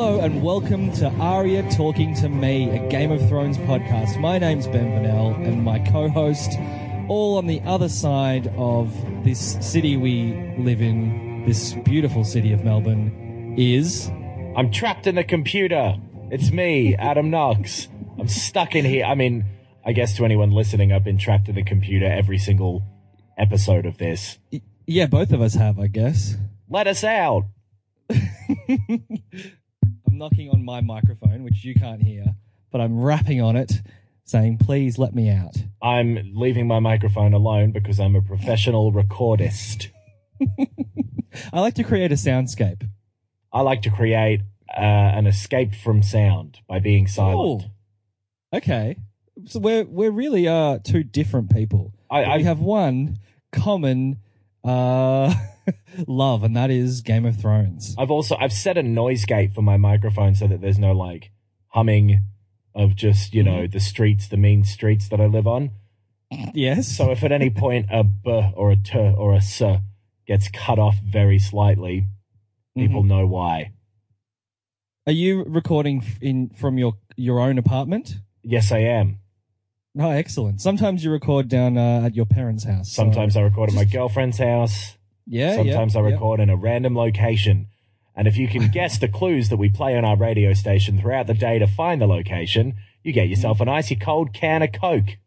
Hello 0.00 0.20
and 0.20 0.44
welcome 0.44 0.92
to 0.92 1.08
Aria 1.14 1.68
Talking 1.72 2.14
to 2.14 2.28
Me, 2.28 2.70
a 2.70 2.88
Game 2.88 3.10
of 3.10 3.18
Thrones 3.28 3.58
podcast. 3.58 4.20
My 4.20 4.38
name's 4.38 4.68
Ben 4.68 4.92
Vanel 4.92 5.34
and 5.44 5.64
my 5.64 5.80
co-host, 5.80 6.52
all 7.08 7.36
on 7.36 7.48
the 7.48 7.60
other 7.62 7.88
side 7.88 8.46
of 8.56 8.94
this 9.24 9.56
city 9.60 9.96
we 9.96 10.54
live 10.56 10.80
in, 10.80 11.44
this 11.46 11.72
beautiful 11.84 12.22
city 12.22 12.52
of 12.52 12.62
Melbourne, 12.62 13.56
is 13.58 14.08
I'm 14.56 14.70
trapped 14.70 15.08
in 15.08 15.16
the 15.16 15.24
computer. 15.24 15.96
It's 16.30 16.52
me, 16.52 16.94
Adam 16.94 17.28
Knox. 17.32 17.88
I'm 18.20 18.28
stuck 18.28 18.76
in 18.76 18.84
here. 18.84 19.04
I 19.04 19.16
mean, 19.16 19.46
I 19.84 19.90
guess 19.90 20.16
to 20.18 20.24
anyone 20.24 20.52
listening, 20.52 20.92
I've 20.92 21.02
been 21.02 21.18
trapped 21.18 21.48
in 21.48 21.56
the 21.56 21.64
computer 21.64 22.06
every 22.06 22.38
single 22.38 22.84
episode 23.36 23.84
of 23.84 23.98
this. 23.98 24.38
yeah, 24.86 25.06
both 25.06 25.32
of 25.32 25.40
us 25.40 25.54
have, 25.54 25.80
I 25.80 25.88
guess. 25.88 26.36
Let 26.68 26.86
us 26.86 27.02
out. 27.02 27.46
Knocking 30.18 30.50
on 30.50 30.64
my 30.64 30.80
microphone, 30.80 31.44
which 31.44 31.64
you 31.64 31.74
can't 31.74 32.02
hear, 32.02 32.24
but 32.72 32.80
I'm 32.80 33.00
rapping 33.00 33.40
on 33.40 33.54
it, 33.54 33.72
saying, 34.24 34.58
"Please 34.58 34.98
let 34.98 35.14
me 35.14 35.30
out." 35.30 35.54
I'm 35.80 36.32
leaving 36.34 36.66
my 36.66 36.80
microphone 36.80 37.32
alone 37.34 37.70
because 37.70 38.00
I'm 38.00 38.16
a 38.16 38.20
professional 38.22 38.92
recordist. 38.92 39.88
I 41.52 41.60
like 41.60 41.74
to 41.74 41.84
create 41.84 42.10
a 42.10 42.16
soundscape. 42.16 42.82
I 43.52 43.60
like 43.60 43.82
to 43.82 43.90
create 43.90 44.40
uh, 44.76 44.80
an 44.80 45.28
escape 45.28 45.72
from 45.74 46.02
sound 46.02 46.58
by 46.68 46.80
being 46.80 47.06
silent. 47.06 47.62
Oh, 48.52 48.56
okay. 48.58 48.96
So 49.46 49.60
we're 49.60 49.84
we're 49.84 50.10
really 50.10 50.48
uh 50.48 50.80
two 50.82 51.04
different 51.04 51.50
people. 51.54 51.94
I- 52.10 52.24
I- 52.24 52.36
we 52.38 52.42
have 52.42 52.58
one 52.58 53.18
common 53.52 54.18
uh 54.64 55.32
love, 56.06 56.42
and 56.44 56.56
that 56.56 56.70
is 56.70 57.00
Game 57.02 57.24
of 57.26 57.36
Thrones. 57.40 57.94
I've 57.98 58.10
also 58.10 58.36
I've 58.36 58.52
set 58.52 58.76
a 58.78 58.82
noise 58.82 59.24
gate 59.24 59.54
for 59.54 59.62
my 59.62 59.76
microphone 59.76 60.34
so 60.34 60.46
that 60.46 60.60
there's 60.60 60.78
no 60.78 60.92
like 60.92 61.30
humming 61.68 62.22
of 62.74 62.94
just 62.96 63.34
you 63.34 63.42
know 63.42 63.66
the 63.66 63.80
streets, 63.80 64.28
the 64.28 64.36
mean 64.36 64.64
streets 64.64 65.08
that 65.08 65.20
I 65.20 65.26
live 65.26 65.46
on. 65.46 65.70
yes. 66.54 66.88
So 66.88 67.10
if 67.10 67.24
at 67.24 67.32
any 67.32 67.50
point 67.50 67.86
a 67.90 68.04
b 68.04 68.50
or 68.54 68.70
a 68.70 68.76
t 68.76 68.98
or 68.98 69.32
a 69.34 69.36
s 69.38 69.62
gets 70.26 70.48
cut 70.48 70.78
off 70.78 70.96
very 71.04 71.38
slightly, 71.38 72.04
people 72.76 73.02
know 73.02 73.26
why. 73.26 73.72
Are 75.06 75.12
you 75.12 75.42
recording 75.44 76.02
f- 76.02 76.18
in 76.20 76.50
from 76.50 76.76
your 76.78 76.94
your 77.16 77.40
own 77.40 77.56
apartment? 77.56 78.16
Yes, 78.42 78.70
I 78.70 78.80
am. 78.80 79.20
Oh, 79.98 80.10
excellent. 80.10 80.60
Sometimes 80.60 81.02
you 81.02 81.10
record 81.10 81.48
down 81.48 81.76
uh, 81.78 82.02
at 82.04 82.14
your 82.14 82.26
parents' 82.26 82.64
house. 82.64 82.90
so- 82.92 83.02
Sometimes 83.02 83.36
I 83.36 83.40
record 83.40 83.70
at 83.70 83.74
my 83.74 83.84
girlfriend's 83.84 84.36
house. 84.38 84.97
Yeah. 85.28 85.56
Sometimes 85.56 85.94
yeah, 85.94 86.00
I 86.00 86.08
yeah. 86.08 86.14
record 86.14 86.40
in 86.40 86.50
a 86.50 86.56
random 86.56 86.96
location. 86.96 87.68
And 88.16 88.26
if 88.26 88.36
you 88.36 88.48
can 88.48 88.68
guess 88.72 88.98
the 88.98 89.08
clues 89.08 89.48
that 89.50 89.58
we 89.58 89.68
play 89.68 89.96
on 89.96 90.04
our 90.04 90.16
radio 90.16 90.52
station 90.54 91.00
throughout 91.00 91.26
the 91.26 91.34
day 91.34 91.58
to 91.58 91.66
find 91.66 92.00
the 92.00 92.06
location, 92.06 92.74
you 93.02 93.12
get 93.12 93.28
yourself 93.28 93.60
an 93.60 93.68
icy 93.68 93.94
cold 93.96 94.32
can 94.32 94.62
of 94.62 94.70
Coke. 94.72 95.18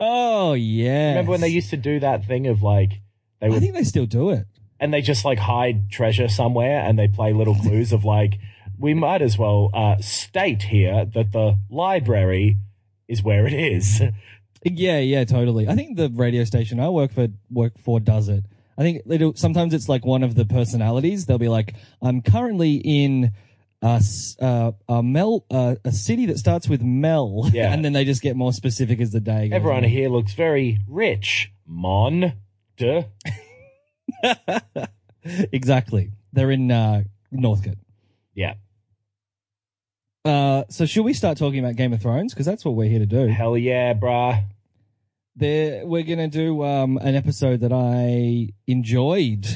Oh 0.00 0.52
yeah. 0.54 1.10
Remember 1.10 1.30
when 1.30 1.40
they 1.40 1.48
used 1.48 1.70
to 1.70 1.76
do 1.76 2.00
that 2.00 2.24
thing 2.26 2.46
of 2.46 2.62
like 2.62 3.00
they 3.40 3.48
would. 3.48 3.56
I 3.56 3.60
think 3.60 3.74
they 3.74 3.84
still 3.84 4.06
do 4.06 4.30
it. 4.30 4.46
and 4.80 4.92
they 4.92 5.00
just 5.00 5.24
like 5.24 5.38
hide 5.38 5.90
treasure 5.90 6.28
somewhere 6.28 6.80
and 6.80 6.98
they 6.98 7.08
play 7.08 7.32
little 7.32 7.54
clues 7.54 7.92
of 7.92 8.04
like 8.04 8.38
we 8.78 8.92
might 8.92 9.22
as 9.22 9.38
well 9.38 9.70
uh, 9.72 9.96
state 10.00 10.64
here 10.64 11.04
that 11.14 11.32
the 11.32 11.58
library 11.70 12.58
is 13.08 13.22
where 13.22 13.46
it 13.46 13.52
is. 13.52 14.02
Yeah, 14.64 14.98
yeah, 14.98 15.24
totally. 15.24 15.68
I 15.68 15.74
think 15.74 15.96
the 15.96 16.08
radio 16.08 16.44
station 16.44 16.80
I 16.80 16.88
work 16.88 17.12
for 17.12 17.28
work 17.50 17.78
for 17.78 18.00
does 18.00 18.28
it. 18.28 18.44
I 18.76 18.82
think 18.82 19.02
sometimes 19.38 19.72
it's 19.74 19.88
like 19.88 20.04
one 20.04 20.22
of 20.22 20.34
the 20.34 20.44
personalities. 20.44 21.26
They'll 21.26 21.38
be 21.38 21.48
like, 21.48 21.74
"I'm 22.02 22.22
currently 22.22 22.74
in 22.76 23.32
a 23.82 24.02
uh, 24.40 24.72
a 24.88 25.02
Mel, 25.02 25.44
uh, 25.50 25.76
a 25.84 25.92
city 25.92 26.26
that 26.26 26.38
starts 26.38 26.68
with 26.68 26.82
Mel," 26.82 27.48
Yeah. 27.52 27.72
and 27.72 27.84
then 27.84 27.92
they 27.92 28.04
just 28.04 28.22
get 28.22 28.34
more 28.36 28.52
specific 28.52 29.00
as 29.00 29.10
the 29.12 29.20
day 29.20 29.48
goes. 29.48 29.56
Everyone 29.56 29.84
on. 29.84 29.90
here 29.90 30.08
looks 30.08 30.32
very 30.34 30.78
rich. 30.88 31.52
Mon 31.66 32.32
de 32.76 33.06
exactly. 35.24 36.10
They're 36.32 36.50
in 36.50 36.70
uh, 36.70 37.04
Northcote. 37.30 37.78
yeah. 38.34 38.54
Uh, 40.24 40.64
so 40.70 40.86
should 40.86 41.04
we 41.04 41.12
start 41.12 41.36
talking 41.36 41.58
about 41.58 41.76
Game 41.76 41.92
of 41.92 42.00
Thrones? 42.00 42.32
Because 42.32 42.46
that's 42.46 42.64
what 42.64 42.74
we're 42.74 42.88
here 42.88 42.98
to 43.00 43.06
do. 43.06 43.26
Hell 43.26 43.58
yeah, 43.58 43.92
bruh. 43.92 44.42
There 45.36 45.86
we're 45.86 46.02
gonna 46.02 46.28
do 46.28 46.62
um, 46.64 46.96
an 46.98 47.14
episode 47.14 47.60
that 47.60 47.72
I 47.72 48.50
enjoyed. 48.66 49.46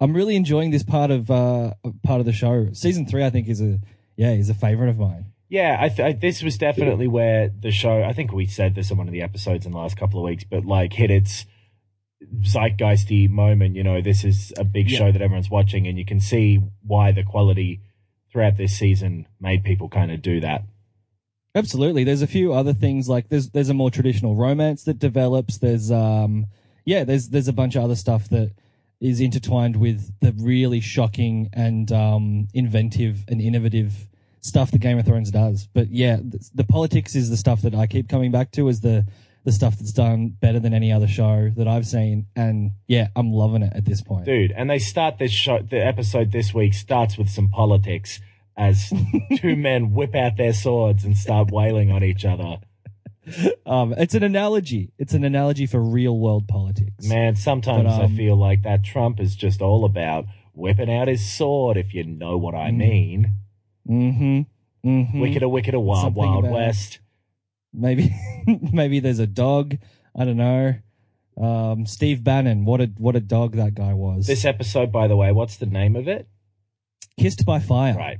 I'm 0.00 0.12
really 0.14 0.36
enjoying 0.36 0.70
this 0.70 0.82
part 0.82 1.10
of 1.10 1.30
uh, 1.30 1.74
part 2.02 2.20
of 2.20 2.26
the 2.26 2.32
show. 2.32 2.68
Season 2.72 3.06
three, 3.06 3.24
I 3.24 3.30
think, 3.30 3.48
is 3.48 3.60
a 3.60 3.78
yeah, 4.16 4.30
is 4.32 4.50
a 4.50 4.54
favorite 4.54 4.90
of 4.90 4.98
mine. 4.98 5.26
Yeah, 5.48 5.76
I, 5.78 5.88
th- 5.88 6.00
I 6.00 6.12
this 6.12 6.42
was 6.42 6.58
definitely 6.58 7.06
where 7.06 7.48
the 7.48 7.70
show. 7.70 8.02
I 8.02 8.12
think 8.12 8.32
we 8.32 8.46
said 8.46 8.74
this 8.74 8.90
in 8.90 8.96
one 8.96 9.06
of 9.06 9.12
the 9.12 9.22
episodes 9.22 9.66
in 9.66 9.72
the 9.72 9.78
last 9.78 9.96
couple 9.96 10.18
of 10.20 10.24
weeks, 10.24 10.44
but 10.44 10.64
like 10.64 10.92
hit 10.92 11.10
its 11.10 11.46
zeitgeisty 12.42 13.28
moment. 13.28 13.76
You 13.76 13.84
know, 13.84 14.00
this 14.00 14.24
is 14.24 14.52
a 14.58 14.64
big 14.64 14.90
Yeah. 14.90 14.98
show 14.98 15.12
that 15.12 15.22
everyone's 15.22 15.50
watching, 15.50 15.86
and 15.86 15.98
you 15.98 16.04
can 16.04 16.20
see 16.20 16.60
why 16.82 17.12
the 17.12 17.22
quality 17.22 17.80
throughout 18.32 18.56
this 18.56 18.76
season 18.76 19.26
made 19.40 19.62
people 19.64 19.88
kind 19.88 20.10
of 20.10 20.20
do 20.22 20.40
that. 20.40 20.64
Absolutely. 21.54 22.04
There's 22.04 22.22
a 22.22 22.26
few 22.26 22.52
other 22.52 22.72
things 22.72 23.08
like 23.08 23.28
there's 23.28 23.50
there's 23.50 23.68
a 23.68 23.74
more 23.74 23.90
traditional 23.90 24.34
romance 24.34 24.84
that 24.84 24.98
develops. 24.98 25.58
There's 25.58 25.90
um 25.90 26.46
yeah, 26.84 27.04
there's 27.04 27.28
there's 27.28 27.48
a 27.48 27.52
bunch 27.52 27.76
of 27.76 27.84
other 27.84 27.96
stuff 27.96 28.28
that 28.30 28.52
is 29.00 29.20
intertwined 29.20 29.76
with 29.76 30.12
the 30.20 30.32
really 30.32 30.80
shocking 30.80 31.50
and 31.52 31.90
um 31.92 32.48
inventive 32.54 33.24
and 33.28 33.40
innovative 33.40 34.08
stuff 34.40 34.70
that 34.72 34.78
Game 34.78 34.98
of 34.98 35.06
Thrones 35.06 35.30
does. 35.30 35.68
But 35.72 35.90
yeah, 35.90 36.16
the, 36.16 36.44
the 36.54 36.64
politics 36.64 37.14
is 37.14 37.30
the 37.30 37.36
stuff 37.36 37.62
that 37.62 37.74
I 37.74 37.86
keep 37.86 38.08
coming 38.08 38.32
back 38.32 38.50
to 38.52 38.68
as 38.68 38.80
the 38.80 39.06
the 39.44 39.52
stuff 39.52 39.78
that's 39.78 39.92
done 39.92 40.28
better 40.28 40.58
than 40.58 40.72
any 40.72 40.90
other 40.90 41.06
show 41.06 41.50
that 41.56 41.68
I've 41.68 41.86
seen. 41.86 42.26
And 42.34 42.72
yeah, 42.88 43.08
I'm 43.14 43.30
loving 43.30 43.62
it 43.62 43.72
at 43.76 43.84
this 43.84 44.00
point. 44.00 44.24
dude. 44.24 44.52
And 44.52 44.68
they 44.70 44.78
start 44.78 45.18
this 45.18 45.32
show. 45.32 45.60
The 45.60 45.84
episode 45.84 46.32
this 46.32 46.52
week 46.54 46.74
starts 46.74 47.18
with 47.18 47.28
some 47.28 47.48
politics 47.48 48.20
as 48.56 48.92
two 49.38 49.56
men 49.68 49.92
whip 49.92 50.14
out 50.14 50.36
their 50.36 50.52
swords 50.52 51.04
and 51.04 51.16
start 51.16 51.50
wailing 51.50 51.90
on 51.90 52.02
each 52.04 52.24
other. 52.24 52.58
Um, 53.64 53.94
it's 53.96 54.14
an 54.14 54.22
analogy. 54.22 54.92
It's 54.98 55.14
an 55.14 55.24
analogy 55.24 55.66
for 55.66 55.80
real 55.80 56.18
world 56.18 56.46
politics. 56.46 57.06
Man, 57.06 57.36
sometimes 57.36 57.84
But, 57.84 58.04
um, 58.04 58.12
I 58.12 58.16
feel 58.16 58.36
like 58.36 58.62
that 58.62 58.84
Trump 58.84 59.18
is 59.18 59.34
just 59.34 59.62
all 59.62 59.84
about 59.86 60.26
whipping 60.52 60.90
out 60.92 61.08
his 61.08 61.24
sword, 61.26 61.76
if 61.78 61.94
you 61.94 62.04
know 62.04 62.36
what 62.36 62.54
I 62.54 62.70
Mm. 62.70 62.76
mean. 62.76 63.30
Mm-hmm. 63.88 64.88
Mm-hmm. 64.88 65.20
Wickeder, 65.20 65.48
wickeder, 65.48 65.80
wild, 65.80 66.02
Something 66.02 66.22
wild 66.22 66.50
west. 66.50 66.98
Maybe 67.72 68.14
maybe 68.72 69.00
there's 69.00 69.18
a 69.18 69.26
dog. 69.26 69.78
I 70.14 70.24
don't 70.26 70.36
know. 70.36 70.74
Um, 71.40 71.86
Steve 71.86 72.22
Bannon. 72.22 72.64
What 72.66 72.80
a 72.82 72.86
what 72.98 73.16
a 73.16 73.20
dog 73.20 73.56
that 73.56 73.74
guy 73.74 73.94
was. 73.94 74.26
This 74.26 74.44
episode, 74.44 74.92
by 74.92 75.08
the 75.08 75.16
way, 75.16 75.32
what's 75.32 75.56
the 75.56 75.66
name 75.66 75.96
of 75.96 76.06
it? 76.06 76.28
Kissed 77.18 77.44
by 77.46 77.58
Fire. 77.58 77.94
Right. 77.96 78.18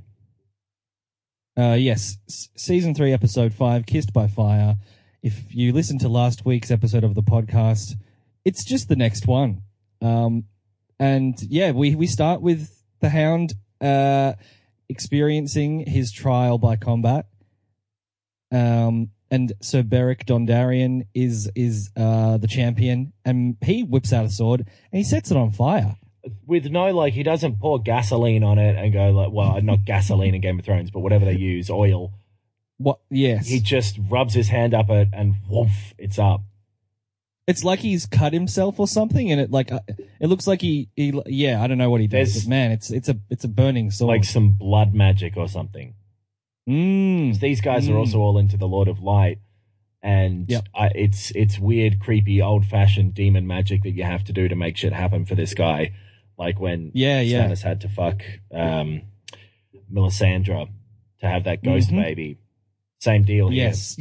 Uh, 1.57 1.77
yes, 1.79 2.19
S- 2.29 2.49
season 2.57 2.95
three, 2.95 3.13
episode 3.13 3.55
five, 3.55 3.87
Kissed 3.87 4.13
by 4.13 4.27
Fire. 4.27 4.77
If 5.23 5.55
you 5.55 5.73
listen 5.73 5.99
to 6.01 6.09
last 6.09 6.45
week's 6.45 6.71
episode 6.71 7.05
of 7.05 7.15
the 7.15 7.23
podcast, 7.23 7.95
it's 8.45 8.65
just 8.65 8.89
the 8.89 8.97
next 8.97 9.27
one. 9.27 9.63
Um, 10.03 10.45
and 10.99 11.41
yeah, 11.43 11.71
we 11.71 11.95
we 11.95 12.07
start 12.07 12.41
with 12.41 12.83
the 13.01 13.09
Hound 13.09 13.55
uh, 13.81 14.35
experiencing 14.89 15.87
his 15.87 16.13
trial 16.13 16.59
by 16.59 16.77
combat. 16.77 17.27
Um, 18.53 19.11
and 19.31 19.53
Sir 19.61 19.83
Beric 19.83 20.27
Dondarrion 20.27 21.07
is 21.15 21.51
is 21.55 21.91
uh, 21.97 22.37
the 22.37 22.47
champion, 22.49 23.13
and 23.25 23.57
he 23.65 23.83
whips 23.83 24.13
out 24.13 24.27
a 24.27 24.31
sword 24.31 24.61
and 24.61 24.99
he 24.99 25.05
sets 25.05 25.31
it 25.31 25.37
on 25.37 25.53
fire. 25.53 25.97
With 26.47 26.67
no, 26.67 26.91
like, 26.91 27.13
he 27.15 27.23
doesn't 27.23 27.61
pour 27.61 27.79
gasoline 27.83 28.43
on 28.45 28.59
it 28.59 28.77
and 28.77 28.93
go, 28.93 29.11
like, 29.11 29.31
well, 29.33 29.61
not 29.63 29.85
gasoline 29.85 30.35
in 30.35 30.41
Game 30.41 30.59
of 30.59 30.65
Thrones, 30.65 30.91
but 30.91 31.01
whatever 31.01 31.25
they 31.25 31.35
use, 31.37 31.69
oil. 31.71 32.13
What? 32.79 33.01
Yes. 33.11 33.47
He 33.47 33.61
just 33.61 33.99
rubs 34.09 34.35
his 34.35 34.49
hand 34.49 34.73
up 34.75 34.89
it 34.91 35.09
and 35.13 35.35
woof, 35.49 35.93
it's 35.99 36.19
up. 36.19 36.41
it's 37.47 37.63
like 37.63 37.81
he's 37.81 38.07
cut 38.07 38.33
himself 38.33 38.81
or 38.81 38.89
something, 38.89 39.31
and 39.31 39.39
it 39.41 39.51
like 39.51 39.71
uh, 39.71 39.81
it 40.19 40.29
looks 40.29 40.47
like 40.47 40.61
he 40.63 40.89
he 40.97 41.13
yeah 41.27 41.63
I 41.63 41.67
don't 41.67 41.77
know 41.79 41.91
what 41.91 42.01
he 42.01 42.07
does, 42.07 42.33
There's- 42.33 42.45
but 42.47 42.51
man, 42.51 42.71
it's 42.73 42.91
it's 42.91 43.09
a 43.11 43.17
it's 43.29 43.45
a 43.45 43.49
burning 43.49 43.91
sword. 43.91 44.09
Like 44.09 44.25
some 44.25 44.53
blood 44.53 44.95
magic 44.95 45.37
or 45.37 45.47
something. 45.47 45.95
mm, 46.69 47.39
These 47.39 47.61
guys 47.61 47.89
are 47.89 47.93
Mm. 47.93 47.99
also 47.99 48.19
all 48.21 48.39
into 48.39 48.57
the 48.57 48.67
Lord 48.69 48.89
of 48.89 49.01
Light, 49.03 49.39
and 50.03 50.49
Yep. 50.49 50.65
I, 50.75 50.87
it's 50.95 51.31
it's 51.33 51.59
weird, 51.59 52.01
creepy, 52.01 52.41
old 52.41 52.65
fashioned 52.67 53.15
demon 53.15 53.47
magic 53.47 53.83
that 53.83 53.91
you 53.93 54.05
have 54.05 54.25
to 54.25 54.33
do 54.33 54.49
to 54.49 54.57
make 54.57 54.77
shit 54.77 54.93
happen 54.93 55.25
for 55.27 55.35
this 55.35 55.55
guy. 55.55 55.93
Like 56.39 56.59
when 56.61 56.91
yeah 56.95 57.21
yeah 57.21 57.47
Stannis 57.47 57.63
had 57.63 57.81
to 57.83 57.89
fuck 57.89 58.23
um, 58.53 59.03
Melisandre 59.93 60.69
to 61.21 61.27
have 61.29 61.45
that 61.45 61.63
ghost 61.63 61.91
Mhm. 61.91 62.03
baby. 62.03 62.39
Same 63.01 63.23
deal 63.25 63.49
here. 63.49 63.65
yes, 63.67 63.97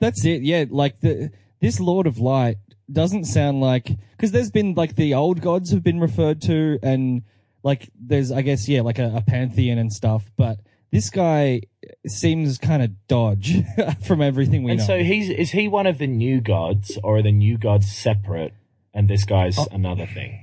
that's 0.00 0.24
it. 0.24 0.42
Yeah, 0.42 0.64
like 0.70 1.00
the 1.00 1.30
this 1.60 1.80
Lord 1.80 2.06
of 2.06 2.18
Light 2.18 2.56
doesn't 2.90 3.24
sound 3.24 3.60
like 3.60 3.90
because 4.16 4.32
there's 4.32 4.50
been 4.50 4.74
like 4.74 4.94
the 4.96 5.14
old 5.14 5.40
gods 5.40 5.70
have 5.72 5.82
been 5.82 6.00
referred 6.00 6.40
to, 6.42 6.78
and 6.82 7.22
like 7.62 7.90
there's 8.00 8.30
I 8.32 8.42
guess 8.42 8.68
yeah 8.68 8.80
like 8.82 8.98
a, 8.98 9.12
a 9.16 9.22
pantheon 9.22 9.78
and 9.78 9.92
stuff, 9.92 10.30
but 10.36 10.58
this 10.90 11.10
guy 11.10 11.62
seems 12.06 12.58
kind 12.58 12.82
of 12.82 12.90
dodge 13.08 13.54
from 14.04 14.20
everything 14.22 14.62
we 14.62 14.72
And 14.72 14.80
know. 14.80 14.86
so 14.86 14.98
he's 15.02 15.28
is 15.30 15.50
he 15.50 15.66
one 15.68 15.86
of 15.86 15.98
the 15.98 16.06
new 16.06 16.40
gods, 16.40 16.98
or 17.02 17.18
are 17.18 17.22
the 17.22 17.32
new 17.32 17.58
gods 17.58 17.90
separate, 17.90 18.54
and 18.94 19.08
this 19.08 19.24
guy's 19.24 19.58
Oh. 19.58 19.66
another 19.72 20.06
thing? 20.06 20.41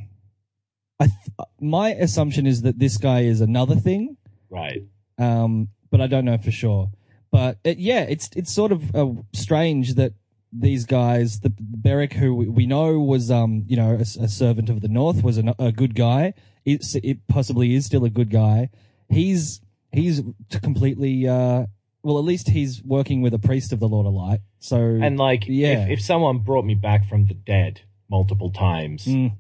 I 1.00 1.08
th- 1.08 1.48
my 1.62 1.92
assumption 1.92 2.46
is 2.46 2.62
that 2.64 2.80
this 2.80 2.98
guy 2.98 3.22
is 3.22 3.42
another 3.42 3.76
thing. 3.76 4.18
Right. 4.50 4.84
um, 5.18 5.70
but 5.92 6.02
I 6.02 6.08
don't 6.08 6.26
know 6.26 6.38
for 6.38 6.52
sure. 6.52 6.90
But 7.32 7.58
it, 7.64 7.78
yeah, 7.78 8.02
it's 8.02 8.30
it's 8.36 8.52
sort 8.54 8.72
of 8.72 8.96
uh, 8.96 9.08
strange 9.34 9.96
that 9.96 10.14
these 10.52 10.86
guys, 10.86 11.40
the 11.42 11.54
Beric, 11.60 12.14
who 12.14 12.34
we, 12.36 12.48
we 12.50 12.66
know 12.66 13.00
was 13.00 13.30
um 13.32 13.64
you 13.68 13.78
know 13.78 13.92
a, 13.96 14.02
a 14.24 14.28
servant 14.28 14.70
of 14.70 14.82
the 14.82 14.88
North, 14.88 15.24
was 15.24 15.38
a, 15.38 15.54
a 15.60 15.72
good 15.72 15.94
guy. 15.96 16.34
It, 16.66 16.84
it 17.04 17.28
possibly 17.28 17.74
is 17.76 17.86
still 17.86 18.04
a 18.06 18.10
good 18.10 18.30
guy. 18.32 18.70
He's 19.10 19.62
he's 19.92 20.22
completely 20.62 21.28
uh 21.28 21.66
well 22.04 22.18
at 22.18 22.24
least 22.24 22.50
he's 22.50 22.82
working 22.84 23.22
with 23.22 23.34
a 23.34 23.40
priest 23.40 23.74
of 23.74 23.80
the 23.80 23.88
Lord 23.88 24.06
of 24.08 24.14
Light. 24.14 24.40
So 24.60 24.78
And 24.78 25.18
like, 25.18 25.44
Yeah. 25.48 25.84
if, 25.86 26.00
if 26.00 26.02
someone 26.02 26.40
brought 26.40 26.66
me 26.66 26.76
back 26.76 27.08
from 27.08 27.26
the 27.28 27.34
dead 27.34 27.82
multiple 28.10 28.52
times, 28.52 29.06
Mm. 29.06 29.34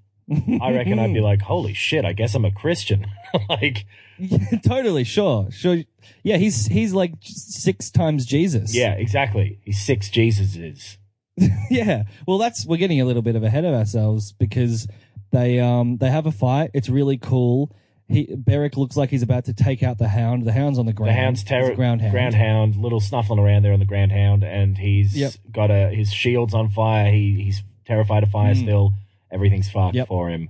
I 0.61 0.71
reckon 0.73 0.99
I'd 0.99 1.13
be 1.13 1.21
like, 1.21 1.41
holy 1.41 1.73
shit, 1.73 2.05
I 2.05 2.13
guess 2.13 2.35
I'm 2.35 2.45
a 2.45 2.51
Christian. 2.51 3.05
like, 3.49 3.85
Yeah, 4.17 4.37
totally 4.65 5.03
sure 5.03 5.47
sure 5.49 5.77
yeah 6.23 6.35
he's 6.37 6.65
he's 6.67 6.93
like 6.93 7.13
six 7.21 7.89
times 7.89 8.25
Jesus 8.25 8.75
yeah, 8.75 8.93
exactly. 8.93 9.59
He's 9.63 9.81
six 9.81 10.09
Jesuses. 10.09 10.97
yeah. 11.69 12.03
Well, 12.27 12.37
that's 12.37 12.65
we're 12.65 12.77
getting 12.77 12.99
a 13.01 13.05
little 13.05 13.21
bit 13.21 13.35
of 13.35 13.43
ahead 13.43 13.63
of 13.65 13.73
ourselves 13.73 14.33
because 14.33 14.87
they 15.31 15.59
um 15.59 15.97
they 15.97 16.09
have 16.11 16.25
a 16.25 16.31
fight. 16.31 16.71
It's 16.73 16.89
really 16.89 17.17
cool. 17.17 17.71
He 18.07 18.23
Beric 18.35 18.75
looks 18.75 18.97
like 18.97 19.09
he's 19.11 19.21
about 19.21 19.45
to 19.45 19.53
take 19.53 19.83
out 19.83 19.99
the 19.99 20.07
hound. 20.09 20.43
The 20.45 20.51
hound's 20.51 20.79
on 20.79 20.85
the 20.87 20.93
ground. 20.93 21.15
The 21.15 21.21
hound's 21.21 21.43
terror, 21.43 21.71
a 21.71 21.75
ground 21.75 22.01
hound. 22.01 22.11
ground 22.11 22.33
hound, 22.35 22.75
little 22.75 22.99
snuffling 22.99 23.39
around 23.39 23.63
there 23.63 23.71
on 23.73 23.79
the 23.79 23.85
ground 23.85 24.11
hound, 24.11 24.43
and 24.43 24.77
he's 24.77 25.15
Yep. 25.15 25.33
got 25.51 25.69
a 25.71 25.89
his 25.89 26.11
shield's 26.11 26.53
on 26.55 26.69
fire. 26.69 27.11
He 27.11 27.41
he's 27.43 27.61
terrified 27.85 28.23
of 28.23 28.29
fire 28.31 28.53
Mm. 28.55 28.61
still. 28.63 28.93
Everything's 29.31 29.69
fucked 29.69 29.95
Yep. 29.95 30.07
for 30.07 30.29
him. 30.29 30.49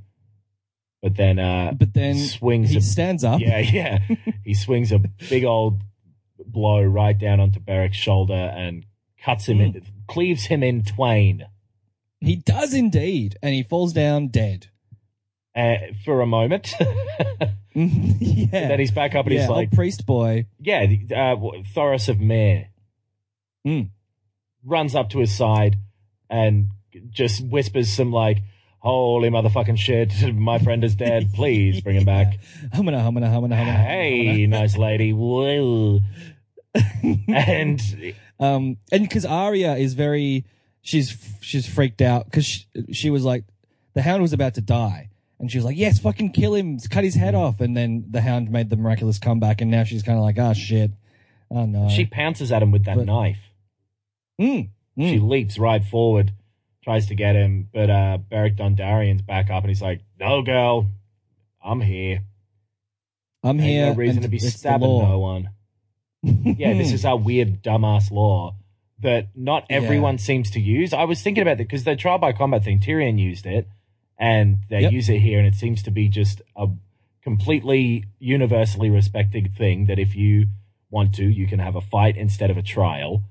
But 1.01 1.15
then, 1.15 1.39
uh, 1.39 1.73
But 1.77 1.93
then 1.93 2.17
swings 2.17 2.71
he 2.71 2.77
a 2.77 2.81
stands 2.81 3.23
up. 3.23 3.39
Yeah, 3.39 3.59
yeah. 3.59 3.99
he 4.43 4.53
swings 4.53 4.91
a 4.91 4.99
big 5.29 5.43
old 5.45 5.81
blow 6.45 6.81
right 6.83 7.17
down 7.17 7.39
onto 7.39 7.59
Beric's 7.59 7.97
shoulder 7.97 8.33
and 8.33 8.85
cuts 9.23 9.47
him 9.47 9.59
Mm. 9.59 9.75
in, 9.75 9.85
cleaves 10.07 10.45
him 10.45 10.63
in 10.63 10.83
twain. 10.83 11.45
He 12.21 12.35
does 12.35 12.73
indeed, 12.73 13.37
and 13.41 13.53
he 13.53 13.63
falls 13.63 13.93
down 13.93 14.27
dead. 14.27 14.67
Uh, 15.55 15.75
for 16.05 16.21
a 16.21 16.25
moment, 16.27 16.73
yeah. 17.73 18.45
then 18.51 18.79
he's 18.79 18.91
back 18.91 19.15
up 19.15 19.25
and 19.25 19.33
yeah, 19.35 19.41
he's 19.41 19.49
old 19.49 19.57
like, 19.57 19.71
priest 19.71 20.05
boy. 20.05 20.45
"Yeah, 20.59 20.85
the- 20.85 21.15
uh, 21.15 21.35
Thoros 21.73 22.07
of 22.09 22.19
Myr 22.19 22.67
Mm. 23.67 23.89
runs 24.63 24.95
up 24.95 25.09
to 25.11 25.19
his 25.19 25.35
side 25.35 25.77
and 26.29 26.69
just 27.09 27.45
whispers 27.45 27.89
some 27.89 28.11
like, 28.11 28.37
"Holy 28.79 29.29
motherfucking 29.29 29.77
shit, 29.77 30.33
my 30.35 30.59
friend 30.59 30.83
is 30.83 30.95
dead. 30.95 31.33
Please 31.33 31.81
bring 31.81 31.97
him 31.97 32.05
back." 32.05 32.39
Humana, 32.73 33.01
humana, 33.03 33.29
humana, 33.31 33.55
humana. 33.55 33.77
Hey, 33.77 34.45
nice 34.45 34.77
lady. 34.77 35.13
Whoa. 35.13 35.99
and 37.27 37.81
Um, 38.39 38.77
and 38.91 39.03
because 39.03 39.25
Arya 39.25 39.75
is 39.75 39.93
very, 39.95 40.45
she's 40.81 41.17
she's 41.41 41.67
freaked 41.67 42.01
out 42.01 42.25
because 42.25 42.45
she, 42.45 42.65
she 42.91 43.09
was 43.09 43.25
like, 43.25 43.43
the 43.95 44.01
Hound 44.01 44.21
was 44.21 44.33
about 44.33 44.53
to 44.53 44.61
die, 44.61 45.09
and 45.39 45.51
she 45.51 45.57
was 45.57 45.65
like, 45.65 45.75
yes, 45.77 45.99
fucking 45.99 46.31
kill 46.31 46.53
him, 46.53 46.79
cut 46.89 47.03
his 47.03 47.15
head 47.15 47.35
off, 47.35 47.59
and 47.59 47.75
then 47.75 48.05
the 48.09 48.21
Hound 48.21 48.49
made 48.49 48.69
the 48.69 48.77
miraculous 48.77 49.19
comeback, 49.19 49.61
and 49.61 49.69
now 49.71 49.83
she's 49.83 50.03
kind 50.03 50.17
of 50.17 50.23
like, 50.23 50.37
oh 50.39 50.53
shit, 50.53 50.91
oh 51.51 51.65
no, 51.65 51.89
she 51.89 52.05
pounces 52.05 52.51
at 52.51 52.61
him 52.63 52.71
with 52.71 52.85
that 52.85 52.95
But- 52.97 53.05
knife. 53.07 53.39
Mm, 54.39 54.69
mm. 54.97 55.09
She 55.09 55.19
leaps 55.19 55.59
right 55.59 55.83
forward, 55.83 56.31
tries 56.89 57.05
to 57.05 57.13
get 57.13 57.35
him, 57.35 57.69
but 57.71 57.87
uh, 57.87 58.17
Beric 58.17 58.55
Dondarrion's 58.55 59.21
back 59.21 59.51
up 59.51 59.61
and 59.63 59.69
he's 59.69 59.81
like, 59.81 60.01
"No, 60.19 60.41
girl, 60.41 60.87
I'm 61.63 61.81
here. 61.81 62.21
I'm 63.43 63.59
Ain't 63.59 63.69
here. 63.69 63.85
no 63.91 63.93
reason 63.93 64.23
to 64.23 64.27
be 64.27 64.39
stabbing 64.39 64.97
no 64.97 65.19
one." 65.19 65.51
Yeah, 66.23 66.73
this 66.73 66.91
is 66.91 67.05
our 67.09 67.15
weird 67.15 67.61
dumbass 67.61 68.09
law 68.09 68.55
that 69.01 69.27
not 69.35 69.67
Yeah. 69.69 69.75
everyone 69.77 70.17
seems 70.17 70.49
to 70.51 70.59
use. 70.59 70.91
I 70.91 71.03
was 71.03 71.21
thinking 71.21 71.43
about 71.43 71.59
that 71.59 71.65
because 71.67 71.83
the 71.83 71.95
trial 71.95 72.17
by 72.17 72.33
combat 72.33 72.63
thing, 72.63 72.79
Tyrion 72.79 73.19
used 73.19 73.45
it, 73.45 73.67
and 74.17 74.57
they 74.71 74.81
Yep. 74.81 74.91
use 74.91 75.09
it 75.09 75.19
here, 75.19 75.37
and 75.37 75.47
it 75.47 75.53
seems 75.55 75.83
to 75.83 75.91
be 75.91 76.09
just 76.09 76.41
a 76.55 76.69
completely 77.21 78.05
universally 78.17 78.89
respected 78.89 79.53
thing 79.55 79.85
that 79.85 79.99
if 79.99 80.15
you 80.15 80.47
want 80.89 81.13
to, 81.15 81.23
you 81.23 81.45
can 81.45 81.59
have 81.59 81.75
a 81.75 81.81
fight 81.81 82.17
instead 82.17 82.49
of 82.49 82.57
a 82.57 82.63
trial. 82.63 83.21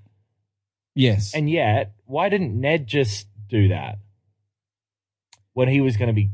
yes, 0.94 1.34
And 1.34 1.48
yet, 1.50 1.92
why 2.06 2.28
didn't 2.28 2.58
Ned 2.60 2.86
just 2.86 3.27
do 3.48 3.68
that 3.68 3.98
when 5.52 5.68
he 5.68 5.80
was 5.80 5.96
going 5.96 6.08
to 6.08 6.12
be? 6.14 6.30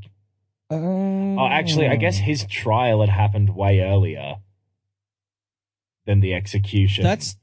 Um, 0.70 1.38
Oh, 1.38 1.46
actually, 1.48 1.88
I 1.88 1.96
guess 1.96 2.16
his 2.18 2.44
trial 2.46 3.00
had 3.00 3.08
happened 3.08 3.54
way 3.56 3.80
earlier 3.80 4.36
than 6.06 6.20
the 6.20 6.34
execution. 6.34 7.02
that's 7.04 7.36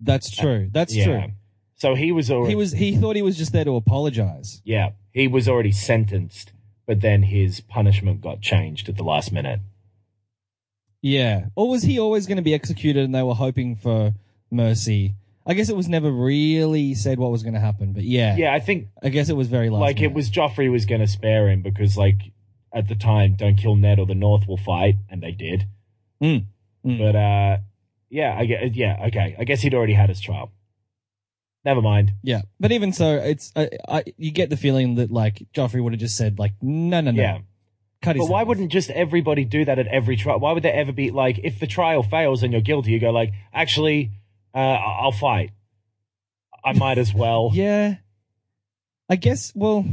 that's 0.00 0.30
true. 0.30 0.68
That's 0.72 0.94
yeah. 0.94 1.04
true. 1.04 1.32
So 1.76 1.94
he 1.94 2.12
was 2.12 2.30
already 2.30 2.50
He 2.50 2.54
was 2.56 2.72
he 2.72 2.96
thought 2.96 3.16
he 3.16 3.22
was 3.22 3.36
just 3.36 3.52
there 3.52 3.64
to 3.64 3.76
apologize. 3.76 4.60
yeah 4.64 4.90
he 5.12 5.28
was 5.28 5.48
already 5.48 5.72
sentenced, 5.72 6.52
but 6.86 7.00
then 7.02 7.24
his 7.24 7.60
punishment 7.60 8.20
got 8.22 8.40
changed 8.40 8.88
at 8.88 8.96
the 8.96 9.04
last 9.04 9.30
minute. 9.32 9.60
Yeah. 11.02 11.46
Or 11.54 11.68
was 11.68 11.82
he 11.82 11.98
always 11.98 12.26
going 12.26 12.36
to 12.36 12.42
be 12.42 12.54
executed 12.54 13.04
and 13.04 13.14
they 13.14 13.22
were 13.22 13.34
hoping 13.34 13.76
for 13.76 14.14
mercy? 14.50 15.14
I 15.46 15.54
guess 15.54 15.68
it 15.68 15.76
was 15.76 15.88
never 15.88 16.10
really 16.10 16.94
said 16.94 17.18
what 17.18 17.30
was 17.32 17.42
going 17.42 17.54
to 17.54 17.60
happen, 17.60 17.92
but 17.92 18.04
yeah. 18.04 18.36
Yeah, 18.36 18.54
I 18.54 18.60
think 18.60 18.88
I 19.02 19.08
guess 19.08 19.28
it 19.28 19.36
was 19.36 19.48
very 19.48 19.70
last 19.70 19.80
like 19.80 19.96
it 19.96 20.02
minute. 20.02 20.14
was 20.14 20.30
Joffrey 20.30 20.70
was 20.70 20.86
going 20.86 21.00
to 21.00 21.06
spare 21.06 21.48
him 21.48 21.62
because 21.62 21.96
like 21.96 22.32
at 22.72 22.88
the 22.88 22.94
time, 22.94 23.34
don't 23.34 23.56
kill 23.56 23.76
Ned 23.76 23.98
or 23.98 24.06
the 24.06 24.14
North 24.14 24.46
will 24.46 24.56
fight, 24.56 24.94
and 25.10 25.22
they 25.22 25.32
did. 25.32 25.66
Mm, 26.22 26.46
mm. 26.86 26.98
But 26.98 27.16
uh, 27.16 27.58
yeah, 28.08 28.36
I 28.38 28.44
get 28.46 28.74
yeah 28.76 29.04
okay. 29.08 29.36
I 29.38 29.44
guess 29.44 29.60
he'd 29.62 29.74
already 29.74 29.94
had 29.94 30.08
his 30.08 30.20
trial. 30.20 30.52
Never 31.64 31.82
mind. 31.82 32.12
Yeah. 32.22 32.42
But 32.58 32.72
even 32.72 32.92
so, 32.92 33.16
it's 33.16 33.52
I, 33.54 33.68
I 33.88 34.04
you 34.16 34.30
get 34.32 34.50
the 34.50 34.56
feeling 34.56 34.96
that 34.96 35.10
like 35.10 35.42
Joffrey 35.54 35.82
would 35.82 35.92
have 35.92 36.00
just 36.00 36.16
said 36.16 36.38
like 36.38 36.52
no 36.60 37.00
no 37.00 37.10
no. 37.10 37.22
Yeah. 37.22 37.38
Cut 38.00 38.16
his 38.16 38.24
But 38.26 38.32
why 38.32 38.38
head 38.38 38.42
off. 38.42 38.48
wouldn't 38.48 38.72
just 38.72 38.90
everybody 38.90 39.44
do 39.44 39.64
that 39.64 39.78
at 39.78 39.86
every 39.86 40.16
trial? 40.16 40.40
Why 40.40 40.52
would 40.52 40.64
there 40.64 40.74
ever 40.74 40.92
be 40.92 41.10
like 41.12 41.38
if 41.44 41.60
the 41.60 41.68
trial 41.68 42.02
fails 42.02 42.42
and 42.42 42.52
you're 42.52 42.62
guilty, 42.62 42.90
you 42.90 42.98
go 42.98 43.10
like, 43.10 43.32
actually, 43.54 44.10
uh, 44.54 44.58
I'll 44.58 45.12
fight. 45.12 45.50
I 46.64 46.72
might 46.72 46.98
as 46.98 47.12
well. 47.14 47.50
Yeah. 47.54 47.96
I 49.08 49.16
guess 49.16 49.52
well 49.54 49.84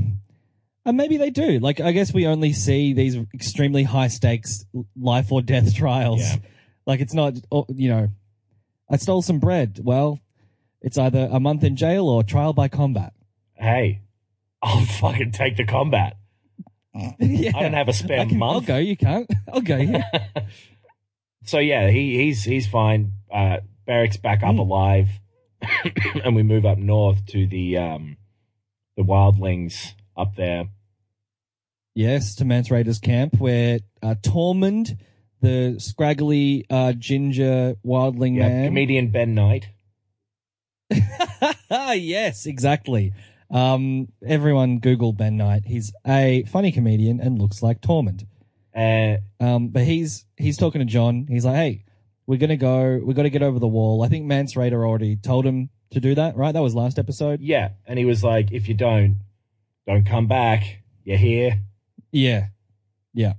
uh, 0.86 0.94
maybe 0.94 1.18
they 1.18 1.30
do. 1.30 1.60
Like 1.60 1.82
I 1.82 1.92
guess 1.92 2.14
we 2.14 2.26
only 2.26 2.54
see 2.54 2.94
these 2.94 3.18
extremely 3.34 3.84
high 3.84 4.08
stakes 4.08 4.66
life 4.96 5.32
or 5.32 5.42
death 5.42 5.74
trials. 5.76 6.22
Yeah. 6.22 6.36
Like 6.86 7.02
it's 7.02 7.14
not 7.14 7.34
oh, 7.52 7.66
you 7.70 7.90
know 7.90 8.10
I 8.90 8.98
stole 8.98 9.22
some 9.22 9.40
bread. 9.40 9.80
Well, 9.84 10.20
it's 10.82 10.98
either 10.98 11.28
a 11.32 11.40
month 11.40 11.64
in 11.64 11.76
jail 11.76 12.08
or 12.08 12.24
trial 12.24 12.54
by 12.54 12.70
combat. 12.70 13.14
Hey, 13.56 14.02
I'll 14.62 14.86
fucking 15.02 15.32
take 15.32 15.58
the 15.58 15.66
combat. 15.66 16.16
yeah. 17.20 17.52
I 17.56 17.62
don't 17.62 17.74
have 17.74 17.90
a 17.90 17.94
spare 17.94 18.26
can- 18.26 18.42
I'll 18.42 18.62
go, 18.62 18.78
you 18.78 18.96
can't. 18.98 19.30
I'll 19.52 19.62
go. 19.62 19.78
Yeah. 19.78 20.04
So 21.44 21.60
yeah, 21.60 21.90
he 21.90 22.18
he's 22.18 22.44
he's 22.44 22.68
fine. 22.68 23.14
Uh, 23.34 23.58
Beric's 23.90 24.18
back 24.18 24.44
up 24.44 24.54
Hmm. 24.54 24.60
alive, 24.60 25.10
and 26.24 26.36
we 26.36 26.44
move 26.44 26.66
up 26.66 26.78
north 26.78 27.26
to 27.28 27.48
the 27.48 27.78
um 27.78 28.18
the 28.96 29.04
wildlings 29.04 29.94
up 30.16 30.36
there. 30.36 30.66
yes, 31.96 32.36
to 32.36 32.46
Mance 32.46 32.70
Rayder's 32.70 33.00
camp 33.00 33.40
where 33.40 33.80
uh, 34.04 34.16
Tormund, 34.22 34.98
the 35.42 35.76
scraggly 35.80 36.66
uh, 36.70 36.94
ginger 36.94 37.76
wildling 37.86 38.36
Yeah, 38.38 38.48
man. 38.50 38.66
comedian 38.68 39.10
Ben 39.10 39.34
Knight. 39.34 39.70
yes, 41.72 42.46
exactly. 42.46 43.14
Um, 43.52 44.10
everyone 44.26 44.80
Google 44.80 45.14
Ben 45.14 45.38
Knight. 45.38 45.64
He's 45.66 45.92
a 46.06 46.44
funny 46.44 46.72
comedian 46.72 47.20
and 47.20 47.40
looks 47.42 47.64
like 47.64 47.82
Tormund. 47.82 48.28
Uh, 48.76 49.18
Um, 49.44 49.70
but 49.70 49.84
he's 49.84 50.26
he's 50.38 50.58
talking 50.58 50.80
to 50.80 50.86
Jon. 50.86 51.26
He's 51.28 51.46
like, 51.46 51.56
"Hey, 51.56 51.86
we're 52.30 52.38
gonna 52.38 52.58
go. 52.58 53.02
We 53.04 53.14
got 53.16 53.24
to 53.24 53.30
get 53.32 53.42
over 53.42 53.58
the 53.60 53.68
wall." 53.68 54.04
I 54.04 54.08
think 54.08 54.26
Mance 54.26 54.54
Rayder 54.54 54.86
already 54.88 55.16
told 55.16 55.46
him 55.46 55.70
to 55.92 56.00
do 56.00 56.14
that, 56.16 56.38
right? 56.38 56.52
That 56.52 56.62
was 56.62 56.76
last 56.76 57.00
episode. 57.00 57.42
yeah, 57.42 57.70
and 57.88 57.98
he 57.98 58.06
was 58.06 58.24
like, 58.24 58.52
"If 58.52 58.68
you 58.70 58.76
don't, 58.76 59.18
don't 59.88 60.06
come 60.06 60.28
back. 60.28 60.84
You're 61.04 61.18
here." 61.18 61.60
Yeah, 62.12 62.48
yeah. 63.14 63.34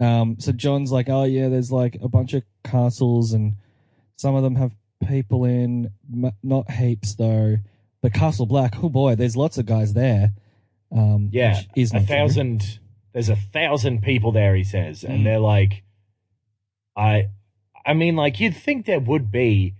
Um, 0.00 0.36
so 0.40 0.52
Jon's 0.52 0.90
like, 0.90 1.08
"Oh 1.10 1.24
yeah, 1.24 1.48
there's 1.48 1.70
like 1.70 1.98
a 2.02 2.08
bunch 2.08 2.32
of 2.32 2.42
castles, 2.64 3.32
and 3.34 3.56
some 4.16 4.34
of 4.34 4.42
them 4.42 4.54
have 4.56 4.72
people 5.06 5.44
in, 5.44 5.90
m- 6.12 6.32
not 6.42 6.70
heaps 6.70 7.14
though. 7.14 7.56
But 8.02 8.14
Castle 8.14 8.46
Black, 8.46 8.74
oh 8.82 8.88
boy, 8.88 9.14
there's 9.14 9.36
lots 9.36 9.58
of 9.58 9.66
guys 9.66 9.92
there. 9.92 10.32
Um, 10.90 11.28
Yeah, 11.32 11.60
is 11.76 11.90
a 11.92 11.96
not 11.96 12.06
true. 12.06 12.16
thousand. 12.16 12.78
There's 13.12 13.28
a 13.28 13.36
thousand 13.36 14.02
people 14.02 14.32
there. 14.32 14.54
He 14.56 14.64
says, 14.64 15.02
Mm. 15.02 15.08
and 15.10 15.26
they're 15.26 15.38
like, 15.38 15.82
I, 16.96 17.28
I 17.90 17.94
mean, 17.94 18.14
like 18.14 18.38
you'd 18.38 18.56
think 18.56 18.86
there 18.86 19.00
would 19.00 19.32
be 19.32 19.74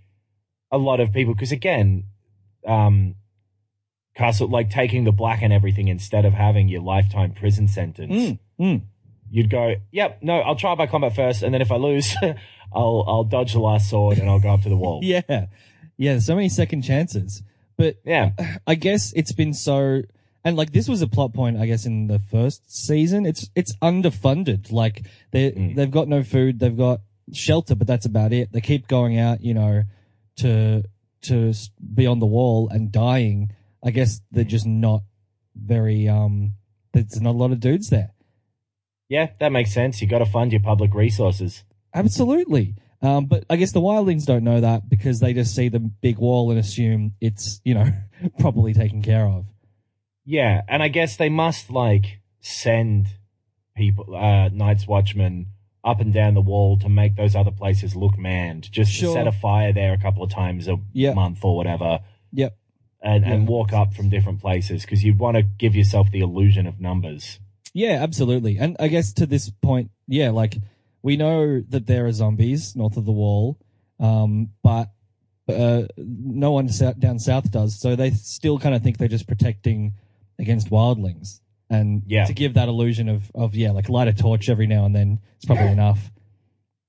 a 0.69 0.77
lot 0.77 0.99
of 0.99 1.13
people 1.13 1.33
because 1.33 1.53
again, 1.53 2.03
um, 2.67 3.15
Castle 4.15 4.49
like 4.49 4.69
taking 4.69 5.05
the 5.05 5.13
black 5.13 5.41
and 5.41 5.53
everything 5.53 5.87
instead 5.87 6.25
of 6.25 6.33
having 6.33 6.67
your 6.67 6.81
lifetime 6.81 7.31
prison 7.31 7.69
sentence. 7.69 8.11
Mm, 8.13 8.39
mm. 8.59 8.81
You'd 9.29 9.49
go, 9.49 9.75
yep, 9.93 10.19
no, 10.21 10.39
I'll 10.41 10.57
try 10.57 10.75
by 10.75 10.87
combat 10.87 11.15
first, 11.15 11.41
and 11.41 11.53
then 11.53 11.61
if 11.61 11.71
I 11.71 11.77
lose, 11.77 12.13
I'll 12.73 13.05
I'll 13.07 13.23
dodge 13.23 13.53
the 13.53 13.59
last 13.59 13.89
sword 13.89 14.17
and 14.17 14.29
I'll 14.29 14.41
go 14.41 14.49
up 14.49 14.61
to 14.63 14.69
the 14.69 14.75
wall. 14.75 14.99
Yeah, 15.03 15.45
yeah. 15.95 16.19
So 16.19 16.35
many 16.35 16.49
second 16.49 16.81
chances, 16.81 17.41
but 17.77 17.95
yeah, 18.03 18.31
I 18.67 18.75
guess 18.75 19.13
it's 19.15 19.31
been 19.31 19.53
so, 19.53 20.01
and 20.43 20.57
like 20.57 20.73
this 20.73 20.89
was 20.89 21.01
a 21.01 21.07
plot 21.07 21.33
point, 21.33 21.55
I 21.57 21.65
guess, 21.65 21.85
in 21.85 22.07
the 22.07 22.19
first 22.19 22.69
season. 22.69 23.25
It's 23.25 23.49
it's 23.55 23.73
underfunded. 23.77 24.69
Like 24.73 25.05
they 25.31 25.51
Mm. 25.51 25.75
they've 25.77 25.89
got 25.89 26.09
no 26.09 26.23
food, 26.23 26.59
they've 26.59 26.77
got 26.77 26.99
shelter, 27.33 27.75
but 27.75 27.87
that's 27.87 28.05
about 28.05 28.33
it. 28.33 28.51
They 28.51 28.61
keep 28.61 28.87
going 28.87 29.17
out, 29.19 29.41
you 29.41 29.53
know, 29.53 29.83
to 30.37 30.83
to 31.23 31.53
be 31.93 32.07
on 32.07 32.19
the 32.19 32.25
wall 32.25 32.69
and 32.69 32.91
dying. 32.91 33.51
I 33.83 33.91
guess 33.91 34.21
they're 34.31 34.43
just 34.43 34.65
not 34.65 35.01
very. 35.55 36.07
um 36.07 36.53
There's 36.93 37.21
not 37.21 37.35
a 37.35 37.37
lot 37.37 37.51
of 37.51 37.59
dudes 37.59 37.89
there. 37.89 38.11
yeah, 39.09 39.29
that 39.39 39.51
makes 39.51 39.73
sense. 39.73 40.01
You 40.01 40.07
got 40.07 40.19
to 40.19 40.25
fund 40.25 40.51
your 40.51 40.61
public 40.61 40.93
resources. 40.93 41.63
Absolutely. 41.93 42.75
Um, 43.01 43.25
but 43.25 43.45
I 43.49 43.55
guess 43.55 43.71
the 43.71 43.81
wildlings 43.81 44.25
don't 44.25 44.43
know 44.43 44.61
that 44.61 44.87
because 44.87 45.19
they 45.19 45.33
just 45.33 45.55
see 45.55 45.69
the 45.69 45.79
big 45.79 46.17
wall 46.19 46.51
and 46.51 46.59
assume 46.59 47.13
it's, 47.19 47.59
you 47.65 47.73
know, 47.73 47.91
properly 48.39 48.73
taken 48.73 49.01
care 49.01 49.25
of. 49.25 49.45
Yeah, 50.23 50.61
and 50.67 50.83
I 50.83 50.87
guess 50.87 51.17
they 51.17 51.29
must 51.29 51.71
like 51.71 52.19
send 52.41 53.07
people, 53.75 54.15
uh, 54.15 54.49
Night's 54.49 54.85
Watchmen 54.87 55.47
up 55.83 55.99
and 55.99 56.13
down 56.13 56.33
the 56.35 56.41
wall 56.41 56.77
to 56.79 56.87
make 56.89 57.15
those 57.15 57.35
other 57.35 57.51
places 57.51 57.95
look 57.95 58.17
manned. 58.17 58.71
Just 58.71 58.91
Sure. 58.91 59.09
to 59.15 59.19
set 59.19 59.27
a 59.27 59.31
fire 59.31 59.73
there 59.73 59.93
a 59.93 59.97
couple 59.97 60.21
of 60.23 60.29
times 60.29 60.67
a 60.67 60.77
Yep. 60.93 61.15
month 61.15 61.43
or 61.43 61.55
whatever, 61.55 61.99
Yep. 62.33 62.55
and 63.01 63.25
and 63.25 63.47
walk 63.47 63.73
up 63.73 63.93
from 63.93 64.09
different 64.09 64.39
places 64.41 64.81
because 64.83 65.03
you'd 65.03 65.17
want 65.19 65.37
to 65.37 65.43
give 65.43 65.75
yourself 65.75 66.11
the 66.11 66.19
illusion 66.19 66.67
of 66.67 66.79
numbers. 66.79 67.39
Yeah, 67.73 68.03
absolutely. 68.03 68.57
And 68.57 68.75
I 68.79 68.87
guess 68.89 69.11
to 69.13 69.25
this 69.25 69.49
point, 69.49 69.91
yeah, 70.07 70.29
like 70.29 70.57
we 71.01 71.17
know 71.17 71.61
that 71.69 71.87
there 71.87 72.05
are 72.05 72.11
zombies 72.11 72.75
north 72.75 72.95
of 72.97 73.05
the 73.05 73.11
wall, 73.11 73.57
um, 73.99 74.49
but 74.61 74.91
uh, 75.49 75.83
no 75.97 76.51
one 76.51 76.69
down 76.99 77.19
south 77.19 77.51
does. 77.51 77.77
So 77.79 77.95
they 77.95 78.11
still 78.11 78.59
kind 78.59 78.75
of 78.75 78.83
think 78.83 78.97
they're 78.97 79.07
just 79.07 79.27
protecting 79.27 79.93
against 80.39 80.69
wildlings. 80.69 81.40
And 81.71 82.03
Yeah. 82.05 82.25
to 82.25 82.33
give 82.33 82.53
that 82.55 82.67
illusion 82.67 83.07
of, 83.09 83.31
of, 83.33 83.55
yeah, 83.55 83.71
like 83.71 83.87
light 83.87 84.07
a 84.09 84.13
torch 84.13 84.49
every 84.49 84.67
now 84.67 84.85
and 84.85 84.93
then, 84.93 85.19
it's 85.37 85.45
probably 85.45 85.71
enough. 85.71 86.11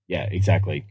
Yeah, 0.09 0.25
exactly. 0.31 0.85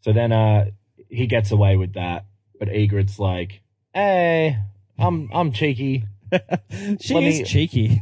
So 0.00 0.12
then 0.12 0.32
uh 0.32 0.70
he 1.10 1.26
gets 1.26 1.50
away 1.52 1.76
with 1.76 1.92
that, 1.94 2.24
but 2.58 2.68
Ygritte's 2.68 3.18
like, 3.18 3.60
"Hey, 3.94 4.56
I'm 4.98 5.28
I'm 5.32 5.52
cheeky, 5.52 6.04
She 7.00 7.14
Let 7.14 7.22
is 7.24 7.38
me- 7.40 7.44
cheeky. 7.44 8.00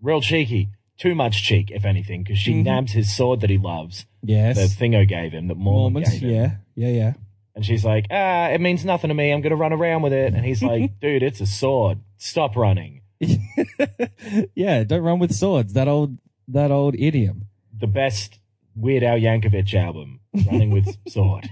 real 0.00 0.20
cheeky, 0.22 0.70
too 0.98 1.14
much 1.14 1.42
cheek, 1.44 1.70
if 1.70 1.84
anything, 1.84 2.22
because 2.22 2.38
she 2.38 2.54
Mhm. 2.54 2.64
nabs 2.64 2.92
his 2.92 3.14
sword 3.14 3.40
that 3.42 3.50
he 3.50 3.58
loves, 3.58 4.06
Yes. 4.22 4.56
the 4.56 4.84
Thingo 4.84 5.06
gave 5.06 5.32
him, 5.32 5.48
that 5.48 5.56
Mormont 5.58 5.62
Mormont's, 5.92 6.10
gave 6.12 6.22
him. 6.22 6.30
yeah, 6.30 6.50
yeah, 6.74 6.88
yeah. 6.88 7.12
And 7.54 7.64
she's 7.64 7.84
like, 7.84 8.06
"Ah, 8.10 8.48
it 8.48 8.60
means 8.62 8.84
nothing 8.84 9.08
to 9.08 9.14
me. 9.14 9.30
I'm 9.30 9.42
gonna 9.42 9.56
run 9.56 9.72
around 9.74 10.00
with 10.02 10.14
it." 10.14 10.32
And 10.34 10.44
he's 10.46 10.62
like, 10.62 10.98
"Dude, 11.00 11.22
it's 11.22 11.40
a 11.42 11.46
sword. 11.46 11.98
Stop 12.16 12.56
running." 12.56 13.00
yeah, 14.54 14.84
don't 14.84 15.02
run 15.02 15.18
with 15.18 15.34
swords. 15.34 15.72
That 15.74 15.88
old 15.88 16.18
that 16.48 16.70
old 16.70 16.94
idiom. 16.98 17.46
The 17.78 17.86
best 17.86 18.38
Weird 18.74 19.02
Al 19.02 19.18
Yankovic 19.18 19.72
album, 19.74 20.20
running 20.46 20.70
with 20.70 20.96
sword. 21.08 21.48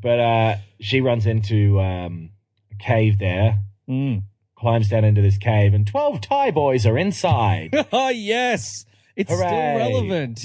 But 0.00 0.20
uh, 0.20 0.56
she 0.80 1.00
runs 1.00 1.26
into 1.26 1.80
um, 1.80 2.30
a 2.72 2.74
cave 2.82 3.18
there, 3.18 3.60
Mm. 3.88 4.22
climbs 4.56 4.88
down 4.88 5.04
into 5.04 5.20
this 5.22 5.38
cave, 5.38 5.74
and 5.74 5.86
12 5.86 6.20
Thai 6.20 6.50
boys 6.52 6.86
are 6.86 6.96
inside. 6.98 7.70
oh 7.92 8.08
yes, 8.10 8.84
it's 9.16 9.30
Hooray. 9.30 9.46
still 9.48 9.76
relevant. 9.76 10.44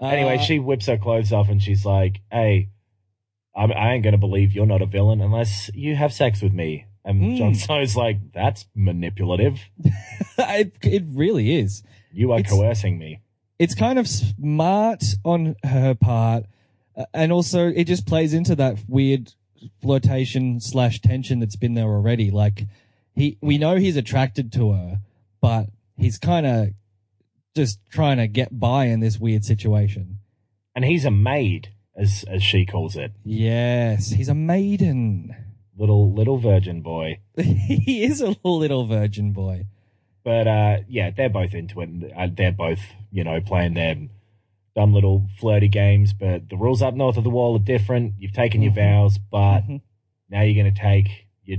anyway, 0.00 0.36
Uh, 0.36 0.42
she 0.42 0.58
whips 0.58 0.86
her 0.86 0.96
clothes 0.98 1.32
off 1.32 1.48
and 1.48 1.62
she's 1.62 1.84
like, 1.84 2.20
"Hey, 2.30 2.68
I'm, 3.58 3.72
I 3.72 3.92
ain't 3.94 4.04
gonna 4.04 4.16
believe 4.18 4.52
you're 4.52 4.66
not 4.66 4.80
a 4.82 4.86
villain 4.86 5.20
unless 5.20 5.70
you 5.74 5.96
have 5.96 6.12
sex 6.12 6.40
with 6.40 6.52
me." 6.52 6.86
And 7.04 7.20
Mm. 7.22 7.36
Jon 7.38 7.54
Snow's 7.54 7.96
like, 7.96 8.32
"That's 8.32 8.66
manipulative. 8.74 9.60
it, 10.38 10.72
it 10.82 11.04
really 11.08 11.56
is. 11.58 11.82
You 12.12 12.32
are 12.32 12.38
It's- 12.40 12.52
coercing 12.52 12.98
me." 12.98 13.20
It's 13.58 13.74
kind 13.74 13.98
of 13.98 14.06
smart 14.06 15.02
on 15.24 15.56
her 15.64 15.94
part, 15.96 16.44
uh, 16.96 17.06
and 17.12 17.32
also 17.32 17.66
it 17.68 17.84
just 17.84 18.06
plays 18.06 18.32
into 18.32 18.54
that 18.54 18.78
weird 18.86 19.32
flirtation 19.82 20.60
slash 20.60 21.00
tension 21.00 21.40
that's 21.40 21.56
been 21.56 21.74
there 21.74 21.88
already. 21.88 22.30
Like 22.30 22.66
he, 23.16 23.36
we 23.40 23.58
know 23.58 23.76
he's 23.76 23.96
attracted 23.96 24.52
to 24.52 24.72
her, 24.72 25.00
but 25.40 25.70
he's 25.96 26.18
kind 26.18 26.46
of 26.46 26.68
just 27.56 27.80
trying 27.90 28.18
to 28.18 28.28
get 28.28 28.60
by 28.60 28.84
in 28.84 29.00
this 29.00 29.18
weird 29.18 29.44
situation. 29.44 30.18
And 30.76 30.84
he's 30.84 31.04
a 31.04 31.10
maid, 31.10 31.70
as 31.98 32.24
as 32.28 32.42
she 32.42 32.64
calls 32.64 32.96
it, 32.96 33.12
Yes, 33.24 34.10
he's 34.10 34.28
a 34.28 34.34
maiden. 34.34 35.34
little 35.76 36.12
little 36.12 36.38
virgin 36.38 36.80
boy. 36.80 37.18
he 37.36 38.04
is 38.04 38.20
a 38.20 38.34
little 38.44 38.86
virgin 38.86 39.32
boy. 39.32 39.66
But 40.24 40.46
uh, 40.46 40.76
yeah, 40.88 41.10
they're 41.10 41.28
both 41.30 41.54
into 41.54 41.80
it. 41.80 41.88
And, 41.88 42.12
uh, 42.16 42.28
they're 42.32 42.52
both, 42.52 42.80
you 43.10 43.24
know, 43.24 43.40
playing 43.40 43.74
their 43.74 43.96
dumb 44.76 44.92
little 44.92 45.26
flirty 45.38 45.68
games. 45.68 46.12
But 46.12 46.48
the 46.50 46.56
rules 46.56 46.82
up 46.82 46.94
north 46.94 47.16
of 47.16 47.24
the 47.24 47.30
wall 47.30 47.56
are 47.56 47.60
different. 47.60 48.14
You've 48.18 48.32
taken 48.32 48.60
your 48.62 48.72
Mhm. 48.72 48.76
vows, 48.76 49.18
but 49.18 49.60
Mhm. 49.62 49.80
now 50.28 50.42
you're 50.42 50.60
going 50.62 50.74
to 50.74 50.80
take 50.80 51.26
your 51.44 51.58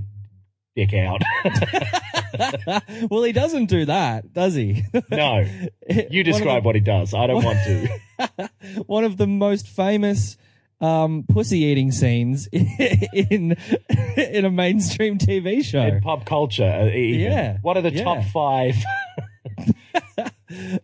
dick 0.76 0.94
out. 0.94 1.22
well, 3.10 3.24
he 3.24 3.32
doesn't 3.32 3.66
do 3.68 3.86
that, 3.86 4.32
does 4.34 4.54
he? 4.56 4.84
no, 5.10 5.46
you 6.12 6.24
describe 6.24 6.64
what 6.64 6.76
he 6.76 6.82
does. 6.82 7.14
I 7.14 7.28
don't 7.28 7.44
want 7.44 7.60
to. 7.66 8.00
One 8.86 9.04
of 9.04 9.18
the 9.18 9.28
most 9.28 9.68
famous 9.68 10.38
um, 10.82 11.26
pussy 11.28 11.60
eating 11.60 11.92
scenes 11.92 12.48
in 12.52 13.56
in 14.18 14.46
a 14.46 14.50
mainstream 14.52 15.18
TV 15.18 15.64
show. 15.64 15.82
In 15.82 16.02
pop 16.02 16.26
culture, 16.26 16.64
uh, 16.64 16.88
even. 16.88 17.20
Yeah, 17.32 17.58
What 17.62 17.78
are 17.78 17.82
the 17.82 17.92
yeah. 17.92 18.04
top 18.04 18.24
five? 18.26 18.76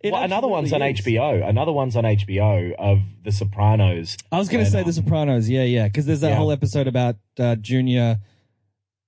Well, 0.04 0.24
another 0.24 0.48
one's 0.48 0.72
on. 0.74 0.82
HBO. 0.82 1.48
Another 1.48 1.72
one's 1.72 1.96
on 1.96 2.04
HBO 2.04 2.74
of 2.76 3.00
The 3.24 3.32
Sopranos. 3.32 4.16
I 4.32 4.38
was 4.38 4.48
going 4.48 4.64
to 4.64 4.70
say 4.70 4.84
The 4.84 4.94
Sopranos. 4.94 5.50
Yeah, 5.50 5.64
yeah, 5.64 5.88
because 5.88 6.06
there's 6.06 6.22
that 6.22 6.30
Yeah. 6.30 6.36
whole 6.36 6.52
episode 6.52 6.88
about 6.88 7.16
uh, 7.40 7.56
Junior 7.56 8.20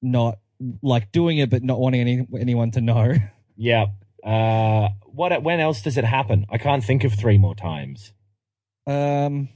not 0.02 0.40
like 0.82 1.12
doing 1.12 1.38
it, 1.38 1.50
but 1.52 1.64
not 1.64 1.80
wanting 1.80 2.02
any, 2.02 2.28
anyone 2.40 2.72
to 2.72 2.82
know. 2.82 3.14
Yeah. 3.56 3.88
Uh, 4.24 4.90
what? 5.06 5.44
When 5.44 5.60
else 5.60 5.82
does 5.82 5.98
it 5.98 6.04
happen? 6.04 6.46
I 6.50 6.58
can't 6.58 6.84
think 6.84 7.04
of 7.04 7.14
three 7.14 7.38
more 7.38 7.56
times. 7.56 8.12
Um, 8.88 9.50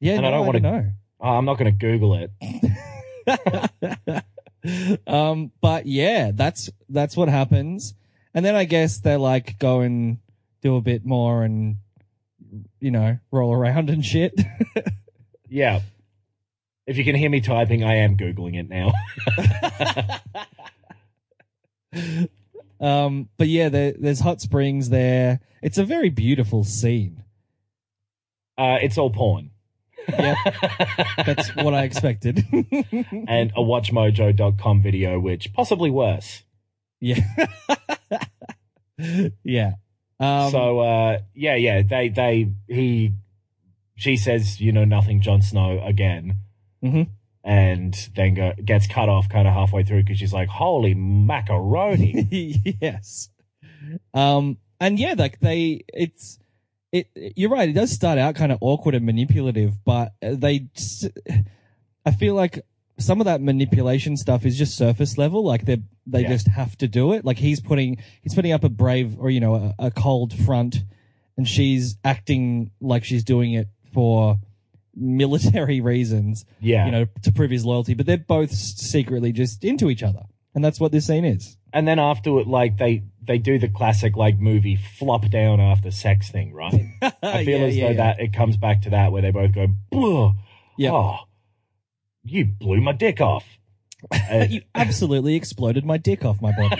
yeah, 0.00 0.14
And 0.14 0.22
no, 0.22 0.28
I 0.28 0.30
don't 0.30 0.46
wanna- 0.46 0.60
know. 0.60 0.90
Oh, 1.20 1.28
I'm 1.30 1.44
not 1.44 1.58
going 1.58 1.76
to 1.76 1.78
Google 1.78 2.14
it. 2.14 2.30
um, 5.06 5.50
but 5.60 5.86
yeah, 5.86 6.30
that's 6.32 6.70
that's 6.88 7.16
what 7.16 7.28
happens. 7.28 7.94
And 8.34 8.44
then 8.44 8.54
I 8.54 8.64
guess 8.64 8.98
they 8.98 9.16
like 9.16 9.58
go 9.58 9.80
and 9.80 10.18
do 10.62 10.76
a 10.76 10.80
bit 10.82 11.04
more 11.06 11.42
and 11.42 11.76
you 12.80 12.90
know 12.90 13.18
roll 13.30 13.52
around 13.52 13.90
and 13.90 14.04
shit. 14.04 14.34
Yeah. 15.48 15.80
If 16.88 16.98
you 16.98 17.04
can 17.04 17.14
hear 17.14 17.30
me 17.30 17.40
typing, 17.40 17.84
I 17.84 17.98
am 17.98 18.16
Googling 18.16 18.56
it 18.58 18.68
now. 18.68 18.92
um, 22.80 23.28
but 23.38 23.46
yeah, 23.48 23.68
there, 23.68 23.92
there's 23.98 24.20
hot 24.20 24.40
springs 24.40 24.88
there. 24.90 25.38
It's 25.62 25.78
a 25.78 25.84
very 25.84 26.10
beautiful 26.10 26.64
scene. 26.64 27.22
Uh, 28.58 28.78
it's 28.80 28.96
all 28.98 29.10
porn. 29.10 29.50
yeah, 30.08 30.34
that's 31.24 31.54
what 31.56 31.74
I 31.74 31.82
expected. 31.84 32.44
and 32.52 33.50
a 33.50 33.60
watchmojo.com 33.60 34.82
video, 34.82 35.18
which 35.18 35.52
possibly 35.52 35.90
worse. 35.90 36.44
yeah, 37.00 37.20
yeah. 39.44 39.72
Um, 40.18 40.50
so 40.50 40.80
uh 40.80 41.18
yeah, 41.34 41.56
yeah, 41.56 41.82
they 41.82 42.08
they 42.08 42.50
he 42.68 43.12
she 43.96 44.16
says, 44.16 44.60
you 44.60 44.72
know, 44.72 44.84
nothing 44.84 45.20
Jon 45.20 45.42
Snow 45.42 45.82
again. 45.84 46.36
Mhm. 46.84 47.08
And 47.44 48.10
then 48.16 48.34
go, 48.34 48.52
gets 48.64 48.86
cut 48.86 49.08
off 49.08 49.28
kind 49.28 49.46
of 49.46 49.54
halfway 49.54 49.84
through 49.84 50.02
because 50.02 50.18
she's 50.18 50.32
like, 50.32 50.48
"Holy 50.48 50.94
macaroni!" 50.94 52.60
yes. 52.80 53.28
Um, 54.14 54.58
and 54.80 54.98
yeah, 54.98 55.14
like 55.16 55.38
they, 55.40 55.84
it's, 55.88 56.38
it, 56.92 57.08
you're 57.36 57.50
right. 57.50 57.68
It 57.68 57.72
does 57.74 57.90
start 57.90 58.18
out 58.18 58.34
kind 58.36 58.52
of 58.52 58.58
awkward 58.60 58.94
and 58.94 59.04
manipulative, 59.04 59.84
but 59.84 60.12
uh, 60.22 60.34
they, 60.34 60.68
I 62.04 62.12
feel 62.12 62.34
like 62.34 62.64
some 62.98 63.20
of 63.20 63.24
that 63.26 63.40
manipulation 63.42 64.16
stuff 64.16 64.46
is 64.46 64.56
just 64.56 64.76
surface 64.76 65.18
level. 65.18 65.44
Like 65.44 65.64
they, 65.66 65.82
they 66.06 66.22
Yeah. 66.22 66.28
just 66.28 66.48
have 66.48 66.76
to 66.78 66.88
do 66.88 67.12
it. 67.12 67.24
Like 67.24 67.38
he's 67.38 67.60
putting, 67.60 67.98
he's 68.22 68.34
putting 68.34 68.52
up 68.52 68.64
a 68.64 68.68
brave 68.68 69.18
or, 69.18 69.28
you 69.30 69.40
know, 69.40 69.54
a, 69.78 69.86
a 69.86 69.90
cold 69.90 70.32
front 70.32 70.84
and 71.36 71.46
she's 71.46 71.96
acting 72.04 72.70
like 72.80 73.04
she's 73.04 73.24
doing 73.24 73.52
it 73.52 73.68
for 73.92 74.38
military 74.94 75.80
reasons 75.82 76.46
yeah, 76.60 76.86
you 76.86 76.92
know, 76.92 77.06
to 77.22 77.32
prove 77.32 77.50
his 77.50 77.64
loyalty, 77.66 77.92
but 77.94 78.06
they're 78.06 78.16
both 78.16 78.50
secretly 78.52 79.32
just 79.32 79.62
into 79.64 79.90
each 79.90 80.02
other. 80.02 80.22
And 80.54 80.64
that's 80.64 80.80
what 80.80 80.90
this 80.92 81.06
scene 81.06 81.24
is. 81.26 81.55
And 81.72 81.86
then 81.86 81.98
after 81.98 82.38
it, 82.38 82.46
like 82.46 82.78
they 82.78 83.02
they 83.22 83.38
do 83.38 83.58
the 83.58 83.68
classic 83.68 84.16
like 84.16 84.38
movie 84.38 84.76
flop 84.76 85.28
down 85.28 85.60
after 85.60 85.90
sex 85.90 86.30
thing, 86.30 86.52
right? 86.54 86.80
I 87.22 87.44
feel 87.44 87.60
Yeah, 87.60 87.66
as 87.66 87.76
yeah, 87.76 87.84
though 87.84 87.90
yeah. 87.90 87.96
that 87.96 88.20
it 88.20 88.32
comes 88.32 88.56
back 88.56 88.82
to 88.82 88.90
that 88.90 89.12
where 89.12 89.22
they 89.22 89.30
both 89.32 89.52
go, 89.52 89.66
"Ugh, 89.92 90.34
Yep. 90.78 90.92
"Oh, 90.92 91.16
you 92.22 92.44
blew 92.46 92.80
my 92.80 92.92
dick 92.92 93.20
off." 93.20 93.44
Uh, 94.12 94.46
you 94.50 94.62
absolutely 94.74 95.34
exploded 95.34 95.84
my 95.84 95.96
dick 95.96 96.24
off 96.24 96.40
my 96.40 96.52
body. 96.52 96.76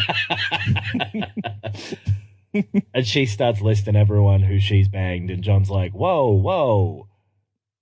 and 2.94 3.06
she 3.06 3.26
starts 3.26 3.60
listing 3.60 3.96
everyone 3.96 4.42
who 4.42 4.58
she's 4.60 4.88
banged, 4.88 5.30
and 5.30 5.42
Jon's 5.42 5.70
like, 5.70 5.92
"Whoa, 5.92 6.30
whoa!" 6.30 7.08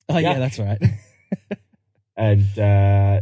Oh, 0.09 0.19
yeah, 0.19 0.39
that's 0.39 0.59
right. 0.59 0.79
And 2.17 2.59
uh, 2.59 3.21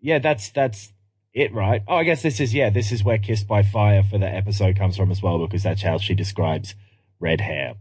yeah, 0.00 0.18
that's 0.18 0.50
that's 0.50 0.92
it, 1.34 1.52
right? 1.52 1.82
Oh, 1.86 1.96
I 1.96 2.04
guess 2.04 2.22
this 2.22 2.40
is 2.40 2.54
yeah, 2.54 2.70
this 2.70 2.92
is 2.92 3.04
where 3.04 3.18
"Kissed 3.18 3.46
by 3.46 3.62
Fire" 3.62 4.02
for 4.02 4.18
the 4.18 4.28
episode 4.28 4.76
comes 4.76 4.96
from 4.96 5.10
as 5.10 5.22
well, 5.22 5.38
because 5.46 5.62
that's 5.64 5.82
how 5.82 5.98
she 5.98 6.14
describes 6.14 6.74
red 7.20 7.40
hair. 7.40 7.74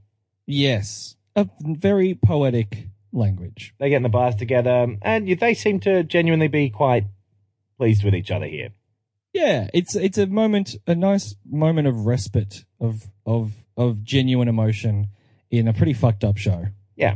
yes. 0.46 1.16
A 1.36 1.50
very 1.62 2.14
poetic 2.14 2.90
language. 3.12 3.74
They 3.80 3.90
get 3.90 3.98
in 3.98 4.04
the 4.04 4.10
bath 4.10 4.38
together, 4.38 4.96
and 5.02 5.28
they 5.28 5.54
seem 5.56 5.80
to 5.80 6.04
genuinely 6.04 6.48
be 6.48 6.70
quite 6.70 7.06
pleased 7.80 8.04
with 8.04 8.14
each 8.14 8.30
other 8.30 8.46
here. 8.46 8.70
Yeah, 9.34 9.68
it's 9.74 9.96
it's 9.96 10.20
a 10.20 10.28
moment, 10.28 10.76
a 10.86 10.94
nice 10.94 11.36
moment 11.50 11.88
of 11.88 12.06
respite 12.06 12.66
of 12.80 13.10
of 13.26 13.52
of 13.76 14.04
genuine 14.04 14.48
emotion 14.48 15.08
in 15.50 15.68
a 15.68 15.74
pretty 15.74 15.94
fucked 15.94 16.24
up 16.24 16.38
show. 16.38 16.68
Yeah. 16.96 17.16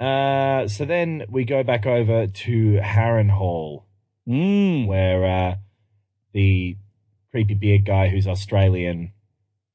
Uh, 0.00 0.66
so 0.66 0.84
then 0.84 1.26
we 1.28 1.44
go 1.44 1.62
back 1.62 1.86
over 1.86 2.26
to 2.26 2.80
Harrenhal, 2.82 3.84
Mm. 4.30 4.86
where 4.86 5.24
uh, 5.24 5.56
the 6.32 6.76
creepy 7.30 7.54
beard 7.54 7.84
guy 7.84 8.08
who's 8.08 8.26
Australian 8.26 9.12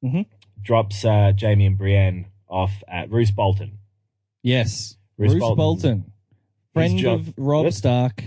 Mhm. 0.03 0.25
drops 0.61 1.03
uh, 1.03 1.33
Jaime 1.39 1.65
and 1.65 1.77
Brienne 1.77 2.25
off 2.47 2.83
at 2.87 3.09
Roose 3.11 3.31
Bolton. 3.31 3.79
Yes, 4.43 4.95
Roose 5.17 5.31
Bruce 5.33 5.39
Bolton. 5.41 5.57
Bolton, 5.57 6.11
friend 6.73 6.97
jo- 6.99 7.13
of 7.15 7.33
Robb 7.37 7.65
Yep. 7.65 7.73
Stark. 7.73 8.23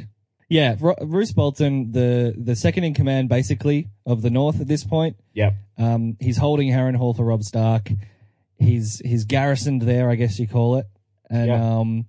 Yeah, 0.50 0.76
Ro- 0.80 0.96
Bruce 1.06 1.32
Bolton, 1.32 1.92
the 1.92 2.34
the 2.36 2.56
second 2.56 2.84
in 2.84 2.94
command, 2.94 3.28
basically 3.28 3.88
of 4.06 4.22
the 4.22 4.30
North 4.30 4.60
at 4.60 4.66
this 4.66 4.82
point. 4.84 5.16
Yep. 5.34 5.54
Um, 5.76 6.16
he's 6.20 6.38
holding 6.38 6.68
Harrenhal 6.68 7.14
for 7.16 7.24
Robb 7.24 7.42
Stark. 7.44 7.90
He's 8.58 8.98
he's 9.04 9.24
garrisoned 9.24 9.82
there, 9.82 10.10
I 10.10 10.14
guess 10.16 10.38
you 10.38 10.48
call 10.48 10.76
it. 10.76 10.86
And 11.30 11.48
Yeah. 11.48 11.78
um, 11.78 12.06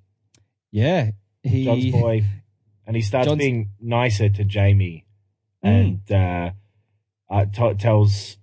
yeah, 0.72 1.12
he 1.44 1.66
John's 1.66 1.92
boy. 1.92 2.24
And 2.90 2.96
he 2.96 3.04
starts 3.04 3.28
John's- 3.28 3.38
being 3.38 3.70
nicer 3.80 4.30
to 4.30 4.44
Jaime 4.44 5.06
Mm. 5.64 5.70
and 6.08 6.12
uh, 6.12 6.52
uh, 7.30 7.46
t- 7.46 7.74
tells 7.76 8.38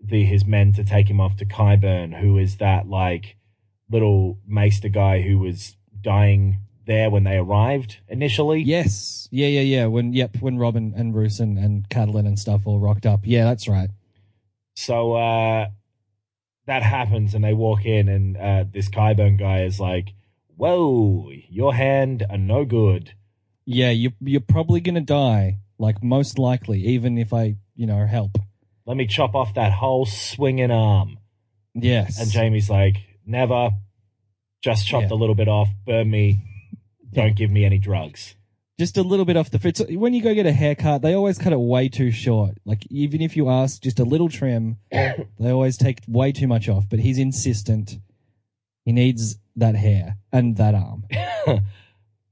the 0.00 0.24
his 0.24 0.46
men 0.46 0.72
to 0.72 0.84
take 0.84 1.10
him 1.10 1.20
off 1.20 1.36
to 1.36 1.44
Qyburn, 1.44 2.18
who 2.18 2.38
is 2.38 2.56
that 2.56 2.88
like 2.88 3.36
little 3.90 4.38
maester 4.46 4.88
guy 4.88 5.20
who 5.20 5.38
was 5.38 5.76
dying 6.00 6.60
there 6.86 7.10
when 7.10 7.24
they 7.24 7.36
arrived 7.36 7.98
initially. 8.08 8.62
Yes, 8.62 9.28
yeah, 9.30 9.48
yeah, 9.48 9.60
yeah. 9.60 9.86
When 9.86 10.14
yep, 10.14 10.36
when 10.40 10.56
Robin 10.56 10.94
and 10.96 11.12
Bruce 11.12 11.38
and, 11.40 11.58
and 11.58 11.86
Catelyn 11.90 12.26
and 12.26 12.38
stuff 12.38 12.66
all 12.66 12.78
rocked 12.80 13.04
up. 13.04 13.20
Yeah, 13.24 13.44
that's 13.44 13.68
right. 13.68 13.90
So 14.76 15.12
uh, 15.14 15.68
that 16.66 16.82
happens, 16.82 17.34
and 17.34 17.44
they 17.44 17.52
walk 17.52 17.84
in, 17.84 18.08
and 18.08 18.36
uh, 18.38 18.64
this 18.72 18.88
Qyburn 18.88 19.38
guy 19.38 19.62
is 19.64 19.78
like, 19.78 20.14
"Whoa, 20.56 21.30
your 21.50 21.74
hand 21.74 22.24
are 22.30 22.38
no 22.38 22.64
good." 22.64 23.12
Yeah, 23.66 23.90
you 23.90 24.12
you're 24.20 24.40
probably 24.40 24.80
gonna 24.80 25.00
die. 25.00 25.58
Like 25.78 26.02
most 26.02 26.38
likely, 26.38 26.84
even 26.86 27.18
if 27.18 27.32
I 27.32 27.56
you 27.74 27.86
know 27.86 28.06
help. 28.06 28.38
Let 28.86 28.96
me 28.96 29.06
chop 29.06 29.34
off 29.34 29.54
that 29.54 29.72
whole 29.72 30.04
swinging 30.06 30.70
arm. 30.70 31.18
Yes. 31.74 32.20
And 32.20 32.30
Jaime's 32.32 32.68
like, 32.70 32.96
"Never. 33.26 33.70
Just 34.62 34.86
chopped 34.86 35.08
Yeah. 35.10 35.14
a 35.16 35.18
little 35.18 35.34
bit 35.34 35.48
off. 35.48 35.68
Burn 35.86 36.10
me. 36.10 36.38
Don't 37.12 37.36
give 37.36 37.50
me 37.50 37.64
any 37.64 37.78
drugs." 37.78 38.34
just 38.76 38.96
a 38.96 39.02
little 39.02 39.24
bit 39.24 39.36
off 39.36 39.50
the 39.50 39.58
fit. 39.60 39.76
So 39.76 39.84
when 39.84 40.14
you 40.14 40.20
go 40.20 40.34
get 40.34 40.46
a 40.46 40.52
haircut, 40.52 41.00
they 41.00 41.14
always 41.14 41.38
cut 41.38 41.52
it 41.52 41.60
way 41.60 41.88
too 41.88 42.10
short. 42.10 42.56
Like 42.64 42.84
even 42.90 43.22
if 43.22 43.36
you 43.36 43.48
ask 43.48 43.80
just 43.80 44.00
a 44.00 44.04
little 44.04 44.28
trim, 44.28 44.78
they 44.90 45.50
always 45.50 45.76
take 45.76 46.00
way 46.08 46.32
too 46.32 46.48
much 46.48 46.68
off. 46.68 46.88
But 46.88 46.98
he's 46.98 47.16
insistent. 47.18 47.98
He 48.84 48.90
needs 48.90 49.36
that 49.54 49.76
hair 49.76 50.16
and 50.32 50.56
that 50.56 50.74
arm. 50.74 51.04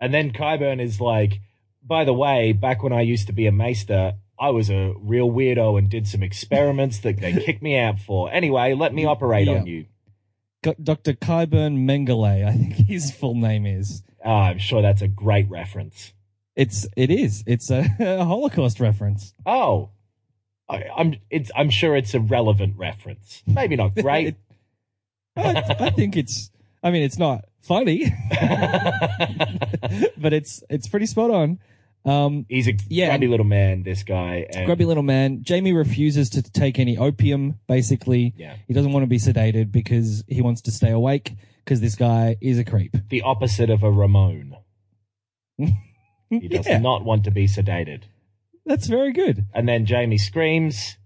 And 0.03 0.13
then 0.13 0.33
Qyburn 0.33 0.83
is 0.83 1.01
like, 1.01 1.41
by 1.81 2.05
the 2.05 2.13
way, 2.13 2.53
back 2.53 2.83
when 2.83 2.93
I 2.93 3.03
used 3.03 3.29
to 3.29 3.33
be 3.33 3.47
a 3.47 3.53
maester, 3.53 4.15
I 4.39 4.51
was 4.51 4.69
a 4.69 4.95
real 4.99 5.31
weirdo 5.31 5.79
and 5.79 5.89
did 5.89 6.09
some 6.09 6.25
experiments 6.25 6.99
that 6.99 7.21
they 7.21 7.33
kicked 7.33 7.63
me 7.63 7.79
out 7.79 8.01
for. 8.01 8.29
Anyway, 8.33 8.75
let 8.75 8.93
me 8.93 9.05
operate 9.05 9.47
on 9.47 9.65
you. 9.65 9.87
Dr. 10.63 11.13
Qyburn 11.13 11.87
Mengele, 11.87 12.45
I 12.45 12.53
think 12.53 12.73
his 12.89 13.13
full 13.13 13.37
name 13.37 13.65
is. 13.65 14.03
Ah, 14.25 14.47
I'm 14.47 14.59
sure 14.59 14.83
that's 14.83 15.03
a 15.03 15.09
great 15.09 15.49
reference. 15.49 16.13
It's 16.57 16.87
it 16.97 17.11
is. 17.11 17.45
It's 17.47 17.71
a, 17.71 17.87
a 18.01 18.25
Holocaust 18.25 18.81
reference. 18.81 19.35
Oh, 19.47 19.91
I, 20.69 20.85
I'm 20.97 21.15
it's 21.31 21.53
I'm 21.55 21.71
sure 21.71 21.97
it's 21.97 22.15
a 22.15 22.21
relevant 22.21 22.77
reference. 22.77 23.45
Maybe 23.47 23.77
not 23.77 23.95
great. 23.97 24.35
I, 25.37 25.63
I 25.79 25.91
think 25.91 26.17
it's. 26.17 26.51
I 26.83 26.91
mean, 26.91 27.03
it's 27.03 27.19
not 27.19 27.45
funny, 27.63 28.05
but 30.17 30.33
it's 30.33 30.63
it's 30.69 30.89
pretty 30.89 31.07
spot 31.07 31.31
on. 31.31 31.59
Um, 32.05 32.47
He's 32.49 32.67
a 32.69 32.73
Yeah. 32.89 33.09
grubby 33.11 33.29
little 33.29 33.47
man. 33.47 33.85
This 33.85 34.03
guy. 34.03 34.47
And, 34.53 34.67
grubby 34.67 34.85
little 34.85 35.05
man. 35.05 35.45
Jaime 35.49 35.73
refuses 35.73 36.31
to 36.31 36.43
take 36.43 36.79
any 36.81 36.99
opium. 36.99 37.61
Basically, 37.69 38.35
Yeah. 38.37 38.57
he 38.67 38.75
doesn't 38.75 38.91
want 38.93 39.05
to 39.05 39.09
be 39.09 39.19
sedated 39.19 39.71
because 39.71 40.25
he 40.27 40.43
wants 40.43 40.63
to 40.63 40.73
stay 40.73 40.91
awake. 40.91 41.33
Because 41.65 41.81
this 41.81 41.95
guy 41.95 42.37
is 42.41 42.59
a 42.59 42.65
creep. 42.65 42.97
The 43.09 43.23
opposite 43.23 43.71
of 43.71 43.83
a 43.85 43.91
Ramone. 43.91 44.57
He 46.31 46.49
does 46.49 46.67
Yeah, 46.67 46.79
not 46.79 47.05
want 47.05 47.25
to 47.25 47.31
be 47.31 47.47
sedated. 47.47 48.05
that's 48.65 48.87
very 48.87 49.13
good. 49.13 49.45
And 49.55 49.69
then 49.69 49.85
Jaime 49.87 50.17
screams, 50.17 50.97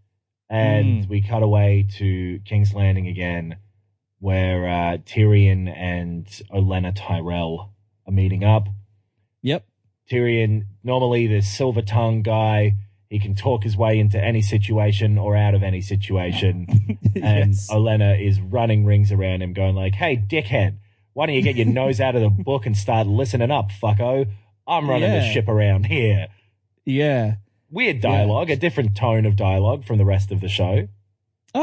and 0.48 1.04
Mm. 1.04 1.08
we 1.08 1.20
cut 1.20 1.42
away 1.42 1.84
to 1.98 2.38
King's 2.44 2.72
Landing 2.72 3.08
again, 3.08 3.56
where 4.26 4.66
uh, 4.66 4.96
Tyrion 5.06 5.72
and 5.72 6.26
Olenna 6.52 6.92
Tyrell 6.92 7.72
are 8.08 8.12
meeting 8.12 8.42
up. 8.42 8.66
Yep. 9.42 9.64
Tyrion, 10.10 10.64
normally 10.82 11.28
the 11.28 11.42
silver 11.42 11.80
tongue 11.80 12.22
guy, 12.22 12.72
he 13.08 13.20
can 13.20 13.36
talk 13.36 13.62
his 13.62 13.76
way 13.76 14.00
into 14.00 14.18
any 14.20 14.42
situation 14.42 15.16
or 15.16 15.36
out 15.36 15.54
of 15.54 15.62
any 15.62 15.80
situation. 15.80 16.66
And 17.16 17.54
yes. 17.54 17.70
Olenna 17.70 18.20
is 18.20 18.38
running 18.40 18.84
rings 18.84 19.10
around 19.10 19.40
him, 19.40 19.54
going 19.54 19.74
like, 19.74 19.94
"Hey, 19.94 20.18
dickhead, 20.18 20.76
why 21.14 21.24
don't 21.24 21.34
you 21.34 21.40
get 21.40 21.56
your 21.56 21.64
nose 21.64 21.98
out 21.98 22.14
of 22.14 22.20
the 22.20 22.28
book 22.28 22.66
and 22.66 22.76
start 22.76 23.06
listening 23.06 23.50
up, 23.50 23.70
fucko? 23.70 24.26
I'm 24.66 24.90
running 24.90 25.10
the 25.12 25.22
ship 25.22 25.48
around 25.48 25.86
here." 25.86 26.26
yeah. 26.84 27.36
Weird 27.70 28.02
dialogue, 28.02 28.50
a 28.50 28.56
different 28.56 28.96
tone 28.96 29.24
of 29.24 29.34
dialogue 29.34 29.86
from 29.86 29.96
the 29.96 30.04
rest 30.04 30.30
of 30.30 30.42
the 30.42 30.48
show. 30.48 30.88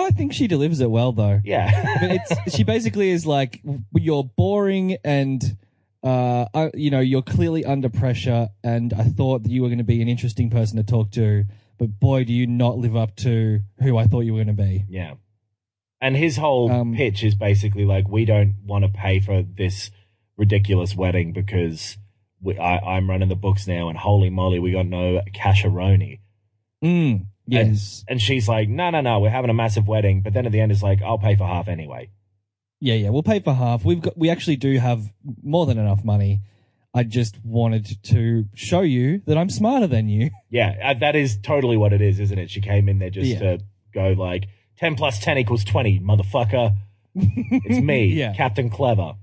I 0.01 0.11
think 0.11 0.33
she 0.33 0.47
delivers 0.47 0.79
it 0.79 0.89
well 0.89 1.11
though. 1.11 1.41
Yeah, 1.43 1.97
but 2.01 2.11
it's 2.11 2.55
she 2.55 2.63
basically 2.63 3.09
is 3.09 3.25
like 3.25 3.61
you're 3.95 4.23
boring 4.23 4.97
and 5.03 5.57
uh, 6.03 6.45
I, 6.53 6.71
you 6.73 6.91
know 6.91 6.99
you're 6.99 7.21
clearly 7.21 7.63
under 7.63 7.87
pressure 7.87 8.49
and 8.61 8.93
i 8.93 9.03
thought 9.03 9.43
that 9.43 9.51
you 9.51 9.61
were 9.61 9.69
going 9.69 9.77
to 9.77 9.85
be 9.85 10.01
an 10.01 10.09
interesting 10.09 10.49
person 10.49 10.75
to 10.75 10.83
talk 10.83 11.11
to 11.11 11.45
but 11.77 11.97
boy 11.97 12.25
do 12.25 12.33
you 12.33 12.45
not 12.45 12.77
live 12.77 12.97
up 12.97 13.15
to 13.17 13.61
who 13.81 13.97
i 13.97 14.05
thought 14.05 14.21
you 14.21 14.33
were 14.33 14.43
going 14.43 14.53
to 14.53 14.61
be 14.61 14.83
yeah. 14.89 15.13
And 16.01 16.17
his 16.17 16.35
whole 16.35 16.69
Um, 16.69 16.93
pitch 16.93 17.23
is 17.23 17.33
basically 17.33 17.85
like, 17.85 18.09
"We 18.09 18.25
don't 18.25 18.55
want 18.65 18.83
to 18.83 18.89
pay 18.91 19.21
for 19.21 19.41
this 19.41 19.89
ridiculous 20.35 20.93
wedding 20.97 21.31
because 21.31 21.95
we, 22.41 22.57
I, 22.57 22.97
I'm 22.97 23.09
running 23.09 23.29
the 23.29 23.37
books 23.37 23.67
now, 23.67 23.87
and 23.87 23.97
holy 23.97 24.29
moly, 24.29 24.59
we 24.59 24.73
got 24.73 24.85
no 24.85 25.21
casheroni. 25.33 26.19
Mm, 26.83 27.27
yes. 27.47 28.03
And 28.07 28.21
she's 28.21 28.47
like, 28.47 28.69
no, 28.69 28.89
no, 28.89 29.01
no, 29.01 29.19
we're 29.19 29.29
having 29.29 29.49
a 29.49 29.53
massive 29.53 29.87
wedding. 29.87 30.21
But 30.21 30.33
then 30.33 30.45
at 30.45 30.51
the 30.51 30.59
end, 30.61 30.71
it's 30.71 30.83
like, 30.83 31.01
I'll 31.01 31.17
pay 31.17 31.35
for 31.35 31.45
half 31.47 31.67
anyway. 31.67 32.09
Yeah, 32.79 32.95
yeah. 32.95 33.09
We'll 33.09 33.23
pay 33.23 33.39
for 33.39 33.53
half. 33.53 33.85
We've 33.85 34.01
got. 34.01 34.17
We 34.17 34.29
actually 34.29 34.57
do 34.57 34.77
have 34.77 35.11
more 35.41 35.65
than 35.65 35.77
enough 35.77 36.03
money. 36.03 36.41
I 36.93 37.03
just 37.03 37.43
wanted 37.43 38.03
to 38.03 38.45
show 38.53 38.81
you 38.81 39.21
that 39.25 39.37
I'm 39.37 39.49
smarter 39.49 39.87
than 39.87 40.09
you. 40.09 40.29
Yeah, 40.49 40.75
uh, 40.83 40.93
that 40.99 41.15
is 41.15 41.37
totally 41.41 41.77
what 41.77 41.93
it 41.93 42.01
is, 42.01 42.19
isn't 42.19 42.37
it? 42.37 42.51
She 42.51 42.61
came 42.61 42.87
in 42.87 42.99
there 42.99 43.09
just 43.09 43.27
Yeah. 43.27 43.39
to 43.39 43.59
go 43.93 44.09
like, 44.09 44.45
10 44.77 44.95
plus 44.95 45.17
10 45.19 45.39
equals 45.39 45.63
20, 45.63 45.99
motherfucker. 46.01 46.75
It's 47.15 47.79
me, 47.83 48.05
Yeah. 48.13 48.33
Captain 48.33 48.69
Clever. 48.69 49.13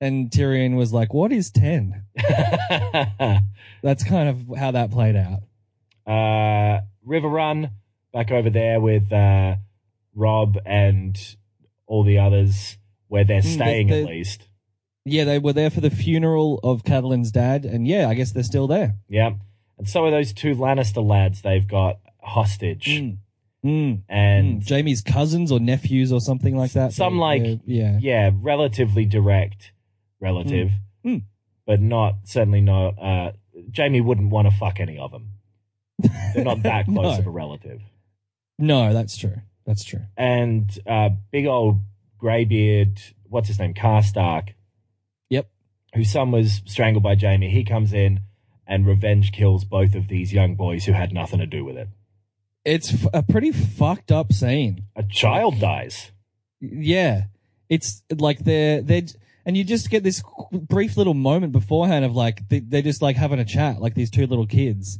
And 0.00 0.30
Tyrion 0.30 0.76
was 0.76 0.92
like, 0.92 1.12
"What 1.12 1.32
is 1.32 1.50
ten? 1.50 2.04
That's 3.82 4.04
kind 4.04 4.28
of 4.28 4.56
how 4.56 4.70
that 4.72 4.90
played 4.90 5.16
out." 5.16 5.40
uh, 6.06 6.80
Riverrun, 7.08 7.70
back 8.12 8.30
over 8.30 8.50
there 8.50 8.80
with 8.80 9.10
uh, 9.12 9.56
Robb 10.14 10.58
and 10.66 11.16
all 11.86 12.04
the 12.04 12.18
others, 12.18 12.76
where 13.08 13.24
they're 13.24 13.40
Mm, 13.40 13.54
staying 13.54 13.86
they- 13.88 14.02
at 14.02 14.06
they- 14.06 14.12
least. 14.14 14.48
Yeah, 15.04 15.24
they 15.24 15.38
were 15.38 15.54
there 15.54 15.70
for 15.70 15.80
the 15.80 15.88
funeral 15.90 16.60
of 16.62 16.82
Catelyn's 16.84 17.30
dad, 17.32 17.64
and 17.64 17.88
yeah, 17.88 18.08
I 18.10 18.14
guess 18.14 18.32
they're 18.32 18.42
still 18.42 18.66
there. 18.66 18.96
Yeah. 19.08 19.36
And 19.78 19.88
so 19.88 20.04
are 20.04 20.10
those 20.10 20.34
two 20.34 20.54
Lannister 20.54 21.02
lads 21.02 21.40
they've 21.40 21.66
got 21.66 21.98
hostage. 22.22 22.86
Mm. 23.00 23.16
Mm. 23.64 24.02
And 24.08 24.60
Mm. 24.62 24.68
Jaime's 24.68 25.00
cousins 25.00 25.50
or 25.50 25.60
nephews 25.60 26.12
or 26.12 26.20
something 26.20 26.54
like 26.56 26.72
that. 26.72 26.92
Some 26.92 27.14
They- 27.14 27.20
like- 27.20 27.60
yeah, 27.64 27.98
yeah, 28.02 28.30
relatively 28.38 29.06
direct 29.06 29.72
relative, 30.20 30.72
Mm. 31.04 31.10
Mm. 31.16 31.22
but 31.64 31.80
not 31.80 32.16
certainly 32.24 32.60
not. 32.60 32.98
Uh, 33.02 33.32
Jaime 33.74 34.00
wouldn't 34.02 34.30
want 34.30 34.46
to 34.50 34.54
fuck 34.54 34.78
any 34.78 34.98
of 34.98 35.10
them. 35.10 35.32
They're 36.34 36.44
not 36.44 36.62
that 36.62 36.84
close 36.86 37.14
No. 37.14 37.18
of 37.18 37.26
a 37.26 37.30
relative. 37.30 37.80
No, 38.58 38.92
that's 38.92 39.16
true. 39.16 39.36
That's 39.66 39.84
true. 39.84 40.02
And 40.16 40.70
uh, 40.86 41.10
big 41.30 41.46
old 41.46 41.80
greybeard, 42.18 43.00
what's 43.28 43.48
his 43.48 43.58
name, 43.58 43.74
Karstark, 43.74 44.50
Yep. 45.30 45.48
whose 45.94 46.10
son 46.10 46.30
was 46.30 46.62
strangled 46.66 47.02
by 47.02 47.14
Jaime. 47.16 47.50
He 47.50 47.64
comes 47.64 47.92
in 47.92 48.20
and 48.66 48.86
revenge 48.86 49.32
kills 49.32 49.64
both 49.64 49.94
of 49.94 50.08
these 50.08 50.32
young 50.32 50.54
boys 50.54 50.84
who 50.84 50.92
had 50.92 51.12
nothing 51.12 51.38
to 51.38 51.46
do 51.46 51.64
with 51.64 51.76
it. 51.76 51.88
It's 52.64 52.92
f- 52.92 53.10
a 53.14 53.22
pretty 53.22 53.52
fucked 53.52 54.10
up 54.12 54.32
scene. 54.32 54.84
A 54.96 55.02
child 55.02 55.60
dies. 55.60 56.10
Yeah, 56.60 57.24
it's 57.68 58.02
like 58.10 58.40
they're 58.40 58.82
they're 58.82 59.02
and 59.46 59.56
you 59.56 59.64
just 59.64 59.88
get 59.90 60.02
this 60.02 60.22
brief 60.52 60.96
little 60.96 61.14
moment 61.14 61.52
beforehand 61.52 62.04
of 62.04 62.14
like 62.16 62.46
they, 62.48 62.58
they're 62.58 62.82
just 62.82 63.00
like 63.00 63.16
having 63.16 63.38
a 63.38 63.44
chat, 63.44 63.80
like 63.80 63.94
these 63.94 64.10
two 64.10 64.26
little 64.26 64.46
kids, 64.46 64.98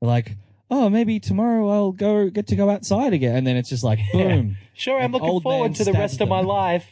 like, 0.00 0.36
oh, 0.70 0.88
maybe 0.88 1.20
tomorrow 1.20 1.68
I'll 1.68 1.92
go 1.92 2.28
get 2.30 2.46
to 2.48 2.56
go 2.56 2.70
outside 2.70 3.12
again, 3.12 3.36
and 3.36 3.46
then 3.46 3.56
it's 3.56 3.68
just 3.68 3.84
like 3.84 3.98
boom. 4.12 4.56
Sure, 4.74 4.98
I'm 4.98 5.06
An 5.06 5.12
looking 5.12 5.28
old 5.28 5.44
man 5.44 5.50
forward 5.52 5.74
to 5.74 5.78
the 5.84 5.90
stabs 5.92 5.98
rest 5.98 6.20
of 6.20 6.28
my 6.28 6.38
them. 6.38 6.46
life. 6.46 6.86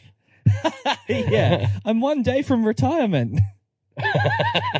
yeah, 1.07 1.69
I'm 1.85 2.01
one 2.01 2.23
day 2.23 2.41
from 2.41 2.65
retirement. 2.65 3.39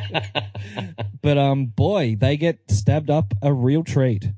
But 1.22 1.36
um, 1.36 1.66
boy, 1.66 2.16
they 2.18 2.36
get 2.38 2.58
stabbed 2.70 3.10
up 3.10 3.34
a 3.42 3.52
real 3.52 3.84
treat. 3.84 4.28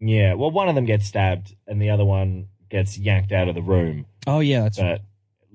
Yeah, 0.00 0.34
well, 0.34 0.50
one 0.50 0.68
of 0.68 0.74
them 0.74 0.86
gets 0.86 1.06
stabbed 1.06 1.54
and 1.66 1.80
the 1.82 1.90
other 1.90 2.04
one 2.04 2.48
gets 2.70 2.96
yanked 2.98 3.30
out 3.32 3.48
of 3.48 3.54
the 3.54 3.62
room. 3.62 4.06
Oh 4.26 4.40
yeah, 4.40 4.62
that's 4.62 4.80
right. 4.80 5.00
But 5.00 5.02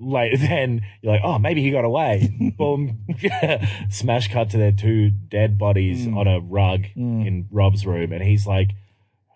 like 0.00 0.32
then 0.38 0.80
you're 1.02 1.12
like, 1.12 1.22
oh, 1.22 1.38
maybe 1.38 1.62
he 1.62 1.70
got 1.70 1.84
away. 1.84 2.52
Boom, 2.58 3.00
smash 3.90 4.28
cut 4.32 4.50
to 4.50 4.56
their 4.58 4.72
two 4.72 5.10
dead 5.10 5.58
bodies 5.58 6.06
Mm. 6.06 6.16
on 6.16 6.26
a 6.26 6.40
rug 6.40 6.84
Mm. 6.96 7.26
in 7.26 7.48
Robb's 7.50 7.84
room, 7.86 8.12
and 8.12 8.22
he's 8.22 8.46
like, 8.46 8.70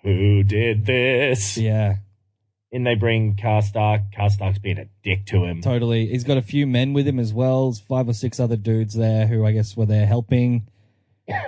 "Who 0.02 0.42
did 0.42 0.86
this?" 0.86 1.56
Yeah, 1.58 1.96
And 2.72 2.86
they 2.86 2.94
bring 2.94 3.36
Car 3.36 3.62
Stark 3.62 4.02
Karstark. 4.16 4.38
Karstark's 4.38 4.58
being 4.58 4.78
a 4.78 4.86
dick 5.04 5.26
to 5.26 5.44
him. 5.44 5.60
totally. 5.60 6.06
He's 6.06 6.24
got 6.24 6.36
a 6.38 6.42
few 6.42 6.66
men 6.66 6.92
with 6.92 7.06
him 7.06 7.18
as 7.20 7.32
well. 7.32 7.70
There's 7.70 7.80
five 7.80 8.08
or 8.08 8.12
six 8.14 8.40
other 8.40 8.56
dudes 8.56 8.94
there 8.94 9.26
who 9.28 9.44
I 9.46 9.52
guess 9.52 9.76
were 9.76 9.86
there 9.86 10.06
helping. 10.06 10.66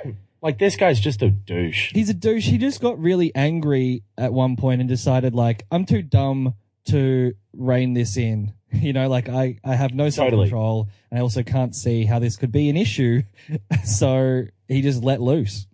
Like 0.43 0.59
this 0.59 0.77
guy's 0.77 1.01
just 1.01 1.23
a 1.23 1.31
douche. 1.31 1.91
He's 1.93 2.11
a 2.11 2.15
douche. 2.15 2.47
He 2.47 2.57
just 2.59 2.81
got 2.81 3.01
really 3.01 3.35
angry 3.35 4.05
at 4.17 4.33
one 4.33 4.55
point 4.55 4.81
and 4.81 4.89
decided 4.89 5.35
like 5.35 5.65
I'm 5.73 5.85
too 5.87 6.03
dumb 6.03 6.55
to 6.91 7.33
rein 7.53 7.95
this 7.95 8.17
in. 8.17 8.53
You 8.73 8.93
know, 8.93 9.09
like 9.09 9.29
I, 9.29 9.59
I 9.65 9.75
have 9.77 9.95
no 9.95 10.11
self 10.11 10.27
Totally. 10.27 10.49
control 10.49 10.89
and 11.11 11.19
I 11.19 11.23
also 11.23 11.43
can't 11.43 11.75
see 11.75 12.05
how 12.05 12.19
this 12.19 12.37
could 12.37 12.53
be 12.53 12.69
an 12.69 12.77
issue. 12.77 13.23
so 13.85 14.45
he 14.69 14.83
just 14.83 15.03
let 15.03 15.21
loose. 15.23 15.67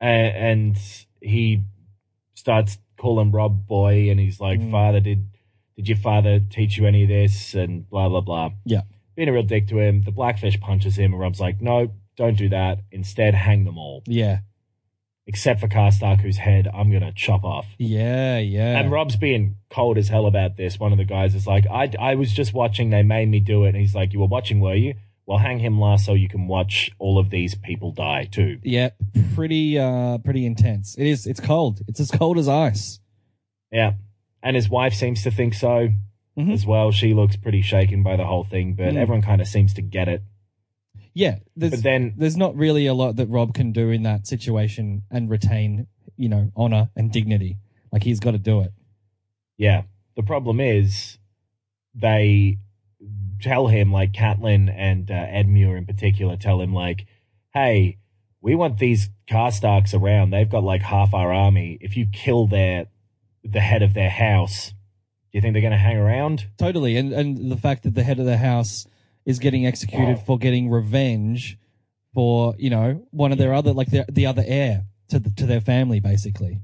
A- 0.00 0.04
and 0.06 0.78
he 1.20 1.62
starts 2.34 2.78
calling 2.98 3.32
Robb 3.32 3.66
boy, 3.66 4.08
and 4.10 4.18
he's 4.20 4.40
like, 4.40 4.60
Mm. 4.60 4.70
"Father, 4.70 5.00
did 5.00 5.26
did 5.76 5.88
your 5.88 5.98
father 5.98 6.40
teach 6.40 6.76
you 6.78 6.86
any 6.86 7.02
of 7.02 7.08
this?" 7.08 7.54
And 7.54 7.88
blah 7.88 8.08
blah 8.08 8.20
blah. 8.22 8.50
Yeah. 8.64 8.82
being 9.16 9.28
a 9.28 9.32
real 9.32 9.42
dick 9.42 9.66
to 9.68 9.78
him. 9.78 10.02
The 10.02 10.12
blackfish 10.12 10.58
punches 10.60 10.96
him, 10.98 11.12
and 11.12 11.20
Robb's 11.20 11.40
like, 11.40 11.60
"No, 11.60 11.92
don't 12.16 12.38
do 12.38 12.48
that. 12.50 12.80
Instead, 12.92 13.34
hang 13.34 13.64
them 13.64 13.76
all, 13.78 14.02
Yeah. 14.06 14.38
Except 15.26 15.60
for 15.60 15.68
Karstark, 15.68 16.20
whose 16.22 16.38
head 16.38 16.66
I'm 16.72 16.90
gonna 16.90 17.12
chop 17.12 17.44
off." 17.44 17.66
Yeah. 17.78 18.38
Yeah. 18.38 18.78
And 18.78 18.90
Robb's 18.90 19.16
being 19.16 19.56
cold 19.70 19.96
as 19.98 20.08
hell 20.08 20.26
about 20.26 20.56
this. 20.56 20.80
One 20.80 20.92
of 20.92 20.98
the 20.98 21.04
guys 21.04 21.34
is 21.34 21.46
like, 21.46 21.66
I, 21.70 21.90
I 22.00 22.14
was 22.16 22.32
just 22.32 22.52
watching. 22.54 22.90
They 22.90 23.02
made 23.02 23.28
me 23.28 23.38
do 23.40 23.64
it. 23.64 23.68
And 23.70 23.76
he's 23.78 23.94
like, 23.94 24.12
You 24.12 24.20
were 24.20 24.26
watching, 24.26 24.60
were 24.60 24.74
you? 24.74 24.94
Well, 25.26 25.38
hang 25.38 25.60
him 25.60 25.78
last 25.78 26.06
so 26.06 26.14
you 26.14 26.28
can 26.28 26.48
watch 26.48 26.90
all 26.98 27.16
of 27.18 27.30
these 27.30 27.54
people 27.54 27.92
die 27.92 28.24
too. 28.24 28.58
Yeah, 28.64 28.90
pretty 29.36 29.78
uh 29.78 30.18
pretty 30.18 30.44
intense. 30.44 30.96
It 30.98 31.06
is 31.06 31.26
it's 31.26 31.38
cold. 31.38 31.80
It's 31.86 32.00
as 32.00 32.10
cold 32.10 32.36
as 32.36 32.48
ice. 32.48 32.98
Yeah. 33.70 33.92
And 34.42 34.56
his 34.56 34.68
wife 34.68 34.94
seems 34.94 35.22
to 35.22 35.30
think 35.30 35.54
so 35.54 35.90
Mhm. 36.36 36.52
as 36.52 36.66
well. 36.66 36.90
She 36.90 37.14
looks 37.14 37.36
pretty 37.36 37.62
shaken 37.62 38.02
by 38.02 38.16
the 38.16 38.24
whole 38.24 38.42
thing, 38.44 38.72
but 38.74 38.94
Mm. 38.94 38.96
everyone 38.96 39.22
kind 39.22 39.40
of 39.40 39.46
seems 39.46 39.74
to 39.74 39.82
get 39.82 40.08
it. 40.08 40.22
Yeah, 41.14 41.38
there's 41.56 41.72
But 41.72 41.82
then, 41.82 42.14
there's 42.16 42.36
not 42.36 42.56
really 42.56 42.86
a 42.86 42.94
lot 42.94 43.16
that 43.16 43.28
Robb 43.28 43.54
can 43.54 43.72
do 43.72 43.90
in 43.90 44.02
that 44.04 44.26
situation 44.26 45.02
and 45.10 45.28
retain, 45.28 45.86
you 46.16 46.28
know, 46.28 46.52
honor 46.56 46.90
and 46.94 47.10
dignity. 47.12 47.58
Like 47.92 48.04
he's 48.04 48.20
got 48.20 48.32
to 48.32 48.38
do 48.38 48.60
it. 48.60 48.72
yeah, 49.56 49.82
the 50.16 50.22
problem 50.22 50.60
is 50.60 51.18
they 51.94 52.58
tell 53.40 53.68
him, 53.68 53.92
like 53.92 54.12
Catelyn 54.12 54.72
and 54.74 55.10
uh, 55.10 55.14
Edmure 55.14 55.76
in 55.76 55.86
particular, 55.86 56.36
tell 56.36 56.60
him, 56.60 56.72
like, 56.72 57.06
hey, 57.52 57.98
we 58.40 58.54
want 58.54 58.78
these 58.78 59.08
Karstarks 59.28 59.98
around. 59.98 60.30
They've 60.30 60.48
got 60.48 60.64
like 60.64 60.82
half 60.82 61.14
our 61.14 61.32
army. 61.32 61.78
If 61.80 61.96
you 61.96 62.06
kill 62.12 62.46
their 62.46 62.86
the 63.42 63.60
head 63.60 63.82
of 63.82 63.94
their 63.94 64.10
house, 64.10 64.68
do 64.70 65.38
you 65.38 65.40
think 65.40 65.54
they're 65.54 65.62
going 65.62 65.72
to 65.72 65.78
hang 65.78 65.96
around? 65.96 66.46
Totally. 66.58 66.96
And 66.96 67.12
and 67.12 67.50
the 67.50 67.56
fact 67.56 67.82
that 67.84 67.94
the 67.94 68.02
head 68.02 68.18
of 68.18 68.26
the 68.26 68.38
house 68.38 68.86
is 69.30 69.38
getting 69.38 69.66
executed 69.66 70.18
for 70.26 70.36
getting 70.36 70.68
revenge 70.68 71.58
for, 72.12 72.54
you 72.58 72.68
know, 72.70 73.06
one 73.10 73.32
of 73.32 73.38
their 73.38 73.54
other 73.54 73.72
like 73.72 73.90
the 73.90 74.04
the 74.10 74.26
other 74.26 74.44
heir 74.46 74.84
to 75.08 75.18
the, 75.18 75.30
to 75.30 75.46
their 75.46 75.60
family 75.60 76.00
basically. 76.00 76.60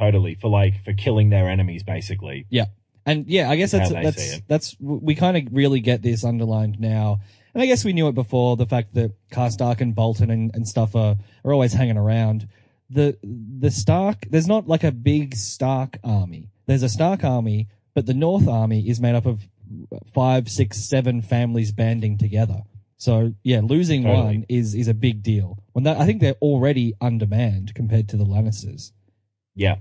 Totally 0.00 0.34
for 0.34 0.48
like 0.48 0.82
for 0.84 0.92
killing 0.92 1.30
their 1.30 1.48
enemies, 1.48 1.82
basically. 1.82 2.46
Yeah, 2.50 2.66
and 3.04 3.26
yeah, 3.26 3.50
I 3.50 3.56
guess 3.56 3.72
that's 3.72 3.90
that's 3.90 4.40
that's 4.42 4.76
we 4.80 5.14
kind 5.14 5.36
of 5.36 5.52
really 5.52 5.80
get 5.80 6.02
this 6.02 6.24
underlined 6.24 6.78
now. 6.78 7.20
And 7.54 7.62
I 7.62 7.66
guess 7.66 7.84
we 7.84 7.92
knew 7.92 8.06
it 8.08 8.14
before 8.14 8.56
the 8.56 8.66
fact 8.66 8.94
that 8.94 9.12
Karstark 9.32 9.80
and 9.80 9.94
Bolton 9.94 10.30
and, 10.30 10.50
and 10.54 10.68
stuff 10.68 10.94
are, 10.94 11.16
are 11.44 11.52
always 11.52 11.72
hanging 11.72 11.96
around. 11.96 12.48
The 12.90 13.18
the 13.22 13.70
Stark 13.70 14.26
there's 14.30 14.46
not 14.46 14.68
like 14.68 14.84
a 14.84 14.92
big 14.92 15.34
Stark 15.34 15.98
army. 16.04 16.50
There's 16.66 16.82
a 16.82 16.88
Stark 16.88 17.24
army, 17.24 17.68
but 17.94 18.06
the 18.06 18.14
North 18.14 18.46
army 18.46 18.88
is 18.88 19.00
made 19.00 19.14
up 19.14 19.26
of 19.26 19.48
five, 20.14 20.48
six, 20.48 20.78
seven 20.88 21.22
families 21.22 21.72
banding 21.72 22.18
together. 22.18 22.62
So 22.96 23.32
yeah, 23.44 23.60
losing 23.62 24.02
Totally. 24.02 24.24
one 24.24 24.46
is 24.48 24.74
is 24.74 24.88
a 24.88 24.94
big 24.94 25.22
deal. 25.22 25.58
When 25.72 25.84
that 25.84 25.98
I 25.98 26.06
think 26.06 26.20
they're 26.20 26.34
already 26.42 26.94
undermanned 27.00 27.74
compared 27.74 28.08
to 28.10 28.16
the 28.16 28.24
Lannisters. 28.24 28.92
Yeah. 29.54 29.76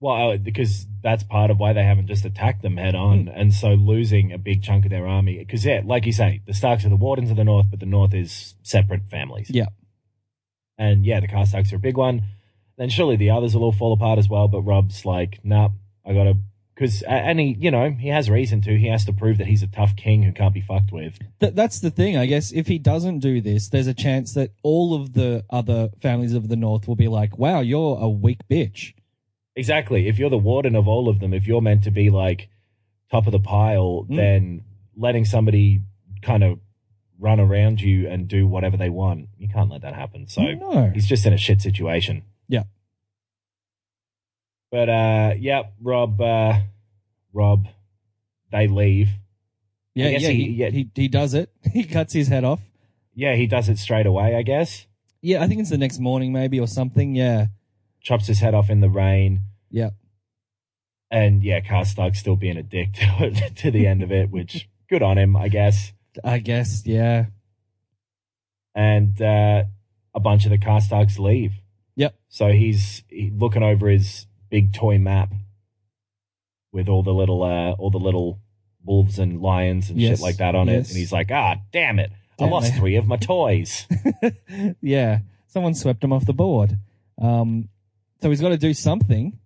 Well, 0.00 0.38
because 0.38 0.86
that's 1.02 1.24
part 1.24 1.50
of 1.50 1.58
why 1.58 1.72
they 1.72 1.82
haven't 1.82 2.06
just 2.06 2.24
attacked 2.24 2.62
them 2.62 2.76
head 2.76 2.94
on, 2.94 3.22
Hmm. 3.26 3.28
and 3.34 3.52
so 3.54 3.70
losing 3.74 4.32
a 4.32 4.38
big 4.38 4.62
chunk 4.62 4.84
of 4.84 4.90
their 4.90 5.06
army. 5.08 5.38
Because 5.38 5.64
yeah, 5.64 5.82
like 5.84 6.06
you 6.06 6.12
say, 6.12 6.40
the 6.46 6.54
Starks 6.54 6.84
are 6.84 6.88
the 6.88 6.96
Wardens 6.96 7.30
of 7.30 7.36
the 7.36 7.44
North, 7.44 7.66
but 7.70 7.80
the 7.80 7.86
North 7.86 8.14
is 8.14 8.54
separate 8.62 9.08
families. 9.10 9.50
Yeah. 9.50 9.66
And 10.76 11.04
yeah, 11.04 11.18
the 11.20 11.26
Karstarks 11.28 11.72
are 11.72 11.76
a 11.76 11.80
big 11.80 11.96
one. 11.96 12.22
Then 12.76 12.88
surely 12.90 13.16
the 13.16 13.30
others 13.30 13.54
will 13.56 13.64
all 13.64 13.72
fall 13.72 13.92
apart 13.92 14.20
as 14.20 14.28
well. 14.28 14.46
But 14.46 14.62
Robb's 14.62 15.04
like, 15.04 15.40
nah, 15.42 15.70
I 16.06 16.12
gotta, 16.14 16.36
because 16.78 17.02
and 17.02 17.40
he, 17.40 17.56
you 17.58 17.72
know, 17.72 17.90
he 17.90 18.08
has 18.08 18.30
reason 18.30 18.60
to. 18.62 18.78
He 18.78 18.86
has 18.86 19.04
to 19.06 19.12
prove 19.12 19.38
that 19.38 19.48
he's 19.48 19.64
a 19.64 19.66
tough 19.66 19.96
king 19.96 20.22
who 20.22 20.30
can't 20.32 20.54
be 20.54 20.60
fucked 20.60 20.92
with. 20.92 21.18
Th- 21.40 21.52
that's 21.52 21.80
the 21.80 21.90
thing, 21.90 22.16
I 22.16 22.26
guess. 22.26 22.52
If 22.52 22.68
he 22.68 22.78
doesn't 22.78 23.18
do 23.18 23.40
this, 23.40 23.68
there's 23.68 23.88
a 23.88 23.94
chance 23.94 24.34
that 24.34 24.50
all 24.62 24.94
of 24.94 25.12
the 25.14 25.44
other 25.50 25.88
families 26.00 26.34
of 26.34 26.48
the 26.48 26.54
North 26.54 26.86
will 26.86 26.94
be 26.94 27.08
like, 27.08 27.36
wow, 27.36 27.60
you're 27.60 27.98
a 28.00 28.08
weak 28.08 28.38
bitch. 28.48 28.94
Exactly. 29.56 30.06
If 30.06 30.20
you're 30.20 30.30
the 30.30 30.38
warden 30.38 30.76
of 30.76 30.86
all 30.86 31.08
of 31.08 31.18
them, 31.18 31.34
if 31.34 31.48
you're 31.48 31.60
meant 31.62 31.82
to 31.84 31.90
be 31.90 32.10
like 32.10 32.48
top 33.10 33.26
of 33.26 33.32
the 33.32 33.40
pile, 33.40 34.06
Mm. 34.08 34.16
then 34.16 34.64
letting 34.96 35.24
somebody 35.24 35.82
kind 36.22 36.44
of 36.44 36.60
run 37.18 37.40
around 37.40 37.80
you 37.80 38.08
and 38.08 38.28
do 38.28 38.46
whatever 38.46 38.76
they 38.76 38.88
want. 38.90 39.28
You 39.36 39.48
can't 39.48 39.68
let 39.68 39.82
that 39.82 39.94
happen. 39.94 40.28
So 40.28 40.42
no. 40.42 40.90
he's 40.94 41.06
just 41.06 41.26
in 41.26 41.32
a 41.32 41.36
shit 41.38 41.60
situation. 41.60 42.22
Yeah. 42.48 42.64
But 44.70 44.88
uh 44.88 45.34
yeah, 45.38 45.62
Robb 45.80 46.20
uh 46.20 46.60
Robb 47.32 47.66
they 48.52 48.66
leave. 48.68 49.08
Yeah, 49.94 50.08
yeah, 50.08 50.28
he- 50.28 50.34
he, 50.44 50.50
yeah. 50.50 50.68
he 50.70 50.90
he 50.94 51.08
does 51.08 51.34
it. 51.34 51.50
He 51.72 51.84
cuts 51.84 52.12
his 52.12 52.28
head 52.28 52.44
off. 52.44 52.60
Yeah, 53.14 53.34
he 53.34 53.46
does 53.46 53.68
it 53.68 53.78
straight 53.78 54.06
away, 54.06 54.36
I 54.36 54.42
guess. 54.42 54.86
Yeah, 55.22 55.42
I 55.42 55.48
think 55.48 55.60
it's 55.60 55.70
the 55.70 55.78
next 55.78 55.98
morning, 55.98 56.32
maybe 56.32 56.60
or 56.60 56.68
something. 56.68 57.14
Yeah, 57.16 57.46
Chops 58.00 58.28
his 58.28 58.38
head 58.38 58.54
off 58.54 58.70
in 58.70 58.80
the 58.80 58.88
rain. 58.88 59.40
yeah, 59.70 59.90
And 61.10 61.42
yeah, 61.42 61.58
Karstark's 61.60 62.20
still 62.20 62.36
being 62.36 62.56
a 62.56 62.62
dick 62.62 62.92
to, 62.94 63.50
to 63.56 63.70
the 63.72 63.88
end 63.88 64.04
of 64.04 64.12
it, 64.12 64.30
which 64.30 64.68
good 64.88 65.02
on 65.02 65.18
him, 65.18 65.36
I 65.36 65.48
guess. 65.48 65.92
I 66.22 66.38
guess. 66.38 66.86
Yeah, 66.86 67.26
And 68.74 69.20
uh, 69.20 69.64
a 70.14 70.20
bunch 70.20 70.44
of 70.44 70.50
the 70.50 70.58
Karstarks 70.58 71.18
leave. 71.18 71.54
Yep. 71.96 72.14
So 72.28 72.52
he's 72.52 73.02
he, 73.08 73.32
looking 73.36 73.64
over 73.64 73.88
his 73.88 74.26
big 74.50 74.72
toy 74.72 74.98
map 74.98 75.32
with 76.72 76.88
all 76.88 77.02
the 77.02 77.12
little 77.14 77.42
uh, 77.42 77.72
all 77.72 77.90
the 77.90 77.98
little 77.98 78.40
wolves 78.84 79.18
and 79.18 79.40
lions 79.40 79.90
and 79.90 80.00
Yes, 80.00 80.18
shit 80.18 80.22
like 80.22 80.36
that 80.38 80.54
on 80.54 80.68
yes. 80.68 80.86
it. 80.86 80.90
And 80.90 80.98
he's 80.98 81.12
like, 81.12 81.30
ah, 81.30 81.56
damn 81.72 81.98
it. 81.98 82.10
I 82.40 82.44
lost 82.46 82.72
it." 82.74 82.78
three 82.78 82.96
of 82.96 83.06
my 83.06 83.16
toys. 83.16 83.86
yeah. 84.80 85.18
Someone 85.48 85.74
swept 85.74 86.04
him 86.04 86.12
off 86.12 86.24
the 86.26 86.32
board. 86.32 86.78
Um, 87.20 87.68
so 88.22 88.30
he's 88.30 88.40
got 88.40 88.50
to 88.50 88.56
do 88.58 88.74
something. 88.74 89.38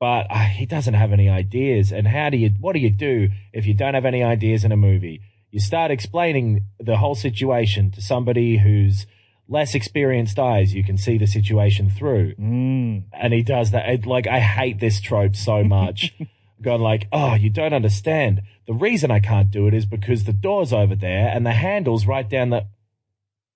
but 0.00 0.26
uh, 0.30 0.38
he 0.44 0.66
doesn't 0.66 0.94
have 0.94 1.12
any 1.12 1.28
ideas. 1.28 1.92
And 1.92 2.06
how 2.08 2.28
do 2.30 2.36
you, 2.36 2.50
what 2.60 2.72
do 2.74 2.80
you 2.80 2.90
do 2.90 3.28
if 3.52 3.66
you 3.66 3.74
don't 3.74 3.94
have 3.94 4.04
any 4.04 4.22
ideas 4.22 4.64
in 4.64 4.72
a 4.72 4.76
movie? 4.76 5.20
You 5.50 5.60
start 5.60 5.90
explaining 5.90 6.64
the 6.80 6.96
whole 6.96 7.14
situation 7.14 7.90
to 7.92 8.02
somebody 8.02 8.58
who's 8.58 9.06
less 9.52 9.74
experienced 9.74 10.38
eyes. 10.38 10.74
You 10.74 10.82
can 10.82 10.96
see 10.98 11.18
the 11.18 11.26
situation 11.26 11.90
through. 11.90 12.34
Mm. 12.36 13.04
And 13.12 13.32
he 13.32 13.42
does 13.42 13.70
that. 13.70 13.88
It, 13.88 14.06
like, 14.06 14.26
I 14.26 14.40
hate 14.40 14.80
this 14.80 15.00
trope 15.00 15.36
so 15.36 15.62
much. 15.62 16.14
Going 16.62 16.80
like, 16.80 17.08
oh, 17.12 17.34
you 17.34 17.50
don't 17.50 17.72
understand. 17.72 18.42
The 18.66 18.74
reason 18.74 19.10
I 19.10 19.20
can't 19.20 19.50
do 19.50 19.66
it 19.66 19.74
is 19.74 19.84
because 19.84 20.24
the 20.24 20.32
door's 20.32 20.72
over 20.72 20.94
there 20.94 21.28
and 21.28 21.44
the 21.44 21.52
handle's 21.52 22.06
right 22.06 22.28
down 22.28 22.50
the. 22.50 22.66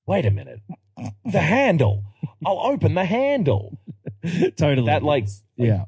Wait 0.07 0.27
a 0.27 0.31
minute. 0.31 0.61
The 1.25 1.41
handle. 1.41 2.05
I'll 2.45 2.61
open 2.61 2.95
the 2.95 3.05
handle. 3.05 3.79
totally. 4.57 4.87
That 4.87 5.05
like 5.05 5.29
yeah. 5.57 5.85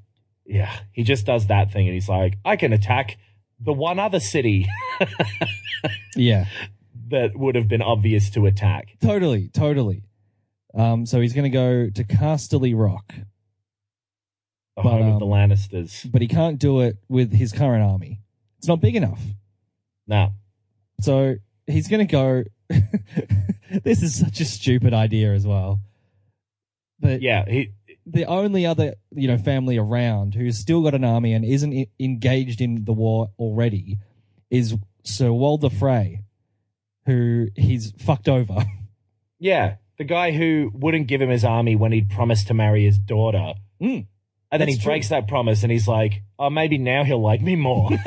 yeah, 0.47 0.79
he 0.92 1.03
just 1.03 1.27
does 1.27 1.49
that 1.49 1.73
thing 1.73 1.87
and 1.87 1.94
he's 1.94 2.09
like, 2.09 2.38
I 2.44 2.57
can 2.57 2.73
attack 2.73 3.16
the 3.61 3.73
one 3.73 3.99
other 3.99 4.21
city 4.21 4.68
Yeah. 6.16 6.47
that 7.11 7.37
would 7.37 7.55
have 7.55 7.68
been 7.68 7.83
obvious 7.83 8.31
to 8.31 8.47
attack. 8.47 8.97
Totally. 9.01 9.49
Totally. 9.49 10.05
Um, 10.75 11.07
so 11.07 11.21
he's 11.21 11.33
going 11.33 11.44
to 11.44 11.51
go 11.51 11.88
to 11.90 12.05
Casterly 12.05 12.75
Rock, 12.77 13.09
The 14.77 14.83
But, 14.83 14.83
home 14.85 15.12
of 15.14 15.18
the 15.21 15.27
um, 15.27 15.33
Lannisters. 15.33 16.11
but 16.11 16.21
he 16.23 16.29
can't 16.29 16.59
do 16.59 16.81
it 16.81 16.97
with 17.09 17.33
his 17.33 17.53
current 17.53 17.83
army. 17.83 18.21
It's 18.59 18.68
not 18.68 18.81
big 18.81 18.94
enough. 18.97 19.21
No. 20.07 20.33
So 21.01 21.37
he's 21.66 21.88
going 21.88 22.07
to 22.07 22.11
go. 22.11 22.44
this 23.83 24.03
is 24.03 24.18
such 24.18 24.40
a 24.40 24.44
stupid 24.44 24.92
idea 24.94 25.33
as 25.33 25.47
well. 25.47 25.81
But 27.01 27.23
Yeah, 27.23 27.44
he 27.49 27.73
the 28.07 28.25
only 28.25 28.64
other 28.66 28.94
you 29.12 29.29
know 29.29 29.37
family 29.38 29.77
around 29.79 30.35
who's 30.35 30.57
still 30.59 30.83
got 30.83 30.94
an 30.94 31.05
army 31.05 31.33
and 31.35 31.44
isn't 31.44 31.73
I- 31.73 31.87
engaged 32.01 32.61
in 32.61 32.85
the 32.85 32.92
war 32.92 33.31
already 33.38 33.99
is 34.51 34.75
Sir 35.05 35.31
Walder 35.33 35.71
Frey, 35.71 36.23
who 37.09 37.49
he's 37.57 37.92
fucked 37.99 38.29
over. 38.29 38.64
yeah, 39.40 39.77
the 39.97 40.05
guy 40.05 40.31
who 40.33 40.71
wouldn't 40.75 41.07
give 41.09 41.21
him 41.21 41.31
his 41.31 41.44
army 41.44 41.75
when 41.75 41.90
he'd 41.92 42.11
promised 42.11 42.47
to 42.49 42.55
marry 42.55 42.85
his 42.85 42.99
daughter. 42.99 43.55
Mm, 43.83 44.07
And 44.53 44.61
then 44.61 44.68
he 44.68 44.77
true. 44.77 44.85
breaks 44.92 45.09
that 45.09 45.27
promise 45.27 45.62
and 45.62 45.73
he's 45.73 45.88
like, 45.88 46.23
Oh, 46.38 46.51
maybe 46.51 46.79
now 46.79 47.03
he'll 47.05 47.23
like 47.23 47.40
me 47.42 47.57
more. 47.57 47.90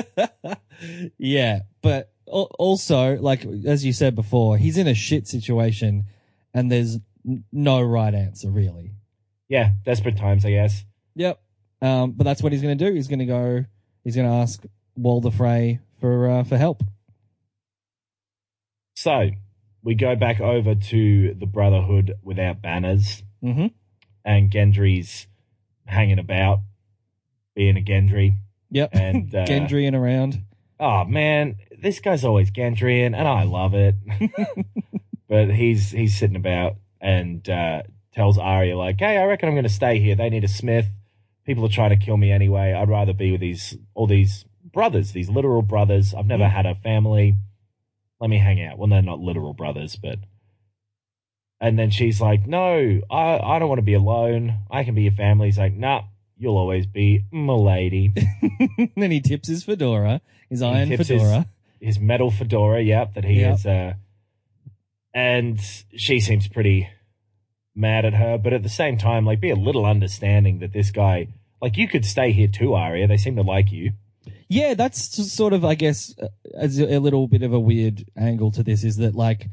yeah, 1.18 1.60
but 1.82 2.10
also, 2.26 3.16
like 3.18 3.44
as 3.66 3.84
you 3.84 3.92
said 3.92 4.14
before, 4.14 4.56
he's 4.56 4.78
in 4.78 4.86
a 4.88 4.94
shit 4.94 5.26
situation, 5.26 6.04
and 6.54 6.70
there's 6.70 6.98
no 7.52 7.82
right 7.82 8.14
answer 8.14 8.50
really. 8.50 8.92
yeah, 9.48 9.70
desperate 9.84 10.16
times, 10.16 10.44
I 10.44 10.50
guess. 10.50 10.84
Yep. 11.16 11.40
Um, 11.82 12.12
but 12.12 12.24
that's 12.24 12.42
what 12.42 12.52
he's 12.52 12.62
going 12.62 12.76
to 12.76 12.84
do. 12.88 12.94
He's 12.94 13.08
going 13.08 13.18
to 13.20 13.26
go. 13.26 13.64
He's 14.04 14.14
going 14.16 14.28
to 14.28 14.34
ask 14.34 14.62
Walder 14.96 15.30
Frey 15.30 15.80
for 16.00 16.28
uh, 16.30 16.44
for 16.44 16.56
help. 16.56 16.82
So 19.02 19.30
we 19.82 19.94
go 19.94 20.14
back 20.14 20.40
over 20.42 20.74
to 20.74 21.32
the 21.32 21.46
Brotherhood 21.46 22.12
without 22.22 22.60
banners. 22.60 23.22
Mm-hmm. 23.42 23.68
and 24.26 24.50
Gendry's 24.50 25.26
hanging 25.86 26.18
about, 26.18 26.58
being 27.54 27.78
a 27.78 27.80
Gendry. 27.80 28.34
Yep. 28.70 28.90
And, 28.94 29.34
uh, 29.34 29.46
Gendryan 29.46 29.94
around. 29.98 30.42
Oh 30.78 31.04
man, 31.06 31.56
this 31.80 31.98
guy's 32.00 32.26
always 32.26 32.50
Gendryan, 32.50 33.16
and 33.16 33.26
I 33.26 33.44
love 33.44 33.72
it. 33.72 33.94
but 35.28 35.50
he's 35.50 35.90
he's 35.92 36.18
sitting 36.18 36.36
about 36.36 36.76
and 37.00 37.48
uh, 37.48 37.82
tells 38.12 38.36
Arya 38.36 38.76
like, 38.76 38.98
"Hey, 39.00 39.16
I 39.16 39.24
reckon 39.24 39.48
I'm 39.48 39.54
going 39.54 39.62
to 39.64 39.70
stay 39.70 39.98
here. 39.98 40.14
They 40.14 40.28
need 40.28 40.44
a 40.44 40.48
smith. 40.48 40.88
People 41.46 41.64
are 41.64 41.70
trying 41.70 41.90
to 41.98 42.04
kill 42.04 42.18
me 42.18 42.30
anyway. 42.30 42.74
I'd 42.74 42.90
rather 42.90 43.14
be 43.14 43.32
with 43.32 43.40
these 43.40 43.78
all 43.94 44.06
these 44.06 44.44
brothers, 44.62 45.12
these 45.12 45.30
literal 45.30 45.62
brothers. 45.62 46.12
I've 46.12 46.26
never 46.26 46.44
Mm. 46.44 46.50
had 46.52 46.66
a 46.66 46.74
family. 46.74 47.36
Let 48.20 48.30
me 48.30 48.38
hang 48.38 48.62
out. 48.64 48.78
Well, 48.78 48.88
they're 48.88 49.02
not 49.02 49.20
literal 49.20 49.54
brothers, 49.54 49.96
but." 49.96 50.18
And 51.60 51.78
then 51.78 51.90
she's 51.90 52.20
like, 52.20 52.46
"No, 52.46 53.00
I 53.10 53.38
I 53.38 53.58
don't 53.58 53.68
want 53.68 53.78
to 53.78 53.82
be 53.82 53.94
alone. 53.94 54.58
I 54.70 54.84
can 54.84 54.94
be 54.94 55.02
your 55.02 55.12
family." 55.12 55.48
He's 55.48 55.58
like, 55.58 55.74
"Nah, 55.74 56.02
you'll 56.38 56.56
always 56.56 56.86
be 56.86 57.24
my 57.30 57.52
lady." 57.54 58.12
then 58.96 59.10
he 59.10 59.20
tips 59.20 59.48
his 59.48 59.64
fedora, 59.64 60.20
his 60.48 60.62
iron 60.62 60.88
tips 60.88 61.08
his- 61.08 61.20
fedora. 61.22 61.46
his 61.80 61.98
metal 62.00 62.30
fedora, 62.30 62.80
yep, 62.82 63.14
that 63.14 63.24
he 63.24 63.40
Yep. 63.40 63.54
is. 63.54 63.66
Uh, 63.66 63.94
and 65.14 65.60
she 65.96 66.20
seems 66.20 66.46
pretty 66.48 66.88
mad 67.74 68.04
at 68.04 68.14
her, 68.14 68.38
but 68.38 68.52
at 68.52 68.62
the 68.62 68.68
same 68.68 68.96
time, 68.98 69.24
like, 69.24 69.40
be 69.40 69.50
a 69.50 69.56
little 69.56 69.84
understanding 69.86 70.58
that 70.60 70.72
this 70.72 70.90
guy, 70.90 71.28
like, 71.60 71.76
you 71.76 71.88
could 71.88 72.04
stay 72.04 72.32
here 72.32 72.48
too, 72.48 72.74
Arya. 72.74 73.06
They 73.06 73.16
seem 73.16 73.36
to 73.36 73.42
like 73.42 73.72
you. 73.72 73.92
Yeah, 74.52 74.74
that's 74.74 75.14
just 75.16 75.36
sort 75.36 75.52
of, 75.52 75.64
I 75.64 75.76
guess, 75.76 76.12
uh, 76.20 76.26
as 76.58 76.78
a, 76.80 76.96
a 76.96 76.98
little 76.98 77.28
bit 77.28 77.42
of 77.42 77.52
a 77.52 77.60
weird 77.60 78.04
angle 78.16 78.50
to 78.50 78.64
this 78.64 78.82
is 78.82 78.96
that, 78.96 79.14
like, 79.14 79.48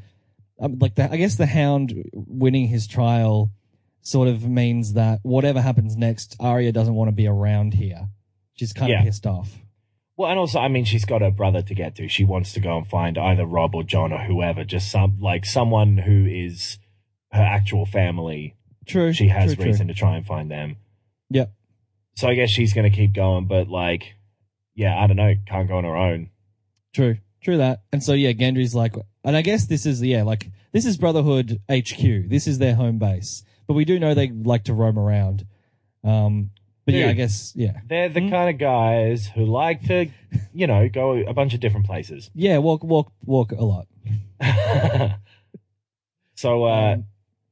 um, 0.60 0.76
like 0.80 0.96
the, 0.96 1.10
I 1.10 1.16
guess 1.16 1.36
the 1.36 1.46
Hound 1.46 1.94
winning 2.12 2.66
his 2.66 2.88
trial 2.88 3.52
sort 4.02 4.26
of 4.26 4.42
means 4.48 4.94
that 4.94 5.20
whatever 5.22 5.60
happens 5.60 5.96
next, 5.96 6.34
Arya 6.40 6.72
doesn't 6.72 6.94
want 6.94 7.08
to 7.08 7.12
be 7.12 7.28
around 7.28 7.74
here. 7.74 8.08
She's 8.54 8.72
kind 8.72 8.90
Yeah. 8.90 8.98
of 8.98 9.04
pissed 9.04 9.24
off. 9.24 9.56
Well, 10.16 10.28
and 10.30 10.38
also, 10.40 10.58
I 10.58 10.66
mean, 10.66 10.84
she's 10.84 11.04
got 11.04 11.20
her 11.20 11.30
brother 11.30 11.62
to 11.62 11.74
get 11.74 11.94
to. 11.94 12.08
She 12.08 12.24
wants 12.24 12.52
to 12.54 12.60
go 12.60 12.76
and 12.76 12.84
find 12.84 13.16
either 13.16 13.46
Robb 13.46 13.76
or 13.76 13.84
Jon 13.84 14.12
or 14.12 14.18
whoever, 14.18 14.64
just 14.64 14.90
some, 14.90 15.20
like, 15.20 15.46
someone 15.46 15.98
who 15.98 16.26
is 16.26 16.78
her 17.30 17.40
actual 17.42 17.86
family. 17.86 18.56
True. 18.84 19.12
She 19.12 19.28
has 19.28 19.54
true, 19.54 19.66
reason 19.66 19.86
to 19.86 19.94
try 19.94 20.16
and 20.16 20.26
find 20.26 20.50
them. 20.50 20.76
Yep. 21.30 21.52
So 22.16 22.26
I 22.26 22.34
guess 22.34 22.50
she's 22.50 22.74
going 22.74 22.90
to 22.90 22.96
keep 22.96 23.12
going, 23.12 23.46
but, 23.46 23.68
like, 23.68 24.16
yeah, 24.78 24.96
I 25.02 25.06
don't 25.06 25.16
know, 25.16 25.34
can't 25.46 25.68
go 25.68 25.76
on 25.78 25.84
her 25.84 25.96
own. 25.96 26.30
True. 26.94 27.16
True 27.40 27.56
that. 27.58 27.82
And 27.92 28.02
so 28.02 28.12
yeah, 28.14 28.32
Gendry's 28.32 28.74
like, 28.74 28.94
and 29.24 29.36
I 29.36 29.42
guess 29.42 29.66
this 29.66 29.84
is 29.86 30.02
yeah, 30.02 30.22
like 30.22 30.50
this 30.72 30.84
is 30.86 30.96
Brotherhood 30.96 31.60
HQ. 31.70 32.28
This 32.28 32.46
is 32.46 32.58
their 32.58 32.74
home 32.74 32.98
base. 32.98 33.44
But 33.66 33.74
we 33.74 33.84
do 33.84 33.98
know 33.98 34.14
they 34.14 34.28
like 34.30 34.64
to 34.64 34.74
roam 34.74 34.98
around. 34.98 35.46
Um, 36.04 36.50
but 36.84 36.94
yeah, 36.94 37.08
I 37.08 37.12
guess 37.12 37.52
yeah, 37.54 37.80
They're 37.86 38.08
the 38.08 38.20
Hmm? 38.20 38.30
kind 38.30 38.50
of 38.50 38.58
guys 38.58 39.26
who 39.28 39.44
like 39.44 39.82
to, 39.88 40.06
you 40.54 40.66
know, 40.66 40.88
go 40.88 41.12
a 41.18 41.34
bunch 41.34 41.52
of 41.54 41.60
different 41.60 41.86
places. 41.86 42.30
yeah, 42.34 42.58
walk, 42.58 42.82
walk, 42.82 43.12
walk 43.24 43.52
a 43.52 43.64
lot. 43.64 43.86
so, 46.34 46.64
uh, 46.64 46.92
Um, 46.94 47.04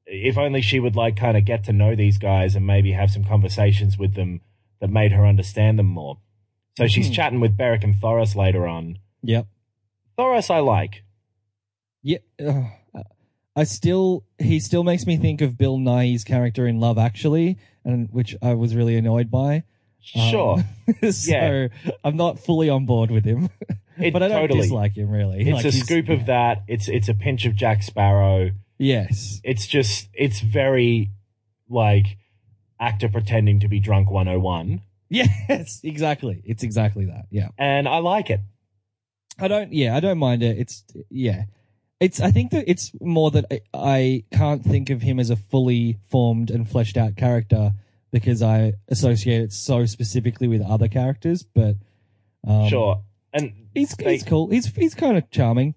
if 0.07 0.39
only 0.39 0.63
she 0.63 0.79
would 0.81 0.97
like 0.97 1.17
kind 1.17 1.37
of 1.37 1.45
get 1.45 1.65
to 1.65 1.73
know 1.73 1.95
these 1.97 2.19
guys 2.19 2.55
and 2.55 2.67
maybe 2.67 2.93
have 2.93 3.11
some 3.11 3.25
conversations 3.25 3.99
with 3.99 4.15
them 4.15 4.41
that 4.81 4.89
made 4.89 5.13
her 5.13 5.27
understand 5.27 5.79
them 5.79 5.87
more. 5.87 6.19
So 6.79 6.87
she's 6.87 7.09
Mhm. 7.11 7.15
chatting 7.15 7.41
with 7.41 7.57
Beric 7.57 7.85
and 7.85 7.95
Thoros 7.95 8.35
later 8.37 8.67
on. 8.67 8.99
Yep. 9.23 9.47
Thoros, 10.19 10.51
I 10.51 10.59
like. 10.61 11.03
Yeah. 12.03 12.19
ugh. 12.45 12.65
I 13.59 13.65
still, 13.65 14.23
he 14.39 14.61
still 14.61 14.85
makes 14.85 15.07
me 15.07 15.17
think 15.17 15.41
of 15.41 15.57
Bill 15.57 15.79
Nighy's 15.79 16.25
character 16.25 16.67
in 16.67 16.79
Love 16.79 16.99
Actually, 16.99 17.57
and 17.85 18.09
which 18.13 18.37
I 18.43 18.53
was 18.53 18.75
really 18.77 18.97
annoyed 18.97 19.31
by. 19.31 19.63
Um, 20.15 20.31
Sure, 20.31 20.65
so 21.11 21.33
Yeah. 21.33 21.69
I'm 22.05 22.17
not 22.17 22.39
fully 22.39 22.69
on 22.69 22.85
board 22.87 23.11
with 23.11 23.25
him, 23.25 23.49
it 23.99 24.13
but 24.13 24.23
I 24.23 24.29
don't 24.29 24.43
totally. 24.43 24.61
dislike 24.61 24.95
him 24.97 25.09
really. 25.11 25.41
It's 25.41 25.51
Like, 25.51 25.65
a 25.65 25.71
he's- 25.71 25.83
scoop 25.85 26.09
of 26.11 26.27
that. 26.27 26.63
It's 26.69 26.87
it's 26.89 27.09
a 27.09 27.15
pinch 27.15 27.45
of 27.47 27.57
Jack 27.57 27.83
Sparrow. 27.83 28.51
Yes. 28.79 29.41
It's 29.43 29.67
just 29.67 30.09
it's 30.13 30.41
very 30.41 31.11
like 31.69 32.19
actor 32.79 33.09
pretending 33.09 33.59
to 33.61 33.69
be 33.69 33.81
drunk 33.81 34.11
101 34.11 34.83
Yes, 35.09 35.81
exactly. 35.85 36.43
It's 36.45 36.63
exactly 36.63 37.07
that. 37.07 37.27
Yeah. 37.31 37.49
and 37.59 37.89
I 37.89 37.99
like 37.99 38.31
it. 38.31 38.41
I 39.39 39.49
don't. 39.49 39.73
Yeah, 39.73 39.95
I 39.97 40.01
don't 40.01 40.19
mind 40.19 40.43
it. 40.43 40.59
It's 40.59 40.85
yeah. 41.11 41.45
It's. 42.01 42.21
I 42.21 42.31
think 42.31 42.51
that 42.53 42.65
it's 42.69 42.93
more 43.01 43.31
that 43.33 43.45
I, 43.51 43.61
I 43.75 44.25
can't 44.33 44.63
think 44.65 44.91
of 44.91 45.03
him 45.03 45.19
as 45.21 45.31
a 45.31 45.37
fully 45.37 45.99
formed 46.11 46.51
and 46.51 46.69
fleshed 46.69 46.97
out 46.97 47.17
character 47.17 47.73
because 48.13 48.41
I 48.43 48.73
associate 48.89 49.43
it 49.43 49.53
so 49.53 49.85
specifically 49.87 50.49
with 50.49 50.63
other 50.63 50.89
characters. 50.89 51.43
But 51.45 51.77
um, 52.47 52.69
sure. 52.69 53.03
And 53.33 53.53
he's 53.75 53.95
they- 53.95 54.13
he's 54.13 54.23
cool. 54.23 54.49
He's 54.51 54.67
he's 54.75 54.95
kind 54.95 55.17
of 55.19 55.31
charming. 55.31 55.75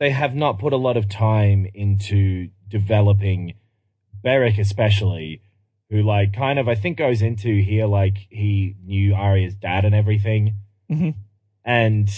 they 0.00 0.10
have 0.10 0.34
not 0.34 0.58
put 0.58 0.72
a 0.72 0.76
lot 0.76 0.96
of 0.96 1.08
time 1.08 1.66
into 1.74 2.48
developing 2.66 3.54
Beric, 4.22 4.58
especially, 4.58 5.42
who 5.90 6.02
like 6.02 6.32
kind 6.32 6.58
of 6.58 6.68
I 6.68 6.74
think 6.74 6.98
goes 6.98 7.22
into 7.22 7.62
here 7.62 7.86
like 7.86 8.26
he 8.30 8.74
knew 8.84 9.14
Arya's 9.14 9.54
dad 9.54 9.84
and 9.84 9.94
everything, 9.94 10.54
Mhm. 10.90 11.14
and 11.64 12.08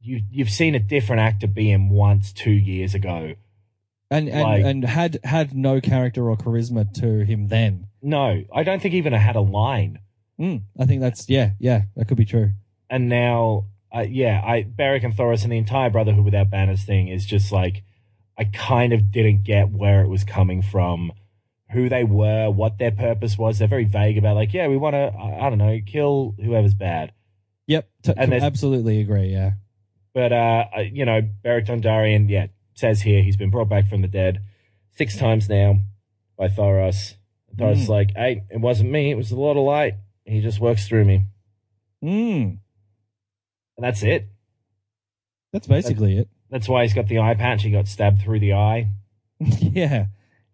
you 0.00 0.22
you've 0.30 0.50
seen 0.50 0.74
a 0.74 0.78
different 0.80 1.20
actor 1.20 1.46
be 1.46 1.70
him 1.70 1.90
once 1.90 2.32
two 2.32 2.50
years 2.52 2.94
ago. 2.94 3.34
And 4.10 4.28
and, 4.28 4.42
Like- 4.42 4.64
and 4.64 4.84
had 4.84 5.18
had 5.24 5.54
no 5.54 5.80
character 5.80 6.28
or 6.28 6.36
charisma 6.36 6.92
to 6.94 7.24
him 7.24 7.48
then. 7.48 7.86
No, 8.02 8.42
I 8.52 8.62
don't 8.64 8.80
think 8.82 8.94
even 8.94 9.12
had 9.12 9.36
a 9.36 9.40
line. 9.40 9.98
Mm, 10.40 10.62
I 10.78 10.86
think 10.86 11.00
that's 11.02 11.28
yeah 11.28 11.50
yeah 11.58 11.82
that 11.96 12.08
could 12.08 12.16
be 12.16 12.24
true. 12.24 12.52
and 12.88 13.08
now 13.10 13.66
uh, 13.94 14.06
yeah 14.08 14.40
i 14.44 14.62
beric 14.62 15.02
and 15.04 15.14
thoros 15.14 15.42
and 15.42 15.52
the 15.52 15.58
entire 15.58 15.90
brotherhood 15.90 16.24
without 16.24 16.48
banners 16.48 16.82
thing 16.82 17.08
is 17.08 17.26
just 17.26 17.52
like 17.52 17.82
i 18.38 18.44
kind 18.44 18.92
of 18.94 19.10
didn't 19.12 19.42
get 19.44 19.68
where 19.70 20.00
it 20.02 20.08
was 20.08 20.24
coming 20.24 20.62
from 20.62 21.12
who 21.72 21.88
they 21.88 22.04
were 22.04 22.50
what 22.50 22.78
their 22.78 22.90
purpose 22.90 23.38
was 23.38 23.58
they're 23.58 23.68
very 23.68 23.84
vague 23.84 24.18
about 24.18 24.34
like 24.36 24.52
yeah 24.52 24.66
we 24.68 24.76
want 24.76 24.94
to 24.94 25.12
I, 25.16 25.48
don't 25.48 25.58
know 25.58 25.78
kill 25.86 26.34
whoever's 26.42 26.74
bad 26.74 27.12
Yep, 27.66 27.88
t- 28.02 28.12
And 28.16 28.34
absolutely 28.34 29.00
agree. 29.00 29.28
Yeah. 29.28 29.52
but 30.12 30.32
uh 30.32 30.64
uh, 30.76 30.80
you 30.80 31.04
know 31.04 31.20
beric 31.42 31.66
dondarrion 31.66 32.28
yeah 32.28 32.46
says 32.74 33.02
here 33.02 33.22
he's 33.22 33.36
been 33.36 33.50
brought 33.50 33.68
back 33.68 33.88
from 33.88 34.02
the 34.02 34.08
dead 34.08 34.40
six 34.96 35.16
times 35.16 35.48
now 35.48 35.78
by 36.36 36.48
thoros 36.48 37.14
thoros 37.56 37.76
is 37.82 37.86
Mm. 37.86 37.88
like 37.88 38.10
hey 38.16 38.42
it 38.50 38.60
wasn't 38.60 38.90
me 38.90 39.10
it 39.12 39.16
was 39.16 39.28
the 39.30 39.36
lord 39.36 39.56
of 39.56 39.62
light 39.64 39.94
he 40.24 40.40
just 40.40 40.58
works 40.60 40.88
through 40.88 41.04
me 41.04 41.26
Mm, 42.02 42.58
and 43.76 43.84
that's 43.84 44.02
it 44.02 44.26
that's 45.52 45.66
basically 45.66 46.16
it. 46.18 46.28
that's 46.50 46.68
why 46.68 46.82
he's 46.82 46.94
got 46.94 47.08
the 47.08 47.18
eye 47.18 47.34
patch 47.34 47.62
he 47.62 47.70
got 47.70 47.86
stabbed 47.88 48.22
through 48.22 48.40
the 48.40 48.54
eye 48.54 48.88
yeah, 49.40 50.06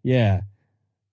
yeah. 0.03 0.41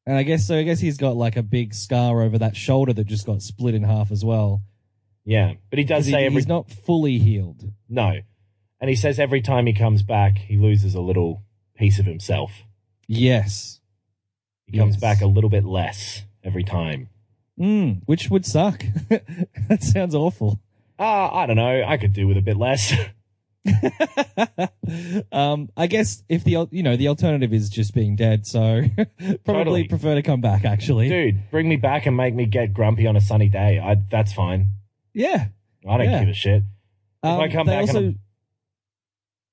And 0.05 0.17
I 0.17 0.23
guess 0.23 0.45
so. 0.47 0.57
I 0.57 0.63
guess 0.63 0.79
he's 0.79 0.97
got 0.97 1.15
like 1.15 1.37
a 1.37 1.43
big 1.43 1.73
scar 1.73 2.21
over 2.23 2.37
that 2.39 2.55
shoulder 2.57 2.91
that 2.93 3.07
just 3.07 3.25
got 3.25 3.41
split 3.41 3.73
in 3.75 3.83
half 3.83 4.11
as 4.11 4.23
well. 4.25 4.61
Yeah, 5.25 5.53
but 5.69 5.79
he 5.79 5.85
does 5.85 6.05
he- 6.05 6.11
say 6.11 6.25
every 6.25 6.35
he's 6.41 6.47
not 6.47 6.69
fully 6.69 7.17
healed. 7.19 7.71
no, 7.87 8.19
and 8.81 8.89
he 8.89 8.95
says 8.97 9.17
every 9.19 9.41
time 9.41 9.65
he 9.65 9.73
comes 9.73 10.03
back, 10.03 10.37
he 10.37 10.57
loses 10.57 10.93
a 10.95 10.99
little 11.01 11.43
piece 11.75 11.99
of 11.99 12.05
himself. 12.05 12.63
Yes. 13.07 13.79
He 14.67 14.77
comes 14.77 14.95
Yes. 14.95 15.01
back 15.01 15.21
a 15.21 15.25
little 15.27 15.49
bit 15.49 15.63
less 15.63 16.23
every 16.43 16.63
time. 16.65 17.07
Mm, 17.59 18.01
which 18.05 18.29
would 18.29 18.45
suck. 18.45 18.83
that 19.09 19.81
sounds 19.83 20.15
awful. 20.15 20.59
Ah, 20.99 21.33
I 21.33 21.45
don't 21.45 21.55
know. 21.55 21.83
I 21.87 21.95
could 21.97 22.11
do 22.13 22.27
with 22.27 22.35
a 22.37 22.41
bit 22.41 22.57
less. 22.57 22.93
um, 25.31 25.69
I 25.77 25.87
guess 25.87 26.23
if 26.29 26.43
the 26.43 26.67
you 26.71 26.83
know 26.83 26.95
the 26.97 27.07
alternative 27.07 27.53
is 27.53 27.69
just 27.69 27.93
being 27.93 28.15
dead, 28.15 28.45
so 28.45 28.81
probably 28.97 29.37
Totally. 29.45 29.83
prefer 29.85 30.15
to 30.15 30.21
come 30.21 30.41
back. 30.41 30.65
Actually, 30.65 31.09
Dude, 31.09 31.49
bring 31.51 31.67
me 31.69 31.75
back 31.77 32.05
and 32.05 32.15
make 32.17 32.33
me 32.33 32.45
get 32.45 32.73
grumpy 32.73 33.07
on 33.07 33.15
a 33.15 33.21
sunny 33.21 33.49
day. 33.49 33.79
I 33.79 33.95
that's 34.11 34.33
fine. 34.33 34.67
yeah. 35.13 35.47
I 35.87 35.97
don't 35.97 36.09
Yeah. 36.09 36.19
give 36.21 36.29
a 36.29 36.33
shit. 36.33 36.63
Um, 37.23 37.39
I 37.41 37.49
come 37.49 37.65
back 37.65 37.81
also, 37.81 37.99
I'm- 37.99 38.19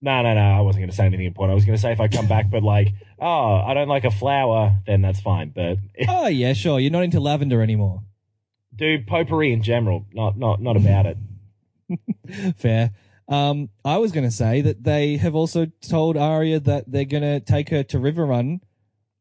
No, 0.00 0.22
no, 0.22 0.32
no. 0.34 0.40
I 0.40 0.60
wasn't 0.60 0.82
going 0.82 0.90
to 0.90 0.94
say 0.96 1.06
anything 1.06 1.26
important. 1.26 1.52
I 1.52 1.54
was 1.56 1.64
going 1.64 1.76
to 1.76 1.82
say 1.82 1.90
if 1.90 1.98
I 2.00 2.06
come 2.06 2.28
back, 2.28 2.50
but 2.50 2.62
like, 2.62 2.92
oh, 3.20 3.54
I 3.56 3.74
don't 3.74 3.88
like 3.88 4.04
a 4.04 4.12
flower, 4.12 4.78
then 4.86 5.02
that's 5.02 5.20
fine. 5.20 5.50
But 5.54 5.78
oh 6.08 6.28
yeah, 6.28 6.52
sure. 6.52 6.78
You're 6.78 6.92
not 6.92 7.02
into 7.02 7.18
lavender 7.20 7.62
anymore. 7.62 8.02
dude, 8.74 9.06
potpourri 9.08 9.52
in 9.52 9.62
general, 9.64 10.06
not 10.12 10.38
not 10.38 10.62
not 10.62 10.76
about 10.76 11.06
it. 11.06 11.16
Fair. 12.56 12.92
Um, 13.30 13.68
I 13.84 13.98
was 13.98 14.10
going 14.12 14.24
to 14.26 14.30
say 14.30 14.60
that 14.60 14.82
they 14.84 15.16
have 15.18 15.34
also 15.36 15.66
told 15.80 16.16
Arya 16.16 16.58
that 16.60 16.90
they're 16.90 17.04
going 17.04 17.22
to 17.22 17.38
take 17.40 17.68
her 17.70 17.82
to 17.84 17.98
Riverrun 17.98 18.60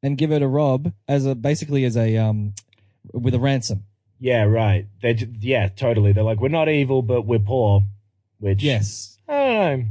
and 0.01 0.17
give 0.17 0.31
her 0.31 0.39
to 0.39 0.47
Robb 0.47 0.91
as 1.07 1.25
a 1.25 1.35
basically 1.35 1.85
as 1.85 1.95
a 1.95 2.17
um 2.17 2.53
with 3.13 3.35
a 3.35 3.39
ransom. 3.39 3.83
Yeah, 4.19 4.43
right. 4.43 4.87
They 5.01 5.15
yeah, 5.39 5.67
totally. 5.69 6.11
They're 6.11 6.23
like, 6.23 6.39
we're 6.41 6.49
not 6.49 6.69
evil, 6.69 7.01
but 7.01 7.21
we're 7.25 7.39
poor. 7.39 7.83
Which 8.39 8.63
Yes, 8.63 9.17
I 9.27 9.33
don't 9.33 9.79
know. 9.79 9.85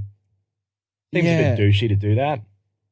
Seems 1.14 1.24
Yeah. 1.26 1.38
a 1.52 1.56
bit 1.56 1.62
douchey 1.62 1.88
to 1.88 1.96
do 1.96 2.14
that. 2.16 2.40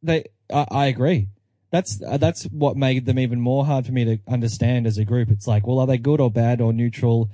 they. 0.02 0.24
I, 0.52 0.66
I 0.70 0.86
agree. 0.86 1.28
That's 1.72 2.00
uh, 2.06 2.18
that's 2.18 2.44
what 2.44 2.76
made 2.76 3.04
them 3.04 3.18
even 3.18 3.40
more 3.40 3.66
hard 3.66 3.84
for 3.84 3.92
me 3.92 4.04
to 4.04 4.18
understand 4.28 4.86
as 4.86 4.96
a 4.96 5.04
group. 5.04 5.30
It's 5.30 5.46
like, 5.48 5.66
well, 5.66 5.80
are 5.80 5.86
they 5.86 5.98
good 5.98 6.20
or 6.20 6.30
bad 6.30 6.60
or 6.60 6.72
neutral? 6.72 7.30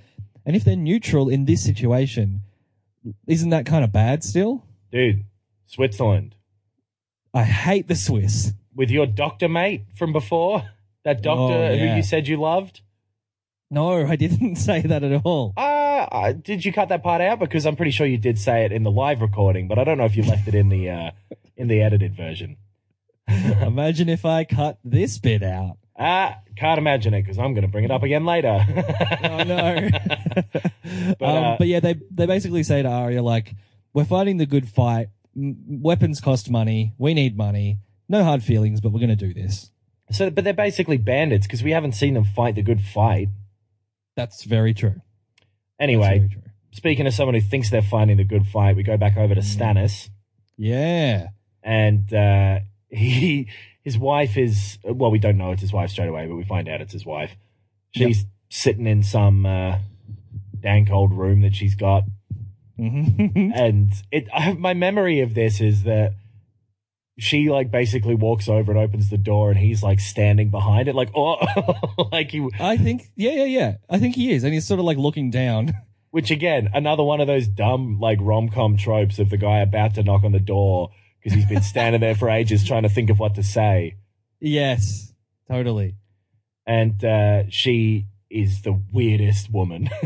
And 0.47 0.57
if 0.57 0.65
they're 0.65 0.77
neutral 0.77 1.29
in 1.29 1.45
this 1.45 1.63
situation, 1.63 2.41
isn't 3.27 3.51
that 3.51 3.67
kind 3.67 3.85
of 3.85 3.93
bad 3.93 4.23
still? 4.25 4.65
Dude, 4.91 5.25
Switzerland. 5.67 6.35
I 7.35 7.45
hate 7.45 7.89
the 7.89 7.95
Swiss. 7.95 8.53
With 8.75 8.91
your 8.91 9.07
doctor 9.07 9.49
mate 9.49 9.85
from 9.97 10.13
before? 10.13 10.65
That 11.05 11.23
doctor 11.23 11.55
Oh, 11.55 11.77
who 11.77 11.97
you 11.97 12.03
said 12.03 12.29
you 12.29 12.37
loved? 12.39 12.81
No, 13.71 14.07
I 14.07 14.17
didn't 14.17 14.57
say 14.69 14.83
that 14.83 15.03
at 15.03 15.23
all. 15.25 15.55
Uh, 15.57 15.61
uh, 15.61 16.33
did 16.33 16.65
you 16.65 16.73
cut 16.73 16.91
that 16.91 17.03
part 17.03 17.21
out? 17.21 17.39
Because 17.39 17.67
I'm 17.67 17.77
pretty 17.77 17.91
sure 17.91 18.07
you 18.07 18.19
did 18.19 18.39
say 18.39 18.65
it 18.65 18.73
in 18.73 18.83
the 18.83 18.91
live 18.91 19.21
recording, 19.21 19.67
but 19.67 19.79
I 19.79 19.85
don't 19.85 19.99
know 19.99 20.05
if 20.05 20.17
you 20.17 20.23
left 20.23 20.47
it 20.47 20.55
in 20.55 20.69
the 20.69 20.91
uh, 20.91 21.11
in 21.57 21.69
the 21.69 21.83
edited 21.83 22.15
version. 22.15 22.57
Imagine 23.29 24.09
if 24.09 24.25
I 24.25 24.45
cut 24.45 24.79
this 24.85 25.19
bit 25.19 25.43
out. 25.43 25.79
Ah, 26.05 26.39
can't 26.57 26.79
imagine 26.79 27.15
it 27.15 27.23
because 27.23 27.39
I'm 27.39 27.55
going 27.55 27.63
to 27.63 27.69
bring 27.69 27.85
it 27.85 27.91
up 27.93 28.03
again 28.03 28.25
later. 28.25 28.59
Oh 29.25 29.43
no. 29.45 29.89
But, 31.19 31.23
um, 31.29 31.45
uh, 31.45 31.57
but 31.59 31.67
yeah, 31.69 31.81
they 31.81 31.95
they 32.11 32.27
basically 32.27 32.63
say 32.65 32.83
to 32.83 32.89
Arya 32.89 33.23
like, 33.23 33.55
"We're 33.95 34.05
fighting 34.05 34.37
the 34.39 34.47
good 34.47 34.69
fight. 34.69 35.09
M- 35.37 35.57
weapons 35.81 36.21
cost 36.21 36.51
money. 36.51 36.93
We 36.99 37.15
need 37.15 37.37
money. 37.37 37.79
No 38.09 38.25
hard 38.25 38.43
feelings, 38.43 38.81
but 38.81 38.91
we're 38.93 39.01
going 39.01 39.17
to 39.17 39.27
do 39.27 39.33
this." 39.33 39.71
so, 40.11 40.29
but 40.31 40.45
they're 40.45 40.53
basically 40.53 40.97
bandits 40.99 41.47
because 41.47 41.63
we 41.63 41.71
haven't 41.71 41.93
seen 41.93 42.15
them 42.15 42.25
fight 42.25 42.57
the 42.57 42.63
good 42.63 42.81
fight. 42.83 43.29
That's 44.17 44.45
very 44.45 44.75
true. 44.75 45.01
Anyway, 45.81 46.19
very 46.19 46.29
true. 46.29 46.43
speaking 46.73 47.07
of 47.07 47.15
someone 47.15 47.35
who 47.35 47.41
thinks 47.41 47.71
they're 47.71 47.81
fighting 47.83 48.17
the 48.19 48.25
good 48.25 48.47
fight, 48.47 48.77
we 48.77 48.83
go 48.83 48.97
back 48.97 49.17
over 49.17 49.35
to 49.35 49.41
Mm. 49.41 49.57
Stannis, 49.57 50.11
Yeah. 50.57 51.29
and 51.63 52.13
uh, 52.13 52.59
he 52.89 53.49
his 53.83 53.99
wife 53.99 54.37
is 54.37 54.79
well, 54.85 55.11
we 55.11 55.19
don't 55.19 55.37
know 55.39 55.53
it's 55.53 55.61
his 55.63 55.73
wife 55.73 55.91
straight 55.91 56.09
away, 56.09 56.27
but 56.27 56.37
we 56.37 56.45
find 56.45 56.69
out 56.69 56.81
it's 56.81 56.93
his 56.93 57.07
wife. 57.07 57.33
She's 57.95 58.25
sitting 58.49 58.87
in 58.87 59.03
some 59.03 59.45
uh, 59.45 59.79
dank 60.61 60.91
old 60.91 61.13
room 61.13 61.41
that 61.43 61.55
she's 61.55 61.75
got, 61.75 62.05
Mhm. 62.79 63.53
and 63.55 63.93
it. 64.11 64.29
I 64.33 64.41
have, 64.41 64.59
my 64.59 64.75
memory 64.75 65.21
of 65.21 65.35
this 65.35 65.61
is 65.61 65.83
that 65.85 66.15
she 67.19 67.51
like 67.51 67.71
basically 67.71 68.15
walks 68.15 68.49
over 68.49 68.73
and 68.73 68.81
opens 68.81 69.11
the 69.11 69.19
door, 69.19 69.51
and 69.51 69.59
he's 69.59 69.83
like 69.83 70.01
standing 70.01 70.51
behind 70.51 70.89
it, 70.89 70.95
like 70.95 71.11
oh, 71.17 71.37
like 72.11 72.31
he. 72.31 72.49
I 72.59 72.77
think. 72.77 73.11
Yeah, 73.17 73.33
yeah, 73.33 73.45
yeah. 73.45 73.75
I 73.91 73.99
think 73.99 74.15
he 74.17 74.33
is, 74.33 74.45
and 74.45 74.55
he's 74.55 74.67
sort 74.67 74.81
of 74.81 74.87
like 74.87 74.99
looking 74.99 75.31
down. 75.31 75.73
Which 76.11 76.31
again, 76.31 76.69
another 76.75 77.03
one 77.03 77.21
of 77.23 77.27
those 77.27 77.49
dumb 77.49 77.99
like 77.99 78.19
rom 78.21 78.51
com 78.51 78.77
tropes 78.77 79.19
of 79.19 79.31
the 79.31 79.39
guy 79.39 79.61
about 79.61 79.95
to 79.95 80.03
knock 80.03 80.25
on 80.25 80.33
the 80.33 80.41
door 80.41 80.91
because 81.23 81.37
he's 81.37 81.47
been 81.47 81.63
standing 81.63 82.01
there 82.01 82.15
for 82.15 82.29
ages 82.31 82.65
trying 82.67 82.83
to 82.83 82.89
think 82.89 83.11
of 83.11 83.19
what 83.19 83.35
to 83.37 83.43
say. 83.43 83.97
yes, 84.41 85.13
totally. 85.49 85.95
And 86.67 87.05
uh, 87.05 87.45
she 87.49 88.07
is 88.31 88.63
the 88.63 88.81
weirdest 88.93 89.51
woman. 89.53 89.89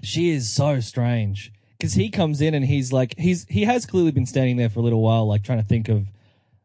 She 0.00 0.30
is 0.30 0.48
so 0.48 0.78
strange 0.78 1.52
because 1.76 1.94
he 1.94 2.08
comes 2.10 2.40
in 2.40 2.54
and 2.54 2.64
he's 2.64 2.92
like 2.92 3.14
he's 3.18 3.44
he 3.48 3.64
has 3.64 3.84
clearly 3.84 4.12
been 4.12 4.26
standing 4.26 4.56
there 4.56 4.68
for 4.68 4.78
a 4.78 4.82
little 4.82 5.02
while, 5.02 5.26
like 5.26 5.42
trying 5.42 5.60
to 5.60 5.66
think 5.66 5.88
of 5.88 6.06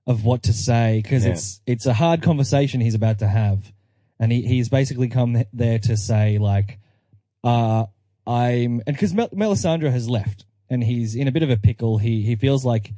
of 0.05 0.23
what 0.23 0.43
to 0.43 0.53
say 0.53 1.01
because 1.03 1.25
Yeah. 1.25 1.31
it's 1.31 1.61
it's 1.65 1.85
a 1.87 1.93
hard 1.93 2.21
conversation 2.21 2.79
he's 2.79 2.93
about 2.93 3.17
to 3.19 3.27
have, 3.27 3.71
and 4.19 4.31
he 4.31 4.43
he's 4.43 4.69
basically 4.69 5.07
come 5.09 5.43
there 5.51 5.79
to 5.79 5.97
say 5.97 6.37
like, 6.37 6.77
uh, 7.43 7.85
I'm 8.27 8.81
and 8.85 8.95
because 8.95 9.13
Mel- 9.15 9.29
Melisandre 9.29 9.91
has 9.91 10.07
left 10.07 10.45
and 10.69 10.83
he's 10.83 11.15
in 11.15 11.27
a 11.27 11.31
bit 11.31 11.41
of 11.43 11.49
a 11.49 11.57
pickle. 11.57 11.97
He 11.97 12.21
he 12.21 12.35
feels 12.35 12.63
like 12.65 12.93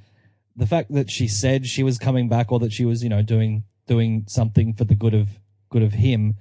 the 0.60 0.68
fact 0.68 0.92
that 0.94 1.10
she 1.10 1.28
said 1.28 1.66
she 1.66 1.82
was 1.84 1.98
coming 1.98 2.30
back 2.30 2.52
or 2.52 2.60
that 2.60 2.72
she 2.74 2.86
was 2.86 3.02
you 3.04 3.10
know 3.10 3.22
doing 3.22 3.64
doing 3.88 4.26
something 4.28 4.74
for 4.74 4.84
the 4.84 4.96
good 4.96 5.14
of 5.14 5.28
good 5.70 5.82
of 5.84 5.94
him, 5.94 6.36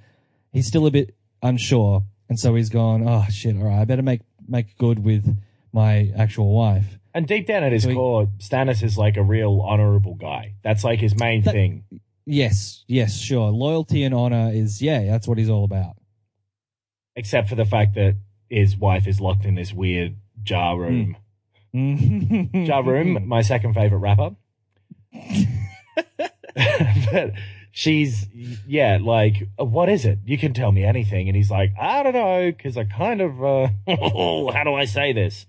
he's 0.51 0.67
still 0.67 0.85
a 0.85 0.91
bit 0.91 1.15
unsure, 1.41 2.03
and 2.29 2.39
so 2.39 2.53
he's 2.55 2.69
gone. 2.69 3.03
Oh 3.07 3.25
shit! 3.29 3.55
All 3.57 3.63
right, 3.63 3.79
I 3.81 3.85
better 3.85 4.01
make 4.03 4.21
make 4.47 4.77
good 4.77 5.03
with 5.03 5.37
my 5.73 6.11
actual 6.17 6.53
wife. 6.53 6.97
and 7.13 7.27
deep 7.27 7.47
down 7.47 7.63
at 7.63 7.71
his 7.71 7.83
So 7.83 7.89
he- 7.89 7.95
core, 7.95 8.27
Stannis 8.39 8.83
is 8.83 8.97
like 8.97 9.17
a 9.17 9.23
real 9.23 9.61
honorable 9.61 10.15
guy. 10.15 10.53
That's 10.63 10.83
like 10.83 10.99
his 10.99 11.15
main 11.17 11.41
That- 11.43 11.53
thing. 11.53 11.83
Yes, 12.25 12.83
yes, 12.87 13.19
sure. 13.19 13.49
Loyalty 13.49 14.03
and 14.03 14.13
honor 14.13 14.51
is 14.53 14.81
yeah, 14.81 15.03
that's 15.05 15.27
what 15.27 15.37
he's 15.39 15.49
all 15.49 15.63
about. 15.63 15.95
Except 17.15 17.49
for 17.49 17.55
the 17.55 17.65
fact 17.65 17.95
that 17.95 18.15
his 18.49 18.77
wife 18.77 19.07
is 19.07 19.19
locked 19.19 19.45
in 19.45 19.55
this 19.55 19.73
weird 19.73 20.15
jar 20.43 20.77
room. 20.79 21.17
Ja 21.73 22.79
Room, 22.79 23.27
my 23.27 23.41
second 23.41 23.73
favorite 23.73 23.99
rapper. 23.99 24.35
but 27.11 27.31
she's 27.71 28.27
yeah, 28.67 28.97
like 29.01 29.47
what 29.57 29.89
is 29.89 30.05
it? 30.05 30.19
You 30.25 30.37
can 30.37 30.53
tell 30.53 30.71
me 30.71 30.83
anything, 30.83 31.27
and 31.27 31.35
he's 31.35 31.51
like, 31.51 31.73
I 31.79 32.03
don't 32.03 32.13
know, 32.13 32.51
because 32.51 32.77
I 32.77 32.85
kind 32.85 33.21
of 33.21 33.43
uh, 33.43 33.67
how 33.87 34.63
do 34.63 34.73
I 34.73 34.85
say 34.85 35.13
this? 35.13 35.45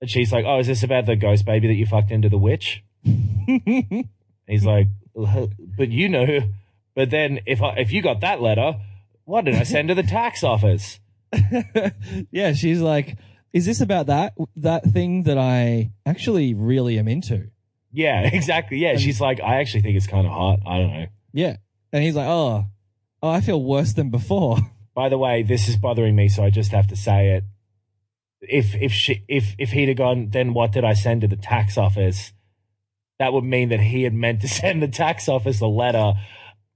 And 0.00 0.10
she's 0.10 0.32
like, 0.32 0.44
Oh, 0.46 0.58
is 0.58 0.66
this 0.66 0.82
about 0.82 1.06
the 1.06 1.16
ghost 1.16 1.46
baby 1.46 1.68
that 1.68 1.74
you 1.74 1.86
fucked 1.86 2.10
into 2.10 2.28
the 2.28 2.38
witch? 2.38 2.84
he's 3.04 4.64
like, 4.64 4.88
But 5.14 5.90
you 5.90 6.08
know, 6.08 6.40
but 6.94 7.10
then 7.10 7.40
if 7.46 7.62
I, 7.62 7.76
if 7.76 7.92
you 7.92 8.02
got 8.02 8.20
that 8.20 8.40
letter, 8.40 8.76
what 9.24 9.44
did 9.44 9.54
I 9.54 9.62
send 9.62 9.88
to 9.88 9.94
the 9.94 10.02
tax 10.02 10.44
office? 10.44 11.00
yeah, 12.30 12.52
she's 12.52 12.80
like, 12.80 13.16
"Is 13.54 13.64
this 13.64 13.80
about 13.80 14.06
that 14.08 14.34
that 14.56 14.84
thing 14.84 15.22
that 15.22 15.38
I 15.38 15.92
actually 16.04 16.52
really 16.52 16.98
am 16.98 17.08
into?" 17.08 17.50
Yeah, 17.92 18.20
exactly. 18.32 18.78
Yeah, 18.78 18.96
she's 18.96 19.20
like, 19.20 19.40
I 19.40 19.60
actually 19.60 19.82
think 19.82 19.96
it's 19.96 20.08
kind 20.08 20.26
of 20.26 20.32
hot. 20.32 20.58
I 20.66 20.78
don't 20.78 20.92
know. 20.92 21.06
Yeah, 21.32 21.56
and 21.92 22.02
he's 22.02 22.16
like, 22.16 22.26
"Oh, 22.26 22.66
oh, 23.22 23.28
I 23.28 23.40
feel 23.40 23.62
worse 23.62 23.94
than 23.94 24.10
before." 24.10 24.58
By 24.94 25.08
the 25.08 25.18
way, 25.18 25.42
this 25.42 25.68
is 25.68 25.76
bothering 25.76 26.14
me, 26.14 26.28
so 26.28 26.44
I 26.44 26.50
just 26.50 26.72
have 26.72 26.88
to 26.88 26.96
say 26.96 27.36
it. 27.36 27.44
If 28.40 28.74
if 28.74 28.92
she 28.92 29.24
if 29.28 29.54
if 29.58 29.70
he'd 29.70 29.88
have 29.88 29.96
gone, 29.96 30.28
then 30.30 30.52
what 30.52 30.72
did 30.72 30.84
I 30.84 30.94
send 30.94 31.22
to 31.22 31.28
the 31.28 31.36
tax 31.36 31.78
office? 31.78 32.32
That 33.20 33.32
would 33.32 33.44
mean 33.44 33.68
that 33.68 33.80
he 33.80 34.02
had 34.02 34.12
meant 34.12 34.40
to 34.40 34.48
send 34.60 34.82
the 34.82 34.88
tax 34.88 35.28
office 35.28 35.60
a 35.60 35.66
letter 35.66 36.14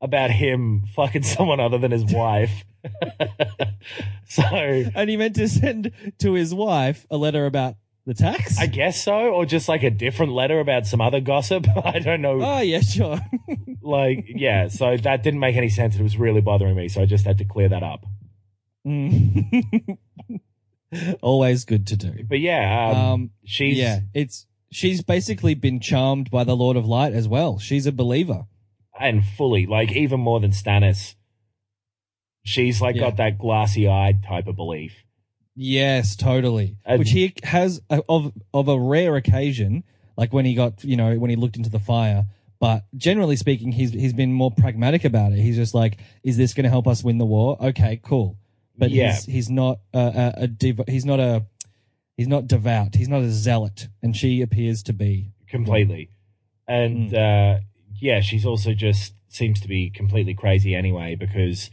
about 0.00 0.30
him 0.30 0.84
fucking 0.94 1.24
someone 1.24 1.60
other 1.60 1.78
than 1.78 1.90
his 1.90 2.04
wife. 2.04 2.64
so 4.28 4.42
and 4.42 5.10
he 5.10 5.16
meant 5.16 5.36
to 5.36 5.48
send 5.48 5.92
to 6.18 6.32
his 6.34 6.54
wife 6.54 7.06
a 7.10 7.16
letter 7.16 7.46
about 7.46 7.76
the 8.06 8.14
tax. 8.14 8.58
I 8.58 8.66
guess 8.66 9.02
so, 9.02 9.12
or 9.12 9.44
just 9.44 9.68
like 9.68 9.82
a 9.82 9.90
different 9.90 10.32
letter 10.32 10.60
about 10.60 10.86
some 10.86 11.00
other 11.00 11.20
gossip. 11.20 11.66
I 11.84 11.98
don't 11.98 12.22
know. 12.22 12.40
oh 12.42 12.60
yeah, 12.60 12.80
sure. 12.80 13.18
Like, 13.80 14.26
yeah, 14.28 14.68
so 14.68 14.98
that 14.98 15.22
didn't 15.22 15.40
make 15.40 15.56
any 15.56 15.70
sense. 15.70 15.96
It 15.96 16.02
was 16.02 16.18
really 16.18 16.42
bothering 16.42 16.76
me, 16.76 16.88
so 16.88 17.00
I 17.00 17.06
just 17.06 17.24
had 17.24 17.38
to 17.38 17.44
clear 17.46 17.70
that 17.70 17.82
up. 17.82 18.04
Mm. 18.86 19.96
Always 21.22 21.64
good 21.64 21.86
to 21.88 21.96
do. 21.96 22.24
But 22.28 22.40
yeah, 22.40 22.88
um, 22.90 22.96
Um, 22.96 23.30
she's 23.44 23.78
yeah, 23.78 24.00
it's 24.14 24.46
she's 24.70 25.02
basically 25.02 25.54
been 25.54 25.80
charmed 25.80 26.30
by 26.30 26.44
the 26.44 26.56
Lord 26.56 26.76
of 26.76 26.86
Light 26.86 27.12
as 27.14 27.28
well. 27.28 27.58
She's 27.58 27.86
a 27.86 27.92
believer. 27.92 28.46
and 28.98 29.24
fully 29.24 29.64
like 29.64 29.92
even 29.92 30.20
more 30.20 30.40
than 30.40 30.50
Stannis. 30.50 31.14
She's 32.48 32.80
like 32.80 32.96
Yeah. 32.96 33.02
got 33.02 33.16
that 33.18 33.38
glassy 33.38 33.86
eyed 33.86 34.22
type 34.24 34.46
of 34.46 34.56
belief. 34.56 34.94
Yes, 35.54 36.16
totally. 36.16 36.76
And- 36.84 36.98
Which 36.98 37.10
he 37.10 37.34
has 37.42 37.80
a, 37.90 38.02
of 38.08 38.32
of 38.54 38.68
a 38.68 38.78
rare 38.78 39.16
occasion, 39.16 39.84
like 40.16 40.32
when 40.32 40.44
he 40.44 40.54
got 40.54 40.82
you 40.84 40.96
know 40.96 41.16
when 41.18 41.30
he 41.30 41.36
looked 41.36 41.56
into 41.56 41.70
the 41.70 41.78
fire. 41.80 42.26
But 42.60 42.84
generally 42.96 43.36
speaking, 43.36 43.72
he's 43.72 43.92
he's 43.92 44.12
been 44.12 44.32
more 44.32 44.50
pragmatic 44.50 45.04
about 45.04 45.32
it. 45.32 45.38
He's 45.40 45.56
just 45.56 45.74
like, 45.74 45.98
is 46.24 46.36
this 46.36 46.54
going 46.54 46.64
to 46.64 46.70
help 46.70 46.88
us 46.88 47.04
win 47.04 47.18
the 47.18 47.26
war? 47.26 47.56
Okay, 47.60 48.00
cool. 48.02 48.36
But 48.76 48.90
Yeah. 48.90 49.12
he's 49.12 49.24
he's 49.26 49.50
not 49.50 49.80
a, 49.92 49.98
a, 49.98 50.48
a 50.78 50.90
he's 50.90 51.04
not 51.04 51.20
a 51.20 51.44
he's 52.16 52.28
not 52.28 52.46
devout. 52.46 52.94
He's 52.94 53.08
not 53.08 53.22
a 53.22 53.30
zealot, 53.30 53.88
and 54.02 54.16
she 54.16 54.40
appears 54.42 54.82
to 54.84 54.92
be. 54.92 55.32
completely. 55.48 56.10
And 56.66 57.14
uh, 57.14 57.58
yeah, 58.00 58.20
she's 58.20 58.44
also 58.46 58.74
just 58.74 59.14
seems 59.28 59.60
to 59.60 59.68
be 59.68 59.90
completely 59.90 60.34
crazy 60.34 60.74
anyway 60.74 61.14
because 61.14 61.70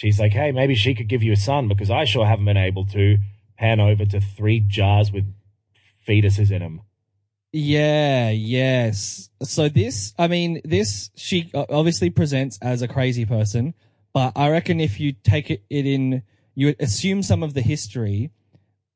she's 0.00 0.18
like, 0.18 0.32
hey, 0.32 0.50
maybe 0.50 0.74
she 0.74 0.94
could 0.94 1.08
give 1.08 1.22
you 1.22 1.32
a 1.32 1.36
son 1.36 1.68
because 1.68 1.90
I 1.90 2.06
sure 2.06 2.24
haven't 2.24 2.46
been 2.46 2.56
able 2.56 2.86
to 2.86 3.18
pan 3.58 3.80
over 3.80 4.06
to 4.06 4.18
three 4.18 4.60
jars 4.60 5.12
with 5.12 5.26
fetuses 6.08 6.50
in 6.50 6.60
them. 6.60 6.80
Yeah, 7.52 8.30
yes. 8.30 9.28
So 9.42 9.68
this, 9.68 10.14
I 10.18 10.26
mean, 10.26 10.62
this 10.64 11.10
she 11.16 11.50
obviously 11.54 12.08
presents 12.08 12.58
as 12.62 12.80
a 12.80 12.88
crazy 12.88 13.26
person, 13.26 13.74
but 14.14 14.32
I 14.36 14.48
reckon 14.48 14.80
if 14.80 14.98
you 15.00 15.12
take 15.12 15.50
it, 15.50 15.64
in, 15.68 16.22
you 16.54 16.74
assume 16.80 17.22
some 17.22 17.42
of 17.42 17.52
the 17.52 17.60
history, 17.60 18.30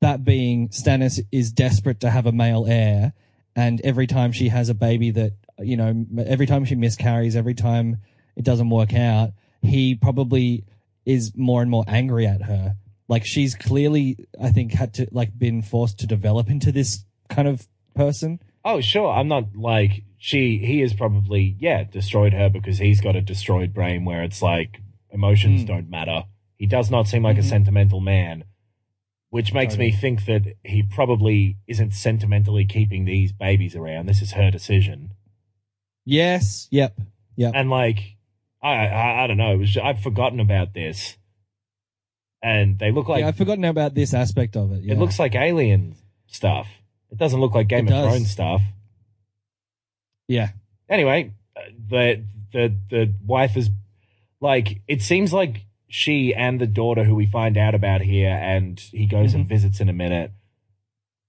that 0.01 0.25
being 0.25 0.69
Stannis 0.69 1.21
is 1.31 1.53
desperate 1.53 2.01
to 2.01 2.11
have 2.11 2.25
a 2.25 2.33
male 2.33 2.65
heir, 2.67 3.13
and 3.55 3.79
every 3.83 4.07
time 4.07 4.33
she 4.33 4.49
has 4.49 4.71
a 4.71 4.75
baby 4.75 5.11
that, 5.11 5.33
you 5.59 5.77
know, 5.77 6.07
every 6.27 6.47
time 6.47 6.65
she 6.65 6.77
miscarries, 6.77 7.37
every 7.37 7.55
time 7.55 7.99
it 8.37 8.45
doesn't 8.45 8.71
work 8.71 8.95
out, 8.95 9.33
he 9.61 9.95
probably 9.95 10.65
is 11.07 11.33
more 11.37 11.63
and 11.63 11.71
more 11.71 11.85
angry 11.87 12.27
at 12.27 12.43
her. 12.43 12.77
Like 13.09 13.25
she's 13.27 13.55
clearly, 13.55 14.17
I 14.41 14.51
think, 14.51 14.73
had 14.73 14.95
to 14.95 15.07
like 15.13 15.39
been 15.39 15.63
forced 15.63 15.99
to 16.01 16.07
develop 16.07 16.49
into 16.51 16.73
this 16.73 17.05
kind 17.29 17.47
of 17.49 17.67
person. 17.95 18.41
Oh, 18.65 18.81
sure. 18.81 19.11
I'm 19.13 19.29
not 19.29 19.55
like 19.57 20.05
she. 20.17 20.57
He 20.59 20.81
has 20.81 20.95
probably 20.95 21.57
yeah 21.61 21.85
destroyed 21.85 22.33
her 22.33 22.49
because 22.49 22.79
he's 22.79 23.01
got 23.03 23.15
a 23.17 23.21
destroyed 23.21 23.75
brain 23.75 24.05
where 24.07 24.23
it's 24.23 24.41
like 24.41 24.81
emotions 25.11 25.63
Mm. 25.65 25.67
don't 25.67 25.91
matter. 25.91 26.25
He 26.57 26.67
does 26.67 26.91
not 26.91 27.07
seem 27.07 27.23
like 27.23 27.37
a 27.37 27.41
Mhm. 27.43 27.49
sentimental 27.51 28.01
man, 28.01 28.45
which 29.29 29.53
makes 29.53 29.77
me 29.77 29.93
think 29.93 30.25
that 30.25 30.55
he 30.65 30.83
probably 30.83 31.59
isn't 31.67 31.93
sentimentally 31.93 32.65
keeping 32.65 33.05
these 33.05 33.33
babies 33.33 33.77
around. 33.77 34.07
This 34.07 34.23
is 34.23 34.33
her 34.33 34.51
decision, 34.51 35.11
Yes. 36.07 36.69
Yep. 36.71 37.01
Yep. 37.37 37.53
and 37.55 37.69
like 37.71 38.14
I 38.65 38.87
I, 38.87 39.25
I 39.25 39.27
don't 39.27 39.37
know. 39.37 39.53
It 39.53 39.59
was 39.59 39.71
ju- 39.71 39.81
I've 39.83 40.01
forgotten 40.01 40.41
about 40.41 40.73
this, 40.75 41.17
and 42.43 42.79
they 42.79 42.91
look 42.91 43.09
like 43.09 43.21
yeah, 43.21 43.29
I've 43.29 43.37
forgotten 43.37 43.65
about 43.65 43.95
this 43.95 44.15
aspect 44.15 44.57
of 44.57 44.73
it. 44.73 44.83
Yeah. 44.83 44.95
it 44.95 44.99
looks 44.99 45.19
like 45.19 45.35
alien 45.35 45.97
stuff. 46.27 46.69
It 47.11 47.19
doesn't 47.19 47.41
look 47.41 47.55
like 47.55 47.69
Game 47.69 47.87
It 47.87 47.93
of 47.93 47.97
does. 48.05 48.09
Thrones 48.13 48.31
stuff. 48.31 48.63
Yeah. 50.29 50.49
anyway, 50.89 51.33
the 51.89 52.25
the 52.53 52.75
the 52.91 53.15
wife 53.27 53.57
is 53.57 53.71
like 54.41 54.81
it 54.89 55.03
seems 55.03 55.33
like 55.33 55.65
she 55.89 56.35
and 56.35 56.61
the 56.61 56.67
daughter 56.67 57.05
who 57.05 57.15
we 57.15 57.27
find 57.27 57.57
out 57.57 57.75
about 57.75 58.01
here 58.01 58.31
and 58.31 58.81
he 58.81 59.07
goes 59.07 59.33
and 59.35 59.45
Mhm. 59.45 59.49
visits 59.49 59.81
in 59.81 59.89
a 59.89 59.93
minute 59.93 60.33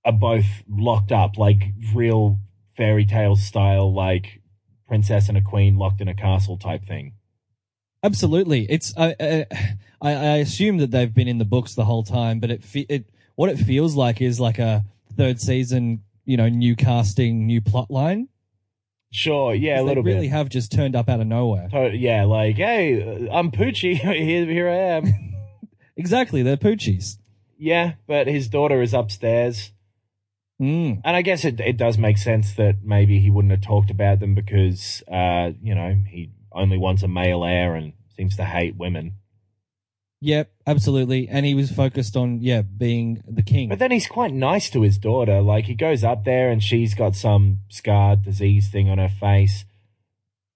are 0.03 0.11
both 0.13 0.63
locked 0.69 1.11
up 1.11 1.37
like 1.37 1.71
real 1.93 2.39
fairy 2.77 3.05
tale 3.05 3.35
style 3.35 3.93
like 3.93 4.41
princess 4.87 5.29
and 5.29 5.37
a 5.37 5.41
queen 5.41 5.77
locked 5.77 6.01
in 6.01 6.07
a 6.07 6.15
castle 6.15 6.57
type 6.57 6.85
thing. 6.85 7.13
Absolutely. 8.05 8.67
It's 8.69 8.93
I, 8.95 9.15
I 9.99 10.13
I 10.13 10.37
assume 10.37 10.77
that 10.77 10.91
they've 10.91 11.13
been 11.13 11.27
in 11.27 11.39
the 11.39 11.45
books 11.45 11.73
the 11.73 11.85
whole 11.85 12.03
time, 12.03 12.39
but 12.39 12.51
it 12.51 12.61
it 12.75 13.09
what 13.33 13.49
it 13.49 13.57
feels 13.57 13.95
like 13.95 14.21
is 14.21 14.39
like 14.39 14.59
a 14.59 14.85
third 15.17 15.41
season, 15.41 16.03
you 16.23 16.37
know, 16.37 16.47
new 16.47 16.75
casting, 16.75 17.47
new 17.47 17.61
plot 17.61 17.89
line. 17.89 18.29
Sure, 19.11 19.55
yeah, 19.55 19.75
a 19.75 19.77
they 19.77 19.87
little 19.87 20.03
really 20.03 20.27
bit. 20.27 20.31
have 20.37 20.49
just 20.49 20.71
turned 20.71 20.95
up 20.95 21.09
out 21.09 21.19
of 21.19 21.25
nowhere. 21.27 21.67
To- 21.69 21.95
yeah, 21.95 22.25
like 22.25 22.57
hey, 22.57 23.27
I'm 23.31 23.49
Poochie. 23.51 23.95
here, 23.97 24.45
here 24.45 24.69
I 24.69 24.75
am. 24.97 25.05
Exactly, 25.97 26.43
they're 26.43 26.57
poochies. 26.57 27.19
yeah, 27.57 27.93
but 28.05 28.27
his 28.27 28.49
daughter 28.49 28.81
is 28.81 28.93
upstairs. 28.93 29.71
Mm. 30.61 30.99
And 31.05 31.15
I 31.15 31.21
guess 31.21 31.45
it 31.45 31.57
it 31.61 31.77
does 31.77 31.97
make 31.97 32.17
sense 32.17 32.51
that 32.55 32.83
maybe 32.83 33.19
he 33.21 33.29
wouldn't 33.29 33.51
have 33.51 33.61
talked 33.61 33.89
about 33.89 34.19
them 34.19 34.35
because 34.35 35.01
uh, 35.09 35.51
you 35.63 35.73
know, 35.73 35.95
he 36.09 36.31
only 36.55 36.77
wants 36.77 37.03
a 37.03 37.07
male 37.07 37.43
heir 37.43 37.75
and 37.75 37.93
seems 38.15 38.35
to 38.37 38.45
hate 38.45 38.75
women. 38.77 39.13
Yep, 40.21 40.51
absolutely. 40.65 41.27
And 41.27 41.45
he 41.45 41.53
was 41.53 41.71
focused 41.71 42.15
on 42.15 42.41
yeah 42.41 42.61
being 42.63 43.21
the 43.27 43.43
king. 43.43 43.69
But 43.69 43.79
then 43.79 43.91
he's 43.91 44.07
quite 44.07 44.33
nice 44.33 44.69
to 44.71 44.81
his 44.81 44.97
daughter. 44.97 45.41
Like 45.41 45.65
he 45.65 45.75
goes 45.75 46.03
up 46.03 46.23
there 46.23 46.49
and 46.49 46.63
she's 46.63 46.95
got 46.95 47.15
some 47.15 47.59
scar 47.69 48.15
disease 48.15 48.69
thing 48.69 48.89
on 48.89 48.97
her 48.97 49.09
face. 49.09 49.65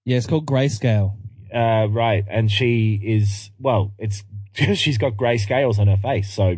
yeah, 0.04 0.16
it's 0.16 0.26
called 0.26 0.46
grayscale. 0.46 1.16
Uh, 1.54 1.86
right, 1.90 2.24
and 2.28 2.50
she 2.50 3.00
is 3.02 3.50
well, 3.60 3.92
it's 3.98 4.24
she's 4.74 4.98
got 4.98 5.16
grey 5.16 5.36
scales 5.36 5.78
on 5.78 5.86
her 5.88 5.96
face. 5.98 6.32
So 6.32 6.56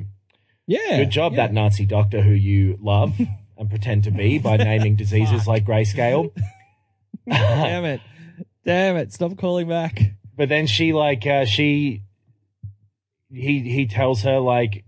Yeah, 0.67 0.99
good 0.99 1.11
job, 1.11 1.33
yeah. 1.33 1.47
that 1.49 1.53
Nazi 1.53 1.85
doctor 1.85 2.23
who 2.23 2.33
you 2.33 2.79
love 2.81 3.19
and 3.59 3.69
pretend 3.69 4.05
to 4.05 4.11
be 4.11 4.39
by 4.39 4.57
naming 4.59 4.97
diseases 4.97 5.47
like 5.47 5.65
grayscale. 5.67 6.31
Damn 7.29 7.85
it, 7.85 8.01
damn 8.65 8.97
it! 8.97 9.13
Stop 9.13 9.37
calling 9.39 9.69
back. 9.69 10.01
but 10.37 10.49
then 10.49 10.67
she 10.67 10.93
like 10.93 11.27
uh, 11.27 11.45
she 11.45 12.03
he 13.31 13.61
he 13.61 13.87
tells 13.87 14.23
her 14.23 14.39
like 14.39 14.85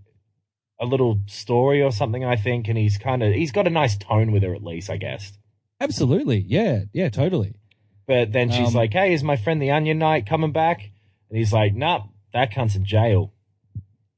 a 0.80 0.84
little 0.86 1.20
story 1.26 1.80
or 1.80 1.90
something 1.92 2.24
i 2.24 2.34
think 2.36 2.66
and 2.68 2.76
he's 2.76 2.98
kind 2.98 3.22
of 3.22 3.32
he's 3.32 3.52
got 3.52 3.66
a 3.66 3.70
nice 3.70 3.96
tone 3.96 4.32
with 4.32 4.42
her 4.42 4.54
at 4.54 4.62
least 4.62 4.90
i 4.90 4.96
guess 4.96 5.32
Absolutely, 5.80 6.38
yeah, 6.38 6.82
yeah, 6.92 7.08
totally. 7.10 7.54
but 8.06 8.32
then 8.32 8.50
she's 8.50 8.68
Um, 8.68 8.74
like 8.74 8.92
hey 8.92 9.12
is 9.14 9.22
my 9.22 9.36
friend 9.36 9.62
the 9.62 9.70
onion 9.70 9.98
knight 9.98 10.26
coming 10.26 10.52
back 10.52 10.90
and 11.30 11.38
he's 11.38 11.52
like 11.52 11.74
nah 11.74 12.02
that 12.32 12.52
cunt's 12.52 12.74
in 12.74 12.84
jail 12.84 13.32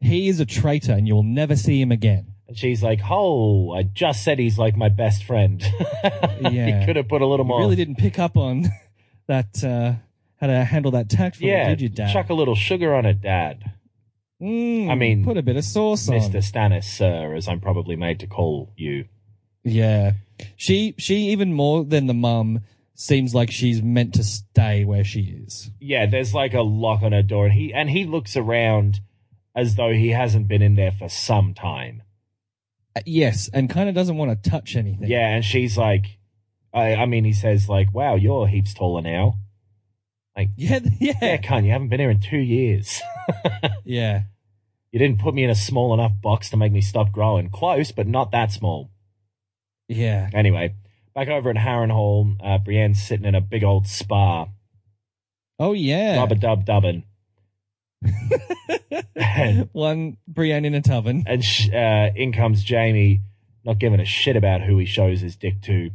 He 0.01 0.29
is 0.29 0.41
a 0.41 0.47
traitor, 0.47 0.93
and 0.93 1.07
you'll 1.07 1.23
never 1.23 1.55
see 1.55 1.81
him 1.81 1.93
again. 1.93 2.33
and 2.49 2.57
she's 2.59 2.83
like 2.83 3.01
oh 3.09 3.73
i 3.73 3.83
just 3.85 4.25
said 4.25 4.39
he's 4.39 4.59
like 4.59 4.77
my 4.77 4.89
best 4.89 5.23
friend 5.25 5.63
Yeah. 6.41 6.81
he 6.81 6.87
could 6.87 6.97
have 6.97 7.09
put 7.09 7.23
a 7.23 7.27
little 7.27 7.45
more 7.47 7.61
really 7.61 7.77
didn't 7.77 7.97
pick 7.99 8.19
up 8.19 8.37
on 8.37 8.65
that. 9.29 9.63
Uh, 9.65 9.95
how 10.39 10.49
to 10.49 10.65
handle 10.65 10.91
that 10.91 11.09
tactfully, 11.09 11.51
yeah 11.51 11.67
did 11.71 11.81
you, 11.81 11.89
Dad? 11.89 12.13
chuck 12.13 12.29
a 12.29 12.35
little 12.35 12.55
sugar 12.55 12.95
on 12.95 13.07
it 13.07 13.23
dad 13.23 13.73
Mm, 14.41 14.91
I 14.91 14.95
mean, 14.95 15.25
put 15.25 15.39
a 15.39 15.43
bit 15.43 15.57
of 15.57 15.65
sauce 15.65 16.11
on, 16.11 16.17
mr 16.17 16.35
on. 16.35 16.43
stannis 16.43 16.85
sir 16.85 17.35
as 17.35 17.49
i'm 17.49 17.59
probably 17.59 17.97
made 17.97 18.21
to 18.21 18.27
call 18.27 18.71
you 18.77 19.07
Yeah. 19.65 20.13
She 20.57 20.95
she 20.99 21.31
even 21.31 21.55
more 21.55 21.85
than 21.87 22.07
the 22.07 22.13
mum 22.13 22.61
seems 22.95 23.35
like 23.35 23.51
she's 23.51 23.83
meant 23.83 24.13
to 24.15 24.23
stay 24.25 24.85
where 24.85 25.05
she 25.05 25.21
is. 25.23 25.71
Yeah, 25.81 26.05
there's 26.05 26.35
like 26.35 26.53
a 26.53 26.61
lock 26.61 27.01
on 27.03 27.13
her 27.13 27.23
door, 27.23 27.47
and 27.47 27.55
he 27.55 27.73
and 27.73 27.89
he 27.89 28.05
looks 28.05 28.37
around 28.37 29.01
as 29.55 29.77
though 29.77 29.93
he 29.95 30.11
hasn't 30.11 30.49
been 30.49 30.61
in 30.61 30.75
there 30.75 30.93
for 30.93 31.09
some 31.09 31.55
time. 31.55 32.03
Uh, 32.95 33.01
Yes, 33.07 33.49
and 33.55 33.71
kind 33.71 33.89
of 33.89 33.95
doesn't 33.95 34.19
want 34.19 34.43
to 34.43 34.51
touch 34.51 34.77
anything. 34.77 35.09
Yeah, 35.09 35.29
and 35.35 35.43
she's 35.45 35.79
like, 35.79 36.16
I, 36.77 36.95
I 36.95 37.07
mean, 37.07 37.25
he 37.25 37.33
says 37.33 37.69
like, 37.69 37.93
"Wow, 37.95 38.15
you're 38.17 38.47
heaps 38.47 38.75
taller 38.75 39.01
now." 39.03 39.39
Like, 40.37 40.51
yeah, 40.57 40.81
Yeah, 41.01 41.15
yeah. 41.23 41.37
cunt, 41.39 41.65
you 41.65 41.73
haven't 41.73 41.89
been 41.89 42.01
here 42.01 42.11
in 42.11 42.21
two 42.21 42.37
years. 42.39 43.01
Yeah. 43.85 44.23
you 44.93 44.99
didn't 44.99 45.21
put 45.21 45.35
me 45.35 45.43
in 45.45 45.51
a 45.51 45.55
small 45.55 45.95
enough 45.95 46.13
box 46.21 46.51
to 46.51 46.57
make 46.57 46.73
me 46.73 46.81
stop 46.81 47.11
growing. 47.13 47.49
Close, 47.51 47.91
but 47.93 48.07
not 48.07 48.31
that 48.33 48.53
small. 48.53 48.91
Yeah. 49.89 50.29
Anyway, 50.35 50.75
back 51.15 51.29
over 51.29 51.49
at 51.51 51.57
Harrenhal, 51.57 52.37
uh, 52.45 52.59
Brienne's 52.59 53.03
sitting 53.03 53.25
in 53.27 53.35
a 53.35 53.41
big 53.41 53.63
old 53.65 53.87
spa, 53.87 54.49
Oh 55.59 55.73
yeah. 55.73 56.19
rubber 56.19 56.35
dub 56.35 56.65
dubbin. 56.67 57.05
One 59.73 60.17
Brienne 60.29 60.65
in 60.65 60.75
a 60.75 60.81
tavern. 60.83 61.25
and 61.27 61.45
sh- 61.45 61.71
uh, 61.73 62.11
in 62.15 62.33
comes 62.33 62.69
Jaime, 62.69 63.23
not 63.65 63.79
giving 63.79 64.01
a 64.01 64.05
shit 64.05 64.37
about 64.37 64.63
who 64.63 64.79
he 64.79 64.87
shows 64.87 65.21
his 65.21 65.37
dick 65.37 65.61
to. 65.63 65.91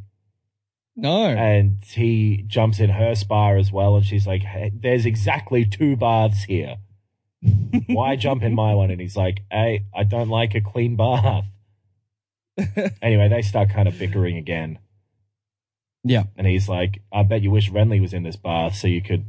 No. 0.96 1.26
and 1.26 1.78
he 1.86 2.44
jumps 2.48 2.80
in 2.80 2.90
her 2.90 3.16
spa 3.16 3.54
as 3.54 3.72
well 3.72 3.96
and 3.96 4.06
she's 4.06 4.28
like 4.28 4.42
hey, 4.42 4.72
there's 4.74 5.06
exactly 5.06 5.66
two 5.66 5.96
baths 5.96 6.44
here 6.44 6.78
why 7.88 8.16
jump 8.18 8.44
in 8.44 8.54
my 8.54 8.74
one 8.76 8.92
and 8.92 9.00
he's 9.00 9.16
like 9.16 9.42
hey 9.50 9.86
i 9.96 10.04
don't 10.04 10.30
like 10.30 10.54
a 10.54 10.62
clean 10.62 10.96
bath 10.96 11.46
anyway 13.02 13.30
they 13.30 13.42
start 13.42 13.70
kind 13.70 13.88
of 13.88 13.98
bickering 13.98 14.38
again 14.38 14.80
yeah. 16.04 16.24
and 16.36 16.46
he's 16.46 16.68
like 16.68 17.02
i 17.12 17.24
bet 17.24 17.42
you 17.42 17.52
wish 17.52 17.72
renly 17.72 18.02
was 18.02 18.14
in 18.14 18.24
this 18.24 18.36
bath 18.36 18.76
so 18.76 18.88
you 18.88 19.02
could 19.02 19.26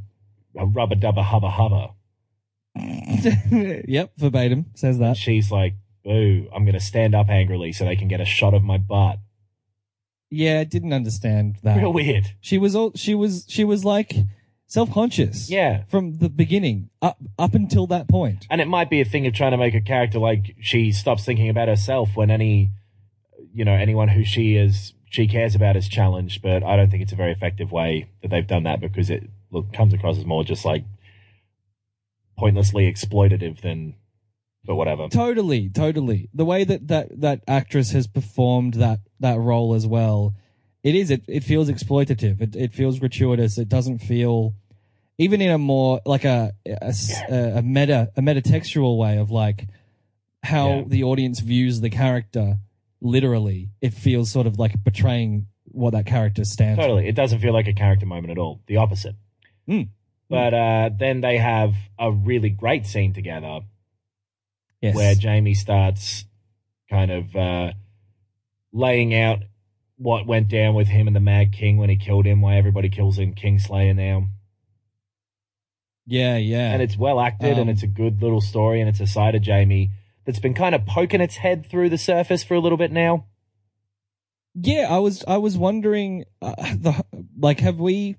rub 0.54 0.76
rubber 0.76 0.96
dubber 0.96 1.22
hubba 1.22 1.50
hubba 1.50 1.90
yep, 3.86 4.12
verbatim 4.16 4.66
says 4.74 4.98
that. 4.98 5.16
she's 5.16 5.50
like 5.50 5.74
boo 6.04 6.48
i'm 6.54 6.64
gonna 6.64 6.80
stand 6.80 7.14
up 7.14 7.28
angrily 7.28 7.70
so 7.72 7.84
they 7.84 7.96
can 7.96 8.08
get 8.08 8.20
a 8.20 8.24
shot 8.24 8.54
of 8.54 8.62
my 8.62 8.78
butt 8.78 9.18
Yeah, 10.32 10.60
I 10.60 10.64
didn't 10.64 10.92
understand 10.92 11.58
that. 11.62 11.76
real 11.76 11.92
weird 11.92 12.32
She 12.40 12.58
was 12.58 12.74
all 12.74 12.92
she 12.94 13.14
was 13.14 13.44
she 13.48 13.64
was 13.64 13.84
like 13.84 14.12
self-conscious. 14.66 15.50
yeah 15.50 15.84
From 15.88 16.18
the 16.18 16.30
beginning 16.30 16.88
up 17.02 17.18
up 17.38 17.54
until 17.54 17.86
that 17.88 18.08
point. 18.08 18.46
And 18.50 18.60
it 18.60 18.66
might 18.68 18.88
be 18.88 19.00
a 19.00 19.04
thing 19.04 19.26
of 19.26 19.34
trying 19.34 19.50
to 19.52 19.58
make 19.58 19.74
a 19.74 19.80
character 19.82 20.18
like 20.18 20.56
she 20.60 20.90
stops 20.92 21.24
thinking 21.24 21.48
about 21.50 21.68
herself 21.68 22.10
when 22.16 22.30
any, 22.30 22.70
you 23.52 23.64
know, 23.64 23.74
anyone 23.74 24.08
who 24.08 24.24
she 24.24 24.56
is 24.56 24.94
she 25.10 25.28
cares 25.28 25.54
about 25.54 25.76
is 25.76 25.88
challenged. 25.88 26.40
But 26.40 26.62
I 26.62 26.76
don't 26.76 26.90
think 26.90 27.02
it's 27.02 27.12
a 27.12 27.16
very 27.16 27.32
effective 27.32 27.70
way 27.70 28.08
that 28.22 28.28
they've 28.28 28.46
done 28.46 28.62
that 28.62 28.80
because 28.80 29.10
it 29.10 29.28
look 29.50 29.72
comes 29.74 29.92
across 29.92 30.16
as 30.16 30.24
more 30.24 30.42
just 30.42 30.64
like 30.64 30.84
pointlessly 32.38 32.90
exploitative 32.90 33.60
than, 33.60 33.94
but 34.64 34.74
whatever. 34.76 35.08
Totally, 35.08 35.68
totally. 35.68 36.30
The 36.32 36.46
way 36.46 36.64
that 36.64 36.88
that, 36.88 37.20
that 37.20 37.42
actress 37.46 37.90
has 37.92 38.06
performed 38.06 38.74
that, 38.74 39.00
that 39.22 39.38
role 39.38 39.74
as 39.74 39.86
well, 39.86 40.34
it 40.84 40.94
is, 40.94 41.10
it, 41.10 41.22
it 41.28 41.42
feels 41.44 41.70
exploitative. 41.70 42.40
It, 42.40 42.54
it 42.56 42.72
feels 42.74 42.98
gratuitous. 42.98 43.56
It 43.58 43.68
doesn't 43.68 43.98
feel, 43.98 44.54
even 45.18 45.40
in 45.40 45.50
a 45.50 45.58
more, 45.58 46.00
like 46.04 46.24
a 46.24 46.52
a 46.66 47.62
meta, 47.64 48.10
a 48.16 48.20
metatextual 48.20 48.98
way 48.98 49.16
of 49.18 49.30
like 49.30 49.66
how 50.42 50.68
Yeah. 50.68 50.84
the 50.88 51.04
audience 51.04 51.40
views 51.40 51.80
the 51.80 51.90
character 51.90 52.58
literally. 53.00 53.70
It 53.80 53.94
feels 53.94 54.30
sort 54.30 54.46
of 54.46 54.58
like 54.58 54.82
betraying 54.84 55.46
what 55.64 55.90
that 55.92 56.06
character 56.06 56.44
stands 56.44 56.78
for. 56.78 56.82
Totally, 56.82 57.08
it 57.08 57.14
doesn't 57.14 57.38
feel 57.40 57.52
like 57.52 57.68
a 57.68 57.72
character 57.72 58.06
moment 58.06 58.30
at 58.30 58.38
all. 58.38 58.60
The 58.66 58.76
opposite. 58.76 59.14
Mm. 59.68 59.88
But 60.28 60.54
uh, 60.54 60.90
then 60.98 61.20
they 61.20 61.38
have 61.38 61.74
a 61.98 62.10
really 62.10 62.50
great 62.50 62.86
scene 62.86 63.12
together 63.12 63.60
Yes. 64.80 64.96
where 64.96 65.14
Jaime 65.20 65.54
starts 65.54 66.24
kind 66.90 67.10
of 67.12 67.36
uh, 67.36 67.72
laying 68.72 69.14
out 69.14 69.40
what 69.96 70.26
went 70.26 70.48
down 70.48 70.74
with 70.74 70.88
him 70.88 71.06
and 71.06 71.14
the 71.14 71.20
Mad 71.20 71.52
King 71.52 71.76
when 71.76 71.90
he 71.90 71.96
killed 71.96 72.26
him, 72.26 72.40
why 72.40 72.56
everybody 72.56 72.88
kills 72.88 73.18
him 73.18 73.34
Kingslayer 73.34 73.94
now. 73.94 74.28
yeah, 76.06 76.36
yeah. 76.36 76.72
And 76.72 76.82
it's 76.82 76.96
well 76.96 77.20
acted 77.20 77.54
Um, 77.54 77.60
and 77.60 77.70
it's 77.70 77.82
a 77.82 77.86
good 77.86 78.20
little 78.22 78.40
story 78.40 78.80
and 78.80 78.88
it's 78.88 79.00
a 79.00 79.06
side 79.06 79.34
of 79.34 79.44
Jaime 79.44 79.90
that's 80.24 80.40
been 80.40 80.54
kind 80.54 80.74
of 80.74 80.86
poking 80.86 81.20
its 81.20 81.36
head 81.36 81.66
through 81.66 81.90
the 81.90 81.98
surface 81.98 82.42
for 82.42 82.54
a 82.54 82.60
little 82.60 82.78
bit 82.78 82.92
now. 82.92 83.26
Yeah, 84.54 84.88
I 84.90 84.98
was 84.98 85.24
I 85.26 85.38
was 85.38 85.56
wondering, 85.56 86.24
uh, 86.42 86.54
the 86.76 87.04
like, 87.38 87.60
have 87.60 87.78
we 87.78 88.16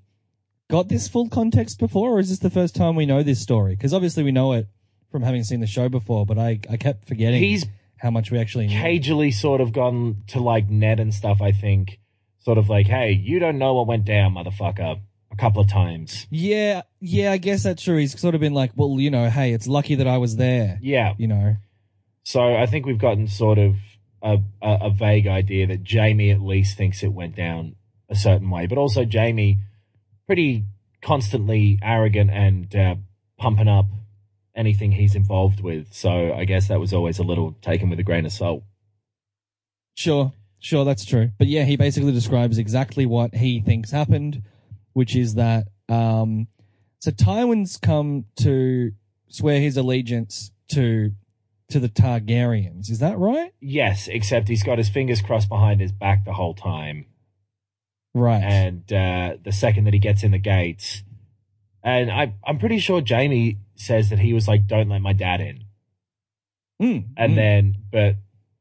got 0.68 0.88
this 0.88 1.06
full 1.06 1.28
context 1.28 1.78
before, 1.78 2.16
or 2.16 2.18
is 2.18 2.30
this 2.30 2.40
the 2.40 2.50
first 2.50 2.74
time 2.74 2.96
we 2.96 3.06
know 3.06 3.22
this 3.22 3.40
story? 3.40 3.76
Because 3.76 3.94
obviously 3.94 4.22
we 4.24 4.32
know 4.32 4.52
it 4.52 4.66
from 5.12 5.22
having 5.22 5.44
seen 5.44 5.60
the 5.60 5.66
show 5.66 5.88
before, 5.88 6.26
but 6.26 6.38
I 6.38 6.60
I 6.68 6.76
kept 6.76 7.06
forgetting 7.06 7.40
He's 7.40 7.64
how 8.04 8.10
much 8.10 8.30
we 8.30 8.38
actually 8.38 8.66
knew. 8.66 8.78
cagily 8.78 9.30
sort 9.30 9.62
of 9.62 9.72
gone 9.72 10.22
to 10.26 10.38
like 10.38 10.68
Ned 10.68 11.00
and 11.00 11.12
stuff, 11.12 11.40
I 11.40 11.52
think. 11.52 11.98
Sort 12.40 12.58
of 12.58 12.68
like, 12.68 12.86
hey, 12.86 13.12
you 13.12 13.38
don't 13.38 13.56
know 13.56 13.72
what 13.72 13.86
went 13.86 14.04
down, 14.04 14.34
motherfucker, 14.34 15.00
a 15.32 15.36
couple 15.36 15.62
of 15.62 15.68
times. 15.68 16.26
Yeah, 16.30 16.82
yeah, 17.00 17.32
I 17.32 17.38
guess 17.38 17.62
that's 17.62 17.82
true. 17.82 17.96
He's 17.96 18.20
sort 18.20 18.34
of 18.34 18.42
been 18.42 18.52
like, 18.52 18.72
well, 18.76 19.00
you 19.00 19.10
know, 19.10 19.30
hey, 19.30 19.54
it's 19.54 19.66
lucky 19.66 19.94
that 19.94 20.06
I 20.06 20.18
was 20.18 20.36
there. 20.36 20.78
Yeah. 20.82 21.14
You 21.16 21.28
know, 21.28 21.56
So 22.24 22.42
I 22.54 22.66
think 22.66 22.84
we've 22.84 22.98
gotten 22.98 23.26
sort 23.26 23.56
of 23.56 23.76
a, 24.22 24.36
a, 24.60 24.78
a 24.82 24.90
vague 24.90 25.26
idea 25.26 25.66
that 25.68 25.90
Jaime 25.90 26.30
at 26.30 26.42
least 26.42 26.76
thinks 26.76 27.02
it 27.02 27.12
went 27.14 27.34
down 27.34 27.76
a 28.10 28.14
certain 28.14 28.50
way, 28.50 28.66
but 28.66 28.76
also 28.76 29.06
Jaime 29.10 29.58
pretty 30.26 30.64
constantly 31.00 31.78
arrogant 31.82 32.30
and 32.30 32.76
uh, 32.76 32.96
pumping 33.38 33.68
up 33.68 33.86
anything 34.56 34.92
he's 34.92 35.14
involved 35.14 35.60
with. 35.60 35.92
So 35.92 36.32
I 36.32 36.44
guess 36.44 36.68
that 36.68 36.80
was 36.80 36.92
always 36.92 37.18
a 37.18 37.22
little 37.22 37.52
taken 37.62 37.90
with 37.90 37.98
a 37.98 38.02
grain 38.02 38.26
of 38.26 38.32
salt. 38.32 38.62
Sure, 39.94 40.32
sure, 40.58 40.84
that's 40.84 41.04
true. 41.04 41.30
But 41.38 41.46
yeah, 41.46 41.64
he 41.64 41.76
basically 41.76 42.12
describes 42.12 42.58
exactly 42.58 43.06
what 43.06 43.34
he 43.34 43.60
thinks 43.60 43.90
happened, 43.90 44.42
which 44.92 45.14
is 45.16 45.34
that 45.34 45.68
um, 45.88 46.48
so 47.00 47.10
Tywin's 47.10 47.76
come 47.76 48.24
to 48.36 48.92
swear 49.28 49.60
his 49.60 49.76
allegiance 49.76 50.50
to 50.68 51.12
to 51.68 51.80
the 51.80 51.88
Targaryens. 51.88 52.90
Is 52.90 53.00
that 53.00 53.18
right? 53.18 53.52
Yes, 53.60 54.08
except 54.08 54.48
he's 54.48 54.62
got 54.62 54.78
his 54.78 54.88
fingers 54.88 55.20
crossed 55.20 55.48
behind 55.48 55.80
his 55.80 55.92
back 55.92 56.24
the 56.24 56.32
whole 56.32 56.54
time. 56.54 57.06
Right. 58.14 58.42
And 58.42 58.92
uh, 58.92 59.36
the 59.42 59.52
second 59.52 59.84
that 59.84 59.92
he 59.92 59.98
gets 59.98 60.22
in 60.22 60.30
the 60.30 60.38
gates, 60.38 61.02
and 61.84 62.10
I, 62.10 62.34
I'm 62.44 62.58
pretty 62.58 62.78
sure 62.78 63.02
Jaime 63.06 63.58
says 63.76 64.08
that 64.10 64.18
he 64.18 64.32
was 64.32 64.48
like, 64.48 64.66
"Don't 64.66 64.88
let 64.88 65.00
my 65.00 65.12
dad 65.12 65.40
in." 65.40 65.64
Mm, 66.82 67.04
and 67.16 67.32
mm. 67.32 67.36
then 67.36 67.76
but 67.92 68.16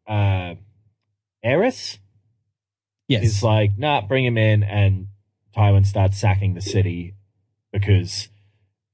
uh 0.06 0.56
Aerys 1.44 1.98
yes, 3.08 3.24
is 3.24 3.44
like, 3.44 3.72
nah, 3.78 4.02
bring 4.02 4.26
him 4.26 4.38
in 4.38 4.64
and 4.64 5.08
Tywin 5.56 5.86
starts 5.86 6.20
sacking 6.20 6.54
the 6.54 6.62
city 6.62 7.16
because 7.72 8.30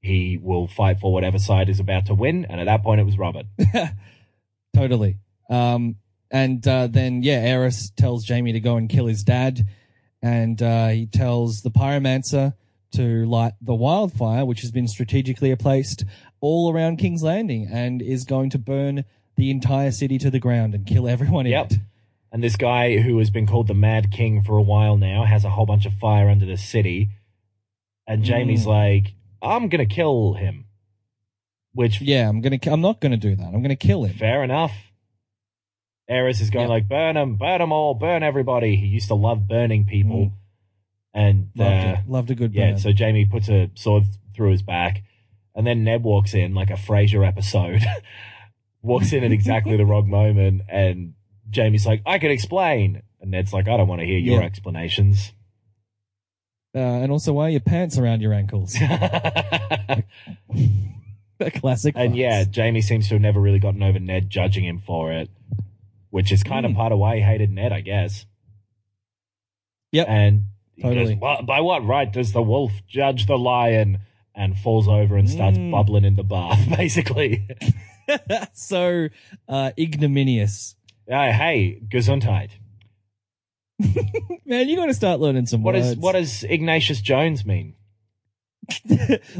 he 0.00 0.38
will 0.40 0.66
fight 0.66 1.00
for 1.00 1.12
whatever 1.12 1.38
side 1.38 1.68
is 1.68 1.80
about 1.80 2.06
to 2.06 2.14
win, 2.14 2.46
and 2.46 2.60
at 2.60 2.64
that 2.64 2.82
point 2.82 3.00
it 3.00 3.04
was 3.04 3.18
Robert. 3.18 3.46
totally. 4.74 5.18
Um, 5.50 5.96
and 6.30 6.66
uh, 6.66 6.86
then 6.86 7.22
yeah, 7.22 7.44
Aerys 7.44 7.92
tells 7.96 8.26
Jaime 8.26 8.52
to 8.52 8.60
go 8.60 8.76
and 8.76 8.88
kill 8.88 9.06
his 9.06 9.24
dad, 9.24 9.66
and 10.22 10.62
uh, 10.62 10.88
he 10.88 11.06
tells 11.06 11.62
the 11.62 11.70
pyromancer 11.70 12.54
to 12.92 13.24
light 13.26 13.52
the 13.60 13.74
wildfire, 13.74 14.44
which 14.44 14.60
has 14.62 14.70
been 14.70 14.88
strategically 14.88 15.54
placed 15.56 16.04
all 16.40 16.72
around 16.72 16.96
King's 16.98 17.22
Landing, 17.22 17.68
and 17.70 18.00
is 18.02 18.24
going 18.24 18.50
to 18.50 18.58
burn 18.58 19.04
the 19.36 19.50
entire 19.50 19.90
city 19.90 20.18
to 20.18 20.30
the 20.30 20.38
ground 20.40 20.74
and 20.74 20.86
kill 20.86 21.08
everyone 21.08 21.46
in 21.46 21.52
Yep. 21.52 21.72
it. 21.72 21.78
And 22.32 22.42
this 22.42 22.56
guy 22.56 22.98
who 22.98 23.18
has 23.18 23.30
been 23.30 23.46
called 23.46 23.66
the 23.66 23.74
Mad 23.74 24.10
King 24.12 24.42
for 24.42 24.56
a 24.56 24.62
while 24.62 24.96
now 24.96 25.24
has 25.24 25.44
a 25.44 25.50
whole 25.50 25.66
bunch 25.66 25.84
of 25.86 25.94
fire 25.94 26.28
under 26.28 26.46
the 26.46 26.56
city. 26.56 27.08
And 28.06 28.24
Jaime's 28.26 28.64
Mm. 28.64 28.68
like, 28.68 29.14
I'm 29.42 29.68
gonna 29.68 29.86
kill 29.86 30.34
him. 30.34 30.66
Which 31.72 32.00
Yeah, 32.00 32.28
I'm 32.28 32.40
gonna. 32.40 32.58
I'm 32.66 32.80
not 32.80 33.00
gonna 33.00 33.16
do 33.16 33.36
that. 33.36 33.46
I'm 33.54 33.62
gonna 33.62 33.76
kill 33.76 34.04
him. 34.04 34.14
fair 34.16 34.42
enough. 34.44 34.92
Aerys 36.10 36.40
is 36.40 36.50
going 36.50 36.64
Yep. 36.64 36.70
like, 36.70 36.88
burn 36.88 37.16
him, 37.16 37.36
burn 37.36 37.60
them 37.60 37.70
all, 37.72 37.94
burn 37.94 38.22
everybody. 38.24 38.74
He 38.76 38.86
used 38.86 39.08
to 39.08 39.14
love 39.14 39.46
burning 39.46 39.84
people. 39.84 40.16
Mm. 40.26 40.32
And 41.12 41.50
Loved, 41.56 41.86
uh, 41.86 41.96
it. 41.98 42.08
Loved 42.10 42.30
a 42.30 42.34
good 42.34 42.54
yeah, 42.54 42.70
burn. 42.70 42.78
so 42.78 42.92
Jaime 42.96 43.24
puts 43.26 43.48
a 43.48 43.70
sword 43.74 44.04
through 44.34 44.52
his 44.52 44.62
back, 44.62 45.02
and 45.54 45.66
then 45.66 45.82
Ned 45.84 46.02
walks 46.04 46.34
in 46.34 46.54
like 46.54 46.70
a 46.70 46.74
Frasier 46.74 47.26
episode. 47.26 47.82
walks 48.82 49.12
in 49.12 49.24
at 49.24 49.32
exactly 49.32 49.76
the 49.76 49.84
wrong 49.84 50.08
moment, 50.08 50.62
and 50.68 51.14
Jaime's 51.54 51.84
like, 51.86 52.02
I 52.06 52.18
can 52.18 52.30
explain. 52.30 53.02
And 53.20 53.32
Ned's 53.32 53.52
like, 53.52 53.68
I 53.68 53.76
don't 53.76 53.88
want 53.88 54.00
to 54.00 54.06
hear 54.06 54.18
your 54.18 54.40
Yeah. 54.40 54.46
explanations. 54.46 55.32
uh, 56.74 56.78
and 56.78 57.10
also, 57.12 57.32
why 57.34 57.46
are 57.46 57.50
your 57.50 57.60
pants 57.60 57.98
around 57.98 58.22
your 58.22 58.32
ankles? 58.32 58.74
and 58.80 60.04
Classic. 61.54 61.94
farce. 61.94 62.14
yeah, 62.14 62.44
Jaime 62.54 62.80
seems 62.80 63.08
to 63.08 63.14
have 63.16 63.22
never 63.22 63.40
really 63.40 63.58
gotten 63.58 63.82
over 63.82 63.98
Ned 63.98 64.30
judging 64.30 64.64
him 64.64 64.78
for 64.78 65.12
it, 65.12 65.28
which 66.10 66.30
is 66.32 66.42
kind 66.42 66.64
of 66.64 66.72
Mm. 66.72 66.76
part 66.76 66.92
of 66.92 66.98
why 66.98 67.16
he 67.16 67.22
hated 67.22 67.50
Ned, 67.50 67.72
I 67.72 67.80
guess. 67.80 68.26
Yep. 69.92 70.06
And 70.08 70.44
Totally. 70.82 71.14
goes, 71.14 71.20
"Wha- 71.20 71.42
by 71.42 71.60
what 71.60 71.84
right 71.86 72.10
does 72.12 72.32
the 72.32 72.42
wolf 72.42 72.72
judge 72.88 73.26
the 73.26 73.38
lion? 73.38 73.98
And 74.32 74.56
falls 74.56 74.86
over 74.88 75.16
and 75.16 75.28
starts 75.28 75.58
Mm. 75.58 75.70
bubbling 75.72 76.04
in 76.04 76.14
the 76.14 76.22
bath, 76.22 76.66
basically. 76.76 77.46
so 78.54 79.08
uh, 79.48 79.72
ignominious. 79.78 80.76
Uh, 81.10 81.32
hey, 81.32 81.80
Gesundheit. 81.88 82.50
Man, 84.46 84.68
you 84.68 84.76
got 84.76 84.86
to 84.86 84.94
start 84.94 85.20
learning 85.20 85.46
some 85.46 85.62
What 85.62 85.74
words. 85.74 85.88
is 85.88 85.96
what 85.96 86.12
does 86.12 86.44
Ignatius 86.44 87.00
Jones 87.00 87.44
mean? 87.44 87.74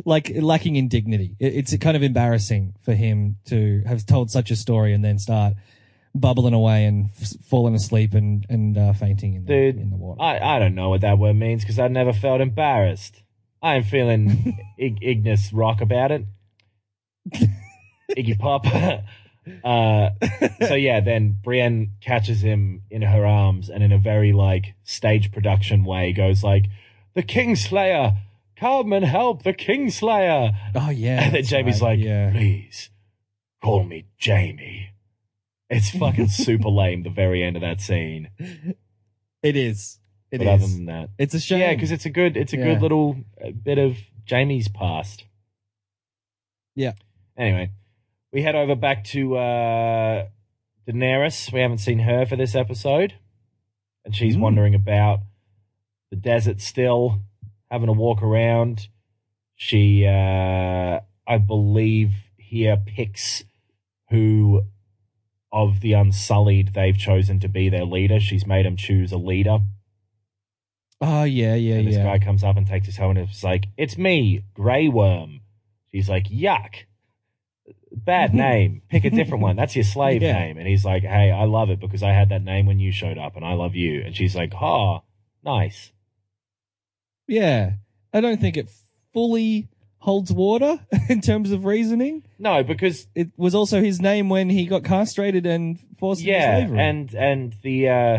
like 0.04 0.30
lacking 0.34 0.76
in 0.76 0.88
dignity. 0.88 1.36
It- 1.38 1.54
It's 1.54 1.76
kind 1.78 1.96
of 1.96 2.02
embarrassing 2.02 2.74
for 2.82 2.94
him 2.94 3.36
to 3.46 3.82
have 3.86 4.04
told 4.06 4.30
such 4.30 4.50
a 4.50 4.56
story 4.56 4.92
and 4.92 5.04
then 5.04 5.18
start 5.18 5.54
bubbling 6.14 6.54
away 6.54 6.84
and 6.84 7.10
f- 7.20 7.34
falling 7.44 7.74
asleep 7.74 8.14
and 8.14 8.46
and 8.48 8.76
uh, 8.76 8.92
fainting 8.92 9.34
in 9.34 9.44
the, 9.44 9.52
Dude, 9.52 9.76
in 9.76 9.90
the 9.90 9.96
water. 9.96 10.20
I, 10.20 10.56
I 10.56 10.58
don't 10.58 10.74
know 10.74 10.88
what 10.88 11.00
that 11.02 11.18
word 11.18 11.36
means 11.36 11.62
because 11.62 11.78
I 11.78 11.88
never 11.88 12.12
felt 12.12 12.40
embarrassed. 12.40 13.22
I 13.62 13.76
am 13.76 13.82
feeling 13.82 14.58
Ig- 14.78 15.02
Ignis 15.02 15.52
rock 15.52 15.80
about 15.80 16.10
it. 16.10 16.24
Iggy 18.10 18.38
Pop. 18.38 18.66
uh, 19.64 20.10
so 20.66 20.74
yeah, 20.74 21.00
then 21.00 21.36
Brienne 21.42 21.92
catches 22.00 22.42
him 22.42 22.82
in 22.90 23.02
her 23.02 23.24
arms 23.24 23.68
and 23.68 23.82
in 23.82 23.92
a 23.92 23.98
very 23.98 24.32
like 24.32 24.74
stage 24.82 25.30
production 25.32 25.84
way 25.84 26.12
goes 26.12 26.42
like, 26.42 26.66
"The 27.14 27.22
Kingslayer, 27.22 28.16
come 28.56 28.92
and 28.92 29.04
help 29.04 29.42
the 29.42 29.52
Kingslayer!" 29.54 30.54
oh 30.74 30.90
yeah. 30.90 31.24
and 31.24 31.34
then 31.34 31.44
Jaime's 31.44 31.80
right, 31.80 31.90
like, 31.90 32.00
yeah. 32.00 32.30
"Please, 32.32 32.90
call 33.62 33.84
me 33.84 34.06
Jaime." 34.20 34.90
It's 35.70 35.90
fucking 35.90 36.28
super 36.46 36.68
lame. 36.68 37.04
The 37.04 37.10
very 37.10 37.42
end 37.42 37.56
of 37.56 37.62
that 37.62 37.80
scene. 37.80 38.28
It 39.42 39.56
is. 39.56 39.98
It 40.30 40.38
but 40.38 40.46
is. 40.46 40.62
other 40.62 40.72
than 40.72 40.86
that, 40.86 41.10
it's 41.18 41.34
a 41.34 41.40
shame. 41.40 41.60
yeah, 41.60 41.74
because 41.74 41.90
it's 41.92 42.04
a 42.06 42.10
good, 42.10 42.36
it's 42.36 42.52
a 42.52 42.56
Yeah. 42.58 42.64
good 42.64 42.82
little 42.82 43.16
uh, 43.44 43.50
bit 43.50 43.78
of 43.78 43.96
Jaime's 44.28 44.68
past. 44.68 45.24
Yeah. 46.74 46.92
Anyway, 47.36 47.70
we 48.32 48.42
head 48.42 48.54
over 48.54 48.74
back 48.76 49.04
to 49.04 49.36
uh, 49.36 50.26
Daenerys. 50.88 51.52
We 51.52 51.60
haven't 51.60 51.78
seen 51.78 52.00
her 52.00 52.26
for 52.26 52.36
this 52.36 52.54
episode, 52.54 53.14
and 54.04 54.14
she's 54.14 54.36
Mm. 54.36 54.40
wandering 54.40 54.74
about 54.74 55.20
the 56.10 56.16
desert 56.16 56.60
still, 56.60 57.20
having 57.70 57.88
a 57.88 57.92
walk 57.92 58.22
around. 58.22 58.88
She, 59.56 60.06
uh, 60.06 61.00
I 61.26 61.38
believe, 61.38 62.12
here 62.38 62.76
picks 62.76 63.44
who 64.10 64.62
of 65.52 65.80
the 65.80 65.92
Unsullied 65.94 66.74
they've 66.74 66.96
chosen 66.96 67.40
to 67.40 67.48
be 67.48 67.68
their 67.68 67.84
leader. 67.84 68.20
She's 68.20 68.46
made 68.46 68.66
him 68.66 68.76
choose 68.76 69.10
a 69.12 69.16
leader. 69.18 69.58
oh 71.00 71.24
yeah, 71.24 71.54
yeah, 71.54 71.76
And 71.76 71.88
this 71.88 71.96
yeah. 71.96 72.04
guy 72.04 72.18
comes 72.18 72.44
up 72.44 72.56
and 72.56 72.66
takes 72.66 72.86
his 72.86 72.96
helmet 72.96 73.18
and 73.18 73.30
is 73.30 73.42
like, 73.44 73.66
It's 73.76 73.96
me, 73.98 74.44
Grey 74.54 74.88
Worm. 74.88 75.40
She's 75.92 76.08
like, 76.08 76.28
Yuck. 76.28 76.74
Bad 77.92 78.32
name. 78.46 78.82
Pick 78.88 79.04
a 79.04 79.10
different 79.10 79.42
one. 79.42 79.56
That's 79.56 79.74
your 79.74 79.84
slave 79.84 80.22
Yeah. 80.22 80.34
name. 80.38 80.58
And 80.58 80.68
he's 80.68 80.84
like, 80.84 81.02
Hey, 81.02 81.30
I 81.32 81.44
love 81.44 81.70
it 81.70 81.80
because 81.80 82.02
I 82.02 82.10
had 82.12 82.28
that 82.28 82.44
name 82.44 82.66
when 82.66 82.78
you 82.78 82.92
showed 82.92 83.18
up 83.18 83.34
and 83.36 83.44
I 83.44 83.54
love 83.54 83.74
you. 83.74 84.02
And 84.04 84.14
she's 84.14 84.36
like, 84.36 84.52
Oh, 84.60 85.02
nice. 85.44 85.90
yeah. 87.26 87.72
I 88.12 88.20
don't 88.20 88.40
think 88.40 88.56
it 88.56 88.68
fully 89.12 89.68
holds 90.00 90.32
water 90.32 90.80
in 91.08 91.20
terms 91.20 91.52
of 91.52 91.64
reasoning. 91.64 92.22
No, 92.38 92.62
because 92.64 93.06
It 93.14 93.28
was 93.36 93.54
also 93.54 93.80
his 93.80 94.00
name 94.00 94.28
when 94.28 94.48
he 94.50 94.66
got 94.66 94.82
castrated 94.82 95.46
and 95.46 95.78
forced 95.98 96.22
yeah, 96.22 96.56
into 96.56 96.68
slavery. 96.68 96.82
and 96.88 97.14
and 97.14 97.54
the 97.62 97.88
uh 97.88 98.18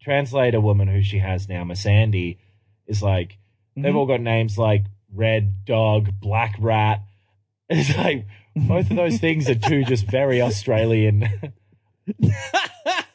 translator 0.00 0.60
woman 0.60 0.88
who 0.88 1.02
she 1.02 1.18
has 1.18 1.48
now, 1.48 1.64
Missandei, 1.64 2.38
is 2.86 3.02
like 3.02 3.38
they've 3.76 3.92
Mhm. 3.92 3.96
all 3.96 4.06
got 4.06 4.20
names 4.22 4.56
like 4.58 4.84
Red 5.14 5.64
Dog, 5.64 6.10
Black 6.20 6.56
Rat. 6.58 7.02
It's 7.70 7.94
like 7.96 8.26
both 8.56 8.90
of 8.90 8.96
those 8.96 9.18
things 9.18 9.48
are 9.50 9.54
two 9.54 9.84
just 9.84 10.06
very 10.06 10.40
Australian. 10.40 11.28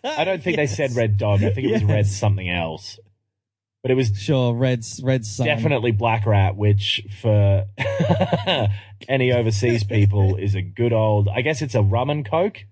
I 0.03 0.23
don't 0.23 0.43
think 0.43 0.57
they 0.57 0.67
said 0.67 0.95
Red 0.95 1.17
Dog. 1.17 1.43
I 1.43 1.49
think 1.51 1.67
it 1.67 1.71
was 1.73 1.83
Red 1.83 2.05
something 2.05 2.49
else. 2.49 2.99
But 3.83 3.91
it 3.91 3.95
was 3.95 4.17
Sure, 4.17 4.53
Red's 4.53 5.01
Red's 5.03 5.29
son. 5.29 5.45
definitely 5.45 5.91
Black 5.91 6.25
Rat, 6.25 6.55
which 6.55 7.05
for 7.21 7.65
any 9.09 9.31
overseas 9.33 9.83
people 9.83 10.37
is 10.37 10.55
a 10.55 10.61
good 10.61 10.93
old. 10.93 11.27
I 11.27 11.41
guess 11.41 11.61
it's 11.61 11.75
a 11.75 11.81
rum 11.81 12.09
and 12.09 12.25
coke. 12.25 12.63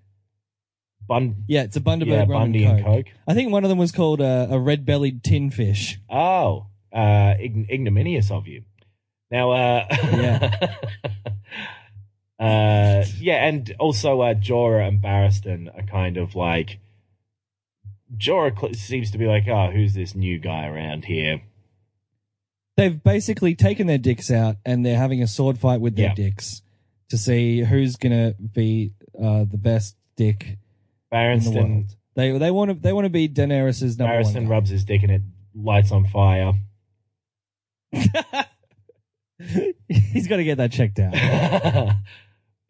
Bun, 1.06 1.44
Yeah, 1.48 1.64
it's 1.64 1.76
a 1.76 1.80
Bundaberg 1.80 2.06
yeah, 2.06 2.18
rum 2.20 2.28
Bundy 2.28 2.64
and 2.64 2.76
and 2.78 2.84
Coke. 2.86 3.06
Coke. 3.06 3.14
I 3.28 3.34
think 3.34 3.52
one 3.52 3.62
of 3.64 3.68
them 3.68 3.76
was 3.78 3.92
called 3.92 4.20
a 4.22 4.58
red 4.58 4.86
bellied 4.86 5.22
tin 5.22 5.50
fish. 5.50 5.98
Oh, 6.08 6.66
uh, 6.92 7.34
ign- 7.38 7.68
ignominious 7.68 8.30
of 8.30 8.46
you. 8.48 8.62
Now, 9.30 9.50
uh, 9.50 9.86
Yeah. 10.14 10.76
uh, 12.38 13.04
yeah, 13.18 13.46
and 13.46 13.74
also 13.78 14.20
uh, 14.22 14.34
Jorah 14.34 14.88
and 14.88 15.02
Barristan 15.02 15.76
are 15.76 15.82
kind 15.82 16.16
of 16.16 16.34
like 16.34 16.78
Jorah 18.16 18.58
cl- 18.58 18.74
seems 18.74 19.10
to 19.12 19.18
be 19.18 19.26
like, 19.26 19.46
oh, 19.48 19.70
who's 19.70 19.94
this 19.94 20.14
new 20.14 20.38
guy 20.38 20.66
around 20.66 21.04
here? 21.06 21.40
They've 22.76 23.02
basically 23.02 23.54
taken 23.54 23.86
their 23.86 23.98
dicks 23.98 24.30
out 24.30 24.56
and 24.64 24.84
they're 24.84 24.96
having 24.98 25.22
a 25.22 25.26
sword 25.26 25.58
fight 25.58 25.80
with 25.80 25.96
their 25.96 26.06
Yeah. 26.08 26.14
dicks 26.14 26.62
to 27.10 27.18
see 27.18 27.60
who's 27.60 27.96
gonna 27.96 28.34
be 28.34 28.92
uh, 29.22 29.44
the 29.44 29.58
best 29.58 29.96
dick 30.16 30.42
in 30.44 30.56
the 31.10 31.16
Barristan, 31.16 31.54
world. 31.70 31.96
They 32.14 32.38
they 32.38 32.50
want 32.50 32.70
to 32.70 32.74
they 32.74 32.92
want 32.94 33.04
to 33.04 33.10
be 33.10 33.28
Daenerys's 33.28 33.98
number 33.98 34.14
Barristan 34.14 34.34
one. 34.42 34.48
rubs 34.48 34.70
his 34.70 34.84
dick 34.84 35.02
and 35.02 35.12
it 35.12 35.22
lights 35.54 35.92
on 35.92 36.06
fire. 36.06 36.52
He's 39.88 40.28
got 40.28 40.36
to 40.36 40.44
get 40.44 40.58
that 40.58 40.72
checked 40.72 40.98
out. 40.98 41.12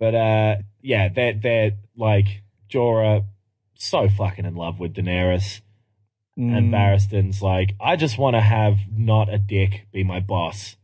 but 0.00 0.14
uh, 0.14 0.56
yeah, 0.80 1.08
they're 1.08 1.34
they're 1.34 1.72
like 1.96 2.42
Jorah, 2.70 3.24
so 3.82 4.08
fucking 4.08 4.44
in 4.44 4.54
love 4.54 4.78
with 4.78 4.94
Daenerys. 4.94 5.60
And 6.36 6.68
Mm, 6.68 6.70
Barristan's 6.70 7.42
like, 7.42 7.74
I 7.78 7.96
just 7.96 8.16
want 8.16 8.36
to 8.36 8.40
have 8.40 8.78
not 8.90 9.28
a 9.28 9.38
dick 9.38 9.86
be 9.92 10.02
my 10.02 10.18
boss. 10.18 10.76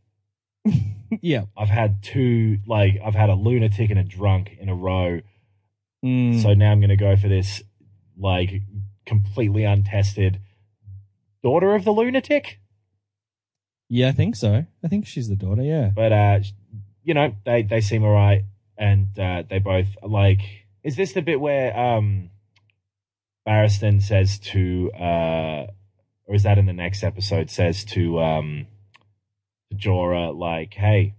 yeah. 1.21 1.45
I've 1.57 1.69
had 1.69 2.03
two, 2.03 2.59
like, 2.67 2.99
I've 3.03 3.15
had 3.15 3.29
a 3.29 3.33
lunatic 3.35 3.89
and 3.89 3.99
a 3.99 4.03
drunk 4.03 4.55
in 4.59 4.69
a 4.69 4.75
row. 4.75 5.21
Mm. 6.05 6.39
So 6.39 6.53
now 6.53 6.71
I'm 6.71 6.79
going 6.81 6.89
to 6.89 6.95
go 6.95 7.15
for 7.15 7.27
this, 7.27 7.63
like, 8.15 8.61
completely 9.07 9.63
untested 9.63 10.39
daughter 11.41 11.73
of 11.73 11.85
the 11.85 11.91
lunatic. 11.91 12.59
yeah, 13.87 14.09
I 14.09 14.11
think 14.11 14.35
so. 14.35 14.65
I 14.83 14.87
think 14.87 15.07
she's 15.07 15.29
the 15.29 15.35
daughter. 15.35 15.63
Yeah. 15.63 15.89
But, 15.95 16.11
uh, 16.11 16.39
you 17.03 17.15
know, 17.15 17.33
they, 17.43 17.63
they 17.63 17.81
seem 17.81 18.03
all 18.03 18.13
right. 18.13 18.43
And 18.77 19.17
uh, 19.17 19.43
they 19.49 19.57
both, 19.57 19.87
like, 20.03 20.41
is 20.83 20.95
this 20.95 21.13
the 21.13 21.23
bit 21.23 21.41
where 21.41 21.75
um, 21.77 22.29
Barristan 23.49 23.99
says 24.01 24.37
to, 24.39 24.91
uh, 24.93 25.65
or 26.27 26.35
is 26.35 26.43
that 26.43 26.59
in 26.59 26.67
the 26.67 26.73
next 26.73 27.03
episode, 27.03 27.49
says 27.49 27.83
to, 27.85 28.19
um, 28.19 28.67
Jorah, 29.73 30.37
like, 30.37 30.75
hey, 30.75 31.15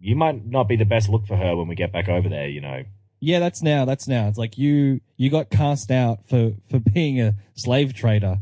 you 0.00 0.16
might 0.16 0.44
not 0.44 0.68
be 0.68 0.74
the 0.76 0.84
best 0.84 1.08
look 1.08 1.26
for 1.26 1.36
her 1.36 1.54
when 1.56 1.68
we 1.68 1.76
get 1.76 1.92
back 1.92 2.08
over 2.08 2.28
there, 2.28 2.48
you 2.48 2.60
know. 2.60 2.82
Yeah, 3.20 3.38
that's 3.38 3.62
now. 3.62 3.84
That's 3.84 4.08
now. 4.08 4.28
It's 4.28 4.38
like 4.38 4.58
you 4.58 5.00
you 5.16 5.30
got 5.30 5.48
cast 5.50 5.90
out 5.90 6.28
for 6.28 6.52
for 6.68 6.78
being 6.78 7.20
a 7.20 7.34
slave 7.54 7.94
trader. 7.94 8.40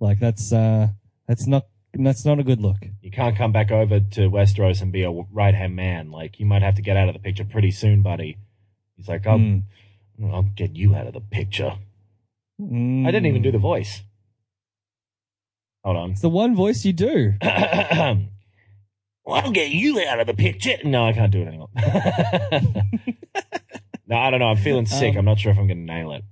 Like 0.00 0.18
that's 0.18 0.50
uh 0.52 0.88
that's 1.28 1.46
not 1.46 1.66
that's 1.92 2.24
not 2.24 2.38
a 2.38 2.42
good 2.42 2.60
look. 2.60 2.78
You 3.02 3.10
can't 3.10 3.36
come 3.36 3.52
back 3.52 3.70
over 3.70 4.00
to 4.00 4.20
Westeros 4.30 4.80
and 4.80 4.90
be 4.92 5.02
a 5.02 5.10
right 5.10 5.54
hand 5.54 5.76
man. 5.76 6.10
Like, 6.10 6.40
you 6.40 6.46
might 6.46 6.62
have 6.62 6.74
to 6.76 6.82
get 6.82 6.96
out 6.96 7.08
of 7.08 7.14
the 7.14 7.20
picture 7.20 7.44
pretty 7.44 7.70
soon, 7.70 8.02
buddy. 8.02 8.38
He's 8.96 9.08
like, 9.08 9.26
I'll, 9.26 9.38
Mm. 9.38 9.62
I'll 10.32 10.42
get 10.42 10.74
you 10.74 10.94
out 10.96 11.06
of 11.06 11.12
the 11.12 11.20
picture. 11.20 11.76
Mm. 12.60 13.06
I 13.06 13.10
didn't 13.10 13.26
even 13.26 13.42
do 13.42 13.52
the 13.52 13.58
voice. 13.58 14.02
Hold 15.84 15.96
on. 15.96 16.10
It's 16.12 16.22
the 16.22 16.28
one 16.28 16.54
voice 16.54 16.84
you 16.84 16.92
do. 16.92 17.34
well, 17.42 18.26
I'll 19.28 19.50
get 19.50 19.70
you 19.70 20.00
out 20.06 20.20
of 20.20 20.26
the 20.26 20.34
picture. 20.34 20.76
No, 20.84 21.06
I 21.06 21.12
can't 21.12 21.32
do 21.32 21.42
it 21.42 21.48
anymore. 21.48 21.68
no, 24.06 24.16
I 24.16 24.30
don't 24.30 24.40
know. 24.40 24.46
I'm 24.46 24.56
feeling 24.56 24.86
sick. 24.86 25.12
Um, 25.12 25.18
I'm 25.18 25.24
not 25.26 25.38
sure 25.38 25.52
if 25.52 25.58
I'm 25.58 25.66
going 25.66 25.86
to 25.86 25.92
nail 25.92 26.12
it. 26.12 26.24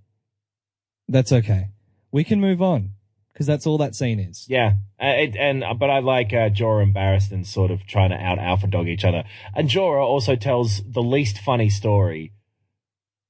That's 1.08 1.32
okay. 1.32 1.68
We 2.10 2.24
can 2.24 2.40
move 2.40 2.62
on 2.62 2.92
because 3.32 3.46
that's 3.46 3.66
all 3.66 3.78
that 3.78 3.94
scene 3.94 4.20
is. 4.20 4.46
Yeah, 4.48 4.74
uh, 5.00 5.04
and 5.04 5.64
but 5.78 5.90
I 5.90 5.98
like 6.00 6.32
uh, 6.32 6.48
Jorah 6.50 6.82
and 6.82 6.94
Barristan 6.94 7.46
sort 7.46 7.70
of 7.70 7.86
trying 7.86 8.10
to 8.10 8.16
out 8.16 8.38
alpha 8.38 8.66
dog 8.66 8.88
each 8.88 9.04
other. 9.04 9.24
And 9.54 9.68
Jorah 9.68 10.04
also 10.04 10.36
tells 10.36 10.82
the 10.84 11.02
least 11.02 11.38
funny 11.38 11.68
story 11.68 12.32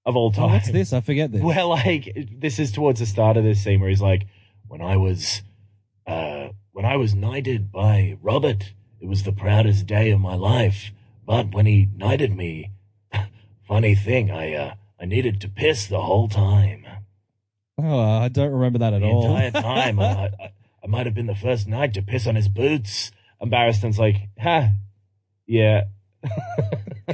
of 0.05 0.16
all 0.16 0.32
time. 0.32 0.44
Oh, 0.44 0.48
what's 0.48 0.70
this? 0.70 0.92
I 0.92 1.00
forget 1.00 1.32
this. 1.32 1.42
Well, 1.42 1.68
like 1.68 2.16
this 2.38 2.59
is 2.59 2.72
towards 2.72 3.00
the 3.00 3.07
start 3.07 3.36
of 3.36 3.44
this 3.44 3.62
scene 3.62 3.80
where 3.80 3.90
he's 3.90 4.00
like, 4.00 4.26
"When 4.66 4.80
I 4.80 4.96
was, 4.96 5.42
uh, 6.07 6.48
when 6.72 6.84
I 6.84 6.96
was 6.96 7.14
knighted 7.14 7.70
by 7.72 8.16
Robert, 8.20 8.72
it 9.00 9.07
was 9.07 9.22
the 9.22 9.32
proudest 9.32 9.86
day 9.86 10.11
of 10.11 10.20
my 10.20 10.34
life. 10.34 10.92
But 11.26 11.53
when 11.53 11.66
he 11.66 11.88
knighted 11.94 12.36
me, 12.36 12.72
funny 13.66 13.94
thing, 13.94 14.30
I, 14.30 14.55
uh, 14.55 14.74
I 15.00 15.05
needed 15.05 15.40
to 15.40 15.48
piss 15.48 15.86
the 15.86 16.03
whole 16.03 16.28
time, 16.28 16.82
oh, 17.78 17.98
I 17.98 18.28
don't 18.28 18.53
remember 18.53 18.78
that 18.78 18.94
at 18.94 19.00
the 19.00 19.07
all. 19.07 19.36
entire 19.36 19.50
time. 19.62 20.00
I, 20.00 20.05
I, 20.05 20.53
I 20.82 20.86
might 20.86 21.07
have 21.07 21.14
been 21.14 21.26
the 21.26 21.34
first 21.34 21.68
knight 21.68 21.94
to 21.94 22.03
piss 22.03 22.26
on 22.26 22.34
his 22.36 22.48
boots. 22.48 23.11
Embarrassed 23.40 23.82
And 23.82 23.96
like, 23.98 24.28
huh, 24.38 24.68
yeah. 25.46 25.84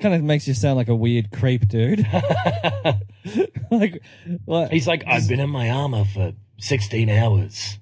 kind 0.00 0.14
of 0.14 0.22
makes 0.22 0.48
you 0.48 0.54
sound 0.54 0.76
like 0.76 0.88
a 0.88 0.94
weird 0.94 1.30
creep, 1.30 1.68
dude. 1.68 2.06
like? 3.70 4.02
He's 4.70 4.86
like, 4.86 5.04
I've 5.06 5.28
been 5.28 5.40
in 5.40 5.50
my 5.50 5.70
armor 5.70 6.04
for 6.04 6.32
16 6.58 7.08
hours. 7.08 7.78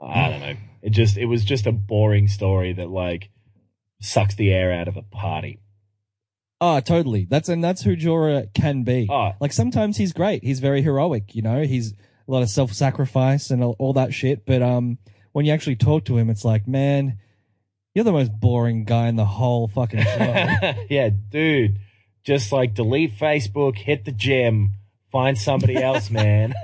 I 0.00 0.30
don't 0.30 0.40
know. 0.40 0.54
It 0.82 0.90
just, 0.90 1.16
it 1.16 1.26
was 1.26 1.44
just 1.44 1.66
a 1.66 1.72
boring 1.72 2.28
story 2.28 2.72
that 2.72 2.88
like 2.88 3.30
sucks 4.00 4.34
the 4.34 4.52
air 4.52 4.72
out 4.72 4.88
of 4.88 4.96
a 4.96 5.02
party. 5.02 5.60
Oh, 6.60 6.80
totally. 6.80 7.26
That's 7.28 7.48
and 7.48 7.64
that's 7.64 7.82
who 7.82 7.96
Jorah 7.96 8.52
can 8.52 8.82
be. 8.82 9.08
Oh. 9.10 9.32
Like 9.40 9.52
sometimes 9.52 9.96
he's 9.96 10.12
great. 10.12 10.44
He's 10.44 10.60
very 10.60 10.82
heroic. 10.82 11.34
You 11.34 11.42
know, 11.42 11.62
he's 11.62 11.92
a 11.92 12.30
lot 12.30 12.42
of 12.42 12.50
self-sacrifice 12.50 13.50
and 13.50 13.64
all 13.64 13.92
that 13.94 14.12
shit. 14.12 14.44
But 14.44 14.62
um, 14.62 14.98
when 15.32 15.46
you 15.46 15.52
actually 15.52 15.76
talk 15.76 16.04
to 16.06 16.18
him, 16.18 16.28
it's 16.28 16.44
like, 16.44 16.68
man, 16.68 17.18
you're 17.94 18.04
the 18.04 18.12
most 18.12 18.32
boring 18.32 18.84
guy 18.84 19.08
in 19.08 19.16
the 19.16 19.24
whole 19.24 19.68
fucking 19.68 20.00
show. 20.04 20.74
yeah, 20.90 21.10
dude. 21.30 21.78
Just 22.22 22.52
like 22.52 22.74
delete 22.74 23.16
Facebook, 23.18 23.76
hit 23.78 24.04
the 24.04 24.12
gym, 24.12 24.72
find 25.10 25.38
somebody 25.38 25.76
else, 25.76 26.10
man. 26.10 26.54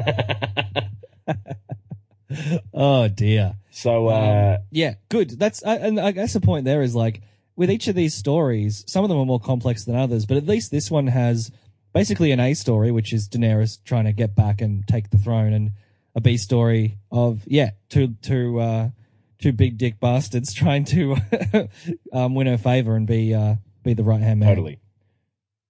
oh 2.74 3.08
dear. 3.08 3.54
so, 3.70 4.08
uh, 4.08 4.56
Um, 4.58 4.66
yeah, 4.70 4.94
good. 5.08 5.30
That's 5.38 5.64
I, 5.64 5.76
and 5.76 5.98
I 6.00 6.10
guess 6.12 6.32
the 6.32 6.40
point 6.40 6.64
there 6.64 6.82
is 6.82 6.94
like 6.94 7.22
with 7.56 7.70
each 7.70 7.88
of 7.88 7.94
these 7.94 8.14
stories, 8.14 8.84
some 8.86 9.02
of 9.04 9.08
them 9.08 9.18
are 9.18 9.24
more 9.24 9.40
complex 9.40 9.84
than 9.84 9.96
others, 9.96 10.26
but 10.26 10.36
at 10.36 10.46
least 10.46 10.70
this 10.70 10.90
one 10.90 11.06
has 11.06 11.50
basically 11.94 12.30
an 12.32 12.40
A 12.40 12.52
story, 12.54 12.90
which 12.90 13.12
is 13.12 13.28
Daenerys 13.28 13.78
trying 13.84 14.04
to 14.04 14.12
get 14.12 14.34
back 14.34 14.60
and 14.60 14.86
take 14.86 15.10
the 15.10 15.18
throne, 15.18 15.52
and 15.52 15.70
a 16.14 16.20
B 16.20 16.36
story 16.36 16.98
of 17.10 17.42
yeah, 17.46 17.70
two 17.88 18.14
two 18.22 18.60
uh, 18.60 18.90
two 19.38 19.52
big 19.52 19.78
dick 19.78 20.00
bastards 20.00 20.52
trying 20.54 20.84
to 20.86 21.16
um, 22.12 22.34
win 22.34 22.46
her 22.46 22.58
favor 22.58 22.96
and 22.96 23.06
be 23.06 23.34
uh, 23.34 23.56
be 23.82 23.94
the 23.94 24.04
right 24.04 24.20
hand 24.20 24.40
man. 24.40 24.48
totally. 24.48 24.78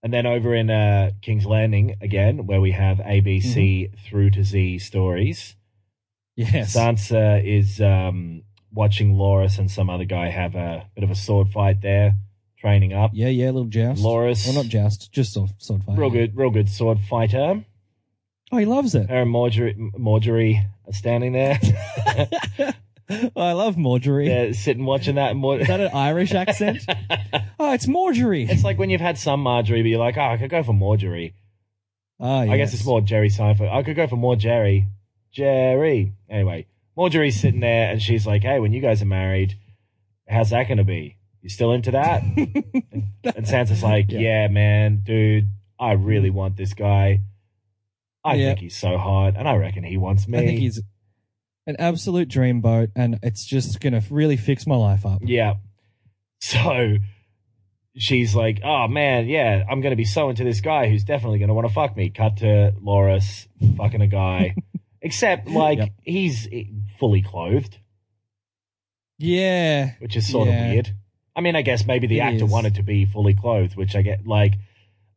And 0.02 0.12
then 0.12 0.24
over 0.26 0.54
in 0.54 0.70
uh, 0.70 1.10
King's 1.20 1.46
Landing 1.46 1.96
again, 2.00 2.46
where 2.46 2.60
we 2.60 2.70
have 2.72 3.00
A, 3.04 3.20
B, 3.20 3.40
C 3.40 3.90
through 4.08 4.30
to 4.30 4.44
Z 4.44 4.78
stories. 4.78 5.56
Yes. 6.36 6.76
Sansa 6.76 7.42
is 7.44 7.80
um, 7.80 8.42
watching 8.72 9.14
Loras 9.14 9.58
and 9.58 9.68
some 9.70 9.90
other 9.90 10.04
guy 10.04 10.28
have 10.28 10.54
a 10.54 10.86
bit 10.94 11.02
of 11.02 11.10
a 11.10 11.14
sword 11.16 11.48
fight 11.48 11.80
there, 11.80 12.14
training 12.58 12.92
up. 12.92 13.10
Yeah, 13.14 13.28
yeah, 13.28 13.46
a 13.46 13.52
little 13.52 13.64
joust. 13.64 14.00
Loras, 14.02 14.46
Well, 14.46 14.54
not 14.62 14.66
joust, 14.66 15.10
just 15.10 15.32
sword, 15.32 15.50
sword 15.58 15.82
fight. 15.82 15.98
real 15.98 16.10
good, 16.10 16.36
real 16.36 16.50
good 16.50 16.68
sword 16.68 17.00
fighter. 17.00 17.64
Oh, 18.52 18.58
he 18.58 18.64
loves 18.66 18.94
it. 18.94 19.08
Her 19.10 19.22
and 19.22 19.34
Margaery, 19.34 19.74
Margaery 19.98 20.62
are 20.86 20.92
standing 20.92 21.32
there. 21.32 21.58
oh, 23.10 23.30
I 23.36 23.52
love 23.52 23.76
Margaery. 23.76 24.26
They're 24.26 24.52
sitting 24.52 24.84
watching 24.84 25.14
that. 25.16 25.36
Mor- 25.36 25.60
Is 25.60 25.68
that 25.68 25.80
an 25.80 25.90
Irish 25.92 26.32
accent? 26.34 26.82
oh, 27.58 27.72
it's 27.72 27.86
Margaery. 27.86 28.48
it's 28.48 28.64
like 28.64 28.78
when 28.78 28.90
you've 28.90 29.00
had 29.00 29.18
some 29.18 29.40
Marjorie, 29.40 29.82
but 29.82 29.88
you're 29.88 29.98
like, 29.98 30.16
oh, 30.16 30.22
I 30.22 30.36
could 30.36 30.50
go 30.50 30.62
for 30.62 30.72
Marjorie. 30.72 31.34
Ah, 32.18 32.40
I 32.40 32.56
guess 32.56 32.72
it's 32.72 32.84
more 32.86 33.00
Jerry 33.00 33.28
Seinfeld. 33.28 33.70
I 33.72 33.82
could 33.82 33.96
go 33.96 34.06
for 34.06 34.16
more 34.16 34.36
Jerry. 34.36 34.86
Jerry. 35.32 36.14
Anyway, 36.30 36.66
Margaery's 36.96 37.38
sitting 37.38 37.60
there 37.60 37.90
and 37.90 38.00
she's 38.00 38.26
like, 38.26 38.42
hey, 38.42 38.58
when 38.58 38.72
you 38.72 38.80
guys 38.80 39.02
are 39.02 39.06
married, 39.06 39.54
how's 40.28 40.50
that 40.50 40.66
going 40.66 40.78
to 40.78 40.84
be? 40.84 41.18
You 41.42 41.50
still 41.50 41.72
into 41.72 41.90
that? 41.90 42.22
and, 42.36 43.04
and 43.22 43.46
Sansa's 43.46 43.82
like, 43.82 44.06
Yeah. 44.10 44.18
yeah. 44.20 44.48
man, 44.48 45.02
dude, 45.04 45.48
I 45.78 45.92
really 45.92 46.30
want 46.30 46.56
this 46.56 46.72
guy. 46.72 47.20
I 48.24 48.34
Yeah. 48.34 48.46
think 48.48 48.60
he's 48.60 48.76
so 48.76 48.96
hot 48.96 49.34
and 49.36 49.46
I 49.46 49.54
reckon 49.56 49.84
he 49.84 49.96
wants 49.98 50.26
me. 50.26 50.38
I 50.38 50.46
think 50.46 50.58
he's 50.58 50.80
an 51.66 51.76
absolute 51.78 52.28
dreamboat, 52.28 52.90
and 52.96 53.18
it's 53.22 53.44
just 53.44 53.80
gonna 53.80 54.02
really 54.10 54.36
fix 54.36 54.66
my 54.66 54.76
life 54.76 55.04
up. 55.06 55.20
Yeah. 55.24 55.54
So 56.40 56.96
she's 57.96 58.34
like, 58.34 58.60
oh 58.62 58.88
man, 58.88 59.26
yeah, 59.26 59.64
I'm 59.70 59.80
to 59.92 59.96
be 59.96 60.04
so 60.04 60.28
into 60.30 60.44
this 60.44 60.60
guy 60.60 60.88
who's 60.88 61.02
definitely 61.04 61.38
to 61.48 61.54
want 61.54 61.66
to 61.66 61.72
fuck 61.74 61.96
me. 61.96 62.10
Cut 62.10 62.36
to 62.38 62.72
Loras 62.82 63.46
fucking 63.76 64.00
a 64.02 64.06
guy. 64.06 64.54
Except, 65.02 65.46
like, 65.48 65.78
Yep. 65.78 65.88
he's 66.02 66.48
eh, 66.50 66.64
fully 66.98 67.22
clothed, 67.22 67.78
Yeah, 69.18 69.92
which 69.98 70.16
is 70.16 70.28
sort 70.28 70.48
Yeah. 70.48 70.64
of 70.66 70.72
weird. 70.72 70.94
I 71.34 71.40
mean, 71.40 71.54
I 71.54 71.62
guess 71.62 71.86
maybe 71.86 72.06
the 72.06 72.18
It 72.18 72.22
actor 72.22 72.44
is. 72.46 72.50
wanted 72.50 72.74
to 72.76 72.82
be 72.82 73.04
fully 73.04 73.34
clothed, 73.34 73.76
which 73.76 73.94
I 73.94 74.02
get, 74.02 74.26
like, 74.26 74.54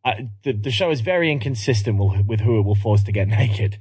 I, 0.05 0.29
the, 0.43 0.53
the 0.53 0.71
show 0.71 0.91
is 0.91 1.01
very 1.01 1.31
inconsistent 1.31 1.97
with, 1.97 2.25
with 2.25 2.39
who 2.41 2.59
it 2.59 2.63
will 2.63 2.75
force 2.75 3.03
to 3.03 3.11
get 3.11 3.27
naked. 3.39 3.79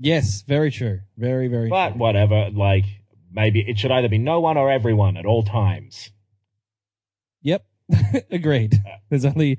Yes, 0.00 0.42
very 0.42 0.70
true. 0.70 1.00
Very, 1.18 1.48
very. 1.48 1.68
But 1.68 1.90
true. 1.90 1.98
whatever, 1.98 2.50
like, 2.50 2.86
maybe 3.30 3.60
it 3.60 3.78
should 3.78 3.90
either 3.90 4.08
be 4.08 4.18
no 4.18 4.40
one 4.40 4.56
or 4.56 4.70
everyone 4.70 5.16
at 5.18 5.26
all 5.26 5.42
times. 5.42 6.10
Yep, 7.42 7.64
agreed. 8.30 8.76
There's 9.10 9.24
only 9.24 9.58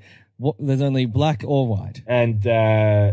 there's 0.58 0.82
only 0.82 1.06
black 1.06 1.44
or 1.46 1.68
white. 1.68 2.02
and 2.06 2.44
uh, 2.46 3.12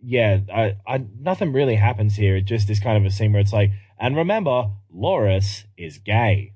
yeah, 0.00 0.38
I, 0.52 0.76
I, 0.86 1.04
nothing 1.20 1.52
really 1.52 1.76
happens 1.76 2.16
here. 2.16 2.36
It 2.36 2.46
just 2.46 2.70
is 2.70 2.80
kind 2.80 2.96
of 2.96 3.04
a 3.04 3.14
scene 3.14 3.32
where 3.32 3.42
it's 3.42 3.52
like, 3.52 3.72
and 3.98 4.16
remember, 4.16 4.70
Loras 4.94 5.64
is 5.76 5.98
gay. 5.98 6.54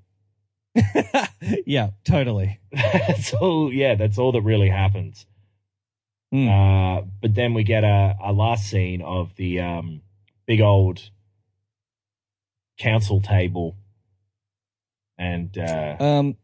yeah, 1.66 1.90
totally. 2.05 2.61
that's 2.72 3.34
all. 3.34 3.72
Yeah, 3.72 3.95
that's 3.95 4.16
all 4.18 4.32
that 4.32 4.40
really 4.40 4.70
happens. 4.70 5.26
Mm. 6.33 6.49
Uh, 6.49 7.05
but 7.20 7.35
then 7.35 7.53
we 7.53 7.62
get 7.62 7.85
a, 7.85 8.16
a 8.22 8.33
last 8.33 8.70
scene 8.70 9.03
of 9.03 9.35
the 9.37 9.61
um, 9.61 10.01
big 10.47 10.61
old 10.61 11.11
council 12.78 13.20
table, 13.20 13.76
and 15.18 15.57
uh, 15.59 15.97
Um, 16.01 16.37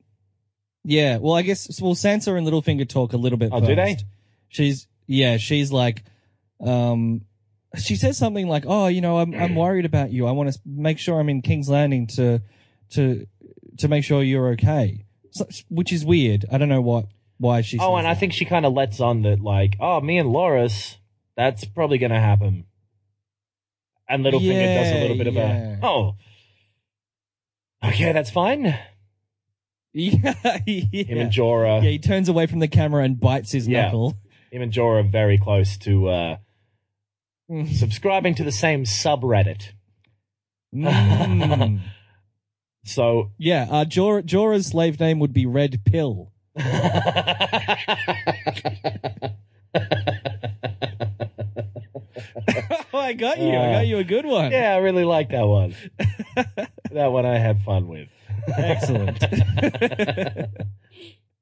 yeah. 0.85 1.17
Well, 1.19 1.35
I 1.35 1.43
guess 1.43 1.81
well, 1.81 1.95
Sansa 1.95 2.37
and 2.37 2.47
Littlefinger 2.47 2.89
talk 2.89 3.15
a 3.15 3.17
little 3.17 3.39
bit. 3.39 3.51
Oh, 3.53 3.61
do 3.61 3.75
they? 3.75 3.97
She's 4.49 4.87
yeah. 5.07 5.39
She's 5.39 5.73
like, 5.73 6.05
um, 6.61 7.23
she 7.77 7.97
says 7.97 8.19
something 8.19 8.47
like, 8.47 8.65
"Oh, 8.67 8.89
you 8.89 9.01
know, 9.01 9.19
I'm 9.19 9.35
I'm 9.35 9.55
worried 9.55 9.87
about 9.87 10.13
you. 10.13 10.27
I 10.27 10.33
want 10.33 10.53
to 10.53 10.59
make 10.67 10.99
sure 10.99 11.19
I'm 11.19 11.29
in 11.31 11.41
King's 11.41 11.69
Landing 11.69 12.07
to 12.09 12.43
to 12.91 13.27
to 13.79 13.89
make 13.89 14.05
sure 14.05 14.23
you're 14.23 14.49
okay." 14.51 15.07
So, 15.31 15.47
which 15.69 15.93
is 15.93 16.05
weird. 16.05 16.45
I 16.53 16.59
don't 16.59 16.69
know 16.69 16.81
what 16.81 17.07
why 17.39 17.61
she. 17.63 17.79
oh, 17.79 17.97
and 17.97 18.07
I 18.07 18.15
think 18.15 18.33
she 18.33 18.45
kind 18.45 18.67
of 18.67 18.73
lets 18.75 19.01
on 19.01 19.23
that, 19.23 19.41
like, 19.41 19.77
oh, 19.81 20.01
me 20.01 20.19
and 20.19 20.29
Loras, 20.31 20.97
that's 21.37 21.65
probably 21.65 21.99
going 21.99 22.13
to 22.13 22.21
happen. 22.21 22.65
And 24.09 24.25
Littlefinger 24.25 24.75
does 24.75 24.91
a 24.93 25.01
little 25.01 25.17
bit 25.19 25.27
of 25.27 25.35
yeah. 25.35 25.77
a, 25.83 25.87
oh, 25.87 26.15
okay, 27.85 28.13
that's 28.13 28.31
fine. 28.31 28.65
yeah, 29.93 30.59
Him 30.67 30.89
yeah. 30.93 31.05
and 31.17 31.33
Jorah, 31.33 31.83
yeah, 31.83 31.91
he 31.91 31.99
turns 31.99 32.29
away 32.29 32.47
from 32.47 32.59
the 32.59 32.69
camera 32.69 33.03
and 33.05 33.19
bites 33.19 33.53
his 33.53 33.67
Yeah. 33.69 33.83
knuckle. 33.85 34.15
him 34.53 34.63
and 34.63 34.73
Jorah 34.73 35.01
are 35.01 35.09
very 35.09 35.39
close 35.39 35.77
to 35.79 36.09
uh, 36.09 36.37
Mm. 37.51 37.67
subscribing 37.75 38.35
to 38.35 38.45
the 38.45 38.53
same 38.53 38.85
subreddit. 38.85 39.73
Mm. 40.75 41.81
So, 42.85 43.33
Yeah, 43.39 43.67
uh, 43.71 43.85
Jor- 43.85 44.23
Jorah's 44.23 44.67
slave 44.69 44.99
name 45.01 45.19
would 45.19 45.33
be 45.35 45.45
Red 45.47 45.83
Pill. 45.85 46.33
oh, 52.93 52.99
I 52.99 53.13
got 53.15 53.39
you. 53.39 53.49
I 53.51 53.57
Uh, 53.67 53.73
got 53.73 53.87
you 53.87 53.99
a 53.99 54.05
good 54.05 54.27
one. 54.27 54.51
yeah, 54.53 54.75
I 54.75 54.79
really 54.79 55.05
like 55.05 55.31
that 55.31 55.47
one. 55.47 55.75
that 56.93 57.13
one 57.13 57.27
I 57.27 57.39
had 57.39 57.63
fun 57.63 57.89
with. 57.89 58.09
Excellent. 58.57 59.25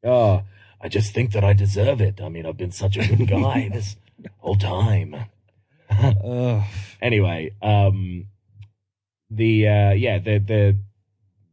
Oh, 0.05 0.43
I 0.81 0.89
just 0.89 1.13
think 1.13 1.33
that 1.33 1.43
I 1.43 1.53
deserve 1.53 2.01
it. 2.01 2.21
I 2.21 2.29
mean, 2.29 2.47
I've 2.47 2.57
been 2.57 2.71
such 2.71 2.97
a 2.97 3.05
good 3.05 3.27
guy 3.27 3.69
this 3.73 3.97
whole 4.39 4.55
time. 4.55 5.17
Anyway, 7.03 7.51
um, 7.61 8.29
the 9.29 9.67
uh, 9.67 9.91
yeah, 9.95 10.19
the 10.19 10.39
the 10.39 10.77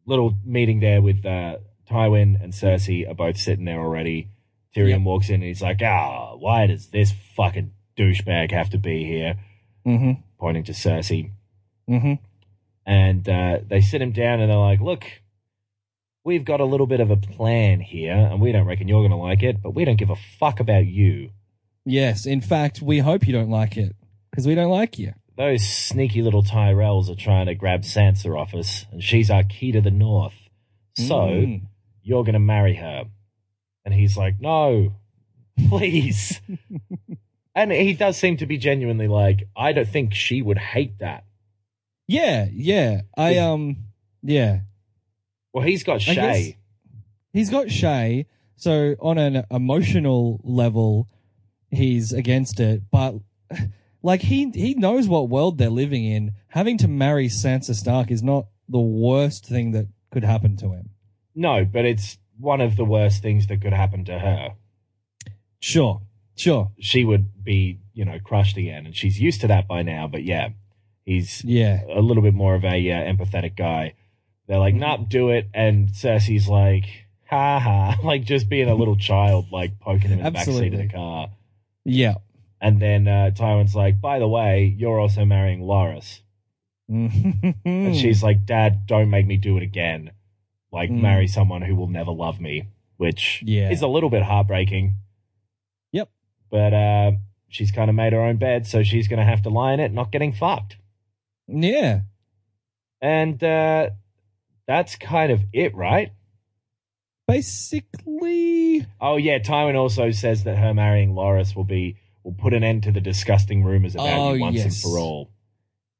little 0.05 0.35
meeting 0.45 0.81
there 0.81 1.01
with 1.01 1.25
uh, 1.25 1.57
Tywin 1.93 2.41
and 2.43 2.53
Cersei 2.53 3.07
are 3.09 3.13
both 3.13 3.37
sitting 3.37 3.65
there 3.65 3.79
already. 3.79 4.29
Tyrion 4.75 4.89
Yep. 4.99 5.01
walks 5.01 5.29
in 5.29 5.35
and 5.35 5.43
he's 5.43 5.61
like, 5.61 5.81
"Ah, 5.83 6.35
why 6.35 6.65
does 6.67 6.87
this 6.87 7.11
fucking 7.35 7.71
douchebag 7.97 8.51
have 8.51 8.69
to 8.71 8.77
be 8.77 9.03
here?" 9.05 9.35
Mm-hmm. 9.85 10.21
Pointing 10.39 10.63
to 10.65 10.71
Cersei, 10.71 11.31
Mm-hmm. 11.89 12.13
and 12.85 13.29
uh, 13.29 13.59
they 13.67 13.81
sit 13.81 14.01
him 14.01 14.11
down 14.11 14.39
and 14.39 14.49
they're 14.49 14.57
like, 14.57 14.81
"Look." 14.81 15.05
We've 16.25 16.45
got 16.45 16.61
a 16.61 16.65
little 16.65 16.87
bit 16.87 17.01
of 17.01 17.11
a 17.11 17.17
plan 17.17 17.81
here, 17.81 18.13
and 18.15 18.39
we 18.39 18.53
don't 18.53 18.65
reckon 18.65 18.87
you're 18.87 19.01
going 19.01 19.11
to 19.11 19.17
like 19.17 19.43
it, 19.43 19.61
but 19.61 19.75
we 19.75 19.83
don't 19.83 19.97
give 19.97 20.09
a 20.09 20.15
fuck 20.39 20.61
about 20.61 20.85
you. 20.85 21.31
Yes. 21.85 22.25
In 22.25 22.39
fact, 22.39 22.81
we 22.81 22.99
hope 22.99 23.27
you 23.27 23.33
don't 23.33 23.49
like 23.49 23.75
it 23.75 23.93
because 24.31 24.47
we 24.47 24.55
don't 24.55 24.69
like 24.71 24.97
you. 24.97 25.11
Those 25.35 25.67
sneaky 25.67 26.21
little 26.21 26.41
Tyrells 26.41 27.09
are 27.09 27.15
trying 27.15 27.47
to 27.47 27.55
grab 27.55 27.81
Sansa 27.81 28.39
off 28.39 28.53
us, 28.53 28.85
and 28.89 29.03
she's 29.03 29.29
our 29.29 29.43
key 29.43 29.73
to 29.73 29.81
the 29.81 29.91
north. 29.91 30.35
So 30.95 31.13
Mm. 31.13 31.61
You're 32.03 32.23
going 32.23 32.33
to 32.33 32.39
marry 32.39 32.75
her. 32.75 33.05
And 33.85 33.93
he's 33.93 34.15
like, 34.15 34.39
no, 34.39 34.93
please. 35.69 36.39
and 37.55 37.71
he 37.71 37.93
does 37.93 38.17
seem 38.17 38.37
to 38.37 38.45
be 38.45 38.57
genuinely 38.57 39.07
like, 39.07 39.47
I 39.55 39.73
don't 39.73 39.87
think 39.87 40.13
she 40.13 40.41
would 40.41 40.57
hate 40.57 40.99
that. 40.99 41.23
Yeah, 42.07 42.47
yeah. 42.51 43.01
I 43.17 43.37
um, 43.37 43.77
yeah. 44.21 44.59
Well, 45.53 45.65
he's 45.65 45.83
got 45.83 46.07
I 46.07 46.15
Shae. 46.15 46.57
He's 47.31 47.49
got 47.49 47.67
Shae, 47.67 48.25
so 48.55 48.95
on 48.99 49.17
an 49.17 49.45
emotional 49.49 50.39
level, 50.43 51.07
he's 51.71 52.13
against 52.13 52.59
it. 52.59 52.83
But 52.91 53.15
like 54.03 54.21
he 54.21 54.49
he 54.51 54.73
knows 54.73 55.07
what 55.07 55.29
world 55.29 55.57
they're 55.57 55.69
living 55.69 56.05
in. 56.05 56.33
Having 56.49 56.79
to 56.79 56.87
marry 56.87 57.27
Sansa 57.27 57.73
Stark 57.73 58.11
is 58.11 58.21
not 58.21 58.47
the 58.67 58.79
worst 58.79 59.45
thing 59.45 59.71
that 59.71 59.87
could 60.11 60.23
happen 60.23 60.57
to 60.57 60.73
him. 60.73 60.89
No, 61.35 61.65
but 61.65 61.85
it's 61.85 62.17
one 62.39 62.61
of 62.61 62.75
the 62.75 62.85
worst 62.85 63.21
things 63.21 63.47
that 63.47 63.61
could 63.61 63.73
happen 63.73 64.05
to 64.05 64.19
her. 64.19 64.53
Sure, 65.59 66.01
sure, 66.35 66.71
She 66.79 67.05
would 67.05 67.43
be, 67.43 67.79
you 67.93 68.05
know, 68.05 68.19
crushed 68.19 68.57
again, 68.57 68.85
and 68.85 68.95
she's 68.95 69.19
used 69.19 69.41
to 69.41 69.47
that 69.47 69.67
by 69.67 69.81
now. 69.81 70.07
But 70.07 70.23
yeah, 70.23 70.49
he's 71.05 71.43
yeah, 71.43 71.81
a 71.89 72.01
little 72.01 72.23
bit 72.23 72.33
more 72.33 72.55
of 72.55 72.65
a 72.65 72.91
uh, 72.91 72.95
empathetic 72.95 73.55
guy. 73.55 73.93
They're 74.47 74.59
like, 74.59 74.75
"Nah, 74.75 74.97
do 74.97 75.29
it," 75.29 75.49
and 75.53 75.89
Cersei's 75.89 76.49
like, 76.49 76.85
"Ha 77.29 77.59
ha!" 77.59 77.95
Like 78.03 78.25
just 78.25 78.49
being 78.49 78.69
a 78.69 78.75
little 78.75 78.97
child, 78.97 79.51
like 79.51 79.79
poking 79.79 80.09
him 80.09 80.19
in 80.19 80.25
the 80.25 80.31
backseat 80.31 80.73
of 80.73 80.79
the 80.79 80.89
car. 80.89 81.29
yeah. 81.85 82.15
And 82.59 82.81
then 82.81 83.07
uh, 83.09 83.31
Tywin's 83.33 83.75
like, 83.75 83.99
"By 84.01 84.19
the 84.19 84.27
way, 84.27 84.73
you're 84.77 84.99
also 84.99 85.25
marrying 85.25 85.61
Loras." 85.61 86.19
And 86.89 87.95
she's 87.95 88.21
like, 88.21 88.45
Dad, 88.45 88.85
don't 88.85 89.09
make 89.09 89.25
me 89.25 89.37
do 89.37 89.57
it 89.57 89.63
again. 89.63 90.11
Like, 90.73 90.89
Mm. 90.89 91.01
marry 91.01 91.27
someone 91.27 91.61
who 91.61 91.75
will 91.75 91.87
never 91.87 92.11
love 92.11 92.41
me, 92.41 92.63
which 92.97 93.41
Yeah. 93.45 93.69
is 93.69 93.81
a 93.81 93.87
little 93.87 94.09
bit 94.09 94.23
heartbreaking. 94.23 94.95
Yep. 95.93 96.09
But 96.49 96.73
uh, 96.73 97.11
she's 97.47 97.71
kind 97.71 97.89
of 97.89 97.95
made 97.95 98.11
her 98.11 98.19
own 98.21 98.37
bed, 98.37 98.65
so 98.67 98.81
she's 98.83 99.07
going 99.07 99.19
to 99.19 99.25
have 99.25 99.43
to 99.43 99.49
lie 99.49 99.73
in 99.73 99.79
it, 99.79 99.91
not 99.93 100.11
getting 100.11 100.33
fucked. 100.33 100.77
yeah, 101.47 102.01
And 103.01 103.41
uh, 103.43 103.91
that's 104.67 104.95
kind 104.95 105.31
of 105.31 105.41
it, 105.53 105.75
right? 105.75 106.11
basically, 107.27 108.85
Oh, 108.99 109.17
yeah. 109.17 109.39
Tywin 109.39 109.75
also 109.75 110.11
says 110.11 110.43
that 110.43 110.57
her 110.57 110.73
marrying 110.73 111.13
Loras 111.13 111.55
will 111.55 111.63
be 111.63 111.97
will 112.23 112.33
put 112.33 112.53
an 112.53 112.63
end 112.63 112.83
to 112.83 112.91
the 112.91 113.01
disgusting 113.01 113.63
rumors 113.63 113.95
about 113.95 114.07
Oh, 114.19 114.33
you 114.33 114.41
once 114.41 114.61
and 114.63 114.73
for 114.75 114.97
all. 114.99 115.29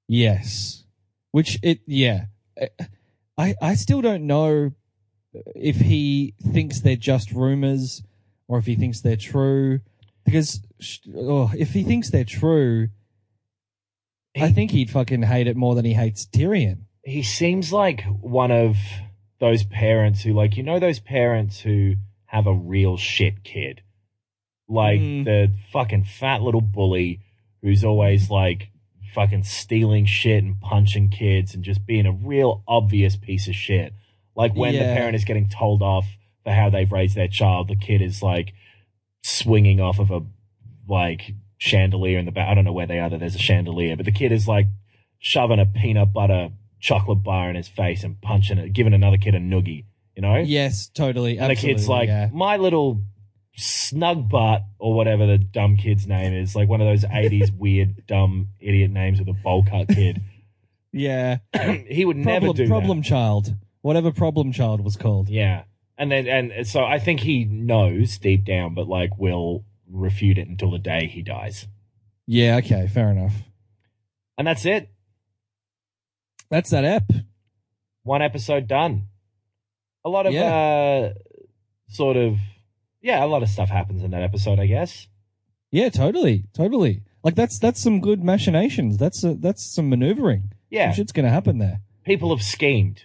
yes. 0.07 0.83
Which 1.31 1.59
it, 1.63 1.79
yeah. 1.85 2.25
I 3.37 3.55
I 3.61 3.75
still 3.75 4.01
don't 4.01 4.25
know 4.27 4.71
if 5.55 5.77
he 5.77 6.33
thinks 6.51 6.79
they're 6.81 6.95
just 6.95 7.31
rumors 7.31 8.03
or 8.47 8.59
if 8.59 8.65
he 8.65 8.75
thinks 8.75 9.01
they're 9.01 9.15
true. 9.15 9.79
Because 10.25 10.61
oh, 11.15 11.51
if 11.57 11.73
he 11.73 11.83
thinks 11.83 12.09
they're 12.09 12.23
true, 12.23 12.89
I 14.39 14.51
think 14.51 14.71
he'd 14.71 14.89
fucking 14.89 15.23
hate 15.23 15.47
it 15.47 15.55
more 15.55 15.75
than 15.75 15.85
he 15.85 15.93
hates 15.93 16.25
Tyrion. 16.25 16.85
he 17.03 17.21
seems 17.23 17.71
like 17.73 18.03
one 18.21 18.51
of 18.51 18.77
those 19.39 19.63
parents 19.63 20.21
who 20.23 20.33
like 20.33 20.55
you 20.57 20.63
know 20.63 20.79
those 20.79 20.99
parents 20.99 21.59
who 21.61 21.95
have 22.27 22.47
a 22.47 22.53
real 22.53 22.95
shit 22.97 23.43
kid 23.43 23.81
like 24.69 24.99
Mm. 25.01 25.25
the 25.25 25.51
fucking 25.71 26.05
fat 26.05 26.41
little 26.41 26.61
bully 26.61 27.19
who's 27.61 27.83
always 27.83 28.29
like 28.29 28.69
fucking 29.13 29.43
stealing 29.43 30.05
shit 30.05 30.43
and 30.43 30.59
punching 30.59 31.09
kids 31.09 31.53
and 31.53 31.63
just 31.63 31.85
being 31.85 32.05
a 32.05 32.11
real 32.11 32.63
obvious 32.67 33.15
piece 33.15 33.47
of 33.47 33.55
shit 33.55 33.93
like 34.35 34.55
when 34.55 34.73
the 34.73 34.79
parent 34.79 35.15
is 35.15 35.25
getting 35.25 35.47
told 35.47 35.81
off 35.81 36.05
for 36.43 36.51
how 36.51 36.69
they've 36.69 36.91
raised 36.91 37.15
their 37.15 37.27
child 37.27 37.67
the 37.67 37.75
kid 37.75 38.01
is 38.01 38.23
like 38.23 38.53
swinging 39.21 39.79
off 39.79 39.99
of 39.99 40.11
a 40.11 40.21
like 40.87 41.33
chandelier 41.57 42.19
in 42.19 42.25
the 42.25 42.31
back 42.31 42.49
i 42.49 42.53
don't 42.53 42.65
know 42.65 42.73
where 42.73 42.87
they 42.87 42.99
are 42.99 43.09
that 43.09 43.19
there's 43.19 43.35
a 43.35 43.39
chandelier 43.39 43.95
but 43.95 44.05
the 44.05 44.11
kid 44.11 44.31
is 44.31 44.47
like 44.47 44.67
shoving 45.19 45.59
a 45.59 45.65
peanut 45.65 46.11
butter 46.11 46.49
chocolate 46.83 47.23
bar 47.23 47.49
in 47.49 47.55
his 47.55 47.69
face 47.69 48.03
and 48.03 48.19
punching 48.21 48.57
it, 48.57 48.73
giving 48.73 48.93
another 48.93 49.17
kid 49.17 49.33
a 49.33 49.39
noogie, 49.39 49.85
you 50.15 50.21
know? 50.21 50.35
Yes, 50.35 50.89
totally. 50.93 51.39
and 51.39 51.49
the 51.49 51.55
kid's 51.55 51.87
like, 51.87 52.07
yeah. 52.07 52.29
my 52.33 52.57
little 52.57 53.01
snug 53.55 54.29
butt, 54.29 54.63
or 54.79 54.93
whatever 54.93 55.25
the 55.25 55.37
dumb 55.37 55.77
kid's 55.77 56.07
name 56.07 56.33
is, 56.33 56.55
like 56.55 56.67
one 56.69 56.81
of 56.81 56.87
those 56.87 57.03
80s 57.03 57.51
weird, 57.57 58.05
dumb, 58.07 58.49
idiot 58.59 58.91
names 58.91 59.19
with 59.19 59.27
a 59.29 59.33
bowl 59.33 59.63
cut 59.63 59.87
kid. 59.89 60.21
yeah. 60.91 61.37
he 61.87 62.05
would 62.05 62.17
never 62.17 62.47
Problem, 62.47 62.55
do 62.55 62.67
problem 62.67 62.97
that. 63.01 63.07
child. 63.07 63.55
Whatever 63.81 64.11
problem 64.11 64.51
child 64.51 64.81
was 64.81 64.95
called. 64.95 65.29
Yeah. 65.29 65.63
And 65.97 66.11
then, 66.11 66.27
and 66.27 66.67
so 66.67 66.83
I 66.83 66.99
think 66.99 67.19
he 67.19 67.45
knows 67.45 68.17
deep 68.17 68.45
down, 68.45 68.73
but 68.73 68.87
like 68.87 69.17
will 69.17 69.65
refute 69.89 70.37
it 70.37 70.47
until 70.47 70.71
the 70.71 70.79
day 70.79 71.07
he 71.07 71.21
dies. 71.21 71.67
Yeah, 72.25 72.57
okay, 72.57 72.87
fair 72.87 73.09
enough. 73.09 73.33
And 74.37 74.47
that's 74.47 74.65
it. 74.65 74.89
That's 76.49 76.69
that 76.71 76.85
ep. 76.85 77.11
one 78.03 78.21
episode 78.21 78.67
done. 78.67 79.07
A 80.05 80.09
lot 80.09 80.25
of 80.25 80.33
uh 80.35 81.13
sort 81.89 82.17
of 82.17 82.37
yeah, 83.03 83.23
a 83.23 83.27
lot 83.27 83.43
of 83.43 83.49
stuff 83.49 83.69
happens 83.69 84.01
in 84.03 84.09
that 84.11 84.23
episode, 84.23 84.59
I 84.59 84.65
guess. 84.65 85.07
Yeah, 85.69 85.89
totally, 85.89 86.45
totally. 86.53 87.03
Like 87.23 87.35
that's 87.35 87.59
that's 87.59 87.79
some 87.81 87.99
good 88.01 88.23
machinations. 88.23 88.97
That's 88.97 89.23
a, 89.23 89.35
that's 89.35 89.63
some 89.63 89.89
maneuvering. 89.89 90.51
Yeah, 90.71 90.89
Some 90.89 90.95
shit's 90.95 91.11
gonna 91.11 91.29
happen 91.29 91.59
there. 91.59 91.81
people 92.03 92.35
have 92.35 92.43
schemed, 92.43 93.03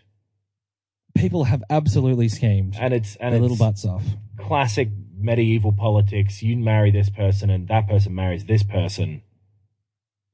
People 1.15 1.45
have 1.45 1.63
absolutely 1.69 2.29
schemed 2.29 2.77
and 2.81 2.95
it's 2.95 3.17
and 3.17 3.33
their 3.35 3.39
it's 3.39 3.43
little 3.43 3.57
butts 3.57 3.85
off. 3.85 4.03
classic 4.39 4.89
medieval 5.19 5.73
politics. 5.73 6.43
You 6.43 6.57
marry 6.57 6.91
this 6.91 7.11
person, 7.11 7.51
and 7.51 7.67
that 7.69 7.89
person 7.89 8.15
marries 8.15 8.45
this 8.45 8.63
person. 8.63 9.23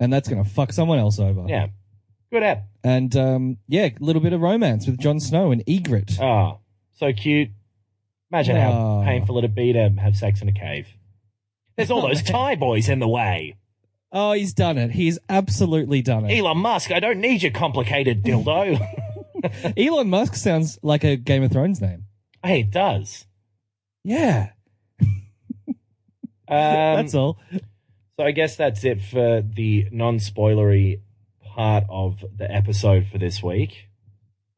And 0.00 0.12
that's 0.12 0.28
gonna 0.28 0.44
fuck 0.44 0.72
someone 0.72 0.98
else 0.98 1.18
over. 1.18 1.44
Yeah, 1.48 1.68
good 2.32 2.42
app. 2.42 2.64
And 2.82 3.16
um, 3.16 3.56
yeah, 3.68 3.86
a 3.86 3.94
little 4.00 4.20
bit 4.20 4.32
of 4.34 4.40
romance 4.42 4.86
with 4.86 4.98
Jon 4.98 5.20
Snow 5.20 5.52
and 5.52 5.64
Ygritte. 5.66 6.18
Ah, 6.20 6.58
so 6.94 7.12
cute. 7.12 7.50
Imagine 8.34 8.56
how 8.56 9.02
painful 9.04 9.38
it'd 9.38 9.54
be 9.54 9.72
to 9.74 9.90
have 9.90 10.16
sex 10.16 10.42
in 10.42 10.48
a 10.48 10.52
cave. 10.52 10.88
There's 11.76 11.92
all 11.92 12.02
those. 12.02 12.20
Thai 12.24 12.56
boys 12.56 12.88
in 12.88 12.98
the 12.98 13.06
way. 13.06 13.54
Oh, 14.10 14.32
he's 14.32 14.52
done 14.52 14.76
it. 14.76 14.90
He's 14.90 15.20
absolutely 15.28 16.02
done 16.02 16.24
it. 16.28 16.36
Elon 16.36 16.58
Musk, 16.58 16.90
I 16.90 16.98
don't 16.98 17.20
need 17.20 17.42
your 17.44 17.52
complicated 17.52 18.24
dildo. 18.24 18.80
Elon 19.76 20.08
Musk 20.10 20.34
sounds 20.34 20.80
like 20.82 21.04
a 21.04 21.14
Game 21.16 21.44
of 21.44 21.52
Thrones 21.52 21.80
name. 21.80 22.06
hey, 22.42 22.60
it 22.60 22.70
does. 22.72 23.26
Yeah, 24.02 24.50
Um, 25.00 25.76
that's 26.48 27.14
all. 27.14 27.38
So 28.18 28.26
I 28.26 28.32
guess 28.32 28.56
that's 28.56 28.84
it 28.84 29.00
for 29.00 29.42
the 29.42 29.86
non-spoilery 29.92 31.00
part 31.44 31.84
of 31.88 32.24
the 32.36 32.50
episode 32.50 33.06
for 33.10 33.18
this 33.18 33.42
week. 33.42 33.86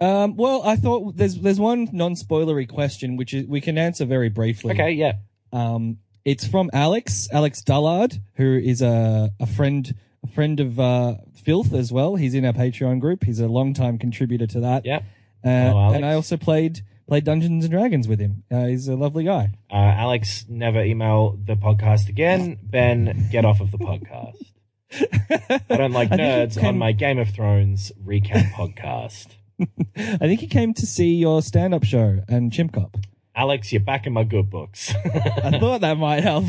Um, 0.01 0.37
well, 0.37 0.63
I 0.65 0.77
thought 0.77 1.17
there's 1.17 1.37
there's 1.37 1.59
one 1.61 1.89
non-spoilery 1.93 2.69
question 2.69 3.17
which 3.17 3.33
is, 3.33 3.47
we 3.47 3.61
can 3.61 3.79
answer 3.79 4.05
very 4.05 4.29
briefly. 4.29 4.75
Okay, 4.75 4.91
yeah. 4.93 5.15
Um, 5.53 5.99
it's 6.25 6.47
from 6.47 6.71
Alex, 6.73 7.29
Alex 7.33 7.63
Dullard, 7.63 8.19
who 8.35 8.57
is 8.59 8.83
a, 8.83 9.31
a 9.41 9.47
friend, 9.47 9.95
a 10.25 10.27
friend 10.33 10.59
of 10.61 10.79
uh, 10.81 11.15
Filth 11.45 11.73
as 11.73 11.93
well. 11.93 12.17
He's 12.17 12.35
in 12.35 12.45
our 12.45 12.53
Patreon 12.53 13.01
group. 13.01 13.23
He's 13.25 13.39
a 13.41 13.47
long-time 13.47 13.97
contributor 13.99 14.47
to 14.49 14.61
that. 14.61 14.85
Yeah. 14.85 14.97
Uh, 15.45 15.49
Hello, 15.71 15.79
Alex. 15.81 15.97
and 15.97 16.05
I 16.05 16.15
also 16.15 16.37
played 16.37 16.81
played 17.07 17.23
Dungeons 17.25 17.65
and 17.65 17.71
Dragons 17.73 18.09
with 18.09 18.19
him. 18.19 18.43
Uh, 18.51 18.65
he's 18.67 18.89
a 18.89 18.97
lovely 18.97 19.23
guy. 19.25 19.53
Uh, 19.71 19.77
Alex, 19.77 20.45
never 20.49 20.83
email 20.83 21.39
the 21.43 21.55
podcast 21.55 22.09
again. 22.09 22.59
Ben, 22.63 23.29
get 23.31 23.45
off 23.45 23.61
of 23.61 23.71
the 23.71 23.79
podcast. 23.79 24.45
I 25.71 25.77
don't 25.77 25.93
like 25.93 26.11
I 26.11 26.17
nerds 26.17 26.57
came- 26.59 26.67
on 26.67 26.79
my 26.79 26.91
Game 26.93 27.19
of 27.19 27.29
Thrones 27.31 27.93
recap 28.05 28.51
podcast. 28.53 29.29
I 29.97 30.19
think 30.19 30.41
he 30.41 30.47
came 30.47 30.75
to 30.75 30.87
see 30.87 31.15
your 31.15 31.43
stand-up 31.43 31.85
show 31.85 32.21
and 32.29 32.53
Chimp 32.53 32.73
Cop. 32.73 32.97
Alex, 33.35 33.71
you're 33.71 33.83
back 33.83 34.07
in 34.07 34.13
my 34.15 34.25
good 34.25 34.49
books. 34.49 34.95
I 35.05 35.59
thought 35.59 35.83
that 35.83 35.99
might 35.99 36.23
help. 36.23 36.45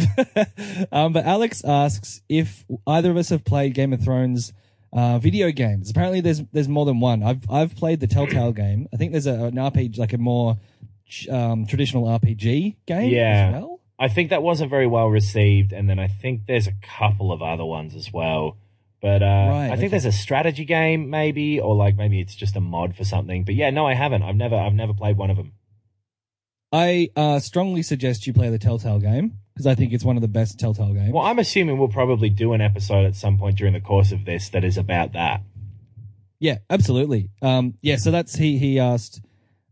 um, 0.91 1.11
but 1.11 1.25
Alex 1.25 1.63
asks 1.65 2.21
if 2.29 2.65
either 2.87 3.11
of 3.11 3.17
us 3.17 3.29
have 3.29 3.43
played 3.43 3.73
Game 3.73 3.91
of 3.91 4.01
Thrones 4.01 4.53
uh, 4.93 5.19
video 5.19 5.51
games. 5.51 5.89
Apparently, 5.89 6.21
there's 6.21 6.41
there's 6.53 6.69
more 6.69 6.85
than 6.85 7.01
one. 7.01 7.23
I've 7.23 7.49
I've 7.51 7.75
played 7.75 7.99
the 7.99 8.07
Telltale 8.07 8.51
game. 8.53 8.87
I 8.93 8.97
think 8.97 9.11
there's 9.11 9.27
a, 9.27 9.33
an 9.33 9.55
RPG 9.55 9.97
like 9.97 10.13
a 10.13 10.17
more 10.17 10.57
um, 11.29 11.65
traditional 11.65 12.05
RPG 12.05 12.75
game. 12.85 13.09
Yeah. 13.11 13.47
As 13.47 13.53
well. 13.53 13.81
I 13.99 14.07
think 14.07 14.29
that 14.29 14.43
wasn't 14.43 14.69
very 14.69 14.87
well 14.87 15.07
received, 15.07 15.73
and 15.73 15.89
then 15.89 15.99
I 15.99 16.07
think 16.07 16.45
there's 16.45 16.67
a 16.67 16.73
couple 16.83 17.31
of 17.31 17.41
other 17.41 17.65
ones 17.65 17.95
as 17.95 18.13
well. 18.13 18.57
But 19.01 19.21
uh, 19.21 19.25
Right, 19.25 19.65
I 19.65 19.69
think 19.69 19.79
okay. 19.79 19.87
there's 19.89 20.05
a 20.05 20.11
strategy 20.11 20.65
game, 20.65 21.09
maybe, 21.09 21.59
or 21.59 21.75
like 21.75 21.95
maybe 21.95 22.19
it's 22.19 22.35
just 22.35 22.55
a 22.55 22.61
mod 22.61 22.95
for 22.95 23.03
something. 23.03 23.43
But 23.43 23.55
yeah, 23.55 23.69
no, 23.69 23.85
I 23.85 23.93
haven't. 23.93 24.23
I've 24.23 24.35
never, 24.35 24.55
I've 24.55 24.73
never 24.73 24.93
played 24.93 25.17
one 25.17 25.29
of 25.29 25.37
them. 25.37 25.53
I 26.71 27.09
uh, 27.15 27.39
strongly 27.39 27.81
suggest 27.81 28.27
you 28.27 28.33
play 28.33 28.49
the 28.49 28.57
Telltale 28.57 28.99
game 28.99 29.33
because 29.53 29.67
I 29.67 29.75
think 29.75 29.93
it's 29.93 30.03
one 30.03 30.17
of 30.17 30.21
the 30.21 30.27
best 30.27 30.59
Telltale 30.59 30.93
games. 30.93 31.13
Well, 31.13 31.23
I'm 31.23 31.39
assuming 31.39 31.77
we'll 31.77 31.87
probably 31.87 32.29
do 32.29 32.53
an 32.53 32.61
episode 32.61 33.05
at 33.05 33.15
some 33.15 33.37
point 33.37 33.57
during 33.57 33.73
the 33.73 33.81
course 33.81 34.11
of 34.11 34.25
this 34.25 34.49
that 34.49 34.63
is 34.63 34.77
about 34.77 35.13
that. 35.13 35.41
Yeah, 36.39 36.57
absolutely. 36.69 37.29
Um, 37.41 37.75
yeah, 37.81 37.95
so 37.95 38.11
that's 38.11 38.35
he. 38.35 38.57
He 38.57 38.79
asked, 38.79 39.21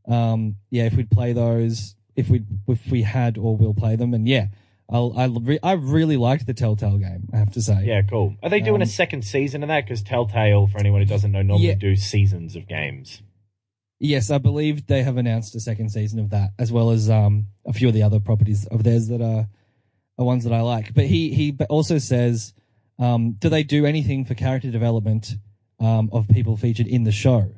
um, 0.07 0.55
yeah, 0.71 0.85
if 0.85 0.95
we'd 0.95 1.11
play 1.11 1.33
those, 1.33 1.95
if 2.15 2.29
we 2.29 2.43
if 2.67 2.89
we 2.89 3.03
had 3.03 3.37
or 3.37 3.55
will 3.55 3.73
play 3.73 3.95
them, 3.95 4.13
and 4.13 4.27
yeah, 4.27 4.47
I'll, 4.89 5.13
I 5.17 5.25
re- 5.25 5.59
I 5.63 5.71
really 5.73 6.15
liked 6.17 6.45
the 6.45 6.53
Telltale 6.53 6.97
game. 6.97 7.27
I 7.33 7.37
have 7.37 7.51
to 7.53 7.61
say. 7.61 7.83
Yeah, 7.85 8.03
cool. 8.03 8.35
Are 8.43 8.49
they 8.49 8.59
doing 8.61 8.81
a 8.81 8.85
Um, 8.85 8.89
second 8.89 9.23
season 9.25 9.63
of 9.63 9.69
that? 9.69 9.85
Because 9.85 10.03
Telltale, 10.03 10.67
for 10.67 10.77
anyone 10.79 11.01
who 11.01 11.07
doesn't 11.07 11.31
know, 11.31 11.41
normally 11.41 11.69
Yeah. 11.69 11.73
do 11.75 11.95
seasons 11.95 12.55
of 12.55 12.67
games. 12.67 13.23
Yes, 13.99 14.29
I 14.29 14.37
believe 14.37 14.85
they 14.87 15.01
have 15.03 15.17
announced 15.17 15.55
a 15.55 15.59
second 15.59 15.89
season 15.89 16.19
of 16.19 16.29
that, 16.29 16.51
as 16.59 16.71
well 16.71 16.91
as 16.91 17.09
um, 17.09 17.47
a 17.65 17.73
few 17.73 17.87
of 17.87 17.93
the 17.93 18.03
other 18.03 18.19
properties 18.19 18.65
of 18.67 18.83
theirs 18.83 19.07
that 19.07 19.21
are, 19.21 19.47
are 20.19 20.25
ones 20.25 20.43
that 20.43 20.53
I 20.53 20.61
like. 20.61 20.93
But 20.93 21.05
he 21.05 21.33
he 21.33 21.55
also 21.69 21.97
says, 21.97 22.53
um, 22.99 23.31
do 23.39 23.49
they 23.49 23.63
do 23.63 23.85
anything 23.85 24.23
for 24.25 24.35
character 24.35 24.69
development 24.69 25.35
um, 25.79 26.09
of 26.11 26.27
people 26.27 26.57
featured 26.57 26.87
in 26.87 27.03
the 27.05 27.11
show, 27.11 27.49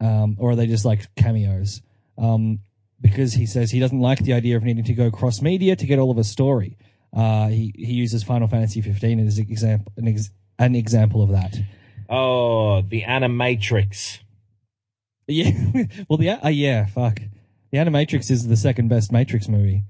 um, 0.00 0.36
or 0.40 0.50
are 0.52 0.56
they 0.56 0.66
just 0.66 0.84
like 0.84 1.14
cameos? 1.14 1.80
Because 3.00 3.32
he 3.34 3.46
says 3.46 3.70
he 3.70 3.80
doesn't 3.80 4.00
like 4.00 4.18
the 4.20 4.32
idea 4.34 4.56
of 4.56 4.62
needing 4.62 4.84
to 4.84 4.92
go 4.94 5.10
cross 5.10 5.40
media 5.40 5.74
to 5.76 5.86
get 5.86 5.98
all 5.98 6.10
of 6.10 6.18
a 6.18 6.24
story. 6.24 6.76
Uh, 7.16 7.48
he 7.48 7.72
he 7.74 7.94
uses 7.94 8.22
Final 8.22 8.46
Fantasy 8.46 8.80
15 8.80 9.26
as 9.26 9.38
an 9.38 9.46
example 9.50 9.92
an, 9.96 10.06
ex- 10.08 10.30
an 10.58 10.74
example 10.74 11.22
of 11.22 11.30
that. 11.30 11.56
Oh, 12.08 12.82
the 12.82 13.02
Animatrix. 13.02 14.18
Yeah, 15.26 15.50
well, 16.08 16.18
the 16.18 16.30
uh, 16.30 16.48
yeah, 16.48 16.86
fuck. 16.86 17.20
The 17.70 17.78
Animatrix 17.78 18.30
is 18.30 18.48
the 18.48 18.56
second 18.56 18.88
best 18.88 19.12
Matrix 19.12 19.48
movie. 19.48 19.84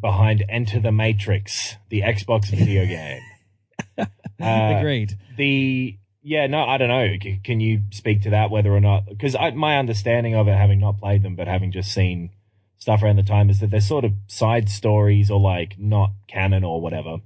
behind 0.00 0.44
Enter 0.48 0.80
the 0.80 0.92
Matrix, 0.92 1.76
the 1.90 2.00
Xbox 2.02 2.46
video 2.46 2.86
game. 2.86 3.20
Uh, 4.40 4.74
Agreed. 4.78 5.16
The 5.36 5.96
yeah, 6.22 6.48
no, 6.48 6.64
I 6.64 6.76
don't 6.76 6.88
know. 6.88 7.06
C- 7.22 7.40
Can 7.44 7.60
you 7.60 7.82
speak 7.92 8.22
to 8.22 8.30
that 8.30 8.50
whether 8.50 8.72
or 8.72 8.80
not? 8.80 9.06
Because 9.06 9.36
my 9.54 9.78
understanding 9.78 10.34
of 10.34 10.48
it, 10.48 10.54
having 10.56 10.80
not 10.80 10.98
played 10.98 11.22
them 11.22 11.36
but 11.36 11.46
having 11.46 11.70
just 11.70 11.92
seen 11.92 12.30
stuff 12.84 13.02
around 13.02 13.16
the 13.16 13.22
time, 13.22 13.48
is 13.50 13.60
that 13.60 13.70
they're 13.70 13.80
sort 13.80 14.04
of 14.04 14.12
side 14.26 14.68
stories 14.68 15.30
or 15.30 15.40
like 15.40 15.76
not 15.78 16.10
canon 16.28 16.64
or 16.64 16.80
whatever. 16.82 17.16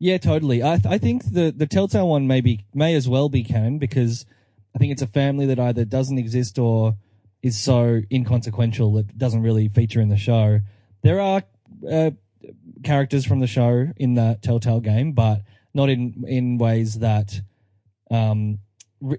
Yeah, 0.00 0.18
totally. 0.18 0.62
I 0.62 0.76
th- 0.78 0.86
I 0.86 0.98
think 0.98 1.32
the 1.32 1.52
the 1.56 1.66
Telltale 1.66 2.08
one 2.08 2.26
maybe 2.26 2.64
may 2.74 2.94
as 2.94 3.08
well 3.08 3.28
be 3.28 3.44
canon 3.44 3.78
because 3.78 4.26
I 4.74 4.78
think 4.78 4.90
it's 4.92 5.02
a 5.02 5.06
family 5.06 5.46
that 5.46 5.60
either 5.60 5.84
doesn't 5.84 6.18
exist 6.18 6.58
or 6.58 6.96
is 7.42 7.58
so 7.58 8.00
inconsequential 8.10 8.92
that 8.94 9.16
doesn't 9.16 9.42
really 9.42 9.68
feature 9.68 10.00
in 10.00 10.08
the 10.08 10.16
show. 10.16 10.60
There 11.02 11.20
are 11.20 11.42
uh, 11.90 12.10
characters 12.82 13.24
from 13.24 13.40
the 13.40 13.46
show 13.46 13.86
in 13.96 14.14
the 14.14 14.38
Telltale 14.42 14.80
game, 14.80 15.12
but 15.12 15.42
not 15.74 15.88
in 15.90 16.24
in 16.26 16.58
ways 16.58 16.98
that 16.98 17.40
um, 18.10 18.58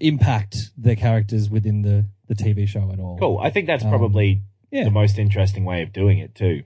impact 0.01 0.71
the 0.77 0.95
characters 0.95 1.49
within 1.49 1.83
the 1.83 2.05
the 2.27 2.35
TV 2.35 2.67
show 2.67 2.91
at 2.91 2.99
all. 2.99 3.17
Cool. 3.19 3.37
I 3.39 3.49
think 3.51 3.67
that's 3.67 3.83
Um, 3.83 3.89
probably 3.89 4.41
yeah. 4.71 4.83
the 4.85 4.91
most 4.91 5.17
interesting 5.17 5.65
way 5.65 5.81
of 5.81 5.93
doing 5.93 6.17
it 6.17 6.33
too. 6.33 6.63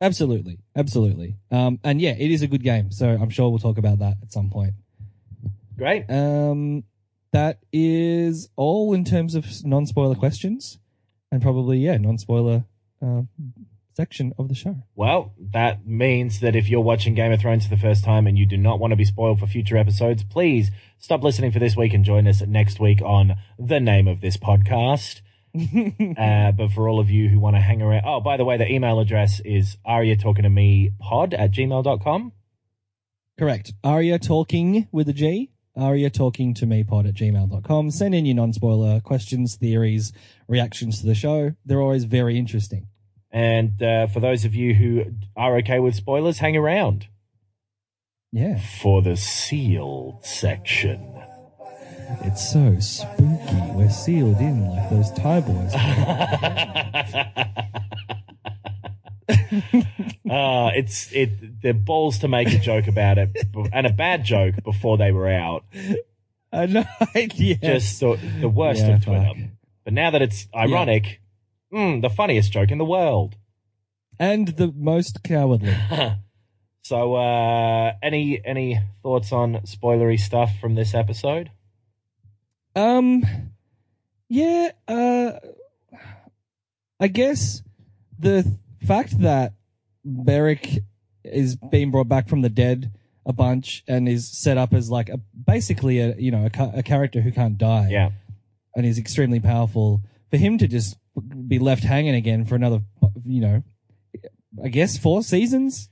Absolutely, 0.00 0.58
absolutely. 0.76 1.36
Um, 1.50 1.80
and 1.82 2.00
yeah, 2.00 2.14
it 2.18 2.30
is 2.30 2.42
a 2.42 2.46
good 2.46 2.62
game. 2.62 2.90
So 2.92 3.08
I'm 3.08 3.30
sure 3.30 3.48
we'll 3.48 3.58
talk 3.58 3.78
about 3.78 3.98
that 3.98 4.16
at 4.22 4.32
some 4.32 4.50
point. 4.50 4.74
Great. 5.76 6.08
Um, 6.08 6.84
that 7.32 7.58
is 7.72 8.48
all 8.56 8.94
in 8.94 9.04
terms 9.04 9.34
of 9.34 9.46
non-spoiler 9.64 10.14
questions, 10.14 10.78
and 11.30 11.42
probably 11.42 11.78
yeah, 11.78 11.96
non-spoiler 11.96 12.64
uh, 13.02 13.22
section 13.94 14.32
of 14.38 14.48
the 14.48 14.54
show. 14.54 14.76
Well, 14.94 15.34
that 15.52 15.86
means 15.86 16.40
that 16.40 16.54
if 16.54 16.68
you're 16.68 16.80
watching 16.80 17.14
Game 17.14 17.32
of 17.32 17.40
Thrones 17.40 17.64
for 17.64 17.70
the 17.70 17.80
first 17.80 18.04
time 18.04 18.26
and 18.26 18.38
you 18.38 18.46
do 18.46 18.56
not 18.56 18.78
want 18.78 18.92
to 18.92 18.96
be 18.96 19.04
spoiled 19.04 19.40
for 19.40 19.46
future 19.46 19.76
episodes, 19.76 20.22
please 20.22 20.70
stop 20.98 21.22
listening 21.22 21.50
for 21.50 21.58
this 21.58 21.76
week 21.76 21.92
and 21.92 22.04
join 22.04 22.26
us 22.26 22.40
next 22.42 22.78
week 22.80 23.02
on 23.02 23.34
the 23.58 23.80
name 23.80 24.06
of 24.06 24.20
this 24.20 24.36
podcast. 24.36 25.20
uh, 26.18 26.52
but 26.52 26.70
for 26.72 26.88
all 26.88 27.00
of 27.00 27.10
you 27.10 27.28
who 27.28 27.38
want 27.40 27.56
to 27.56 27.60
hang 27.60 27.82
around, 27.82 28.02
oh, 28.06 28.20
by 28.20 28.36
the 28.36 28.44
way, 28.44 28.56
the 28.56 28.70
email 28.70 29.00
address 29.00 29.40
is 29.44 29.76
aria 29.84 30.16
talking 30.16 30.42
to 30.44 30.50
me 30.50 30.92
pod 31.00 31.34
at 31.34 31.50
gmail.com. 31.52 32.32
Correct. 33.38 33.72
Aria 33.84 34.18
talking 34.18 34.88
with 34.92 35.08
a 35.08 35.12
G. 35.12 35.50
Aria 35.76 36.10
talking 36.10 36.54
to 36.54 36.66
me 36.66 36.82
pod 36.82 37.06
at 37.06 37.14
gmail.com. 37.14 37.90
Send 37.92 38.14
in 38.14 38.26
your 38.26 38.34
non-spoiler 38.34 39.00
questions, 39.00 39.54
theories, 39.56 40.12
reactions 40.48 41.00
to 41.00 41.06
the 41.06 41.14
show. 41.14 41.54
They're 41.64 41.80
always 41.80 42.04
very 42.04 42.36
interesting. 42.36 42.88
And 43.30 43.80
uh, 43.82 44.06
for 44.08 44.20
those 44.20 44.44
of 44.44 44.54
you 44.54 44.74
who 44.74 45.04
are 45.36 45.56
okay 45.58 45.78
with 45.78 45.94
spoilers, 45.94 46.38
hang 46.38 46.56
around 46.56 47.06
Yeah. 48.32 48.58
for 48.58 49.02
the 49.02 49.16
sealed 49.16 50.24
section. 50.24 51.17
It's 52.22 52.50
so 52.52 52.78
spooky. 52.80 53.60
We're 53.74 53.90
sealed 53.90 54.38
in 54.38 54.68
like 54.70 54.90
those 54.90 55.10
Thai 55.12 55.40
boys. 55.40 55.74
uh, 60.30 60.70
it's 60.74 61.12
it 61.12 61.62
the 61.62 61.72
balls 61.72 62.18
to 62.20 62.28
make 62.28 62.48
a 62.52 62.58
joke 62.58 62.86
about 62.88 63.18
it 63.18 63.30
and 63.72 63.86
a 63.86 63.92
bad 63.92 64.24
joke 64.24 64.56
before 64.64 64.96
they 64.98 65.12
were 65.12 65.28
out. 65.28 65.64
I 66.52 66.66
know. 66.66 66.84
yeah. 67.14 67.54
Just 67.62 68.00
the, 68.00 68.18
the 68.40 68.48
worst 68.48 68.84
Yeah, 68.86 68.96
of 68.96 69.04
Twitter. 69.04 69.24
fuck. 69.26 69.36
But 69.84 69.92
now 69.92 70.10
that 70.10 70.22
it's 70.22 70.46
ironic, 70.54 71.20
mm, 71.72 72.02
the 72.02 72.10
funniest 72.10 72.52
joke 72.52 72.70
in 72.70 72.78
the 72.78 72.84
world. 72.84 73.36
and 74.18 74.48
the 74.48 74.72
most 74.74 75.22
cowardly. 75.22 75.74
so, 76.82 77.14
uh, 77.14 77.92
any 78.02 78.40
any 78.44 78.80
thoughts 79.02 79.32
on 79.32 79.54
spoilery 79.66 80.18
stuff 80.18 80.52
from 80.60 80.74
this 80.74 80.94
episode? 80.94 81.50
Um, 82.74 83.24
yeah. 84.28 84.70
Uh, 84.86 85.32
I 87.00 87.08
guess 87.08 87.62
the 88.18 88.58
fact 88.86 89.20
that 89.20 89.54
Beric 90.04 90.82
is 91.24 91.56
being 91.56 91.90
brought 91.90 92.08
back 92.08 92.28
from 92.28 92.42
the 92.42 92.48
dead 92.48 92.92
a 93.26 93.32
bunch 93.32 93.84
and 93.86 94.08
is 94.08 94.26
set 94.26 94.56
up 94.56 94.72
as 94.72 94.90
like 94.90 95.08
a 95.10 95.18
basically 95.18 96.00
a 96.00 96.14
you 96.16 96.30
know 96.30 96.46
a, 96.46 96.50
ca- 96.50 96.72
a 96.74 96.82
character 96.82 97.20
who 97.20 97.30
can't 97.30 97.58
die. 97.58 97.88
Yeah, 97.90 98.10
and 98.74 98.86
is 98.86 98.98
extremely 98.98 99.40
powerful. 99.40 100.00
For 100.30 100.36
him 100.38 100.58
to 100.58 100.66
just 100.66 100.96
be 101.46 101.58
left 101.58 101.82
hanging 101.82 102.14
again 102.14 102.44
for 102.44 102.54
another, 102.54 102.80
you 103.24 103.40
know, 103.40 103.62
I 104.62 104.68
guess 104.68 104.96
four 104.96 105.22
seasons 105.22 105.88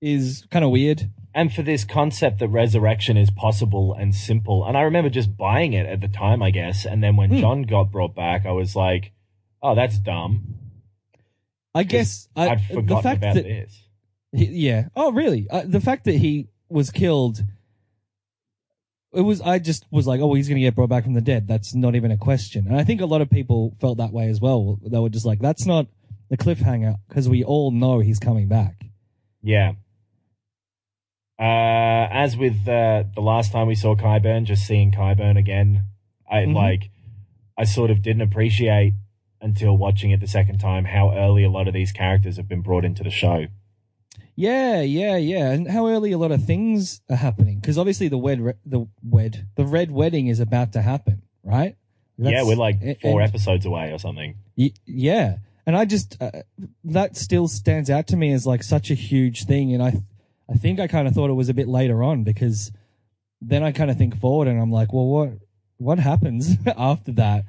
is 0.00 0.46
kind 0.50 0.64
of 0.64 0.70
weird. 0.70 1.10
And 1.38 1.54
for 1.54 1.62
this 1.62 1.84
concept 1.84 2.40
that 2.40 2.48
resurrection 2.48 3.16
is 3.16 3.30
possible 3.30 3.94
and 3.94 4.12
simple, 4.12 4.66
and 4.66 4.76
I 4.76 4.80
remember 4.80 5.08
just 5.08 5.36
buying 5.36 5.72
it 5.72 5.86
at 5.86 6.00
the 6.00 6.08
time, 6.08 6.42
I 6.42 6.50
guess. 6.50 6.84
And 6.84 7.00
then 7.00 7.14
when 7.14 7.30
Hmm. 7.30 7.38
Jon 7.38 7.62
got 7.62 7.92
brought 7.92 8.16
back, 8.16 8.44
I 8.44 8.50
was 8.50 8.74
like, 8.74 9.12
"Oh, 9.62 9.76
that's 9.76 10.00
dumb." 10.00 10.56
I 11.76 11.84
guess 11.84 12.28
I, 12.34 12.48
I'd 12.48 12.58
the 12.68 12.96
fact 12.96 13.18
about 13.18 13.34
that 13.36 13.44
this. 13.44 13.84
He, 14.32 14.46
yeah. 14.46 14.88
Oh, 14.96 15.12
really? 15.12 15.46
Uh, 15.48 15.62
the 15.64 15.78
fact 15.80 16.06
that 16.06 16.16
he 16.16 16.48
was 16.68 16.90
killed. 16.90 17.44
It 19.12 19.20
was. 19.20 19.40
I 19.40 19.60
just 19.60 19.86
was 19.92 20.08
like, 20.08 20.20
oh, 20.20 20.34
he's 20.34 20.48
going 20.48 20.60
to 20.60 20.66
get 20.66 20.74
brought 20.74 20.88
back 20.88 21.04
from 21.04 21.14
the 21.14 21.20
dead. 21.20 21.46
That's 21.46 21.72
not 21.72 21.94
even 21.94 22.10
a 22.10 22.16
question. 22.16 22.66
And 22.66 22.76
I 22.76 22.82
think 22.82 23.00
a 23.00 23.06
lot 23.06 23.20
of 23.20 23.30
people 23.30 23.76
felt 23.80 23.98
that 23.98 24.12
way 24.12 24.28
as 24.28 24.40
well. 24.40 24.80
They 24.84 24.98
were 24.98 25.08
just 25.08 25.24
like, 25.24 25.38
that's 25.38 25.66
not 25.66 25.86
the 26.30 26.36
cliffhanger 26.36 26.96
because 27.08 27.28
we 27.28 27.44
all 27.44 27.70
know 27.70 28.00
he's 28.00 28.18
coming 28.18 28.48
back. 28.48 28.86
Yeah. 29.40 29.74
Uh, 31.38 32.08
as 32.10 32.36
with 32.36 32.66
uh, 32.68 33.04
the 33.14 33.20
last 33.20 33.52
time 33.52 33.68
we 33.68 33.74
saw 33.74 33.94
Qyburn, 33.94 34.44
just 34.44 34.66
seeing 34.66 34.90
Qyburn 34.90 35.38
again, 35.38 35.84
I 36.30 36.38
Mhm. 36.38 36.54
like, 36.54 36.90
I 37.56 37.64
sort 37.64 37.90
of 37.90 38.02
didn't 38.02 38.22
appreciate 38.22 38.94
until 39.40 39.76
watching 39.76 40.10
it 40.10 40.18
the 40.20 40.26
second 40.26 40.58
time 40.58 40.84
how 40.86 41.16
early 41.16 41.44
a 41.44 41.48
lot 41.50 41.68
of 41.68 41.74
these 41.74 41.92
characters 41.92 42.36
have 42.38 42.48
been 42.48 42.60
brought 42.60 42.84
into 42.84 43.04
the 43.04 43.10
show. 43.10 43.46
Yeah, 44.34 44.82
yeah, 44.82 45.16
yeah. 45.16 45.50
And 45.52 45.68
how 45.68 45.86
early 45.88 46.10
a 46.12 46.18
lot 46.18 46.32
of 46.32 46.44
things 46.44 47.00
are 47.08 47.16
happening 47.16 47.56
because 47.60 47.78
obviously 47.78 48.08
the 48.08 48.18
wed, 48.18 48.54
the 48.64 48.86
wed, 49.02 49.46
the 49.56 49.64
red 49.64 49.90
wedding 49.92 50.26
is 50.28 50.40
about 50.40 50.72
to 50.72 50.82
happen, 50.82 51.22
right? 51.44 51.76
yeah, 52.20 52.42
we're 52.42 52.56
like 52.56 52.80
four 53.00 53.20
and- 53.20 53.28
episodes 53.28 53.64
away 53.64 53.92
or 53.92 53.98
something. 53.98 54.34
Y- 54.56 54.72
yeah, 54.86 55.36
and 55.66 55.76
I 55.76 55.84
just 55.84 56.20
uh, 56.20 56.30
that 56.84 57.16
still 57.16 57.46
stands 57.46 57.90
out 57.90 58.08
to 58.08 58.16
me 58.16 58.32
as 58.32 58.44
like 58.44 58.64
such 58.64 58.90
a 58.90 58.94
huge 58.94 59.44
thing, 59.44 59.72
and 59.72 59.80
I 59.82 59.92
I 60.50 60.54
think 60.56 60.80
I 60.80 60.86
kind 60.86 61.06
of 61.06 61.14
thought 61.14 61.30
it 61.30 61.34
was 61.34 61.48
a 61.48 61.54
bit 61.54 61.68
later 61.68 62.02
on 62.02 62.24
because 62.24 62.72
then 63.40 63.62
I 63.62 63.72
kind 63.72 63.90
of 63.90 63.98
think 63.98 64.18
forward 64.18 64.48
and 64.48 64.60
I'm 64.60 64.72
like, 64.72 64.92
well, 64.92 65.06
what 65.06 65.30
what 65.76 65.98
happens 65.98 66.56
after 66.76 67.12
that? 67.12 67.44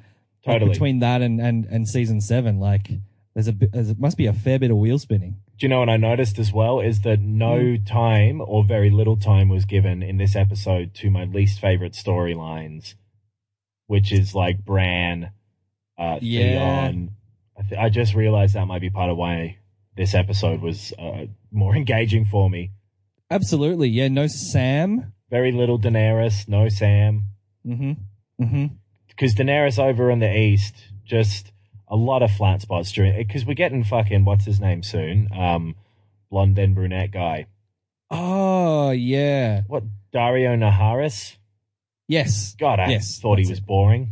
Like, 0.46 0.54
Totally. 0.54 0.72
between 0.72 0.98
that 1.00 1.22
and 1.22 1.40
and 1.40 1.64
and 1.66 1.88
season 1.88 2.20
seven, 2.20 2.60
like 2.60 2.90
there's 3.34 3.48
a 3.48 3.52
there's, 3.52 3.96
must 3.98 4.16
be 4.16 4.26
a 4.26 4.32
fair 4.32 4.58
bit 4.58 4.70
of 4.70 4.76
wheel 4.76 4.98
spinning. 4.98 5.36
Do 5.58 5.64
you 5.66 5.68
know 5.68 5.80
what 5.80 5.88
I 5.90 5.96
noticed 5.98 6.38
as 6.38 6.52
well? 6.52 6.80
Is 6.80 7.00
that 7.02 7.20
no 7.20 7.76
Hmm. 7.76 7.84
time 7.84 8.40
or 8.40 8.64
very 8.64 8.88
little 8.90 9.16
time 9.16 9.48
was 9.48 9.64
given 9.66 10.02
in 10.02 10.16
this 10.16 10.34
episode 10.36 10.94
to 10.94 11.10
my 11.10 11.24
least 11.24 11.60
favorite 11.60 11.92
storylines, 11.92 12.94
which 13.86 14.12
is 14.12 14.34
like 14.34 14.64
Bran, 14.64 15.32
uh, 15.98 16.18
Yeah. 16.22 16.88
Theon. 16.90 17.10
I, 17.58 17.62
th- 17.62 17.80
I 17.80 17.88
just 17.90 18.14
realized 18.14 18.54
that 18.54 18.64
might 18.66 18.80
be 18.80 18.88
part 18.90 19.10
of 19.10 19.18
why 19.18 19.58
this 19.96 20.14
episode 20.14 20.62
was 20.62 20.94
uh, 20.98 21.26
more 21.50 21.76
engaging 21.82 22.24
for 22.24 22.48
me. 22.48 22.70
Absolutely, 23.30 23.88
yeah. 23.88 24.08
No 24.08 24.26
Sam. 24.26 25.12
Very 25.30 25.52
little 25.52 25.78
Daenerys, 25.78 26.48
no 26.48 26.68
Sam. 26.68 27.24
Mm-hmm. 27.66 28.42
Mm-hmm. 28.42 28.66
Because 29.08 29.34
Daenerys 29.34 29.78
over 29.78 30.10
in 30.10 30.18
the 30.18 30.34
east, 30.36 30.74
just 31.04 31.52
a 31.88 31.96
lot 31.96 32.22
of 32.22 32.30
flat 32.32 32.62
spots 32.62 32.90
during. 32.92 33.16
Because 33.16 33.44
we're 33.44 33.54
getting 33.54 33.84
fucking 33.84 34.24
what's 34.24 34.44
his 34.44 34.60
name 34.60 34.82
soon. 34.82 35.28
Um, 35.36 35.76
blonde 36.30 36.56
then 36.56 36.74
brunette 36.74 37.12
guy. 37.12 37.46
Oh 38.10 38.90
yeah. 38.90 39.62
What 39.68 39.84
Daario 40.12 40.56
Naharis? 40.58 41.36
Yes. 42.08 42.56
God, 42.58 42.80
I 42.80 42.88
Yes, 42.90 43.20
thought 43.20 43.38
he 43.38 43.48
was 43.48 43.58
it. 43.58 43.66
boring. 43.66 44.10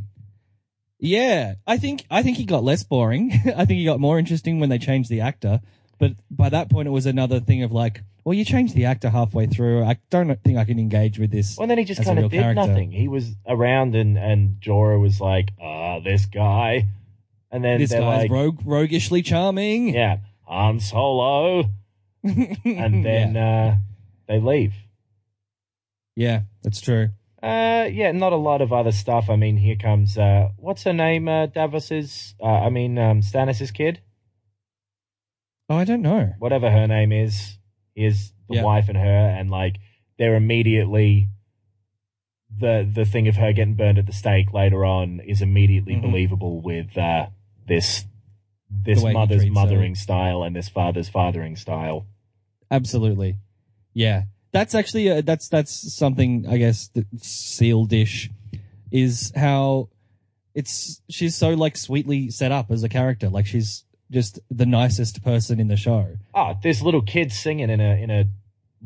Yeah. 1.00 1.54
I 1.66 1.78
think 1.78 2.04
I 2.10 2.22
think 2.22 2.36
he 2.36 2.44
got 2.44 2.62
less 2.62 2.84
boring. 2.84 3.32
I 3.56 3.64
think 3.64 3.78
he 3.78 3.84
got 3.84 3.98
more 3.98 4.18
interesting 4.18 4.60
when 4.60 4.68
they 4.68 4.78
changed 4.78 5.10
the 5.10 5.22
actor. 5.22 5.60
But 5.98 6.12
by 6.30 6.48
that 6.50 6.70
point, 6.70 6.86
it 6.86 6.92
was 6.92 7.06
another 7.06 7.40
thing 7.40 7.64
of 7.64 7.72
like, 7.72 8.02
well, 8.28 8.34
you 8.36 8.44
changed 8.44 8.74
the 8.74 8.84
actor 8.84 9.08
halfway 9.08 9.46
through. 9.46 9.84
I 9.84 9.96
don't 10.10 10.36
think 10.44 10.58
I 10.58 10.64
can 10.66 10.78
engage 10.78 11.18
with 11.18 11.30
this. 11.30 11.56
Well, 11.56 11.66
then 11.66 11.78
he 11.78 11.84
just 11.84 12.00
as 12.00 12.06
a 12.06 12.10
kind 12.10 12.18
real 12.18 12.26
of 12.26 12.32
did 12.32 12.42
character. 12.42 12.66
nothing. 12.66 12.92
He 12.92 13.08
was 13.08 13.34
around, 13.46 13.94
and 13.94 14.18
and 14.18 14.60
Jorah 14.60 15.00
was 15.00 15.18
like, 15.20 15.50
"Ah, 15.62 16.00
this 16.00 16.26
guy," 16.26 16.88
and 17.50 17.64
then 17.64 17.78
this 17.80 17.88
they're 17.90 18.00
guy's 18.00 18.22
like, 18.24 18.30
rogue, 18.30 18.60
roguishly 18.64 19.22
charming. 19.22 19.94
"Yeah, 19.94 20.18
Han 20.42 20.78
Solo," 20.78 21.64
and 22.22 22.56
then 23.04 23.36
uh, 23.36 23.76
they 24.26 24.40
leave. 24.40 24.74
yeah, 26.14 26.42
that's 26.62 26.80
true. 26.82 27.08
Uh, 27.42 27.88
yeah, 27.90 28.10
not 28.12 28.32
a 28.32 28.36
lot 28.36 28.60
of 28.60 28.72
other 28.72 28.92
stuff. 28.92 29.30
I 29.30 29.36
mean, 29.36 29.56
here 29.56 29.76
comes 29.76 30.18
uh, 30.18 30.48
what's 30.58 30.82
her 30.82 30.92
name? 30.92 31.28
Uh, 31.28 31.46
Davos's. 31.46 32.34
Uh, 32.42 32.46
I 32.46 32.68
mean, 32.68 32.98
um, 32.98 33.22
Stannis's 33.22 33.70
kid, 33.70 34.00
Oh, 35.70 35.76
I 35.76 35.84
don't 35.84 36.02
know. 36.02 36.34
whatever 36.38 36.70
her 36.70 36.86
name 36.86 37.12
is, 37.12 37.57
is 37.98 38.32
the 38.48 38.56
Yeah. 38.56 38.62
wife 38.64 38.88
and 38.88 38.96
her, 38.96 39.28
and 39.38 39.50
like 39.50 39.76
they're 40.18 40.36
immediately 40.36 41.28
the 42.56 42.88
the 42.90 43.04
thing 43.04 43.28
of 43.28 43.36
her 43.36 43.52
getting 43.52 43.74
burned 43.74 43.98
at 43.98 44.06
the 44.06 44.12
stake 44.12 44.52
later 44.52 44.84
on 44.84 45.20
is 45.20 45.42
immediately 45.42 45.94
Mhm. 45.96 46.02
believable 46.02 46.60
with 46.60 46.96
uh, 46.96 47.26
this 47.66 48.06
this 48.70 48.98
The 48.98 49.04
way 49.06 49.10
he 49.12 49.14
mother's 49.14 49.38
treats 49.42 49.48
her. 49.48 49.52
mothering 49.66 49.94
style 49.94 50.42
and 50.42 50.54
this 50.56 50.68
father's 50.68 51.08
fathering 51.08 51.56
style. 51.56 52.06
Absolutely. 52.70 53.36
Yeah. 53.94 54.24
That's 54.52 54.74
actually 54.74 55.10
uh, 55.10 55.20
that's 55.22 55.48
that's 55.48 55.94
something 55.94 56.46
I 56.48 56.56
guess 56.58 56.88
that 56.88 57.06
seal 57.22 57.84
dish 57.84 58.30
is 58.90 59.32
how 59.36 59.88
it's 60.54 61.02
she's 61.10 61.34
so 61.36 61.50
like 61.50 61.76
sweetly 61.76 62.30
set 62.30 62.50
up 62.52 62.70
as 62.70 62.82
a 62.82 62.88
character. 62.88 63.28
Like 63.28 63.46
she's 63.46 63.84
just 64.10 64.38
the 64.50 64.66
nicest 64.66 65.22
person 65.22 65.60
in 65.60 65.68
the 65.68 65.76
show. 65.76 66.16
Ah, 66.34 66.52
oh, 66.54 66.58
this 66.62 66.82
little 66.82 67.02
kid 67.02 67.32
singing 67.32 67.70
in 67.70 67.80
a 67.80 68.02
in 68.02 68.10
a 68.10 68.24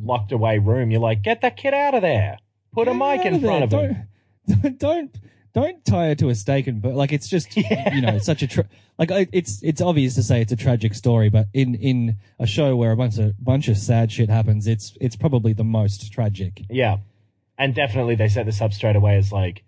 locked 0.01 0.33
away 0.33 0.59
room. 0.59 0.91
You're 0.91 1.01
like, 1.01 1.23
get 1.23 1.41
that 1.43 1.57
kid 1.57 1.75
out 1.75 1.95
of 1.95 2.03
there. 2.03 2.39
Put 2.73 2.89
a 2.89 2.95
mic 2.95 3.25
in 3.25 3.41
front 3.41 3.71
there. 3.71 4.07
of 4.49 4.53
him. 4.53 4.59
Don't 4.63 4.79
don't 4.79 5.17
don't 5.53 5.85
tie 5.85 6.09
her 6.09 6.15
to 6.15 6.31
a 6.31 6.35
stake 6.35 6.67
and 6.67 6.81
but 6.81 6.95
like 6.95 7.13
it's 7.13 7.29
just 7.29 7.55
Yeah. 7.57 7.95
you 7.95 8.01
know 8.01 8.15
it's 8.17 8.25
such 8.25 8.43
a 8.43 8.47
tra- 8.47 8.69
like 8.99 9.11
it's 9.33 9.63
it's 9.63 9.81
obvious 9.81 10.15
to 10.15 10.23
say 10.23 10.41
it's 10.41 10.53
a 10.53 10.57
tragic 10.57 10.95
story, 10.95 11.29
but 11.29 11.47
in 11.53 11.75
in 11.75 12.17
a 12.39 12.47
show 12.47 12.75
where 12.77 12.93
a 12.93 12.97
bunch 12.97 13.19
of 13.19 13.33
bunch 13.43 13.69
of 13.69 13.77
sad 13.77 14.11
shit 14.11 14.29
happens, 14.31 14.67
it's 14.67 14.97
it's 15.01 15.17
probably 15.17 15.53
the 15.53 15.65
most 15.65 16.13
tragic. 16.13 16.63
Yeah. 16.71 16.99
And 17.59 17.75
definitely 17.75 18.15
they 18.15 18.29
set 18.29 18.47
this 18.47 18.61
up 18.61 18.73
straight 18.73 18.97
away 18.97 19.17
as 19.17 19.31
like, 19.31 19.63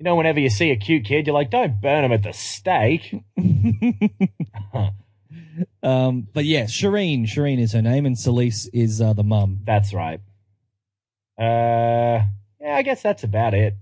you 0.00 0.04
know, 0.04 0.16
whenever 0.16 0.40
you 0.40 0.48
see 0.48 0.70
a 0.70 0.76
cute 0.76 1.04
kid, 1.04 1.26
you're 1.26 1.34
like, 1.34 1.50
don't 1.50 1.78
burn 1.80 2.04
him 2.04 2.12
at 2.12 2.22
the 2.22 2.32
stake. 2.32 3.14
Um, 5.82 6.26
but 6.32 6.44
yeah, 6.44 6.64
Shireen. 6.64 7.24
Shireen 7.24 7.60
is 7.60 7.72
her 7.72 7.82
name, 7.82 8.06
and 8.06 8.16
Selyse 8.16 8.68
is 8.72 9.00
uh, 9.00 9.12
the 9.12 9.22
mum. 9.22 9.60
That's 9.64 9.92
right. 9.92 10.20
Uh, 11.38 12.24
yeah, 12.60 12.74
I 12.74 12.82
guess 12.82 13.02
that's 13.02 13.24
about 13.24 13.54
it. 13.54 13.74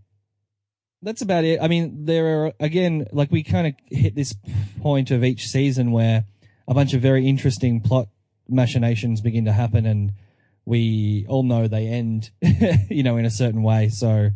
That's 1.02 1.22
about 1.22 1.44
it. 1.44 1.60
I 1.60 1.68
mean, 1.68 2.04
there 2.04 2.44
are 2.44 2.52
again, 2.60 3.06
like 3.12 3.30
we 3.30 3.42
kind 3.42 3.68
of 3.68 3.74
hit 3.86 4.14
this 4.14 4.34
point 4.80 5.10
of 5.10 5.24
each 5.24 5.48
season 5.48 5.92
where 5.92 6.24
a 6.66 6.74
bunch 6.74 6.94
of 6.94 7.00
very 7.00 7.28
interesting 7.28 7.80
plot 7.80 8.08
machinations 8.48 9.20
begin 9.20 9.44
to 9.44 9.52
happen, 9.52 9.86
and 9.86 10.12
we 10.64 11.26
all 11.28 11.42
know 11.42 11.68
they 11.68 11.86
end, 11.86 12.30
you 12.90 13.02
know, 13.02 13.16
in 13.16 13.24
a 13.24 13.30
certain 13.30 13.62
way. 13.62 13.88
So 13.88 14.30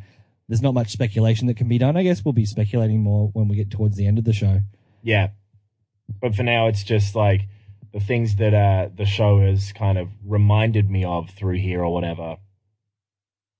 there's 0.49 0.62
not 0.62 0.74
much 0.74 0.90
speculation 0.90 1.47
that 1.47 1.57
can 1.57 1.68
be 1.68 1.78
done. 1.78 1.97
I 1.97 2.03
guess 2.03 2.24
we'll 2.24 2.32
be 2.32 2.47
speculating 2.47 3.03
more 3.03 3.28
when 3.32 3.49
we 3.49 3.57
get 3.57 3.70
towards 3.70 3.97
the 3.97 4.07
end 4.07 4.18
of 4.18 4.24
the 4.24 4.32
show. 4.32 4.61
Yeah. 5.03 5.28
But 6.20 6.34
for 6.34 6.43
now, 6.43 6.68
it's 6.68 6.84
just 6.84 7.14
like 7.14 7.43
the 7.93 8.01
things 8.01 8.36
that 8.36 8.55
uh, 8.55 8.88
the 8.95 9.07
show 9.07 9.40
has 9.40 9.72
kind 9.72 9.99
of 9.99 10.09
reminded 10.24 10.90
me 10.90 11.05
of 11.05 11.30
through 11.30 11.59
here 11.59 11.82
or 11.82 11.93
whatever. 11.93 12.36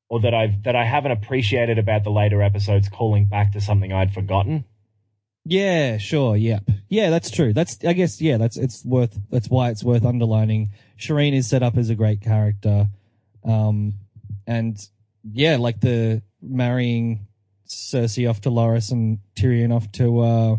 Or 0.09 0.21
that 0.21 0.35
I've 0.35 0.63
that 0.65 0.77
I 0.77 0.85
haven't 0.85 1.13
appreciated 1.13 1.79
about 1.79 2.05
the 2.05 2.11
later 2.11 2.43
episodes 2.43 2.91
calling 2.91 3.27
back 3.27 3.53
to 3.53 3.61
something 3.63 3.93
I'd 3.93 4.13
forgotten. 4.13 4.65
Yeah, 5.45 5.99
sure. 5.99 6.37
yep, 6.37 6.63
Yeah, 6.89 7.11
that's 7.11 7.31
true. 7.31 7.53
That's, 7.53 7.79
I 7.85 7.95
guess, 7.95 8.21
yeah, 8.21 8.37
that's, 8.37 8.57
it's 8.57 8.85
worth, 8.85 9.19
that's 9.31 9.49
why 9.49 9.71
it's 9.71 9.83
worth 9.83 10.05
underlining. 10.05 10.71
Shireen 10.99 11.35
is 11.35 11.49
set 11.49 11.63
up 11.63 11.77
as 11.77 11.91
a 11.91 11.95
great 11.95 12.21
character. 12.21 12.89
Um, 13.45 13.95
and 14.47 14.79
yeah, 15.25 15.57
like 15.57 15.81
the 15.81 16.23
marrying 16.43 17.27
Cersei 17.69 18.29
off 18.29 18.41
to 18.43 18.51
Loras 18.51 18.91
and 18.93 19.19
Tyrion 19.37 19.75
off 19.75 19.91
to, 19.93 20.21
uh, 20.21 20.57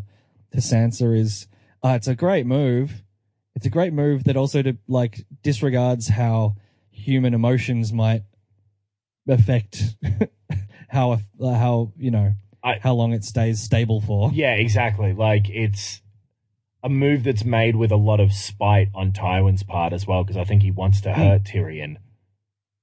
to 0.52 0.58
Sansa 0.58 1.18
is, 1.18 1.48
uh, 1.84 1.90
it's 1.90 2.08
a 2.08 2.16
great 2.16 2.46
move. 2.46 3.04
It's 3.56 3.66
a 3.66 3.70
great 3.70 3.94
move 3.94 4.24
that 4.24 4.36
also 4.38 4.62
to, 4.64 4.78
like, 4.88 5.26
disregards 5.44 6.08
how 6.08 6.56
human 6.90 7.34
emotions 7.34 7.94
might 7.94 8.24
affect 9.28 9.96
how, 10.90 11.20
how, 11.42 11.92
you 11.98 12.12
know, 12.12 12.34
I- 12.64 12.80
how 12.82 12.94
long 12.94 13.14
it 13.14 13.24
stays 13.24 13.62
stable 13.62 14.02
for. 14.02 14.32
Yeah, 14.34 14.54
exactly. 14.54 15.14
Like 15.14 15.50
it's 15.50 16.02
a 16.84 16.90
move 16.90 17.24
that's 17.24 17.46
made 17.46 17.76
with 17.76 17.92
a 17.92 17.96
lot 17.98 18.20
of 18.20 18.34
spite 18.34 18.90
on 18.94 19.12
Tywin's 19.12 19.64
part 19.64 19.94
as 19.94 20.06
well, 20.08 20.24
because 20.24 20.38
I 20.38 20.44
think 20.44 20.62
he 20.64 20.72
wants 20.72 21.02
to 21.02 21.14
hurt 21.14 21.44
Tyrion 21.44 21.98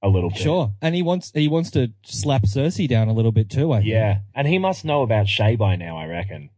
a 0.03 0.09
little 0.09 0.31
bit. 0.31 0.39
Sure, 0.39 0.73
and 0.81 0.95
he 0.95 1.03
wants 1.03 1.33
he 1.35 1.49
wants 1.49 1.71
to 1.73 1.93
slap 2.05 2.43
Cersei 2.43 2.89
down 2.89 3.09
a 3.09 3.13
little 3.13 3.33
bit 3.33 3.51
too. 3.51 3.73
I 3.73 3.79
think. 3.79 3.91
Yeah, 3.91 4.21
and 4.35 4.47
he 4.47 4.59
must 4.59 4.85
know 4.85 5.03
about 5.03 5.27
Shae 5.27 5.59
by 5.59 5.77
now. 5.77 5.97
I 5.97 6.07
reckon. 6.07 6.51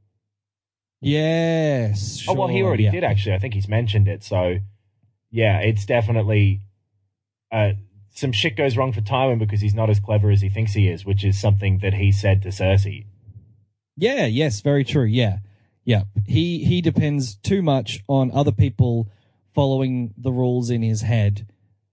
Yes. 1.00 2.24
oh 2.28 2.34
well, 2.34 2.48
he 2.48 2.62
already 2.62 2.84
yeah. 2.84 2.92
did 2.92 3.04
actually. 3.04 3.34
I 3.34 3.38
think 3.38 3.54
he's 3.54 3.68
mentioned 3.68 4.06
it. 4.06 4.22
So 4.22 4.58
yeah, 5.30 5.58
it's 5.58 5.84
definitely 5.84 6.60
uh, 7.50 7.72
some 8.14 8.32
shit 8.32 8.56
goes 8.56 8.76
wrong 8.76 8.92
for 8.92 9.00
Tywin 9.00 9.38
because 9.38 9.60
he's 9.60 9.74
not 9.74 9.90
as 9.90 9.98
clever 9.98 10.30
as 10.30 10.40
he 10.40 10.48
thinks 10.48 10.74
he 10.74 10.88
is, 10.88 11.04
which 11.04 11.24
is 11.24 11.40
something 11.40 11.78
that 11.78 11.94
he 11.94 12.12
said 12.12 12.42
to 12.42 12.48
Cersei. 12.48 13.06
Yeah. 13.96 14.26
Yes. 14.26 14.60
Very 14.60 14.84
true. 14.84 15.04
Yeah. 15.04 15.38
Yeah. 15.84 16.04
He 16.26 16.64
he 16.64 16.80
depends 16.80 17.34
too 17.36 17.62
much 17.62 18.00
on 18.08 18.30
other 18.32 18.52
people 18.52 19.10
following 19.54 20.14
the 20.16 20.32
rules 20.32 20.70
in 20.70 20.82
his 20.82 21.02
head 21.02 21.46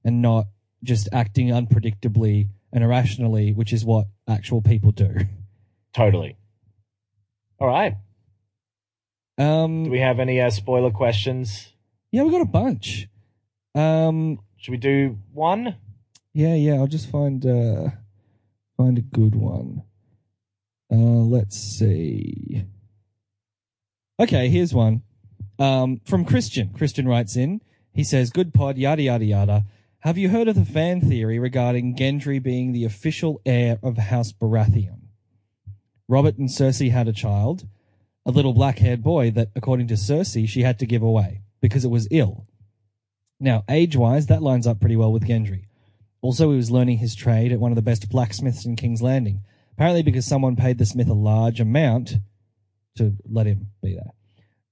and 0.03 0.21
not 0.21 0.47
just 0.83 1.09
acting 1.11 1.47
unpredictably 1.47 2.47
and 2.71 2.83
irrationally, 2.83 3.53
which 3.53 3.73
is 3.73 3.83
what 3.83 4.07
actual 4.27 4.61
people 4.61 4.91
do. 4.91 5.15
Totally. 5.93 6.37
All 7.59 7.67
right. 7.67 7.95
Um. 9.37 9.85
Do 9.85 9.89
we 9.91 9.99
have 9.99 10.19
any 10.19 10.39
uh, 10.41 10.49
spoiler 10.49 10.91
questions? 10.91 11.73
yeah, 12.11 12.23
we 12.23 12.31
got 12.31 12.41
a 12.41 12.45
bunch. 12.45 13.07
Um. 13.75 14.39
Should 14.57 14.71
we 14.71 14.77
do 14.77 15.17
one? 15.33 15.75
Yeah, 16.33 16.55
yeah. 16.55 16.73
I'll 16.75 16.87
just 16.87 17.09
find 17.09 17.45
uh 17.45 17.89
find 18.77 18.97
a 18.97 19.01
good 19.01 19.35
one. 19.35 19.83
Uh 20.91 20.95
let's 21.35 21.57
see. 21.57 22.65
Okay, 24.19 24.49
here's 24.49 24.73
one. 24.73 25.03
Um 25.57 26.01
from 26.05 26.25
Christian. 26.25 26.69
Christian 26.73 27.07
writes 27.07 27.35
in. 27.37 27.61
He 27.93 28.03
says, 28.03 28.29
Good 28.29 28.53
pod, 28.53 28.77
yada 28.77 29.01
yada 29.01 29.25
yada. 29.25 29.65
Have 30.03 30.17
you 30.17 30.29
heard 30.29 30.47
of 30.47 30.55
the 30.55 30.63
fan 30.63 31.01
theory 31.01 31.39
regarding 31.39 31.93
Gendry 31.93 32.41
being 32.41 32.71
the 32.71 32.85
official 32.85 33.41
heir 33.45 33.79
of 33.83 33.97
House 33.97 34.31
Baratheon? 34.31 35.01
Robert 36.07 36.37
and 36.37 36.47
Cersei 36.47 36.89
had 36.89 37.09
a 37.09 37.13
child, 37.13 37.67
a 38.25 38.31
little 38.31 38.53
black 38.53 38.79
haired 38.79 39.03
boy 39.03 39.29
that, 39.31 39.49
according 39.57 39.87
to 39.87 39.95
Cersei, 39.95 40.47
she 40.47 40.61
had 40.61 40.79
to 40.79 40.85
give 40.85 41.01
away 41.01 41.41
because 41.59 41.83
it 41.83 41.91
was 41.91 42.07
ill. 42.11 42.47
Now, 43.41 43.65
age 43.67 43.97
wise, 43.97 44.27
that 44.27 44.41
lines 44.41 44.65
up 44.65 44.79
pretty 44.79 44.95
well 44.95 45.11
with 45.11 45.27
Gendry. 45.27 45.65
Also, 46.21 46.49
he 46.51 46.55
was 46.55 46.71
learning 46.71 46.99
his 46.99 47.13
trade 47.13 47.51
at 47.51 47.59
one 47.59 47.73
of 47.73 47.75
the 47.75 47.81
best 47.81 48.09
blacksmiths 48.09 48.63
in 48.63 48.77
King's 48.77 49.01
Landing, 49.01 49.41
apparently 49.73 50.01
because 50.01 50.25
someone 50.25 50.55
paid 50.55 50.77
the 50.77 50.85
smith 50.85 51.09
a 51.09 51.13
large 51.13 51.59
amount 51.59 52.15
to 52.95 53.17
let 53.29 53.47
him 53.47 53.67
be 53.83 53.95
there. 53.95 54.13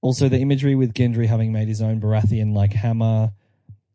Also, 0.00 0.30
the 0.30 0.40
imagery 0.40 0.74
with 0.74 0.94
Gendry 0.94 1.26
having 1.26 1.52
made 1.52 1.68
his 1.68 1.82
own 1.82 2.00
Baratheon 2.00 2.54
like 2.54 2.72
hammer. 2.72 3.32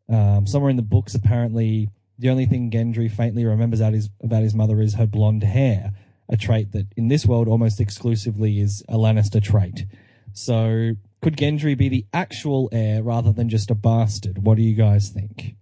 Um, 0.08 0.46
somewhere 0.46 0.70
in 0.70 0.76
the 0.76 0.82
books, 0.82 1.14
apparently, 1.14 1.88
the 2.18 2.30
only 2.30 2.46
thing 2.46 2.70
Gendry 2.70 3.10
faintly 3.10 3.44
remembers 3.44 3.80
about 3.80 3.94
his, 3.94 4.10
about 4.22 4.42
his 4.42 4.54
mother 4.54 4.80
is 4.80 4.94
her 4.94 5.06
blonde 5.06 5.42
hair, 5.42 5.92
a 6.28 6.36
trait 6.36 6.72
that 6.72 6.86
in 6.96 7.08
this 7.08 7.26
world 7.26 7.48
almost 7.48 7.80
exclusively 7.80 8.60
is 8.60 8.82
a 8.88 8.94
Lannister 8.96 9.42
trait. 9.42 9.86
So, 10.32 10.92
could 11.22 11.36
Gendry 11.36 11.76
be 11.76 11.88
the 11.88 12.06
actual 12.12 12.68
heir 12.72 13.02
rather 13.02 13.32
than 13.32 13.48
just 13.48 13.70
a 13.70 13.74
bastard? 13.74 14.44
What 14.44 14.56
do 14.56 14.62
you 14.62 14.74
guys 14.74 15.08
think? 15.08 15.56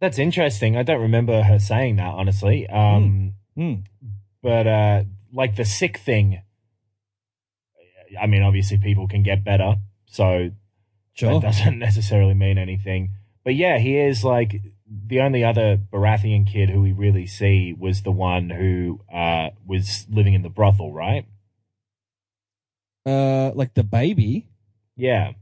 That's 0.00 0.18
interesting. 0.18 0.76
I 0.76 0.82
don't 0.82 1.00
remember 1.00 1.42
her 1.42 1.58
saying 1.58 1.96
that 1.96 2.14
honestly. 2.14 2.66
Um, 2.68 3.34
Hmm. 3.54 3.74
but 4.42 4.66
uh, 4.66 5.04
like 5.32 5.56
the 5.56 5.64
sick 5.66 5.98
thing. 5.98 6.42
I 8.20 8.26
mean, 8.26 8.42
obviously, 8.42 8.78
people 8.78 9.06
can 9.06 9.22
get 9.22 9.44
better, 9.44 9.76
so 10.06 10.50
Sure. 11.14 11.34
that 11.40 11.42
doesn't 11.42 11.78
necessarily 11.78 12.34
mean 12.34 12.58
anything. 12.58 13.10
but 13.44 13.54
yeah, 13.54 13.78
he 13.78 13.96
is 13.98 14.24
like 14.24 14.60
the 15.06 15.20
only 15.20 15.42
other 15.44 15.78
Baratheon 15.92 16.46
kid 16.46 16.70
who 16.70 16.80
we 16.82 16.92
really 16.92 17.26
see 17.26 17.72
was 17.72 18.02
the 18.02 18.10
one 18.12 18.50
who 18.50 19.00
uh, 19.12 19.50
was 19.66 20.06
living 20.10 20.34
in 20.34 20.42
the 20.42 20.48
brothel, 20.50 20.92
right? 20.92 21.26
Uh, 23.04 23.50
like 23.54 23.74
the 23.74 23.82
baby. 23.82 24.48
Yeah, 24.96 25.32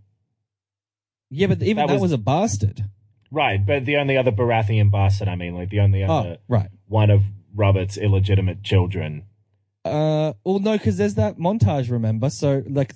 Yeah, 1.30 1.48
but 1.48 1.62
even 1.62 1.76
That 1.76 1.88
that, 1.88 1.92
was- 1.94 2.02
was, 2.02 2.12
a 2.12 2.18
bastard. 2.18 2.84
right. 3.30 3.64
But 3.64 3.84
the 3.84 3.96
only 3.96 4.16
other 4.16 4.32
Baratheon 4.32 4.90
bastard, 4.90 5.28
I 5.28 5.34
mean, 5.34 5.54
like 5.54 5.68
the 5.70 5.80
only 5.80 6.02
other 6.04 6.38
Oh, 6.40 6.42
right. 6.48 6.68
one 6.88 7.10
of 7.10 7.22
Robert's 7.54 7.96
illegitimate 7.98 8.62
children. 8.62 9.24
Uh, 9.84 10.32
well, 10.44 10.58
no, 10.60 10.72
because 10.78 10.96
there's 10.96 11.14
that 11.16 11.38
montage. 11.38 11.90
Remember, 11.90 12.30
so 12.30 12.62
like, 12.68 12.94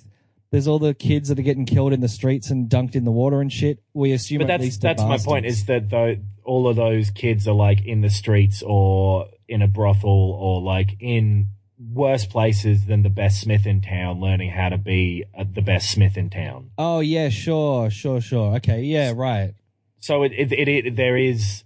there's 0.55 0.67
all 0.69 0.79
the 0.79 0.93
kids 0.93 1.27
that 1.27 1.37
are 1.37 1.41
getting 1.41 1.65
killed 1.65 1.91
in 1.91 1.99
the 1.99 2.07
streets 2.07 2.49
and 2.49 2.69
dunked 2.69 2.95
in 2.95 3.03
the 3.03 3.11
water 3.11 3.41
and 3.41 3.51
shit. 3.51 3.83
We 3.93 4.13
assume, 4.13 4.37
But 4.37 4.45
at 4.45 4.47
that's 4.47 4.61
least 4.61 4.81
they're 4.81 4.93
that's 4.93 5.03
my 5.03 5.17
point. 5.17 5.45
Is 5.45 5.65
that 5.65 5.89
though 5.89 6.15
all 6.45 6.69
of 6.69 6.77
those 6.77 7.11
kids 7.11 7.45
are 7.45 7.53
like 7.53 7.85
in 7.85 7.99
the 7.99 8.09
streets 8.09 8.63
or 8.65 9.27
in 9.49 9.61
a 9.61 9.67
brothel 9.67 10.09
or 10.09 10.61
like 10.61 10.95
in 11.01 11.47
worse 11.77 12.25
places 12.25 12.85
than 12.85 13.03
the 13.03 13.09
best 13.09 13.41
smith 13.41 13.65
in 13.65 13.81
town, 13.81 14.21
learning 14.21 14.49
how 14.49 14.69
to 14.69 14.77
be 14.77 15.25
uh, 15.37 15.43
the 15.43 15.61
best 15.61 15.91
smith 15.91 16.15
in 16.15 16.29
town. 16.29 16.71
Oh 16.77 17.01
yeah, 17.01 17.27
sure, 17.27 17.89
sure, 17.89 18.21
sure. 18.21 18.55
Okay, 18.55 18.83
yeah, 18.83 19.11
right. 19.13 19.55
So 19.99 20.23
it 20.23 20.31
it, 20.31 20.53
it, 20.53 20.69
it 20.69 20.95
there 20.95 21.17
is 21.17 21.65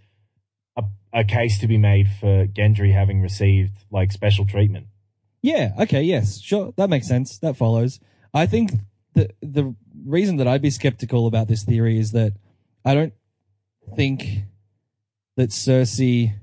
a, 0.75 0.83
a 1.13 1.23
case 1.23 1.59
to 1.59 1.67
be 1.67 1.77
made 1.77 2.07
for 2.19 2.47
Gendry 2.47 2.91
having 2.91 3.21
received 3.21 3.73
like 3.91 4.11
special 4.11 4.47
treatment. 4.47 4.87
Yeah, 5.43 5.73
okay, 5.81 6.01
yes, 6.01 6.41
sure. 6.41 6.73
That 6.75 6.89
makes 6.89 7.07
sense. 7.07 7.37
That 7.37 7.55
follows. 7.55 7.99
I 8.33 8.45
think 8.45 8.71
the 9.13 9.29
the 9.41 9.75
reason 10.05 10.37
that 10.37 10.47
I'd 10.47 10.61
be 10.61 10.69
skeptical 10.69 11.27
about 11.27 11.47
this 11.47 11.63
theory 11.63 11.97
is 11.97 12.11
that 12.11 12.33
I 12.85 12.93
don't 12.93 13.13
think 13.95 14.43
that 15.35 15.49
Cersei 15.49 16.33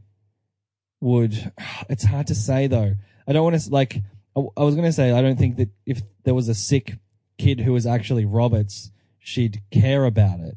would. 1.01 1.53
It's 1.89 2.05
hard 2.05 2.27
to 2.29 2.35
say 2.35 2.67
though. 2.67 2.95
I 3.27 3.33
don't 3.33 3.45
want 3.45 3.61
to 3.61 3.71
like. 3.71 4.03
I, 4.37 4.41
I 4.57 4.65
was 4.65 4.75
going 4.75 4.87
to 4.87 4.93
say 4.93 5.13
I 5.13 5.23
don't 5.23 5.39
think 5.39 5.57
that 5.57 5.71
if 5.85 6.03
there 6.25 6.35
was 6.35 6.49
a 6.49 6.55
sick 6.55 6.95
kid 7.39 7.61
who 7.61 7.73
was 7.73 7.87
actually 7.87 8.25
Roberts, 8.25 8.91
she'd 9.19 9.63
care 9.71 10.05
about 10.05 10.41
it. 10.41 10.57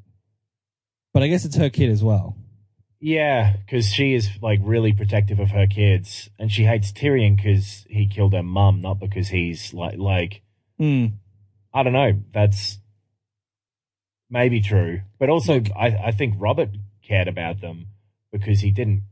But 1.13 1.23
I 1.23 1.27
guess 1.27 1.45
it's 1.45 1.55
her 1.55 1.69
kid 1.69 1.89
as 1.89 2.03
well. 2.03 2.35
Yeah, 2.99 3.55
because 3.55 3.87
she 3.87 4.13
is 4.13 4.29
like 4.41 4.59
really 4.61 4.91
protective 4.91 5.39
of 5.39 5.51
her 5.51 5.67
kids, 5.67 6.29
and 6.37 6.51
she 6.51 6.65
hates 6.65 6.91
Tyrion 6.91 7.37
because 7.37 7.85
he 7.89 8.07
killed 8.07 8.33
her 8.33 8.43
mum, 8.43 8.81
not 8.81 8.99
because 8.99 9.29
he's 9.29 9.73
like 9.73 9.97
like 9.97 10.41
Hmm. 10.79 11.07
I 11.73 11.83
don't 11.83 11.93
know. 11.93 12.19
That's 12.33 12.79
maybe 14.29 14.61
true, 14.61 15.01
but 15.19 15.29
also 15.29 15.61
I 15.75 15.87
I 16.05 16.11
think 16.11 16.35
Robert 16.37 16.69
cared 17.07 17.27
about 17.27 17.61
them 17.61 17.87
because 18.31 18.61
he 18.61 18.71
didn't 18.71 19.03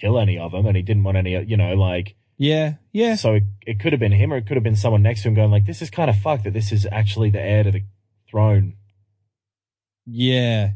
kill 0.00 0.18
any 0.18 0.38
of 0.38 0.52
them, 0.52 0.66
and 0.66 0.76
he 0.76 0.82
didn't 0.82 1.04
want 1.04 1.16
any. 1.16 1.32
You 1.44 1.56
know, 1.56 1.74
like 1.74 2.16
Yeah, 2.36 2.74
yeah. 2.92 3.16
so 3.16 3.34
it, 3.34 3.44
it 3.66 3.80
could 3.80 3.92
have 3.92 4.00
been 4.00 4.12
him, 4.12 4.32
or 4.32 4.36
it 4.36 4.46
could 4.46 4.56
have 4.56 4.64
been 4.64 4.76
someone 4.76 5.02
next 5.02 5.22
to 5.22 5.28
him 5.28 5.34
going 5.34 5.50
like, 5.50 5.66
"This 5.66 5.82
is 5.82 5.90
kind 5.90 6.10
of 6.10 6.18
fucked 6.18 6.44
that 6.44 6.52
this 6.52 6.72
is 6.72 6.86
actually 6.90 7.30
the 7.30 7.40
heir 7.40 7.64
to 7.64 7.70
the 7.70 7.82
throne." 8.30 8.74
Yeah. 10.06 10.72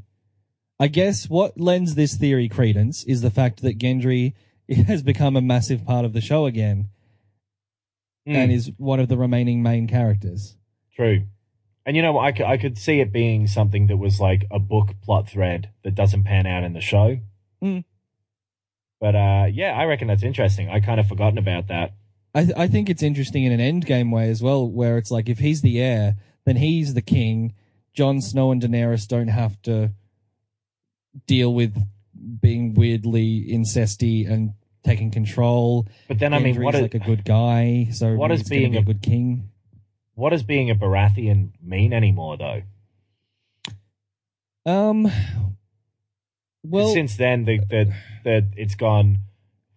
I 0.80 0.88
guess 0.88 1.30
what 1.30 1.60
lends 1.60 1.94
this 1.94 2.16
theory 2.16 2.48
credence 2.48 3.04
is 3.04 3.20
the 3.20 3.30
fact 3.30 3.62
that 3.62 3.78
Gendry 3.78 4.34
has 4.86 5.02
become 5.02 5.36
a 5.36 5.40
massive 5.40 5.86
part 5.86 6.04
of 6.04 6.12
the 6.12 6.20
show 6.20 6.46
again 6.46 6.88
Mm, 8.28 8.36
and 8.36 8.52
is 8.52 8.70
one 8.76 9.00
of 9.00 9.08
the 9.08 9.16
remaining 9.16 9.62
main 9.62 9.88
characters. 9.88 10.56
True. 10.94 11.24
And 11.84 11.96
you 11.96 12.02
know, 12.02 12.18
I 12.18 12.32
could, 12.32 12.46
I 12.46 12.58
could 12.58 12.78
see 12.78 13.00
it 13.00 13.12
being 13.12 13.46
something 13.46 13.88
that 13.88 13.96
was 13.96 14.20
like 14.20 14.46
a 14.50 14.58
book 14.58 14.90
plot 15.02 15.28
thread 15.28 15.70
that 15.82 15.94
doesn't 15.94 16.24
pan 16.24 16.46
out 16.46 16.62
in 16.62 16.74
the 16.74 16.80
show. 16.80 17.18
Mm. 17.62 17.84
But 19.00 19.16
uh, 19.16 19.46
yeah, 19.52 19.72
I 19.72 19.84
reckon 19.86 20.06
that's 20.08 20.22
interesting. 20.22 20.68
I 20.70 20.78
kind 20.80 21.00
of 21.00 21.08
forgotten 21.08 21.38
about 21.38 21.66
that. 21.68 21.94
I, 22.34 22.44
th- 22.44 22.56
I 22.56 22.68
think 22.68 22.88
it's 22.88 23.02
interesting 23.02 23.44
in 23.44 23.52
an 23.52 23.60
end 23.60 23.84
game 23.84 24.10
way 24.12 24.30
as 24.30 24.42
well, 24.42 24.68
where 24.68 24.96
it's 24.96 25.10
like 25.10 25.28
if 25.28 25.38
he's 25.40 25.60
the 25.60 25.80
heir, 25.80 26.16
then 26.46 26.56
he's 26.56 26.94
the 26.94 27.02
king. 27.02 27.54
Jon 27.94 28.20
Snow 28.20 28.52
and 28.52 28.62
Daenerys 28.62 29.06
don't 29.08 29.28
have 29.28 29.60
to 29.62 29.90
deal 31.26 31.52
with 31.52 31.76
being 32.40 32.74
weirdly 32.74 33.44
incesty 33.50 34.30
and 34.30 34.52
taking 34.84 35.10
control. 35.10 35.86
But 36.08 36.20
then, 36.20 36.32
I 36.32 36.38
mean, 36.38 36.62
what 36.62 36.74
is, 36.74 36.82
like 36.82 36.94
a 36.94 37.00
good 37.00 37.24
guy, 37.24 37.88
so 37.92 38.14
what 38.14 38.30
is 38.30 38.48
being 38.48 38.76
a- 38.76 38.80
a 38.80 38.82
good 38.82 39.02
king? 39.02 39.50
What 40.14 40.30
does 40.30 40.42
being 40.42 40.70
a 40.70 40.74
Baratheon 40.74 41.50
mean 41.62 41.92
anymore, 41.92 42.36
though? 42.36 42.62
Um. 44.64 45.10
Well, 46.64 46.92
Since 46.92 47.16
then, 47.16 47.44
the, 47.44 47.58
the, 47.58 47.92
the, 48.22 48.48
it's 48.56 48.76
gone 48.76 49.18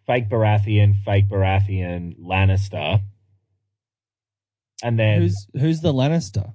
fake 0.06 0.30
Baratheon, 0.30 1.03
fake 1.03 1.28
Baratheon, 1.28 2.20
Lannister. 2.20 3.02
And 4.84 4.99
then 4.99 5.22
who's 5.22 5.48
who's 5.53 5.82
the 5.82 5.94
Lannister? 5.94 6.53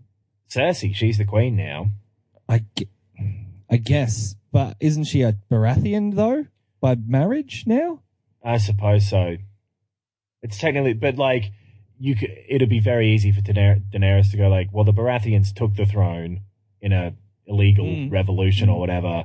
Cersei, 0.48 0.94
she's 0.94 1.19
the 1.19 1.24
queen 1.24 1.57
now. 1.57 1.90
I, 2.48 2.65
I 3.70 3.77
guess, 3.77 4.36
but 4.52 4.77
isn't 4.81 5.05
she 5.05 5.23
a 5.23 5.36
Baratheon 5.51 6.15
though 6.15 6.47
by 6.81 6.97
marriage 6.97 7.65
now? 7.66 8.02
I 8.44 8.59
suppose 8.59 9.09
so. 9.09 9.36
It's 10.43 10.59
technically, 10.59 10.94
but 10.94 11.16
like, 11.16 11.52
you 12.02 12.16
could, 12.16 12.31
it'd 12.48 12.68
be 12.70 12.81
very 12.81 13.12
easy 13.14 13.31
for 13.31 13.43
Daener- 13.43 13.82
Daenerys 13.93 14.31
to 14.31 14.36
go 14.39 14.48
like, 14.48 14.68
well, 14.72 14.85
the 14.85 14.93
Baratheons 14.93 15.55
took 15.55 15.74
the 15.77 15.85
throne 15.86 16.40
in 16.81 16.93
a 16.93 17.14
illegal 17.47 17.85
Mm. 17.85 18.10
revolution 18.10 18.68
or 18.70 18.77
Mm. 18.77 18.81
whatever, 18.81 19.24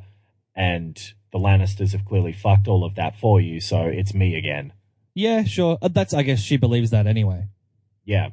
and 0.55 0.95
the 1.31 1.39
Lannisters 1.39 1.93
have 1.93 2.03
clearly 2.05 2.33
fucked 2.33 2.67
all 2.67 2.83
of 2.83 2.95
that 2.95 3.15
for 3.17 3.39
you, 3.39 3.59
so 3.61 3.83
it's 3.83 4.13
me 4.13 4.35
again. 4.35 4.73
Yeah, 5.13 5.43
sure. 5.45 5.77
Uh, 5.81 5.87
That's 5.87 6.13
I 6.13 6.23
guess 6.23 6.41
she 6.41 6.57
believes 6.57 6.89
that 6.91 7.07
anyway. 7.07 7.47
Yeah, 8.03 8.31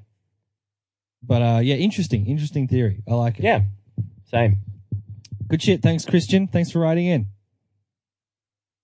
But 1.23 1.43
uh, 1.43 1.60
yeah, 1.62 1.77
interesting, 1.77 2.27
interesting 2.27 2.66
theory. 2.66 3.02
I 3.09 3.14
like 3.14 3.39
it. 3.39 3.44
yeah, 3.44 3.60
same. 4.24 4.59
good 5.47 5.62
shit. 5.62 5.82
Thanks, 5.82 6.05
Christian. 6.05 6.48
Thanks 6.48 6.70
for 6.73 6.81
writing 6.81 7.06
in. 7.06 7.27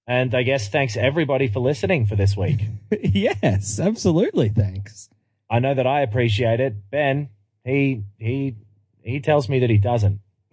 And 0.07 0.35
I 0.35 0.43
guess 0.43 0.69
thanks 0.69 0.97
everybody 0.97 1.49
for 1.49 1.61
listening 1.61 2.07
for 2.07 2.15
this 2.17 2.37
week. 2.37 2.61
yes, 3.03 3.79
absolutely. 3.81 4.49
Thanks. 4.51 5.09
I 5.51 5.59
know 5.61 5.75
that 5.75 5.87
I 5.87 6.03
appreciate 6.03 6.61
it. 6.61 6.91
Ben, 6.91 7.29
he 7.65 8.05
he 8.19 8.57
he 9.03 9.21
tells 9.21 9.49
me 9.49 9.61
that 9.61 9.71
he 9.71 9.79
doesn't. 9.79 10.21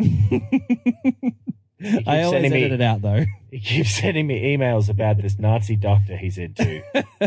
I 2.08 2.24
always 2.24 2.30
sending 2.32 2.52
me- 2.52 2.64
edit 2.64 2.80
it 2.80 2.82
out 2.82 3.02
though. 3.02 3.26
He 3.52 3.60
keeps 3.62 3.92
sending 4.02 4.28
me 4.28 4.58
emails 4.58 4.90
about 4.90 5.22
this 5.22 5.40
Nazi 5.40 5.78
doctor 5.78 6.18
he's 6.18 6.38
into. 6.38 6.84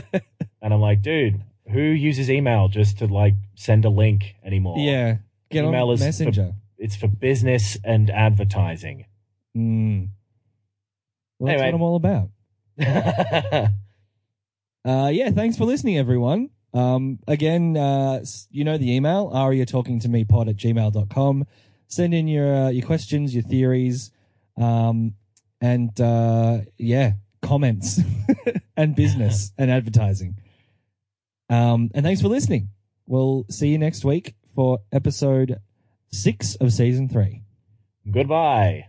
and 0.60 0.74
I'm 0.74 0.80
like, 0.80 1.00
dude, 1.00 1.40
who 1.72 1.80
uses 1.80 2.28
email 2.30 2.68
just 2.68 2.98
to 2.98 3.06
like 3.06 3.32
send 3.54 3.86
a 3.86 3.88
link 3.88 4.34
anymore? 4.44 4.76
yeah, 4.78 5.16
get 5.50 5.64
Email 5.64 5.88
on 5.88 5.94
is 5.94 6.00
for- 6.00 6.04
Messenger. 6.06 6.52
It's 6.76 6.96
for 6.96 7.08
business 7.08 7.78
and 7.82 8.10
advertising. 8.10 9.06
Mm. 9.56 10.08
Well, 11.38 11.46
that's 11.52 11.62
Anyway. 11.62 11.72
what 11.72 11.76
I'm 11.76 11.82
all 11.82 11.96
about. 11.96 13.70
Uh, 14.84 15.08
yeah, 15.08 15.30
thanks 15.30 15.56
for 15.56 15.64
listening, 15.64 15.98
everyone. 15.98 16.50
Um, 16.74 17.18
again, 17.26 17.76
uh, 17.76 18.24
you 18.50 18.64
know 18.64 18.78
the 18.78 18.94
email, 18.94 19.30
aria 19.32 19.66
talking 19.66 20.00
to 20.00 20.08
me 20.08 20.24
pod 20.24 20.48
at 20.48 20.56
gmail.com. 20.56 21.46
Send 21.86 22.12
in 22.14 22.28
your, 22.28 22.54
uh, 22.54 22.68
your 22.68 22.86
questions, 22.86 23.34
your 23.34 23.42
theories, 23.42 24.10
um, 24.58 25.14
and, 25.60 25.98
uh, 26.00 26.60
yeah, 26.76 27.12
comments 27.40 28.00
and 28.76 28.94
business 28.94 29.52
and 29.58 29.70
advertising. 29.70 30.36
Um, 31.48 31.90
and 31.94 32.04
thanks 32.04 32.20
for 32.20 32.28
listening. 32.28 32.68
We'll 33.06 33.46
see 33.48 33.68
you 33.68 33.78
next 33.78 34.04
week 34.04 34.34
for 34.54 34.80
episode 34.92 35.60
six 36.10 36.56
of 36.56 36.72
season 36.72 37.08
three. 37.08 37.42
Goodbye. 38.10 38.88